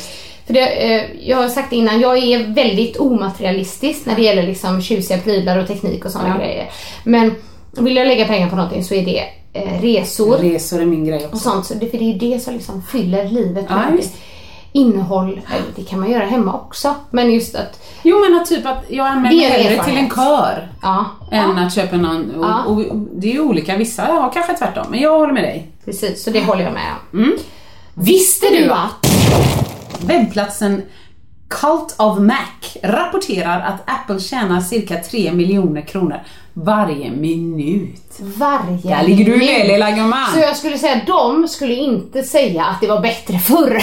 För 0.46 0.54
det, 0.54 0.94
eh, 0.94 1.04
jag 1.30 1.38
har 1.38 1.50
sagt 1.50 1.70
det 1.70 1.76
innan, 1.76 2.00
jag 2.00 2.18
är 2.18 2.54
väldigt 2.54 2.98
omaterialistisk 2.98 4.06
när 4.06 4.16
det 4.16 4.22
gäller 4.22 4.44
liksom 4.44 4.82
tjusiga 4.82 5.18
prylar 5.18 5.58
och 5.58 5.68
teknik 5.68 6.06
och 6.06 6.12
sådana 6.12 6.38
grejer. 6.38 6.70
Men 7.04 7.36
vill 7.72 7.96
jag 7.96 8.08
lägga 8.08 8.26
pengar 8.26 8.50
på 8.50 8.56
någonting 8.56 8.84
så 8.84 8.94
är 8.94 9.06
det 9.06 9.24
eh, 9.54 9.82
resor 9.82 10.38
Resor 10.38 10.82
är 10.82 10.86
min 10.86 11.06
grej 11.06 11.20
och 11.20 11.26
också. 11.34 11.40
sånt. 11.50 11.66
Så 11.66 11.74
det, 11.74 11.88
för 11.88 11.98
det 11.98 12.14
är 12.14 12.20
det 12.20 12.40
som 12.40 12.54
liksom 12.54 12.84
fyller 12.84 13.30
livet 13.30 13.70
med. 13.70 14.04
Innehåll. 14.74 15.42
Det 15.76 15.84
kan 15.84 16.00
man 16.00 16.12
göra 16.12 16.26
hemma 16.26 16.54
också. 16.54 16.96
Men 17.10 17.34
just 17.34 17.56
att, 17.56 17.84
Jo 18.04 18.20
men 18.20 18.42
att 18.42 18.46
typ 18.48 18.66
att 18.66 18.84
jag 18.88 19.08
anmäler 19.08 19.36
mig 19.50 19.64
hellre 19.64 19.84
till 19.84 19.98
en 19.98 20.10
kör 20.10 20.68
ja, 20.82 21.06
än 21.32 21.58
att 21.58 21.74
köpa 21.74 21.96
någon. 21.98 22.32
Och, 22.36 22.46
Ja. 22.46 22.64
och, 22.64 22.98
det 23.16 23.28
är 23.30 23.34
ju 23.34 23.40
olika, 23.42 23.78
vissa 23.78 24.04
har 24.04 24.32
kanske 24.32 24.54
tvärtom. 24.54 24.86
Men 24.90 25.00
jag 25.00 25.20
håller 25.20 25.34
med 25.34 25.44
dig. 25.44 25.68
precis. 25.86 26.24
Så 26.24 26.30
det 26.30 26.44
håller 26.44 26.64
jag 26.64 26.74
med 26.74 26.92
om. 27.14 27.34
Visste 27.94 28.46
du 28.50 28.70
att 28.72 29.08
webbplatsen 30.02 30.82
Cult 31.48 31.96
of 31.98 32.20
Mac 32.20 32.78
rapporterar 32.84 33.62
att 33.62 33.90
Apple 33.90 34.20
tjänar 34.20 34.62
cirka 34.62 34.96
3 35.04 35.32
miljoner 35.32 35.82
kronor 35.82 36.20
varje 36.54 37.12
minut. 37.12 38.02
Varje 38.20 38.96
Där 38.96 39.04
ligger 39.04 39.26
du 39.26 39.32
minut. 39.32 39.58
med 39.58 39.68
lilla 39.68 39.92
gumman. 39.92 40.26
Så 40.34 40.40
jag 40.40 40.58
skulle 40.58 40.78
säga, 40.78 41.02
de 41.08 41.48
skulle 41.48 41.74
inte 41.74 42.24
säga 42.24 42.64
att 42.66 42.82
det 42.82 42.88
var 42.88 43.02
bättre 43.02 43.40
förr. 43.40 43.82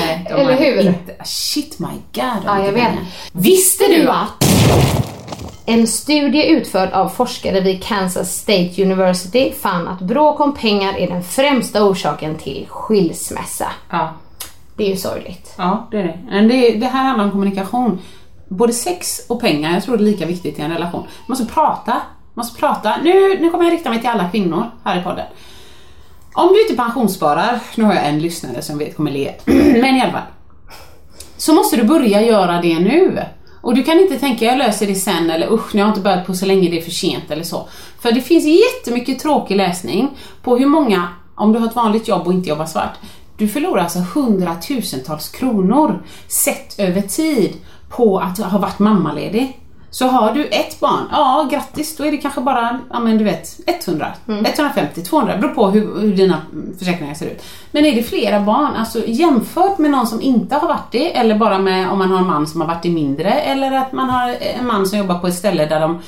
Nej, 0.00 0.26
Eller 0.30 0.56
hur? 0.56 0.86
Inte, 0.88 1.16
shit 1.24 1.78
my 1.78 1.86
god. 2.12 2.42
Ja, 2.46 2.64
jag 2.64 2.72
vet. 2.72 2.92
Visste 3.32 3.84
du 3.86 4.08
att 4.08 4.44
En 5.66 5.86
studie 5.86 6.46
utförd 6.46 6.92
av 6.92 7.08
forskare 7.08 7.60
vid 7.60 7.82
Kansas 7.84 8.34
State 8.36 8.82
University 8.82 9.52
fann 9.52 9.88
att 9.88 10.00
bråk 10.00 10.40
om 10.40 10.54
pengar 10.54 10.94
är 10.98 11.06
den 11.08 11.22
främsta 11.22 11.84
orsaken 11.84 12.34
till 12.38 12.66
skilsmässa. 12.68 13.66
Ja. 13.90 14.12
Det 14.76 14.84
är 14.84 14.90
ju 14.90 14.96
sorgligt. 14.96 15.54
Ja, 15.58 15.88
det 15.90 15.98
är 15.98 16.02
det. 16.02 16.18
Men 16.28 16.48
det, 16.48 16.70
det 16.70 16.86
här 16.86 17.04
handlar 17.04 17.24
om 17.24 17.30
kommunikation. 17.30 17.98
Både 18.48 18.72
sex 18.72 19.20
och 19.28 19.40
pengar, 19.40 19.74
jag 19.74 19.82
tror 19.82 19.96
det 19.96 20.02
är 20.02 20.06
lika 20.06 20.26
viktigt 20.26 20.58
i 20.58 20.62
en 20.62 20.72
relation. 20.72 21.00
Man 21.00 21.08
måste 21.26 21.54
prata. 21.54 21.92
Man 21.92 22.02
måste 22.34 22.60
prata. 22.60 22.96
Nu, 23.04 23.38
nu 23.40 23.50
kommer 23.50 23.64
jag 23.64 23.72
rikta 23.72 23.90
mig 23.90 24.00
till 24.00 24.08
alla 24.08 24.30
kvinnor 24.30 24.70
här 24.84 25.00
i 25.00 25.02
podden. 25.02 25.26
Om 26.32 26.48
du 26.52 26.62
inte 26.62 26.82
pensionssparar, 26.82 27.60
nu 27.76 27.84
har 27.84 27.94
jag 27.94 28.08
en 28.08 28.18
lyssnare 28.18 28.62
som 28.62 28.78
vet 28.78 28.96
kommer 28.96 29.10
le, 29.10 29.34
men 29.44 29.96
i 29.96 30.00
alla 30.02 30.12
fall. 30.12 30.22
Så 31.36 31.54
måste 31.54 31.76
du 31.76 31.84
börja 31.84 32.22
göra 32.22 32.60
det 32.60 32.78
nu. 32.78 33.22
Och 33.60 33.74
du 33.74 33.82
kan 33.82 34.00
inte 34.00 34.18
tänka 34.18 34.44
jag 34.44 34.58
löser 34.58 34.86
det 34.86 34.94
sen 34.94 35.30
eller 35.30 35.52
usch, 35.52 35.74
nu 35.74 35.80
har 35.80 35.88
jag 35.88 35.90
inte 35.90 36.00
börjat 36.00 36.26
på 36.26 36.34
så 36.34 36.46
länge 36.46 36.70
det 36.70 36.78
är 36.78 36.82
för 36.82 36.90
sent 36.90 37.30
eller 37.30 37.42
så. 37.42 37.68
För 38.00 38.12
det 38.12 38.20
finns 38.20 38.44
jättemycket 38.44 39.18
tråkig 39.18 39.56
läsning 39.56 40.10
på 40.42 40.56
hur 40.56 40.66
många, 40.66 41.08
om 41.34 41.52
du 41.52 41.58
har 41.58 41.66
ett 41.66 41.76
vanligt 41.76 42.08
jobb 42.08 42.26
och 42.26 42.32
inte 42.32 42.48
jobbar 42.48 42.66
svart, 42.66 42.94
du 43.36 43.48
förlorar 43.48 43.82
alltså 43.82 43.98
hundratusentals 43.98 45.28
kronor 45.28 46.02
sett 46.28 46.78
över 46.78 47.00
tid 47.00 47.52
på 47.88 48.18
att 48.18 48.38
ha 48.38 48.58
varit 48.58 48.78
mammaledig. 48.78 49.60
Så 49.90 50.06
har 50.06 50.32
du 50.32 50.44
ett 50.44 50.80
barn, 50.80 51.04
ja 51.12 51.48
grattis, 51.50 51.96
då 51.96 52.04
är 52.04 52.10
det 52.10 52.16
kanske 52.16 52.40
bara, 52.40 52.80
ja 52.90 53.00
men 53.00 53.18
du 53.18 53.24
vet, 53.24 53.60
100, 53.86 54.12
150, 54.26 55.02
200, 55.02 55.36
beror 55.36 55.54
på 55.54 55.70
hur, 55.70 56.00
hur 56.00 56.16
dina 56.16 56.42
försäkringar 56.78 57.14
ser 57.14 57.26
ut. 57.26 57.42
Men 57.70 57.84
är 57.84 57.94
det 57.94 58.02
flera 58.02 58.40
barn, 58.40 58.74
alltså 58.76 59.06
jämfört 59.06 59.78
med 59.78 59.90
någon 59.90 60.06
som 60.06 60.20
inte 60.20 60.54
har 60.54 60.68
varit 60.68 60.92
det, 60.92 61.16
eller 61.16 61.38
bara 61.38 61.58
med 61.58 61.90
om 61.90 61.98
man 61.98 62.10
har 62.10 62.18
en 62.18 62.26
man 62.26 62.46
som 62.46 62.60
har 62.60 62.68
varit 62.68 62.82
det 62.82 62.90
mindre, 62.90 63.32
eller 63.32 63.72
att 63.72 63.92
man 63.92 64.10
har 64.10 64.36
en 64.40 64.66
man 64.66 64.86
som 64.86 64.98
jobbar 64.98 65.18
på 65.18 65.26
ett 65.26 65.34
ställe 65.34 65.66
där 65.66 65.80
de 65.80 66.00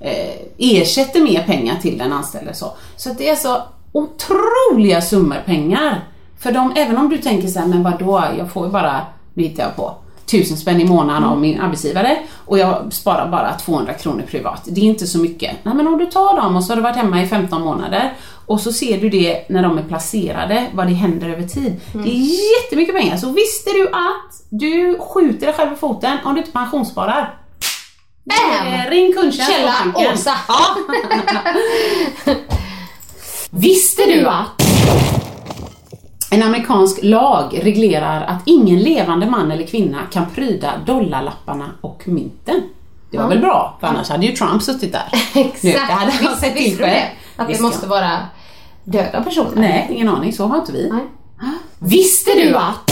eh, 0.00 0.34
ersätter 0.58 1.20
mer 1.20 1.42
pengar 1.42 1.76
till 1.76 1.98
den 1.98 2.12
anställde. 2.12 2.54
Så, 2.54 2.72
så 2.96 3.10
det 3.18 3.28
är 3.28 3.36
så 3.36 3.62
otroliga 3.92 5.00
summor 5.00 5.42
pengar. 5.46 6.04
För 6.38 6.52
de, 6.52 6.72
även 6.76 6.98
om 6.98 7.08
du 7.08 7.18
tänker 7.18 7.48
så 7.48 7.58
här, 7.58 7.66
men 7.66 7.82
vadå, 7.82 8.24
jag 8.38 8.52
får 8.52 8.66
ju 8.66 8.72
bara, 8.72 9.00
nu 9.34 9.42
hittar 9.42 9.62
jag 9.62 9.76
på, 9.76 9.94
tusen 10.26 10.56
spänn 10.56 10.80
i 10.80 10.84
månaden 10.84 11.24
av 11.24 11.40
min 11.40 11.60
arbetsgivare 11.60 12.18
och 12.46 12.58
jag 12.58 12.92
sparar 12.92 13.28
bara 13.28 13.52
200 13.52 13.92
kronor 13.92 14.22
privat. 14.30 14.62
Det 14.64 14.80
är 14.80 14.84
inte 14.84 15.06
så 15.06 15.18
mycket. 15.18 15.56
Nej 15.62 15.74
men 15.74 15.86
om 15.86 15.98
du 15.98 16.06
tar 16.06 16.36
dem 16.36 16.56
och 16.56 16.64
så 16.64 16.72
har 16.72 16.76
du 16.76 16.82
varit 16.82 16.96
hemma 16.96 17.22
i 17.22 17.26
15 17.26 17.62
månader 17.62 18.12
och 18.46 18.60
så 18.60 18.72
ser 18.72 19.00
du 19.00 19.08
det 19.08 19.48
när 19.48 19.62
de 19.62 19.78
är 19.78 19.82
placerade, 19.82 20.66
vad 20.74 20.86
det 20.86 20.94
händer 20.94 21.28
över 21.28 21.42
tid. 21.42 21.80
Det 21.92 22.10
är 22.10 22.62
jättemycket 22.62 22.94
pengar. 22.94 23.16
Så 23.16 23.32
visste 23.32 23.70
du 23.70 23.88
att 23.88 24.42
du 24.50 24.98
skjuter 24.98 25.46
dig 25.46 25.54
själv 25.54 25.72
i 25.72 25.76
foten 25.76 26.18
om 26.24 26.34
du 26.34 26.40
inte 26.40 26.52
pensionssparar? 26.52 27.38
Bam! 28.24 28.72
Eh, 28.72 28.90
Ring 28.90 29.12
kundtjänst 29.12 29.52
Källa. 29.52 29.74
Åsa. 30.12 30.34
Ja. 30.48 30.76
Visste 33.50 34.02
du 34.04 34.26
att 34.26 34.65
en 36.36 36.42
amerikansk 36.42 36.98
lag 37.02 37.58
reglerar 37.62 38.22
att 38.26 38.42
ingen 38.44 38.78
levande 38.82 39.26
man 39.30 39.50
eller 39.52 39.66
kvinna 39.66 39.98
kan 40.12 40.30
pryda 40.34 40.72
dollarlapparna 40.86 41.64
och 41.80 42.02
mynten? 42.06 42.62
Det 43.10 43.18
var 43.18 43.28
väl 43.28 43.38
bra, 43.38 43.76
för 43.80 43.86
annars 43.86 44.08
hade 44.08 44.26
ju 44.26 44.32
Trump 44.32 44.62
suttit 44.62 44.92
där. 44.92 45.08
Exakt. 45.34 45.62
Nu, 45.64 45.72
det 45.72 45.78
hade 45.78 46.12
han 46.12 46.24
Visst- 46.30 46.40
sett 46.40 46.56
till 46.56 46.76
själv. 46.78 46.80
det? 46.90 47.02
Att 47.36 47.48
det 47.48 47.60
måste 47.60 47.86
vara 47.86 48.18
döda 48.84 49.22
personer? 49.22 49.50
Nej, 49.54 49.88
ingen 49.90 50.08
aning. 50.08 50.32
Så 50.32 50.46
har 50.46 50.58
inte 50.58 50.72
vi. 50.72 50.90
Nej. 50.92 51.02
Visste 51.78 52.30
du 52.34 52.54
att 52.56 52.90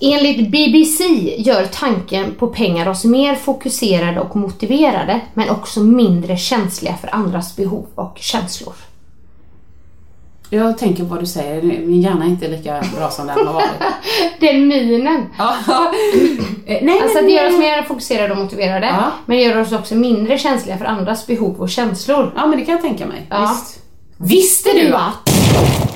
Enligt 0.00 0.50
BBC 0.50 1.04
gör 1.38 1.66
tanken 1.66 2.34
på 2.34 2.46
pengar 2.46 2.88
oss 2.88 3.04
mer 3.04 3.34
fokuserade 3.34 4.20
och 4.20 4.36
motiverade, 4.36 5.20
men 5.34 5.50
också 5.50 5.80
mindre 5.80 6.36
känsliga 6.36 6.94
för 6.96 7.14
andras 7.14 7.56
behov 7.56 7.86
och 7.94 8.18
känslor. 8.20 8.74
Jag 10.50 10.78
tänker 10.78 11.02
på 11.02 11.08
vad 11.08 11.20
du 11.22 11.26
säger, 11.26 11.62
min 11.62 12.00
hjärna 12.00 12.24
är 12.24 12.28
inte 12.28 12.48
lika 12.48 12.84
bra 12.96 13.10
som 13.10 13.26
den 13.26 13.46
har 13.46 13.54
varit. 13.54 13.66
Den 14.40 14.68
minen. 14.68 15.26
Ja. 15.38 15.54
Eh, 16.66 16.78
Nej, 16.82 17.00
Alltså 17.02 17.18
men- 17.18 17.26
det 17.26 17.32
gör 17.32 17.48
oss 17.48 17.58
mer 17.58 17.82
fokuserade 17.82 18.32
och 18.32 18.38
motiverade, 18.38 18.86
Ja. 18.86 19.04
men 19.26 19.38
gör 19.38 19.60
oss 19.60 19.72
också 19.72 19.94
mindre 19.94 20.38
känsliga 20.38 20.78
för 20.78 20.84
andras 20.84 21.26
behov 21.26 21.60
och 21.60 21.70
känslor. 21.70 22.32
Ja, 22.36 22.46
men 22.46 22.58
det 22.58 22.64
kan 22.64 22.72
jag 22.72 22.82
tänka 22.82 23.06
mig. 23.06 23.26
Ja. 23.30 23.40
Visst. 23.54 23.80
Visste 24.16 24.70
du 24.72 24.94
att? 24.94 25.28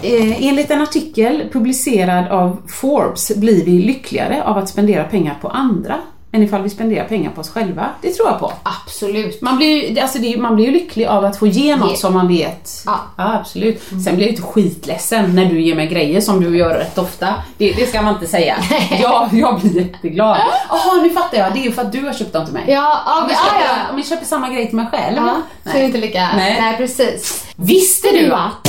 Eh, 0.03 0.47
enligt 0.49 0.71
en 0.71 0.81
artikel 0.83 1.43
publicerad 1.53 2.29
av 2.29 2.57
Forbes 2.69 3.37
blir 3.37 3.65
vi 3.65 3.71
lyckligare 3.83 4.43
av 4.45 4.59
att 4.59 4.69
spendera 4.69 5.05
pengar 5.05 5.39
på 5.41 5.49
andra 5.49 5.95
än 6.33 6.43
ifall 6.43 6.63
vi 6.63 6.71
spenderar 6.71 7.05
pengar 7.05 7.31
på 7.31 7.41
oss 7.41 7.51
själva. 7.51 7.87
Det 8.03 8.13
tror 8.13 8.29
jag 8.29 8.39
på. 8.41 8.53
Absolut. 8.63 9.43
Man 9.43 9.57
blir, 9.57 9.91
ju- 9.91 10.01
alltså 10.01 10.19
det, 10.19 10.37
man 10.37 10.55
blir 10.57 10.65
ju 10.67 10.71
lycklig 10.73 11.07
av 11.07 11.25
att 11.25 11.37
få 11.39 11.47
ge 11.47 11.77
något 11.77 11.91
Ge. 11.91 11.97
som 11.97 12.15
man 12.15 12.29
vet. 12.29 12.71
Ja. 12.87 13.01
absolut. 13.17 13.83
Sen 14.05 14.17
blir 14.17 14.27
jag 14.27 14.29
inte 14.33 14.43
skitledsen 14.43 15.35
när 15.35 15.45
du 15.45 15.61
ger 15.61 15.75
mig 15.75 15.87
grejer 15.87 16.21
som 16.21 16.41
du 16.45 16.59
gör 16.59 16.75
rätt 16.75 16.99
ofta. 16.99 17.35
Det, 17.59 17.73
det 17.73 17.87
ska 17.87 18.03
man 18.03 18.15
inte 18.15 18.27
säga. 18.27 18.57
jag, 19.03 19.29
jag 19.33 19.61
blir 19.61 19.77
jätteglad. 19.77 20.39
Jaha, 20.69 21.03
nu 21.03 21.11
fattar 21.11 21.39
jag. 21.39 21.53
Det 21.53 21.59
är 21.59 21.65
ju 21.65 21.73
för 21.73 21.83
att 21.83 21.93
du 21.93 22.05
har 22.07 22.13
köpt 22.13 22.33
dem 22.33 22.45
till 22.45 22.55
mig. 22.55 22.65
Ja, 22.67 23.03
ja, 23.07 23.23
Om 23.23 23.29
ja, 23.31 23.37
jag, 23.37 23.45
köper, 23.45 23.75
ja. 23.87 23.91
om 23.93 23.99
jag 23.99 24.07
köper 24.07 24.25
samma 24.27 24.49
grej 24.49 24.67
till 24.67 24.77
mig 24.77 24.87
själv. 24.91 25.17
ja 25.17 25.37
så 25.65 25.71
är 25.77 25.81
det 25.81 25.85
inte 25.87 25.99
lika... 25.99 26.29
Nej. 26.37 26.57
Nej, 26.61 26.77
precis. 26.77 27.45
Visste 27.57 28.09
du 28.11 28.33
att? 28.33 28.69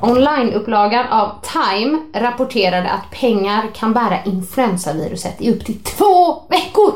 Onlineupplagan 0.00 1.06
av 1.08 1.30
Time 1.42 1.98
rapporterade 2.14 2.90
att 2.90 3.10
pengar 3.20 3.70
kan 3.74 3.92
bära 3.92 4.24
influensaviruset 4.24 5.40
i 5.40 5.50
upp 5.52 5.64
till 5.64 5.78
två 5.82 6.42
veckor. 6.48 6.92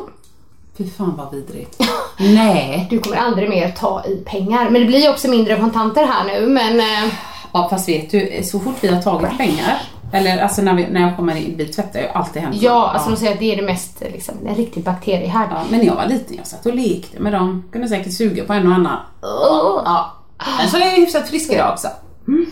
Fy 0.79 0.91
fan 0.91 1.15
vad 1.17 1.33
vidrigt. 1.35 1.81
Nej. 2.19 2.87
Du 2.91 2.99
kommer 2.99 3.17
aldrig 3.17 3.49
mer 3.49 3.71
ta 3.71 4.05
i 4.05 4.17
pengar. 4.17 4.71
Men 4.71 4.81
det 4.83 4.87
blir 4.87 4.99
ju 4.99 5.11
också 5.11 5.29
mindre 5.29 5.57
kontanter 5.57 6.07
här 6.07 6.25
nu, 6.25 6.47
men... 6.47 6.81
eh, 6.81 7.13
Ja 7.57 7.69
fast 7.69 7.89
vet 7.89 8.11
du, 8.11 8.41
så 8.45 8.61
fort 8.61 8.75
vi 8.81 8.89
har 8.89 9.03
tagit 9.03 9.39
pengar, 9.39 9.81
eller 10.13 10.43
alltså 10.43 10.63
när, 10.63 10.75
vi, 10.75 10.87
när 10.87 11.01
jag 11.01 11.17
kommer 11.17 11.37
in, 11.37 11.55
vi 11.57 11.67
tvättar 11.67 12.01
ju 12.01 12.07
alltid 12.09 12.43
händerna. 12.43 12.63
Ja, 12.65 12.91
alltså 12.95 13.11
de 13.11 13.17
säger 13.17 13.33
att 13.33 13.39
det 13.39 13.53
är 13.53 13.57
det 13.57 13.63
mest, 13.63 14.01
liksom, 14.13 14.35
en 14.47 14.55
riktig 14.55 14.85
bakteriehärd. 14.85 15.49
Ja, 15.51 15.63
men 15.71 15.79
när 15.79 15.87
jag 15.87 15.95
var 15.95 16.07
liten, 16.07 16.37
jag 16.37 16.47
satt 16.47 16.67
och 16.67 16.75
lekte 16.75 17.21
med 17.21 17.33
dem. 17.33 17.65
Kunde 17.73 17.89
säkert 17.89 18.13
suga 18.13 18.45
på 18.45 18.53
en 18.53 18.67
och 18.67 18.75
annan. 18.75 18.99
Ja. 19.23 20.13
Men 20.59 20.69
så 20.69 20.77
är 20.77 20.81
jag 20.81 20.91
hyfsat 20.91 21.29
frisk 21.29 21.53
idag 21.53 21.73
också. 21.73 21.89
Mm. 22.29 22.47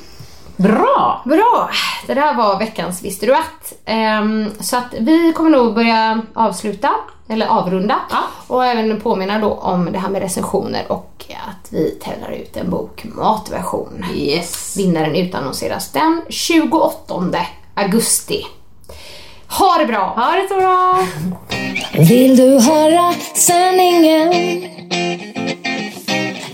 Bra! 0.57 1.22
Bra! 1.24 1.70
Det 2.07 2.14
där 2.14 2.34
var 2.34 2.59
veckans 2.59 3.03
Visste 3.03 3.26
du 3.26 3.34
att? 3.34 3.72
Ehm, 3.84 4.50
så 4.61 4.76
att 4.76 4.94
vi 5.00 5.32
kommer 5.32 5.50
nog 5.50 5.74
börja 5.74 6.22
avsluta, 6.34 6.90
eller 7.28 7.46
avrunda. 7.46 8.00
Ja. 8.11 8.18
Och 8.46 8.66
även 8.66 9.00
påminna 9.00 9.38
då 9.38 9.50
om 9.50 9.92
det 9.92 9.98
här 9.98 10.09
med 10.09 10.22
recensioner 10.22 10.92
och 10.92 11.24
att 11.48 11.72
vi 11.72 11.90
tävlar 11.90 12.30
ut 12.30 12.57
en 12.57 12.70
bok 12.70 13.05
matversion. 13.05 14.05
Yes. 14.14 14.76
Vinnaren 14.76 15.16
utannonseras 15.16 15.92
den 15.92 16.22
28 16.28 17.14
augusti. 17.74 18.46
Ha 19.48 19.78
det 19.78 19.86
bra! 19.86 20.12
Ha 20.16 20.32
det 20.32 20.48
så 20.48 20.55
bra! 20.55 21.07
Vill 21.92 22.36
du 22.36 22.61
höra 22.61 23.14
sanningen? 23.34 24.32